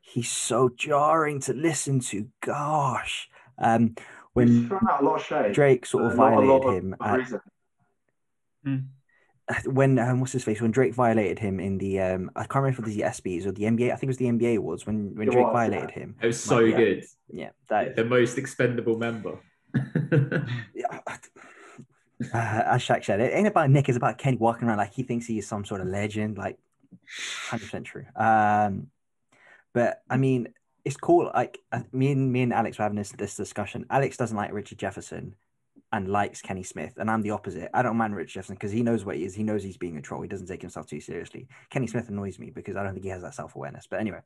He's 0.00 0.30
so 0.30 0.68
jarring 0.68 1.40
to 1.40 1.54
listen 1.54 2.00
to. 2.00 2.28
Gosh, 2.40 3.28
um, 3.58 3.94
when 4.34 4.70
Drake 5.52 5.86
sort 5.86 6.04
of 6.04 6.12
uh, 6.12 6.16
violated 6.16 6.74
him. 6.74 6.96
At, 7.00 7.20
hmm 8.64 8.76
when 9.66 9.98
um, 9.98 10.20
what's 10.20 10.32
his 10.32 10.44
face 10.44 10.60
when 10.60 10.70
Drake 10.70 10.94
violated 10.94 11.38
him 11.38 11.60
in 11.60 11.78
the 11.78 12.00
um 12.00 12.30
I 12.34 12.40
can't 12.40 12.56
remember 12.56 12.70
if 12.70 12.78
it 12.78 12.84
was 12.86 12.94
the 12.96 13.02
ESPYS 13.02 13.46
or 13.46 13.52
the 13.52 13.64
NBA 13.64 13.92
I 13.92 13.96
think 13.96 14.04
it 14.04 14.06
was 14.08 14.16
the 14.16 14.26
NBA 14.26 14.56
awards 14.56 14.86
when 14.86 15.14
when 15.14 15.28
Drake 15.28 15.44
was, 15.44 15.52
violated 15.52 15.90
yeah. 15.90 16.02
him. 16.02 16.16
It 16.22 16.26
was 16.28 16.42
so 16.42 16.58
like, 16.58 16.76
good. 16.76 17.04
Yeah, 17.30 17.50
that 17.68 17.88
is. 17.88 17.96
the 17.96 18.04
most 18.04 18.38
expendable 18.38 18.98
member. 18.98 19.38
yeah, 20.74 21.00
uh, 22.22 22.62
as 22.66 22.82
Shaq 22.82 23.04
said, 23.04 23.20
it 23.20 23.34
ain't 23.34 23.48
about 23.48 23.70
Nick. 23.70 23.88
It's 23.88 23.96
about 23.96 24.18
Kenny 24.18 24.36
walking 24.36 24.68
around 24.68 24.78
like 24.78 24.94
he 24.94 25.02
thinks 25.02 25.26
he 25.26 25.38
is 25.38 25.46
some 25.46 25.64
sort 25.64 25.80
of 25.80 25.88
legend. 25.88 26.38
Like, 26.38 26.58
hundred 27.48 27.64
percent 27.64 27.86
true. 27.86 28.06
Um, 28.16 28.88
but 29.72 30.02
I 30.08 30.16
mean, 30.16 30.48
it's 30.84 30.96
cool. 30.96 31.30
Like 31.34 31.58
uh, 31.72 31.80
me 31.92 32.12
and 32.12 32.32
me 32.32 32.42
and 32.42 32.52
Alex 32.52 32.78
were 32.78 32.84
having 32.84 32.98
this 32.98 33.12
this 33.12 33.36
discussion. 33.36 33.86
Alex 33.90 34.16
doesn't 34.16 34.36
like 34.36 34.52
Richard 34.52 34.78
Jefferson 34.78 35.34
and 35.92 36.08
likes 36.08 36.42
Kenny 36.42 36.62
Smith, 36.62 36.94
and 36.96 37.10
I'm 37.10 37.22
the 37.22 37.30
opposite. 37.30 37.70
I 37.72 37.82
don't 37.82 37.96
mind 37.96 38.14
Richard 38.14 38.34
Jefferson 38.34 38.56
because 38.56 38.72
he 38.72 38.82
knows 38.82 39.04
what 39.04 39.16
he 39.16 39.24
is. 39.24 39.34
He 39.34 39.42
knows 39.42 39.62
he's 39.62 39.76
being 39.76 39.96
a 39.96 40.02
troll. 40.02 40.22
He 40.22 40.28
doesn't 40.28 40.46
take 40.46 40.60
himself 40.60 40.86
too 40.86 41.00
seriously. 41.00 41.48
Kenny 41.70 41.86
Smith 41.86 42.08
annoys 42.08 42.38
me 42.38 42.50
because 42.50 42.76
I 42.76 42.82
don't 42.82 42.92
think 42.92 43.04
he 43.04 43.10
has 43.10 43.22
that 43.22 43.34
self 43.34 43.56
awareness. 43.56 43.86
But 43.88 44.00
anyway, 44.00 44.20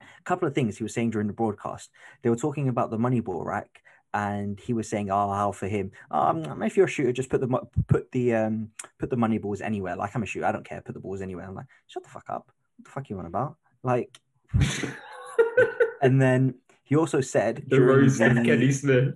a 0.00 0.22
couple 0.24 0.48
of 0.48 0.54
things 0.54 0.76
he 0.76 0.82
was 0.82 0.94
saying 0.94 1.10
during 1.10 1.26
the 1.26 1.32
broadcast. 1.32 1.90
They 2.22 2.30
were 2.30 2.36
talking 2.36 2.68
about 2.68 2.90
the 2.90 2.98
Moneyball 2.98 3.44
rack, 3.44 3.82
and 4.14 4.58
he 4.58 4.72
was 4.72 4.88
saying, 4.88 5.10
"Oh, 5.10 5.30
how 5.32 5.52
for 5.52 5.68
him? 5.68 5.92
Um, 6.10 6.62
if 6.62 6.76
you're 6.76 6.86
a 6.86 6.90
shooter, 6.90 7.12
just 7.12 7.30
put 7.30 7.40
the 7.40 7.60
put 7.86 8.10
the 8.12 8.34
um 8.34 8.70
put 8.98 9.10
the 9.10 9.16
money 9.16 9.38
balls 9.38 9.60
anywhere. 9.60 9.96
Like 9.96 10.14
I'm 10.14 10.22
a 10.22 10.26
shooter, 10.26 10.46
I 10.46 10.52
don't 10.52 10.64
care. 10.64 10.80
Put 10.80 10.94
the 10.94 11.00
balls 11.00 11.22
anywhere." 11.22 11.46
I'm 11.46 11.54
like, 11.54 11.66
"Shut 11.86 12.02
the 12.02 12.08
fuck 12.08 12.28
up! 12.28 12.50
What 12.76 12.84
the 12.84 12.90
fuck 12.90 13.10
you 13.10 13.18
on 13.18 13.26
about?" 13.26 13.56
Like, 13.82 14.18
and 16.02 16.20
then 16.20 16.54
he 16.84 16.96
also 16.96 17.20
said 17.20 17.64
the 17.68 17.80
rose 17.80 18.20
of 18.20 18.34
Kenny 18.34 18.72
Smith 18.72 19.14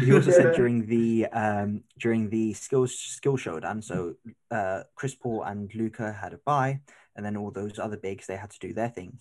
he 0.00 0.12
also 0.12 0.30
said 0.30 0.54
during 0.56 0.86
the 0.86 1.26
um, 1.26 1.82
during 1.98 2.28
the 2.30 2.54
skills 2.54 2.98
skill 2.98 3.36
showdown, 3.36 3.82
so 3.82 4.14
uh, 4.50 4.82
Chris 4.94 5.14
Paul 5.14 5.42
and 5.42 5.72
Luka 5.74 6.12
had 6.12 6.32
a 6.32 6.38
bye, 6.38 6.80
and 7.14 7.24
then 7.24 7.36
all 7.36 7.50
those 7.50 7.78
other 7.78 7.96
bigs 7.96 8.26
they 8.26 8.36
had 8.36 8.50
to 8.50 8.58
do 8.58 8.72
their 8.72 8.88
thing. 8.88 9.18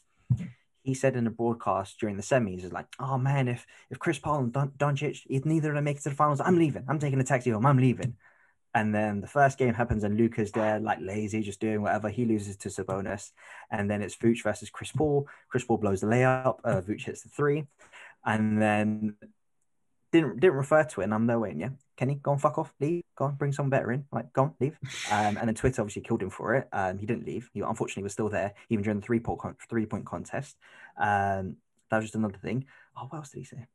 He 0.85 0.93
said 0.93 1.15
in 1.15 1.27
a 1.27 1.31
broadcast 1.31 1.99
during 1.99 2.15
the 2.15 2.23
semis, 2.23 2.63
"Is 2.63 2.71
like, 2.71 2.87
oh 2.99 3.17
man, 3.17 3.47
if 3.47 3.65
if 3.89 3.99
Chris 3.99 4.19
Paul 4.19 4.39
and 4.39 4.53
Don- 4.53 4.73
Doncic, 4.77 5.25
if 5.29 5.45
neither 5.45 5.69
of 5.69 5.75
them 5.75 5.83
make 5.83 5.97
it 5.97 6.03
to 6.03 6.09
the 6.09 6.15
finals, 6.15 6.39
I'm 6.39 6.57
leaving. 6.57 6.85
I'm 6.87 6.99
taking 6.99 7.19
a 7.19 7.23
taxi 7.23 7.49
home. 7.49 7.65
I'm 7.65 7.77
leaving." 7.77 8.15
And 8.75 8.93
then 8.93 9.21
the 9.21 9.27
first 9.27 9.57
game 9.57 9.73
happens, 9.73 10.03
and 10.03 10.17
Luka's 10.17 10.51
there, 10.51 10.79
like 10.79 10.99
lazy, 11.01 11.41
just 11.41 11.61
doing 11.61 11.81
whatever. 11.81 12.09
He 12.09 12.25
loses 12.25 12.57
to 12.57 12.69
Sabonis, 12.69 13.31
and 13.71 13.89
then 13.89 14.01
it's 14.01 14.17
Vooch 14.17 14.43
versus 14.43 14.69
Chris 14.69 14.91
Paul. 14.91 15.27
Chris 15.47 15.63
Paul 15.63 15.77
blows 15.77 16.01
the 16.01 16.07
layup. 16.07 16.59
Uh, 16.63 16.81
Vooch 16.81 17.05
hits 17.05 17.21
the 17.21 17.29
three, 17.29 17.67
and 18.25 18.61
then 18.61 19.15
didn't 20.15 20.39
didn't 20.39 20.55
refer 20.57 20.83
to 20.83 21.01
it. 21.01 21.05
And 21.05 21.13
I'm 21.13 21.25
no 21.25 21.39
waiting. 21.39 21.59
Yeah, 21.59 21.69
Kenny, 21.97 22.15
go 22.15 22.31
and 22.31 22.41
fuck 22.41 22.57
off, 22.57 22.73
leave. 22.79 23.03
Go 23.15 23.25
on, 23.25 23.35
bring 23.35 23.51
someone 23.51 23.69
better 23.69 23.91
in. 23.91 24.05
Like, 24.11 24.31
go 24.33 24.43
on, 24.43 24.53
leave. 24.59 24.77
Um, 25.11 25.37
and 25.37 25.47
then 25.47 25.55
Twitter 25.55 25.81
obviously 25.81 26.01
killed 26.01 26.21
him 26.21 26.29
for 26.29 26.55
it. 26.55 26.67
Um, 26.71 26.97
he 26.97 27.05
didn't 27.05 27.25
leave. 27.25 27.49
He 27.53 27.61
unfortunately 27.61 28.03
was 28.03 28.13
still 28.13 28.29
there 28.29 28.53
even 28.69 28.83
during 28.83 28.99
the 28.99 29.05
three 29.05 29.19
point 29.19 29.39
con- 29.39 29.55
three 29.69 29.85
point 29.85 30.05
contest. 30.05 30.55
Um, 30.97 31.57
that 31.89 31.97
was 31.97 32.05
just 32.05 32.15
another 32.15 32.37
thing. 32.37 32.65
Oh, 32.97 33.07
what 33.09 33.19
else 33.19 33.29
did 33.29 33.39
he 33.39 33.45
say? 33.45 33.67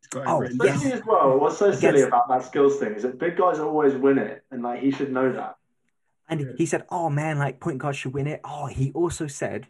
He's 0.00 0.08
got 0.08 0.20
it 0.22 0.28
Oh, 0.28 0.64
yes. 0.64 0.84
as 0.84 1.02
well, 1.06 1.38
what's 1.38 1.58
so 1.58 1.72
silly 1.72 2.02
about 2.02 2.28
that 2.28 2.44
skills 2.44 2.78
thing 2.78 2.94
is 2.94 3.02
that 3.02 3.18
big 3.18 3.36
guys 3.36 3.58
always 3.58 3.94
win 3.94 4.18
it, 4.18 4.44
and 4.50 4.62
like 4.62 4.80
he 4.80 4.90
should 4.90 5.12
know 5.12 5.32
that. 5.32 5.56
And 6.28 6.54
he 6.56 6.66
said, 6.66 6.84
"Oh 6.88 7.10
man, 7.10 7.38
like 7.38 7.60
point 7.60 7.78
guard 7.78 7.96
should 7.96 8.14
win 8.14 8.26
it." 8.26 8.40
Oh, 8.44 8.66
he 8.66 8.92
also 8.92 9.26
said, 9.26 9.66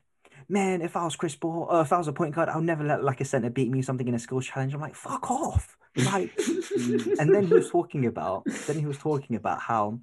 "Man, 0.48 0.82
if 0.82 0.96
I 0.96 1.04
was 1.04 1.16
Chris 1.16 1.36
Paul, 1.36 1.66
or 1.70 1.80
if 1.80 1.92
I 1.92 1.98
was 1.98 2.08
a 2.08 2.12
point 2.12 2.34
guard, 2.34 2.48
I'll 2.48 2.60
never 2.60 2.84
let 2.84 3.04
like 3.04 3.20
a 3.20 3.24
center 3.24 3.50
beat 3.50 3.70
me 3.70 3.82
something 3.82 4.06
in 4.06 4.14
a 4.14 4.18
skills 4.18 4.46
challenge." 4.46 4.74
I'm 4.74 4.80
like, 4.80 4.94
"Fuck 4.94 5.30
off!" 5.30 5.76
Like, 5.96 6.32
and 7.18 7.34
then 7.34 7.46
he 7.46 7.54
was 7.54 7.70
talking 7.70 8.06
about, 8.06 8.44
then 8.66 8.78
he 8.78 8.86
was 8.86 8.98
talking 8.98 9.36
about 9.36 9.60
how, 9.60 10.00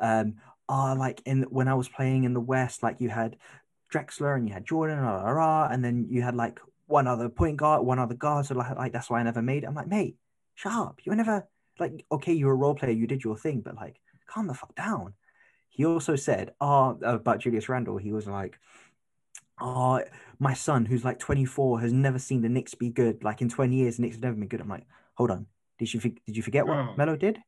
um, 0.00 0.36
uh, 0.68 0.94
like 0.96 1.20
in 1.26 1.42
when 1.44 1.68
I 1.68 1.74
was 1.74 1.88
playing 1.88 2.24
in 2.24 2.34
the 2.34 2.40
West, 2.40 2.82
like 2.82 3.00
you 3.00 3.10
had 3.10 3.36
Drexler 3.92 4.36
and 4.36 4.48
you 4.48 4.54
had 4.54 4.64
Jordan, 4.64 4.98
rah, 4.98 5.22
rah, 5.22 5.30
rah, 5.30 5.68
and 5.70 5.84
then 5.84 6.06
you 6.10 6.22
had 6.22 6.34
like 6.34 6.60
one 6.86 7.06
other 7.06 7.28
point 7.28 7.56
guard, 7.56 7.84
one 7.84 7.98
other 7.98 8.14
guard. 8.14 8.46
So 8.46 8.54
like, 8.54 8.76
like 8.76 8.92
that's 8.92 9.10
why 9.10 9.20
I 9.20 9.22
never 9.22 9.42
made 9.42 9.64
it. 9.64 9.66
I'm 9.66 9.74
like, 9.74 9.88
mate, 9.88 10.16
shut 10.54 10.72
up. 10.72 11.00
You 11.04 11.10
were 11.10 11.16
never 11.16 11.46
like, 11.78 12.04
okay, 12.10 12.32
you're 12.32 12.52
a 12.52 12.56
role 12.56 12.74
player, 12.74 12.92
you 12.92 13.06
did 13.06 13.24
your 13.24 13.36
thing, 13.36 13.60
but 13.60 13.76
like, 13.76 14.00
calm 14.26 14.46
the 14.46 14.54
fuck 14.54 14.74
down. 14.74 15.14
He 15.68 15.84
also 15.84 16.16
said, 16.16 16.52
oh, 16.60 16.98
about 17.02 17.40
Julius 17.40 17.68
Randle, 17.68 17.96
he 17.96 18.12
was 18.12 18.26
like, 18.26 18.58
oh, 19.60 20.02
my 20.38 20.54
son, 20.54 20.84
who's 20.84 21.04
like 21.04 21.18
24, 21.18 21.80
has 21.80 21.92
never 21.92 22.18
seen 22.18 22.42
the 22.42 22.48
Knicks 22.48 22.74
be 22.74 22.90
good. 22.90 23.22
Like 23.24 23.40
in 23.40 23.48
20 23.48 23.74
years, 23.74 23.96
the 23.96 24.02
Knicks 24.02 24.16
have 24.16 24.22
never 24.22 24.36
been 24.36 24.48
good. 24.48 24.60
I'm 24.60 24.68
like, 24.68 24.86
hold 25.14 25.30
on, 25.30 25.46
did 25.78 25.92
you 25.92 26.00
did 26.00 26.36
you 26.36 26.42
forget 26.42 26.66
what 26.66 26.76
Oh. 26.76 26.94
Melo 26.96 27.16
did? 27.16 27.38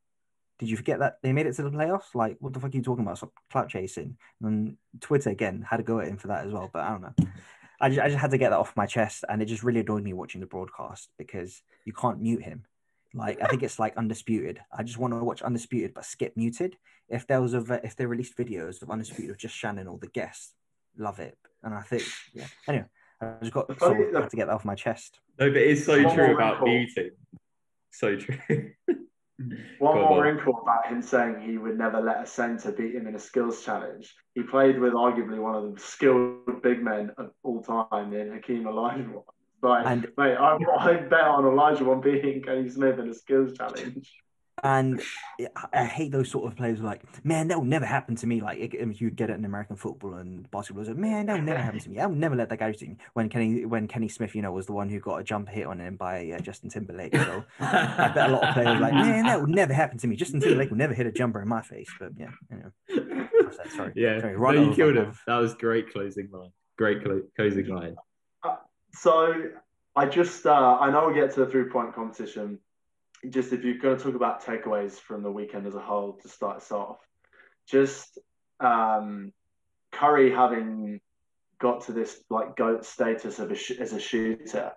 Did 0.59 0.70
you 0.70 0.77
forget 0.77 1.01
that 1.01 1.19
they 1.23 1.33
made 1.33 1.47
it 1.47 1.53
to 1.57 1.62
the 1.62 1.70
playoffs? 1.70 2.15
Like, 2.15 2.39
what 2.41 2.55
the 2.55 2.61
fuck 2.61 2.73
are 2.73 2.77
you 2.77 2.83
talking 2.83 3.05
about? 3.05 3.19
Stop 3.19 3.33
clout 3.51 3.69
chasing. 3.69 4.16
And 4.43 4.78
Twitter 5.01 5.28
again 5.31 5.66
had 5.69 5.77
to 5.78 5.83
go 5.83 6.01
at 6.01 6.09
him 6.09 6.16
for 6.16 6.28
that 6.28 6.47
as 6.47 6.53
well. 6.53 6.70
But 6.73 6.85
I 6.85 6.91
don't 6.91 7.03
know. 7.03 7.15
I 7.78 7.91
just, 7.91 8.01
I 8.01 8.09
just 8.09 8.20
had 8.20 8.31
to 8.31 8.39
get 8.39 8.51
that 8.51 8.59
off 8.59 8.74
my 8.74 8.87
chest, 8.87 9.24
and 9.28 9.43
it 9.43 9.47
just 9.47 9.62
really 9.62 9.81
annoyed 9.81 10.03
me 10.03 10.15
watching 10.15 10.41
the 10.41 10.47
broadcast 10.47 11.11
because 11.19 11.61
you 11.85 11.93
can't 11.93 12.23
mute 12.23 12.43
him. 12.43 12.65
Like 13.12 13.41
I 13.43 13.49
think 13.49 13.62
it's 13.62 13.78
like 13.78 13.97
Undisputed. 13.97 14.61
I 14.77 14.83
just 14.83 14.99
want 14.99 15.12
to 15.12 15.23
watch 15.23 15.43
Undisputed, 15.43 15.93
but 15.95 16.05
skip 16.07 16.37
muted. 16.37 16.77
If 17.09 17.27
there 17.27 17.43
was 17.43 17.55
a 17.55 17.81
if 17.85 17.97
they 17.97 18.07
released 18.07 18.37
videos 18.37 18.81
of 18.83 18.91
Undisputed 18.91 19.31
of 19.31 19.39
just 19.39 19.55
Shannon 19.55 19.87
or 19.89 19.99
the 19.99 20.09
guests, 20.09 20.55
love 20.98 21.18
it. 21.20 21.36
And 21.62 21.74
I 21.74 21.82
think 21.82 22.02
yeah. 22.35 22.47
Anyway, 22.68 22.86
I 23.20 23.35
just 23.40 23.52
got 23.52 23.68
The 23.68 23.74
sort 23.78 23.93
funny- 23.97 24.09
of 24.09 24.14
had 24.23 24.31
to 24.31 24.36
get 24.36 24.47
that 24.47 24.55
off 24.55 24.64
my 24.64 24.74
chest. 24.74 25.20
No, 25.39 25.48
but 25.51 25.56
it's 25.59 25.85
so 25.85 26.02
One 26.02 26.14
true 26.14 26.35
about 26.35 26.62
wrinkle. 26.62 26.68
muting. 26.68 27.10
So 27.90 28.16
true. 28.16 28.39
One 29.78 29.97
more 29.97 30.12
on. 30.12 30.20
wrinkle 30.20 30.59
about 30.62 30.86
him 30.86 31.02
saying 31.02 31.40
he 31.43 31.59
would 31.59 31.77
never 31.77 32.01
let 32.01 32.23
a 32.23 32.27
centre 32.27 32.73
beat 32.73 32.94
him 32.94 33.06
in 33.06 33.14
a 33.14 33.18
skills 33.18 33.62
challenge. 33.64 34.14
He 34.35 34.43
played 34.43 34.78
with 34.78 34.94
arguably 34.94 35.39
one 35.39 35.55
of 35.55 35.74
the 35.74 35.81
skilled 35.81 36.62
big 36.62 36.82
men 36.82 37.10
of 37.18 37.31
all 37.43 37.62
time 37.62 38.14
in 38.14 38.32
Hakeem 38.32 38.64
Olajuwon. 38.64 39.23
Like, 39.62 39.86
And- 39.86 40.09
mate, 40.16 40.36
I, 40.36 40.56
I 40.78 40.94
bet 40.97 41.20
on 41.20 41.44
Olajuwon 41.44 42.02
beating 42.02 42.43
Kenny 42.43 42.68
Smith 42.70 42.98
in 42.98 43.09
a 43.10 43.14
skills 43.14 43.52
challenge. 43.56 44.10
And 44.65 45.03
I- 45.39 45.69
I 45.74 45.85
hate 45.85 46.12
those 46.12 46.31
sort 46.31 46.51
of 46.51 46.57
players. 46.57 46.81
Like, 46.81 47.03
man, 47.24 47.49
that 47.49 47.59
will 47.59 47.66
never 47.66 47.85
happen 47.85 48.16
to 48.16 48.27
me. 48.27 48.41
Like, 48.41 48.59
it- 48.59 48.74
if 48.74 49.01
you 49.01 49.11
get 49.11 49.28
it 49.28 49.35
in 49.35 49.45
American 49.45 49.77
football 49.77 50.15
and 50.15 50.51
basketball, 50.51 50.81
it's 50.83 50.89
like, 50.89 50.99
man, 50.99 51.27
that 51.27 51.35
will 51.35 51.43
never 51.45 51.59
happen 51.61 51.78
to 51.81 51.91
me. 51.91 52.01
I 52.01 52.07
will 52.07 52.15
never 52.16 52.35
let 52.35 52.49
that 52.49 52.59
guy 52.59 52.73
see 52.73 52.89
me. 52.89 52.97
When 53.12 53.28
Kenny, 53.28 53.66
when 53.66 53.87
Kenny 53.87 54.09
Smith, 54.09 54.35
you 54.35 54.41
know, 54.43 54.53
was 54.53 54.65
the 54.66 54.73
one 54.73 54.89
who 54.89 54.99
got 54.99 55.16
a 55.20 55.24
jump 55.24 55.49
hit 55.51 55.66
on 55.66 55.78
him 55.78 55.97
by 55.97 56.31
uh, 56.31 56.39
Justin 56.41 56.70
Timberlake. 56.70 57.15
So 57.15 57.45
I 57.61 58.11
bet 58.15 58.31
a 58.31 58.33
lot 58.33 58.45
of 58.45 58.55
players 58.55 58.81
like, 58.81 58.95
man, 58.95 59.24
that 59.27 59.41
would 59.41 59.51
never 59.51 59.74
happen 59.74 59.99
to 59.99 60.07
me. 60.07 60.16
Justin 60.16 60.41
Timberlake 60.41 60.70
will 60.70 60.78
never 60.78 60.95
hit 60.95 61.07
a 61.07 61.12
jumper 61.12 61.43
in 61.43 61.49
my 61.49 61.61
face. 61.62 61.91
But 62.01 62.12
yeah, 62.16 62.31
anyway. 62.51 62.70
That's 63.59 63.77
Sorry. 63.77 63.93
yeah, 63.95 64.20
Sorry, 64.20 64.33
no, 64.33 64.39
right 64.39 64.59
you 64.59 64.74
killed 64.74 64.97
him. 64.97 65.05
mouth. 65.07 65.23
That 65.27 65.37
was 65.37 65.55
great 65.55 65.93
closing 65.93 66.31
line. 66.31 66.51
Great 66.78 67.05
clo- 67.05 67.23
closing 67.37 67.66
line. 67.69 67.97
So 68.93 69.51
I 69.95 70.07
just, 70.07 70.47
uh, 70.47 70.78
I 70.81 70.91
know 70.91 71.07
we'll 71.07 71.15
get 71.15 71.33
to 71.35 71.41
the 71.41 71.47
three 71.51 71.65
point 71.65 71.95
competition. 71.95 72.59
Just 73.31 73.53
if 73.53 73.65
you're 73.65 73.78
going 73.78 73.97
to 73.97 74.03
talk 74.03 74.15
about 74.15 74.44
takeaways 74.44 74.93
from 74.93 75.23
the 75.23 75.31
weekend 75.31 75.66
as 75.66 75.74
a 75.74 75.81
whole 75.81 76.19
to 76.23 76.28
start 76.28 76.59
us 76.59 76.73
off, 76.73 76.98
just 77.69 78.19
um, 78.61 79.32
Curry 79.93 80.31
having 80.31 81.01
got 81.59 81.85
to 81.86 81.93
this 81.93 82.20
like 82.28 82.57
goat 82.57 82.85
status 82.85 83.39
of 83.39 83.51
a 83.51 83.55
sh- 83.55 83.78
as 83.81 83.93
a 83.93 84.01
shooter 84.01 84.73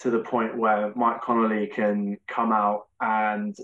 to 0.00 0.10
the 0.10 0.18
point 0.18 0.56
where 0.56 0.92
Mike 0.94 1.22
Conley 1.22 1.68
can 1.68 2.18
come 2.26 2.52
out 2.52 2.86
and 3.00 3.56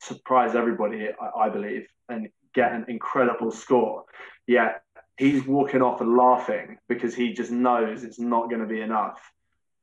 surprise 0.00 0.54
everybody, 0.54 1.08
I, 1.08 1.46
I 1.46 1.48
believe, 1.48 1.86
and 2.08 2.28
get 2.54 2.72
an 2.72 2.86
incredible 2.88 3.50
score. 3.50 4.04
Yet 4.46 4.82
he's 5.16 5.46
walking 5.46 5.82
off 5.82 6.00
and 6.00 6.16
laughing 6.16 6.78
because 6.88 7.14
he 7.14 7.32
just 7.32 7.50
knows 7.50 8.04
it's 8.04 8.18
not 8.18 8.48
going 8.48 8.60
to 8.60 8.66
be 8.66 8.80
enough 8.80 9.20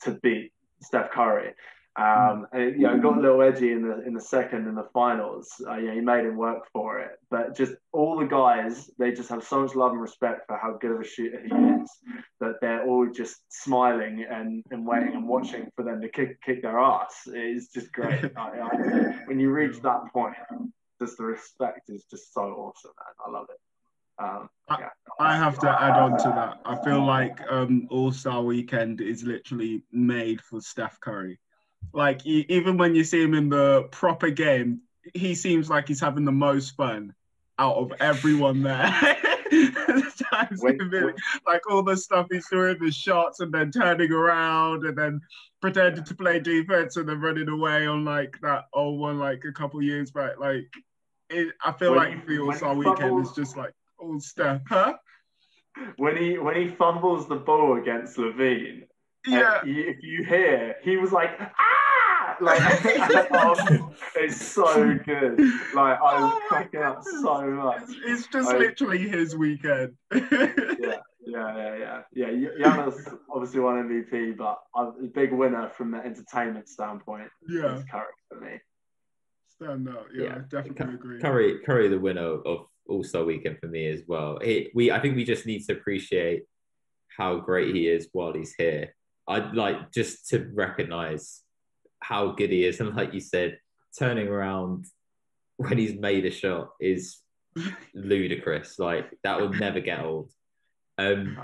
to 0.01 0.11
beat 0.11 0.51
Steph 0.81 1.11
Curry. 1.11 1.53
Um, 1.97 2.45
and 2.53 2.61
it, 2.61 2.75
you 2.75 2.83
know, 2.83 2.99
got 2.99 3.17
a 3.17 3.21
little 3.21 3.41
edgy 3.41 3.71
in 3.71 3.81
the 3.81 4.05
in 4.05 4.13
the 4.13 4.21
second 4.21 4.67
and 4.67 4.77
the 4.77 4.87
finals. 4.93 5.49
Uh, 5.67 5.77
yeah, 5.77 5.95
he 5.95 5.99
made 5.99 6.25
him 6.25 6.37
work 6.37 6.67
for 6.71 6.99
it. 6.99 7.13
But 7.31 7.55
just 7.55 7.73
all 7.91 8.19
the 8.19 8.25
guys, 8.25 8.89
they 8.99 9.11
just 9.11 9.29
have 9.29 9.43
so 9.43 9.61
much 9.61 9.73
love 9.73 9.93
and 9.93 10.01
respect 10.01 10.45
for 10.45 10.57
how 10.57 10.77
good 10.79 10.91
of 10.91 11.01
a 11.01 11.03
shooter 11.03 11.41
he 11.41 11.47
is 11.47 11.89
that 12.39 12.61
they're 12.61 12.85
all 12.85 13.09
just 13.09 13.37
smiling 13.49 14.25
and, 14.29 14.63
and 14.69 14.85
waiting 14.85 15.15
and 15.15 15.27
watching 15.27 15.71
for 15.75 15.83
them 15.83 15.99
to 16.01 16.09
kick 16.09 16.39
kick 16.43 16.61
their 16.61 16.77
ass. 16.77 17.15
It's 17.25 17.73
just 17.73 17.91
great. 17.91 18.25
I, 18.37 18.59
I, 18.59 19.15
when 19.25 19.39
you 19.39 19.49
reach 19.49 19.81
that 19.81 20.01
point, 20.13 20.35
just 21.01 21.17
the 21.17 21.23
respect 21.23 21.89
is 21.89 22.05
just 22.11 22.31
so 22.31 22.41
awesome, 22.41 22.91
man. 22.99 23.25
I 23.25 23.31
love 23.31 23.47
it. 23.49 23.59
Um, 24.19 24.49
yeah. 24.69 24.89
I 25.19 25.35
have 25.35 25.57
to 25.59 25.69
add 25.69 25.97
on 25.97 26.17
to 26.17 26.29
that. 26.29 26.59
I 26.65 26.75
feel 26.83 27.03
like 27.03 27.39
um, 27.49 27.87
All 27.89 28.11
Star 28.11 28.43
Weekend 28.43 29.01
is 29.01 29.23
literally 29.23 29.83
made 29.91 30.41
for 30.41 30.61
Steph 30.61 30.99
Curry. 30.99 31.39
Like 31.93 32.25
even 32.25 32.77
when 32.77 32.95
you 32.95 33.03
see 33.03 33.21
him 33.21 33.33
in 33.33 33.49
the 33.49 33.83
proper 33.91 34.29
game, 34.29 34.81
he 35.13 35.35
seems 35.35 35.69
like 35.69 35.87
he's 35.87 36.01
having 36.01 36.25
the 36.25 36.31
most 36.31 36.75
fun 36.75 37.13
out 37.59 37.75
of 37.75 37.91
everyone 37.99 38.63
there. 38.63 38.83
Times 40.31 40.61
Wait, 40.61 40.79
him 40.79 40.93
in- 40.93 41.15
like 41.45 41.61
all 41.71 41.81
the 41.81 41.95
stuff 41.95 42.27
he's 42.29 42.47
doing, 42.49 42.77
the 42.79 42.91
shots, 42.91 43.39
and 43.39 43.51
then 43.51 43.71
turning 43.71 44.11
around, 44.11 44.85
and 44.85 44.97
then 44.97 45.21
pretending 45.61 46.03
to 46.03 46.15
play 46.15 46.39
defense, 46.39 46.97
and 46.97 47.07
then 47.07 47.21
running 47.21 47.47
away 47.47 47.87
on 47.87 48.03
like 48.03 48.35
that 48.41 48.65
old 48.73 48.99
one, 48.99 49.17
like 49.19 49.43
a 49.47 49.51
couple 49.53 49.81
years 49.81 50.11
back. 50.11 50.37
Like 50.37 50.67
it, 51.29 51.53
I 51.63 51.71
feel 51.71 51.91
When 51.95 51.99
like 51.99 52.27
the 52.27 52.39
All 52.39 52.53
Star 52.53 52.75
Weekend 52.75 53.25
is 53.25 53.31
just 53.31 53.55
like 53.55 53.73
all 53.97 54.19
stuff, 54.19 54.61
huh? 54.67 54.95
when 55.97 56.17
he 56.17 56.37
when 56.37 56.55
he 56.55 56.67
fumbles 56.67 57.27
the 57.27 57.35
ball 57.35 57.77
against 57.79 58.17
LaVine, 58.17 58.86
Yeah. 59.27 59.59
and 59.61 59.69
you, 59.75 59.83
if 59.89 59.97
you 60.03 60.23
hear, 60.25 60.75
he 60.83 60.97
was 60.97 61.11
like 61.11 61.31
ah, 61.39 62.37
like 62.41 62.61
oh, 63.31 63.93
it's 64.15 64.41
so 64.41 64.97
good. 65.05 65.39
Like 65.73 65.99
I 65.99 66.21
was 66.21 66.33
Oh 66.33 66.41
cracking 66.47 66.81
up 66.81 67.03
so 67.03 67.41
much. 67.47 67.83
It's, 67.83 67.93
it's 68.05 68.27
just 68.27 68.49
I- 68.49 68.57
literally 68.57 69.07
his 69.07 69.35
weekend. 69.35 69.95
Yeah, 71.29 71.57
yeah, 71.57 71.75
yeah, 71.75 72.01
yeah. 72.13 72.47
yeah. 72.57 72.67
Giannis 72.69 73.17
obviously 73.29 73.59
won 73.59 73.75
MVP, 73.89 74.37
but 74.37 74.59
a 74.75 74.91
big 75.13 75.33
winner 75.33 75.69
from 75.75 75.91
the 75.91 75.97
entertainment 75.97 76.69
standpoint 76.69 77.29
yeah, 77.49 77.75
is 77.75 77.83
Curry 77.91 78.05
for 78.29 78.39
me. 78.39 78.61
stand 79.47 79.89
out. 79.89 80.05
Yeah, 80.15 80.23
Yeah. 80.23 80.37
definitely 80.49 80.95
agree. 80.95 81.19
Curry, 81.19 81.59
Curry, 81.65 81.89
the 81.89 81.99
winner 81.99 82.21
of 82.45 82.67
All 82.87 83.03
Star 83.03 83.25
Weekend 83.25 83.59
for 83.59 83.67
me 83.67 83.87
as 83.89 84.03
well. 84.07 84.39
He, 84.41 84.69
we, 84.73 84.89
I 84.89 85.01
think 85.01 85.17
we 85.17 85.25
just 85.25 85.45
need 85.45 85.65
to 85.65 85.73
appreciate 85.73 86.43
how 87.17 87.39
great 87.39 87.75
he 87.75 87.87
is 87.89 88.07
while 88.13 88.31
he's 88.31 88.53
here. 88.57 88.95
I'd 89.27 89.53
like 89.53 89.91
just 89.91 90.29
to 90.29 90.49
recognize 90.53 91.41
how 91.99 92.31
good 92.31 92.51
he 92.51 92.65
is, 92.65 92.79
and 92.79 92.95
like 92.95 93.13
you 93.13 93.19
said, 93.19 93.59
turning 93.97 94.27
around 94.27 94.85
when 95.57 95.77
he's 95.77 95.95
made 95.95 96.25
a 96.25 96.31
shot 96.31 96.69
is 96.79 97.19
ludicrous. 97.93 98.79
Like 98.79 99.09
that 99.23 99.39
will 99.39 99.53
never 99.53 99.79
get 99.79 100.03
old. 100.03 100.31
Um, 100.97 101.37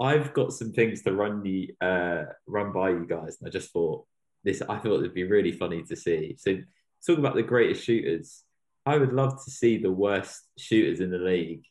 I've 0.00 0.32
got 0.32 0.52
some 0.52 0.72
things 0.72 1.02
to 1.02 1.12
run 1.12 1.42
the 1.42 1.74
uh, 1.80 2.24
run 2.46 2.72
by 2.72 2.90
you 2.90 3.06
guys, 3.08 3.38
and 3.38 3.48
I 3.48 3.50
just 3.50 3.72
thought 3.72 4.04
this. 4.44 4.62
I 4.62 4.78
thought 4.78 5.00
it'd 5.00 5.14
be 5.14 5.24
really 5.24 5.52
funny 5.52 5.82
to 5.84 5.96
see. 5.96 6.36
So, 6.38 6.58
talk 7.06 7.18
about 7.18 7.34
the 7.34 7.42
greatest 7.42 7.84
shooters. 7.84 8.44
I 8.86 8.96
would 8.96 9.12
love 9.12 9.44
to 9.44 9.50
see 9.50 9.76
the 9.76 9.92
worst 9.92 10.42
shooters 10.56 11.00
in 11.00 11.10
the 11.10 11.18
league 11.18 11.64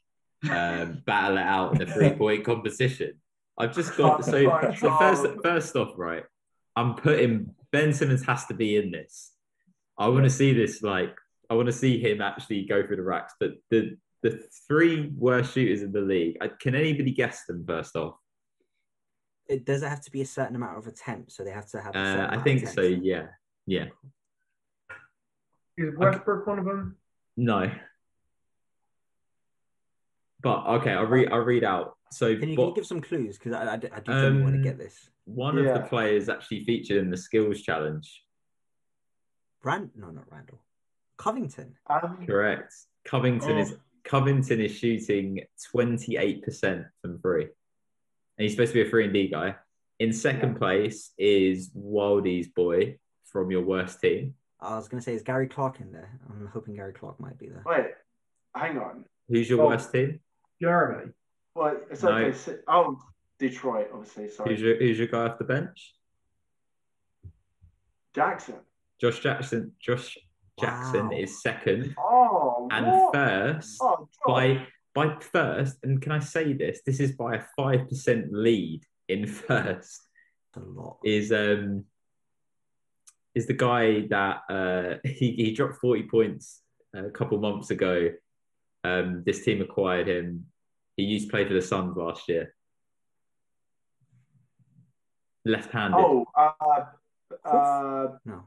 um, 0.49 1.01
battle 1.05 1.37
it 1.37 1.41
out 1.41 1.75
in 1.75 1.87
a 1.87 1.91
three 1.91 2.11
point 2.11 2.45
competition. 2.45 3.13
I've 3.57 3.73
just 3.75 3.97
got 3.97 4.23
so, 4.23 4.73
so 4.77 4.97
first 4.97 5.25
first 5.43 5.75
off, 5.75 5.93
right? 5.97 6.23
I'm 6.75 6.95
putting 6.95 7.55
Ben 7.71 7.93
Simmons 7.93 8.23
has 8.25 8.45
to 8.47 8.53
be 8.53 8.77
in 8.77 8.91
this. 8.91 9.31
I 9.97 10.07
want 10.09 10.25
to 10.25 10.29
see 10.29 10.53
this 10.53 10.83
like 10.83 11.15
I 11.49 11.55
want 11.55 11.67
to 11.67 11.73
see 11.73 11.99
him 11.99 12.21
actually 12.21 12.65
go 12.65 12.85
through 12.85 12.97
the 12.97 13.03
racks. 13.03 13.33
But 13.39 13.53
the 13.69 13.97
the 14.23 14.43
three 14.67 15.11
worst 15.17 15.53
shooters 15.53 15.81
in 15.81 15.91
the 15.91 16.01
league. 16.01 16.37
I, 16.41 16.47
can 16.47 16.75
anybody 16.75 17.11
guess 17.11 17.45
them 17.45 17.65
first 17.67 17.95
off? 17.95 18.15
It 19.47 19.65
does 19.65 19.83
it 19.83 19.89
have 19.89 20.01
to 20.01 20.11
be 20.11 20.21
a 20.21 20.25
certain 20.25 20.55
amount 20.55 20.77
of 20.77 20.87
attempts, 20.87 21.37
so 21.37 21.43
they 21.43 21.51
have 21.51 21.67
to 21.69 21.81
have. 21.81 21.95
A 21.95 21.99
Uh, 21.99 22.01
I 22.01 22.05
amount 22.05 22.35
of 22.35 22.43
think 22.43 22.67
so. 22.67 22.81
Yeah. 22.81 23.27
Yeah. 23.65 23.85
Is 25.77 25.95
Westbrook 25.95 26.47
one 26.47 26.59
of 26.59 26.65
them? 26.65 26.97
No. 27.37 27.71
But 30.41 30.65
okay, 30.67 30.91
I'll 30.91 31.05
read. 31.05 31.29
I'll 31.31 31.39
read 31.39 31.63
out. 31.63 31.96
So, 32.11 32.35
Can 32.37 32.49
you, 32.49 32.55
but 32.55 32.61
can 32.63 32.69
you 32.69 32.75
give 32.75 32.85
some 32.87 33.01
clues? 33.01 33.37
Because 33.37 33.53
I, 33.53 33.63
I, 33.65 33.73
I 33.73 33.77
do 33.77 33.89
genuinely 34.05 34.41
want 34.43 34.53
to 34.55 34.59
Um, 34.59 34.63
get 34.63 34.77
this. 34.77 35.09
one 35.25 35.57
of 35.57 35.65
the 35.65 35.81
players 35.87 36.29
actually 36.29 36.63
featured 36.63 36.97
in 36.97 37.09
the 37.09 37.17
skills 37.17 37.61
challenge. 37.61 38.23
Rand, 39.63 39.89
no, 39.95 40.09
not 40.11 40.25
Randle. 40.31 40.59
Covington. 41.17 41.75
Um, 41.89 42.25
Correct. 42.25 42.73
Covington 43.05 43.57
Oh. 43.57 43.61
is 43.61 43.75
Covington 44.03 44.61
is 44.61 44.71
shooting 44.77 45.41
twenty 45.71 46.15
eight 46.15 46.43
percent 46.43 46.85
from 47.01 47.19
three, 47.19 47.43
and 47.43 47.49
he's 48.37 48.51
supposed 48.51 48.71
to 48.71 48.81
be 48.81 48.87
a 48.87 48.89
three 48.89 49.03
and 49.05 49.13
D 49.13 49.27
guy. 49.27 49.55
In 49.99 50.13
second 50.13 50.55
place 50.57 51.11
is 51.17 51.71
Wildy's 51.75 52.47
boy 52.47 52.99
from 53.25 53.51
your 53.51 53.63
worst 53.63 53.99
team. 53.99 54.35
I 54.61 54.75
was 54.75 54.87
going 54.87 55.01
to 55.01 55.03
say, 55.03 55.13
is 55.13 55.23
Gary 55.23 55.47
Clark 55.47 55.81
in 55.81 55.91
there? 55.91 56.19
I'm 56.29 56.47
hoping 56.53 56.75
Gary 56.75 56.93
Clark 56.93 57.19
might 57.19 57.37
be 57.37 57.47
there. 57.49 57.63
wait, 57.65 57.87
hang 58.55 58.77
on. 58.77 59.05
Who's 59.27 59.49
your 59.49 59.61
Oh. 59.61 59.67
worst 59.67 59.91
team? 59.91 60.19
Jeremy. 60.61 61.11
Well, 61.57 61.77
it's 61.89 62.03
No. 62.03 62.11
okay. 62.11 62.37
si- 62.37 62.51
Oh, 62.67 62.99
Detroit, 63.39 63.89
obviously. 63.91 64.29
Sorry, 64.29 64.51
Who's 64.51 64.61
your 64.61 64.77
Who's 64.77 64.97
your 64.99 65.07
guy 65.07 65.25
off 65.27 65.39
the 65.39 65.43
bench? 65.43 65.95
Jackson. 68.13 68.55
Josh 69.01 69.19
Jackson. 69.19 69.73
Josh 69.79 70.17
Jackson 70.59 71.09
Wow. 71.09 71.17
is 71.17 71.41
second, 71.41 71.95
Oh, 71.99 72.67
and 72.71 72.85
what? 72.87 73.13
first 73.13 73.77
Oh, 73.81 74.07
by 74.25 74.67
by 74.93 75.19
first. 75.19 75.77
And 75.83 76.01
can 76.01 76.11
I 76.11 76.19
say 76.19 76.53
this? 76.53 76.81
This 76.85 76.99
is 76.99 77.11
by 77.13 77.35
a 77.35 77.45
five 77.55 77.87
percent 77.87 78.31
lead 78.33 78.83
in 79.07 79.25
first. 79.47 80.01
A 80.55 80.59
lot. 80.59 80.99
is 81.03 81.31
um 81.31 81.85
is 83.35 83.45
the 83.45 83.53
guy 83.53 84.07
that 84.09 84.41
uh 84.49 84.97
he, 85.07 85.31
he 85.33 85.51
dropped 85.53 85.75
40 85.77 86.03
points 86.03 86.61
a 86.95 87.11
couple 87.11 87.37
months 87.39 87.69
ago. 87.69 88.11
Um 88.83 89.23
this 89.25 89.43
team 89.45 89.61
acquired 89.61 90.07
him. 90.07 90.47
He 90.97 91.03
used 91.03 91.27
to 91.27 91.31
play 91.31 91.45
for 91.45 91.53
the 91.53 91.61
Suns 91.61 91.95
last 91.95 92.27
year. 92.27 92.53
Left-handed. 95.45 95.97
Oh, 95.97 96.25
uh, 96.35 96.51
uh, 97.45 98.07
No. 98.25 98.43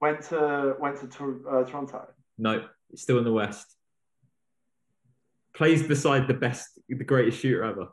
went 0.00 0.22
to 0.28 0.74
went 0.78 0.96
to 1.12 1.44
uh, 1.48 1.64
Toronto. 1.64 2.08
No, 2.36 2.66
still 2.96 3.18
in 3.18 3.24
the 3.24 3.32
West. 3.32 3.76
Plays 5.54 5.84
beside 5.84 6.26
the 6.26 6.34
best, 6.34 6.80
the 6.88 7.04
greatest 7.04 7.38
shooter 7.40 7.62
ever. 7.62 7.86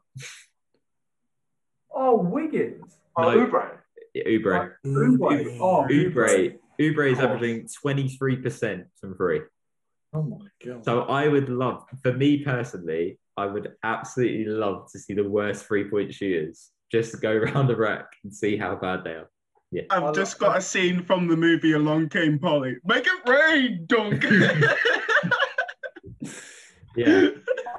Oh, 1.93 2.17
Wiggins. 2.17 2.97
Oh, 3.15 3.21
No. 3.21 3.45
Oubre. 3.45 3.77
Oubre. 4.17 4.73
Oubre. 4.83 5.57
Oh, 5.61 5.85
Oubre. 5.87 6.57
Oubre 6.79 7.11
is 7.11 7.19
Of 7.19 7.25
averaging 7.25 7.67
23% 7.85 8.85
from 8.99 9.15
three. 9.15 9.41
Oh 10.13 10.23
my 10.23 10.47
god. 10.65 10.83
So 10.83 11.03
I 11.03 11.27
would 11.27 11.49
love, 11.49 11.83
for 12.01 12.11
me 12.11 12.43
personally, 12.43 13.19
I 13.41 13.45
would 13.47 13.73
absolutely 13.83 14.45
love 14.45 14.91
to 14.91 14.99
see 14.99 15.13
the 15.13 15.27
worst 15.27 15.65
three 15.65 15.89
point 15.89 16.13
shooters 16.13 16.69
just 16.91 17.21
go 17.21 17.31
around 17.41 17.67
the 17.67 17.75
rack 17.75 18.07
and 18.23 18.33
see 18.33 18.57
how 18.57 18.75
bad 18.75 19.03
they 19.03 19.11
are. 19.11 19.29
Yeah. 19.71 19.83
I've 19.89 20.03
I 20.03 20.11
just 20.11 20.39
love- 20.41 20.51
got 20.51 20.57
a 20.59 20.61
scene 20.61 21.03
from 21.03 21.27
the 21.27 21.35
movie 21.37 21.73
Along 21.73 22.09
Came 22.09 22.37
Polly. 22.39 22.75
Make 22.85 23.05
it 23.07 23.29
rain, 23.29 23.85
dunk. 23.87 24.25
Yeah, 26.95 27.29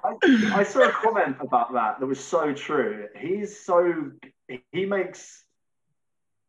I, 0.05 0.15
I 0.55 0.63
saw 0.63 0.89
a 0.89 0.91
comment 0.91 1.37
about 1.41 1.75
that 1.75 2.01
that 2.01 2.07
was 2.07 2.19
so 2.19 2.55
true. 2.55 3.09
He's 3.19 3.61
so 3.61 4.11
he 4.71 4.87
makes 4.87 5.45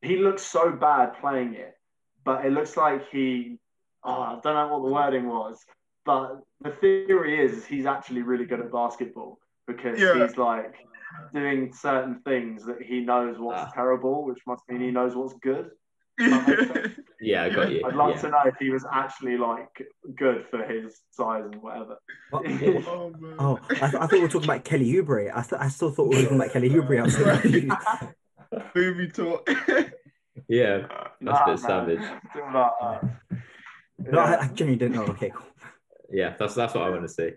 he 0.02 0.15
looks 0.18 0.44
so 0.44 0.72
bad 0.72 1.19
playing 1.19 1.56
it, 1.56 1.76
but 2.23 2.45
it 2.45 2.53
looks 2.53 2.77
like 2.77 3.10
he 3.11 3.60
oh 4.03 4.22
I 4.22 4.40
don't 4.41 4.56
know 4.56 4.77
what 4.77 4.88
the 4.88 4.94
wording 4.94 5.27
was, 5.27 5.60
but 6.06 6.40
the 6.64 6.72
theory 6.81 7.44
is 7.45 7.65
he's 7.65 7.85
actually 7.85 8.22
really 8.22 8.45
good 8.45 8.60
at 8.60 8.72
basketball 8.72 9.40
because 9.68 9.99
Yeah. 9.99 10.26
he's 10.26 10.38
like 10.38 10.76
doing 11.34 11.72
certain 11.73 12.19
things 12.26 12.65
that 12.65 12.81
he 12.81 13.02
knows 13.02 13.38
what's 13.40 13.61
Ah. 13.61 13.72
terrible, 13.73 14.26
which 14.26 14.40
must 14.48 14.64
mean 14.69 14.81
he 14.81 14.91
knows 14.91 15.15
what's 15.15 15.34
good. 15.35 15.72
yeah, 16.19 17.44
I 17.44 17.49
got 17.49 17.72
you. 17.72 17.81
I'd 17.85 17.95
like 17.95 18.15
Yeah. 18.15 18.22
to 18.22 18.30
know 18.30 18.41
if 18.45 18.56
he 18.60 18.69
was 18.69 18.85
actually 18.91 19.38
like 19.38 19.69
good 20.15 20.45
for 20.49 20.64
his 20.64 21.02
size 21.11 21.44
and 21.45 21.56
whatever. 21.61 21.98
Oh. 22.31 22.44
Oh, 23.40 23.60
I, 23.69 23.73
th- 23.73 23.81
I 23.81 23.88
thought 23.88 24.11
we 24.11 24.22
were 24.22 24.27
talking 24.27 24.49
about 24.49 24.64
Kelly 24.64 24.94
Oubre. 24.94 25.31
I, 25.35 25.41
th- 25.41 25.60
I 25.60 25.68
still 25.69 25.90
thought 25.91 26.10
we 26.10 26.18
were 26.18 26.22
talking 26.23 26.38
about 26.38 26.52
Kelly 26.52 26.69
Oubre. 26.69 26.99
I 26.99 27.03
was 27.03 27.15
so 27.18 28.61
movie 28.76 29.07
talk. 29.10 29.49
Yeah, 30.49 30.88
that's 30.90 31.19
a 31.22 31.23
Nah, 31.23 31.45
bit 31.45 31.60
savage. 31.60 31.99
man. 31.99 32.22
Something 32.34 32.49
about 32.49 32.73
that. 32.81 34.11
No, 34.11 34.19
I, 34.19 34.41
I 34.41 34.48
genuinely 34.48 34.76
didn't 34.76 34.95
know. 34.95 35.03
Okay, 35.14 35.31
cool. 35.34 35.45
Yeah, 36.11 36.35
that's 36.38 36.55
that's 36.55 36.73
what 36.73 36.84
I 36.84 36.89
want 36.89 37.03
to 37.03 37.09
see. 37.09 37.31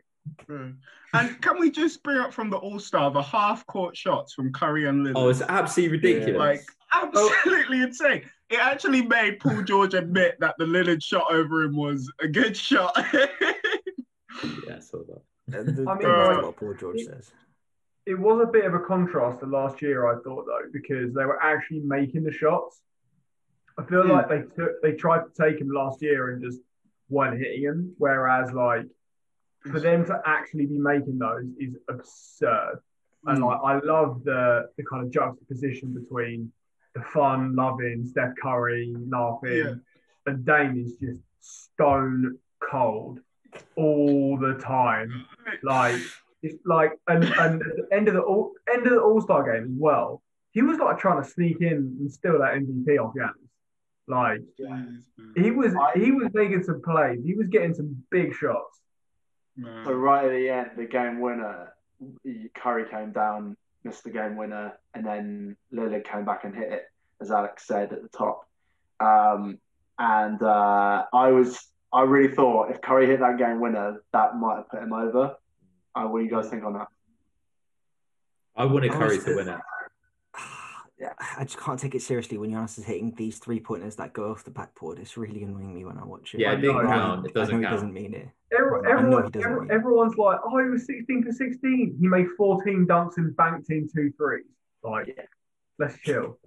Mm. 0.48 0.74
and 1.14 1.40
can 1.40 1.60
we 1.60 1.70
just 1.70 2.02
bring 2.02 2.18
up 2.18 2.34
from 2.34 2.50
the 2.50 2.56
All 2.56 2.80
Star 2.80 3.12
the 3.12 3.22
half 3.22 3.64
court 3.66 3.96
shots 3.96 4.34
from 4.34 4.52
Curry 4.52 4.88
and 4.88 5.06
Lillard? 5.06 5.12
Oh, 5.14 5.28
it's 5.28 5.40
absolutely 5.42 5.98
ridiculous. 5.98 6.36
like 6.38 6.60
absolutely 6.92 7.82
insane. 7.82 8.22
It 8.50 8.58
actually 8.60 9.02
made 9.02 9.38
Paul 9.40 9.62
George 9.62 9.94
admit 9.94 10.36
that 10.40 10.56
the 10.58 10.64
Lillard 10.64 11.02
shot 11.02 11.26
over 11.32 11.62
him 11.62 11.76
was 11.76 12.10
a 12.20 12.26
good 12.28 12.56
shot. 12.56 12.92
yeah, 13.12 13.26
I 14.76 14.78
saw 14.80 14.98
that. 15.04 15.22
Uh, 15.56 15.62
the- 15.62 15.86
I 15.88 15.94
mean, 15.94 16.08
that's 16.08 16.28
like- 16.36 16.42
what 16.44 16.56
Paul 16.56 16.74
George 16.74 17.02
says. 17.04 17.30
It 18.04 18.18
was 18.18 18.40
a 18.40 18.46
bit 18.46 18.64
of 18.64 18.74
a 18.74 18.78
contrast 18.80 19.40
to 19.40 19.46
last 19.46 19.82
year, 19.82 20.06
I 20.06 20.20
thought, 20.22 20.46
though, 20.46 20.68
because 20.72 21.12
they 21.12 21.24
were 21.24 21.42
actually 21.42 21.80
making 21.80 22.22
the 22.22 22.30
shots. 22.32 22.80
I 23.78 23.84
feel 23.84 24.02
Hmm. 24.04 24.10
like 24.12 24.28
they 24.28 24.42
took 24.42 24.80
they 24.82 24.92
tried 24.92 25.22
to 25.24 25.30
take 25.42 25.60
him 25.60 25.68
last 25.70 26.00
year 26.02 26.30
and 26.32 26.42
just 26.42 26.60
weren't 27.08 27.38
hitting 27.38 27.62
him. 27.62 27.94
Whereas, 27.98 28.52
like, 28.52 28.86
for 29.70 29.80
them 29.80 30.04
to 30.06 30.20
actually 30.24 30.66
be 30.66 30.78
making 30.78 31.18
those 31.18 31.46
is 31.58 31.76
absurd. 31.88 32.78
And 33.24 33.38
hmm. 33.38 33.44
like, 33.44 33.60
I 33.64 33.78
love 33.80 34.22
the 34.24 34.68
the 34.76 34.84
kind 34.84 35.04
of 35.04 35.10
juxtaposition 35.10 35.94
between 35.94 36.52
the 36.94 37.02
fun, 37.02 37.54
loving 37.54 38.06
Steph 38.06 38.34
Curry, 38.42 38.94
laughing, 39.08 39.56
Yeah. 39.56 39.74
and 40.26 40.44
Dame 40.46 40.82
is 40.84 40.96
just 40.96 41.20
stone 41.40 42.38
cold 42.60 43.20
all 43.76 44.38
the 44.38 44.54
time. 44.54 45.26
Like 45.62 46.00
it's 46.42 46.56
like 46.64 46.92
and, 47.08 47.24
and 47.24 47.62
at 47.62 47.76
the 47.76 47.88
end 47.92 48.08
of 48.08 48.14
the 48.14 48.20
all 48.20 48.52
end 48.72 48.86
of 48.86 48.92
the 48.92 49.00
All 49.00 49.20
Star 49.20 49.42
game 49.52 49.64
as 49.64 49.78
well. 49.78 50.22
He 50.52 50.62
was 50.62 50.78
like 50.78 50.98
trying 50.98 51.22
to 51.22 51.28
sneak 51.28 51.60
in 51.60 51.96
and 52.00 52.10
steal 52.10 52.38
that 52.38 52.54
MVP 52.54 52.98
off 52.98 53.14
Giannis. 53.14 53.45
Like 54.08 54.40
Jeez, 54.58 55.02
he 55.36 55.50
was 55.50 55.74
I- 55.74 55.98
he 55.98 56.12
was 56.12 56.28
making 56.32 56.62
some 56.62 56.80
plays. 56.82 57.24
He 57.24 57.34
was 57.34 57.48
getting 57.48 57.74
some 57.74 58.04
big 58.10 58.34
shots. 58.34 58.80
Man. 59.56 59.84
So 59.84 59.92
right 59.92 60.24
at 60.24 60.30
the 60.30 60.48
end, 60.48 60.70
the 60.76 60.84
game 60.84 61.18
winner, 61.20 61.72
Curry 62.54 62.88
came 62.88 63.12
down, 63.12 63.56
missed 63.84 64.04
the 64.04 64.10
game 64.10 64.36
winner, 64.36 64.74
and 64.94 65.04
then 65.04 65.56
Lillard 65.72 66.04
came 66.04 66.24
back 66.24 66.44
and 66.44 66.54
hit 66.54 66.70
it, 66.72 66.84
as 67.20 67.30
Alex 67.30 67.66
said 67.66 67.92
at 67.92 68.02
the 68.02 68.08
top. 68.08 68.42
Um, 69.00 69.58
and 69.98 70.42
uh, 70.42 71.06
I 71.12 71.28
was, 71.28 71.58
I 71.92 72.02
really 72.02 72.34
thought 72.34 72.70
if 72.70 72.80
Curry 72.82 73.06
hit 73.06 73.20
that 73.20 73.38
game 73.38 73.60
winner, 73.60 74.02
that 74.12 74.36
might 74.36 74.56
have 74.56 74.68
put 74.68 74.82
him 74.82 74.92
over. 74.92 75.36
Uh, 75.94 76.04
what 76.04 76.18
do 76.18 76.24
you 76.26 76.30
guys 76.30 76.48
think 76.48 76.62
on 76.62 76.74
that? 76.74 76.88
I 78.54 78.66
wanted 78.66 78.92
I 78.92 78.94
Curry 78.94 79.18
to 79.18 79.34
win 79.34 79.48
it. 79.48 79.60
Yeah, 80.98 81.12
I 81.36 81.44
just 81.44 81.58
can't 81.58 81.78
take 81.78 81.94
it 81.94 82.00
seriously 82.00 82.38
when 82.38 82.50
Giannis 82.50 82.78
is 82.78 82.84
hitting 82.86 83.12
these 83.16 83.38
three 83.38 83.60
pointers 83.60 83.96
that 83.96 84.14
go 84.14 84.30
off 84.30 84.44
the 84.44 84.50
backboard. 84.50 84.98
It's 84.98 85.18
really 85.18 85.42
annoying 85.42 85.74
me 85.74 85.84
when 85.84 85.98
I 85.98 86.04
watch 86.04 86.32
it. 86.34 86.40
Yeah, 86.40 86.52
it 86.52 86.58
I 86.58 86.60
didn't 86.62 86.76
know. 86.76 86.88
count. 86.88 87.26
It 87.26 87.34
doesn't 87.34 87.54
I 87.54 87.58
know 87.58 87.62
count. 87.64 87.72
he 87.72 87.76
doesn't 87.76 87.92
mean 87.92 88.14
it. 88.14 88.28
Every, 88.58 88.78
I 88.78 88.82
know 88.82 88.90
everyone, 88.98 89.24
he 89.24 89.30
doesn't 89.30 89.50
every- 89.50 89.60
win. 89.66 89.70
everyone's 89.70 90.16
like, 90.16 90.38
oh, 90.42 90.58
he 90.64 90.70
was 90.70 90.86
16 90.86 91.24
for 91.24 91.32
16. 91.32 91.96
He 92.00 92.08
made 92.08 92.26
14 92.38 92.86
dunks 92.88 93.18
and 93.18 93.36
banked 93.36 93.68
in 93.70 93.88
two 93.94 94.10
threes. 94.16 94.46
Like, 94.82 95.08
Yeah. 95.08 95.24
let's 95.78 95.98
chill. 95.98 96.38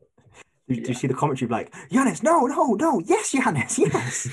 Do, 0.68 0.76
do 0.76 0.82
you 0.82 0.94
see 0.96 1.08
the 1.08 1.14
commentary 1.14 1.50
like, 1.50 1.72
Giannis, 1.92 2.24
no, 2.24 2.46
no, 2.48 2.74
no, 2.74 3.02
yes, 3.06 3.32
Giannis, 3.34 3.78
yes. 3.78 4.30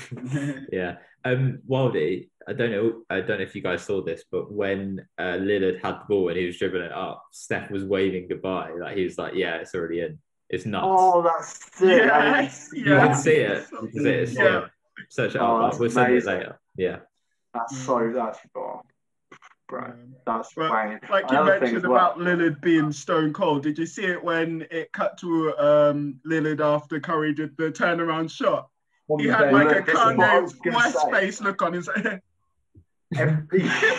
Yeah. 0.71 0.97
Um, 1.25 1.59
Wildy, 1.69 2.29
I 2.47 2.53
don't 2.53 2.71
know. 2.71 3.01
I 3.09 3.21
don't 3.21 3.37
know 3.39 3.43
if 3.43 3.55
you 3.55 3.61
guys 3.61 3.83
saw 3.83 4.01
this, 4.01 4.23
but 4.31 4.51
when 4.51 5.05
uh, 5.17 5.37
Lillard 5.39 5.81
had 5.83 5.95
the 5.95 6.05
ball 6.07 6.29
and 6.29 6.37
he 6.37 6.45
was 6.45 6.57
dribbling 6.57 6.83
it 6.83 6.91
up, 6.91 7.23
Steph 7.31 7.69
was 7.71 7.83
waving 7.83 8.27
goodbye. 8.29 8.71
Like 8.79 8.95
he 8.95 9.03
was 9.03 9.17
like, 9.17 9.33
"Yeah, 9.35 9.55
it's 9.55 9.75
already 9.75 10.01
in. 10.01 10.19
It's 10.49 10.65
nuts." 10.65 10.85
Oh, 10.87 11.21
that's 11.21 11.75
sick. 11.77 12.03
Yeah, 12.05 12.17
I 12.17 12.41
didn't 12.41 12.51
see 12.53 12.77
you 12.79 12.85
can 12.85 13.15
see 13.15 13.31
it. 13.31 13.67
You 13.71 13.77
can 13.79 13.91
see 13.91 14.09
it. 14.09 14.15
It's 14.21 14.33
Yeah. 14.33 14.43
yeah. 14.43 14.65
Search 15.09 15.35
it 15.35 15.41
Oh, 15.41 15.57
up. 15.57 15.71
that's 15.71 15.79
We'll 15.79 15.89
send 15.89 16.13
it 16.13 16.25
later. 16.25 16.59
Yeah. 16.77 16.99
That's 17.53 17.77
so, 17.77 18.11
that's, 18.13 18.39
oh, 18.55 18.81
bro, 19.67 19.93
that's 20.25 20.55
Well, 20.55 20.71
banging. 20.71 20.99
Like 21.09 21.29
you 21.29 21.37
Another 21.37 21.59
mentioned 21.59 21.77
as 21.77 21.83
well. 21.83 21.91
about 22.13 22.17
Lillard 22.19 22.61
being 22.61 22.91
stone 22.91 23.33
cold. 23.33 23.63
Did 23.63 23.77
you 23.77 23.85
see 23.85 24.05
it 24.05 24.23
when 24.23 24.65
it 24.71 24.91
cut 24.93 25.17
to 25.19 25.55
um, 25.57 26.19
Lillard 26.25 26.61
after 26.61 26.99
Curry 26.99 27.33
did 27.33 27.55
the 27.57 27.71
turnaround 27.71 28.31
shot? 28.31 28.69
On 29.09 29.19
He 29.19 29.27
the 29.27 29.35
had 29.35 29.53
like 29.53 29.67
a 29.67 29.75
Look, 29.77 29.85
this 29.85 29.95
is 29.95 29.95
what 29.95 30.15
Kanye 30.17 30.63
gonna. 30.63 30.77
MySpace 30.79 31.41
look 31.41 31.61
on 31.61 31.73
his 31.73 31.89
head. 31.95 32.21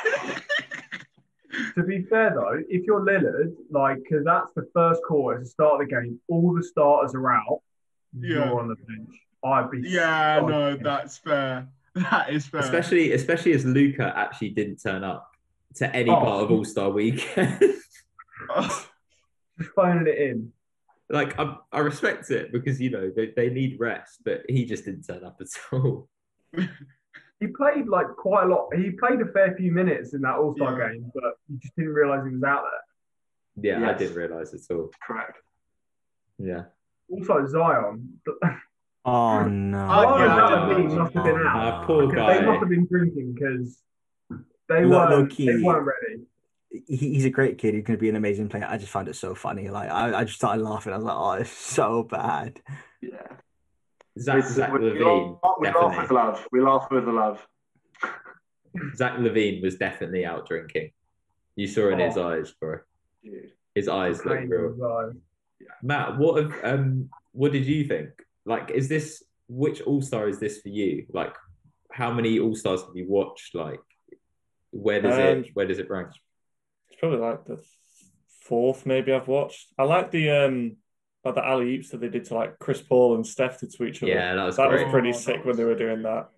To 1.74 1.82
be 1.82 2.02
fair 2.02 2.30
though, 2.34 2.62
if 2.68 2.84
you're 2.84 3.00
Lillard, 3.00 3.54
like, 3.70 3.98
because 4.02 4.24
that's 4.24 4.52
the 4.54 4.68
first 4.74 5.00
quarter, 5.06 5.40
it's 5.40 5.50
the 5.50 5.52
start 5.52 5.80
of 5.80 5.88
the 5.88 5.94
game, 5.94 6.20
all 6.28 6.52
the 6.54 6.62
starters 6.62 7.14
are 7.14 7.32
out. 7.32 7.60
Yeah. 8.18 8.46
You're 8.46 8.60
on 8.60 8.68
the 8.68 8.76
bench. 8.76 9.10
I'd 9.44 9.70
be. 9.70 9.80
Yeah, 9.88 10.40
so 10.40 10.46
no, 10.46 10.72
pissed. 10.72 10.84
that's 10.84 11.18
fair. 11.18 11.68
That 11.94 12.30
is 12.30 12.46
fair. 12.46 12.60
especially 12.60 13.12
especially 13.12 13.52
as 13.54 13.64
Luka 13.64 14.12
actually 14.14 14.50
didn't 14.50 14.76
turn 14.80 15.02
up 15.02 15.32
to 15.76 15.94
any 15.96 16.10
Oh. 16.10 16.16
part 16.20 16.44
of 16.44 16.50
All 16.52 16.64
Star 16.64 16.90
Week. 16.90 17.26
Oh, 18.50 18.84
just 19.58 19.70
phoning 19.74 20.06
it 20.06 20.18
in. 20.18 20.52
Like 21.10 21.38
I, 21.38 21.56
I 21.72 21.78
respect 21.80 22.30
it 22.30 22.52
because 22.52 22.80
you 22.80 22.90
know 22.90 23.10
they, 23.14 23.32
they 23.36 23.50
need 23.50 23.78
rest, 23.80 24.20
but 24.24 24.42
he 24.48 24.64
just 24.64 24.84
didn't 24.84 25.02
turn 25.04 25.24
up 25.24 25.40
at 25.40 25.46
all. 25.72 26.08
He 27.40 27.46
played 27.46 27.86
like 27.88 28.08
quite 28.16 28.44
a 28.44 28.48
lot. 28.48 28.68
He 28.74 28.90
played 28.90 29.20
a 29.20 29.26
fair 29.32 29.54
few 29.56 29.70
minutes 29.72 30.12
in 30.14 30.22
that 30.22 30.34
All 30.34 30.54
Star 30.56 30.78
Yeah. 30.78 30.92
game, 30.92 31.10
but 31.14 31.34
you 31.48 31.58
just 31.58 31.74
didn't 31.76 31.92
realize 31.94 32.24
he 32.26 32.34
was 32.34 32.42
out 32.42 32.62
there. 33.56 33.80
Yeah, 33.80 33.90
I 33.90 33.94
didn't 33.94 34.16
realize 34.16 34.52
at 34.54 34.60
all. 34.74 34.90
Correct. 35.06 35.38
Yeah, 36.38 36.64
Also, 37.10 37.46
Zion. 37.46 38.20
Oh 39.04 39.44
no! 39.48 39.88
Oh, 39.90 40.18
Zion 40.18 40.20
yeah. 40.28 40.66
Aladdin 40.66 40.98
must 40.98 41.14
have 41.14 41.24
been 41.24 41.36
out. 41.46 41.86
Poor 41.86 42.06
guy. 42.12 42.38
They 42.38 42.46
must 42.46 42.60
have 42.60 42.68
been 42.68 42.86
drinking 42.86 43.34
because 43.34 43.78
they 44.68 44.84
Low- 44.84 44.98
weren't. 44.98 45.10
low-key. 45.10 45.46
They 45.46 45.62
weren't 45.62 45.86
ready. 45.86 46.22
He, 46.70 46.96
he's 47.14 47.24
a 47.24 47.30
great 47.30 47.58
kid. 47.58 47.74
He's 47.74 47.84
going 47.84 47.96
to 47.96 48.00
be 48.00 48.08
an 48.10 48.16
amazing 48.16 48.48
player. 48.48 48.66
I 48.68 48.76
just 48.78 48.90
found 48.92 49.08
it 49.08 49.16
so 49.16 49.34
funny. 49.34 49.68
Like 49.70 49.90
I, 49.90 50.18
I 50.20 50.24
just 50.24 50.36
started 50.36 50.62
laughing. 50.62 50.92
I 50.92 50.96
was 50.96 51.04
like, 51.04 51.16
"Oh, 51.16 51.32
it's 51.32 51.50
so 51.50 52.02
bad." 52.02 52.60
Yeah. 53.00 53.10
Zach, 54.18 54.38
It's- 54.38 54.54
Zach 54.54 54.72
we, 54.72 54.80
LaVine, 54.80 55.38
laugh, 55.42 55.54
we 55.60 55.68
laugh 55.70 55.96
with 56.00 56.10
love. 56.10 56.46
We 56.52 56.60
laugh 56.60 56.88
with 56.90 57.04
love. 57.08 57.46
Zach 58.96 59.14
LaVine 59.18 59.62
was 59.62 59.76
definitely 59.76 60.24
out 60.26 60.46
drinking. 60.46 60.90
You 61.56 61.66
saw 61.66 61.88
in 61.90 61.98
his 62.00 62.16
Oh. 62.16 62.28
eyes, 62.28 62.52
bro. 62.60 62.78
Dude. 63.24 63.52
His 63.74 63.88
eyes 63.88 64.24
look 64.24 64.38
real. 64.40 64.68
with 64.68 64.78
Zion. 64.78 65.22
Matt, 65.82 66.18
what 66.18 66.42
have, 66.42 66.64
um 66.64 67.08
what 67.32 67.52
did 67.52 67.66
you 67.66 67.84
think? 67.84 68.10
Like, 68.44 68.70
is 68.70 68.88
this 68.88 69.22
which 69.48 69.80
All 69.82 70.02
Star 70.02 70.28
is 70.28 70.38
this 70.38 70.60
for 70.60 70.68
you? 70.68 71.06
Like, 71.12 71.34
how 71.92 72.12
many 72.12 72.38
All 72.38 72.54
Stars 72.54 72.82
have 72.82 72.94
you 72.96 73.06
watched? 73.08 73.54
Like, 73.54 73.80
where 74.70 75.00
does 75.00 75.14
Um, 75.14 75.44
it 75.44 75.50
where 75.54 75.66
does 75.66 75.78
it 75.78 75.88
rank? 75.90 76.08
It's 76.98 77.00
probably 77.00 77.18
like 77.18 77.44
the 77.44 77.62
fourth 78.42 78.86
maybe 78.86 79.12
I've 79.12 79.28
watched. 79.28 79.68
I 79.78 79.84
like 79.84 80.10
the 80.10 80.30
um 80.30 80.76
like 81.24 81.34
the 81.34 81.46
alley 81.46 81.76
oops 81.76 81.90
that 81.90 82.00
they 82.00 82.08
did 82.08 82.24
to 82.26 82.34
like 82.34 82.58
Chris 82.58 82.80
Paul 82.82 83.14
and 83.14 83.26
Steph 83.26 83.60
did 83.60 83.70
to 83.72 83.84
each 83.84 84.02
other. 84.02 84.12
Yeah, 84.12 84.34
that 84.34 84.44
was 84.44 84.56
that 84.56 84.68
great. 84.70 84.84
was 84.84 84.90
pretty 84.92 85.10
Oh, 85.10 85.12
sick 85.12 85.36
that 85.36 85.46
when 85.46 85.56
they 85.56 85.64
were 85.64 85.74
doing 85.76 86.02
that. 86.02 86.28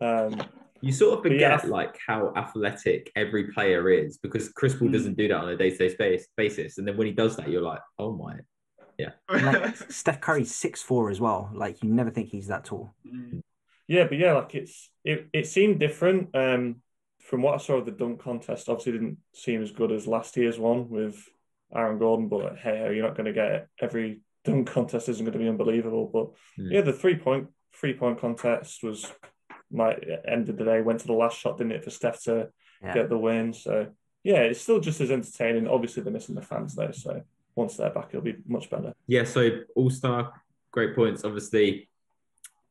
Um, 0.00 0.40
You 0.80 0.92
sort 0.92 1.18
of 1.18 1.22
But 1.22 1.32
forget 1.32 1.64
yeah. 1.64 1.70
like 1.70 1.98
how 2.06 2.32
athletic 2.36 3.10
every 3.16 3.48
player 3.52 3.90
is 3.90 4.18
because 4.18 4.48
Chris 4.50 4.74
Paul 4.74 4.88
Mm. 4.88 4.92
doesn't 4.92 5.16
do 5.16 5.28
that 5.28 5.36
on 5.36 5.48
a 5.48 5.56
day 5.56 5.70
to 5.70 5.76
day 5.76 5.88
space 5.88 6.28
basis, 6.36 6.78
and 6.78 6.86
then 6.86 6.96
when 6.96 7.06
he 7.06 7.12
does 7.12 7.36
that, 7.36 7.48
you're 7.48 7.62
like, 7.62 7.80
oh 7.98 8.12
my. 8.12 8.36
yeah. 8.98 9.10
like 9.28 9.76
Steph 9.90 10.20
Curry's 10.20 10.54
six 10.54 10.82
four 10.82 11.10
as 11.10 11.20
well. 11.20 11.50
Like 11.52 11.82
you 11.82 11.90
never 11.90 12.10
think 12.10 12.28
he's 12.28 12.46
that 12.48 12.64
tall. 12.64 12.94
yeah, 13.88 14.04
but 14.04 14.18
yeah, 14.18 14.32
like 14.34 14.54
it's 14.54 14.90
it, 15.04 15.28
it 15.32 15.46
seemed 15.46 15.80
different. 15.80 16.34
Um, 16.34 16.82
from 17.26 17.42
what 17.42 17.54
I 17.54 17.58
saw 17.58 17.76
of 17.78 17.86
the 17.86 17.90
dunk 17.92 18.20
contest, 18.20 18.68
obviously 18.68 18.92
didn't 18.92 19.18
seem 19.34 19.60
as 19.62 19.72
good 19.72 19.90
as 19.90 20.06
last 20.06 20.36
year's 20.36 20.58
one 20.58 20.88
with 20.88 21.28
Aaron 21.74 21.98
Gordon. 21.98 22.28
But 22.28 22.56
hey, 22.58 22.94
you're 22.94 23.06
not 23.06 23.16
going 23.16 23.26
to 23.26 23.32
get 23.32 23.50
it. 23.50 23.68
Every 23.80 24.20
dunk 24.44 24.68
contest 24.68 25.08
isn't 25.08 25.24
going 25.24 25.32
to 25.32 25.38
be 25.44 25.48
unbelievable. 25.48 26.08
But 26.12 26.30
Hmm. 26.62 26.72
yeah, 26.72 26.80
the 26.82 26.92
three 26.92 27.16
point 27.16 27.48
three 27.74 27.94
point 27.94 28.20
contest 28.20 28.82
was 28.84 29.10
my 29.70 29.96
end 30.26 30.48
of 30.48 30.56
the 30.56 30.64
day 30.64 30.80
went 30.80 31.00
to 31.00 31.06
the 31.08 31.12
last 31.12 31.38
shot, 31.38 31.58
didn't 31.58 31.72
it, 31.72 31.84
for 31.84 31.90
Steph 31.90 32.22
to 32.24 32.48
Yeah. 32.82 32.94
get 32.94 33.08
the 33.08 33.18
win. 33.18 33.52
So 33.52 33.88
yeah, 34.22 34.42
it's 34.42 34.60
still 34.60 34.80
just 34.80 35.00
as 35.00 35.10
entertaining. 35.10 35.66
Obviously, 35.66 36.02
they're 36.04 36.12
missing 36.12 36.36
the 36.36 36.42
fans 36.42 36.74
though, 36.76 36.92
so 36.92 37.22
once 37.56 37.76
they're 37.76 37.90
back, 37.90 38.08
it'll 38.10 38.20
be 38.22 38.36
much 38.46 38.70
better. 38.70 38.92
Yeah, 39.08 39.24
so 39.24 39.62
All 39.74 39.90
Star, 39.90 40.32
great 40.70 40.94
points. 40.94 41.24
Obviously, 41.24 41.88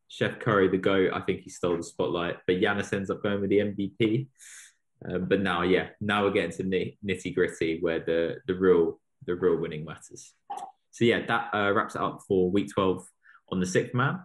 Chef 0.07 0.39
Curry, 0.39 0.67
the 0.67 0.77
GOAT, 0.77 1.11
I 1.13 1.21
think 1.21 1.41
he 1.41 1.49
stole 1.49 1.77
the 1.77 1.83
spotlight, 1.83 2.37
but 2.47 2.57
Giannis 2.57 2.93
ends 2.93 3.09
up 3.09 3.23
going 3.23 3.41
with 3.41 3.49
the 3.49 3.59
MVP. 3.59 4.27
Um, 5.07 5.25
but 5.27 5.41
now, 5.41 5.63
yeah, 5.63 5.89
now 5.99 6.23
we're 6.23 6.31
getting 6.31 6.51
to 6.51 6.63
the 6.63 6.95
nitty 7.05 7.35
gritty 7.35 7.79
where 7.81 7.99
the 7.99 8.37
the 8.47 8.55
real 8.55 8.99
the 9.25 9.35
real 9.35 9.57
winning 9.57 9.85
matters. 9.85 10.33
So 10.91 11.05
yeah, 11.05 11.25
that 11.25 11.49
uh, 11.53 11.71
wraps 11.73 11.95
it 11.95 12.01
up 12.01 12.21
for 12.27 12.49
week 12.49 12.69
twelve 12.73 13.05
on 13.49 13.59
the 13.59 13.65
sixth 13.65 13.93
man. 13.93 14.21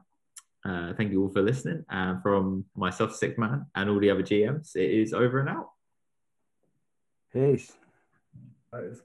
Uh, 0.65 0.93
thank 0.95 1.11
you 1.11 1.23
all 1.23 1.31
for 1.31 1.43
listening, 1.43 1.85
and 1.91 2.23
from 2.23 2.67
myself, 2.77 3.15
sixth 3.15 3.39
man, 3.39 3.67
and 3.75 3.91
all 3.91 3.99
the 3.99 4.11
other 4.11 4.23
GMs, 4.23 4.77
it 4.77 4.91
is 4.91 5.13
over 5.13 5.41
and 5.41 5.49
out. 5.49 5.71
Peace. 7.33 7.73
That 8.73 8.85
is 8.85 9.03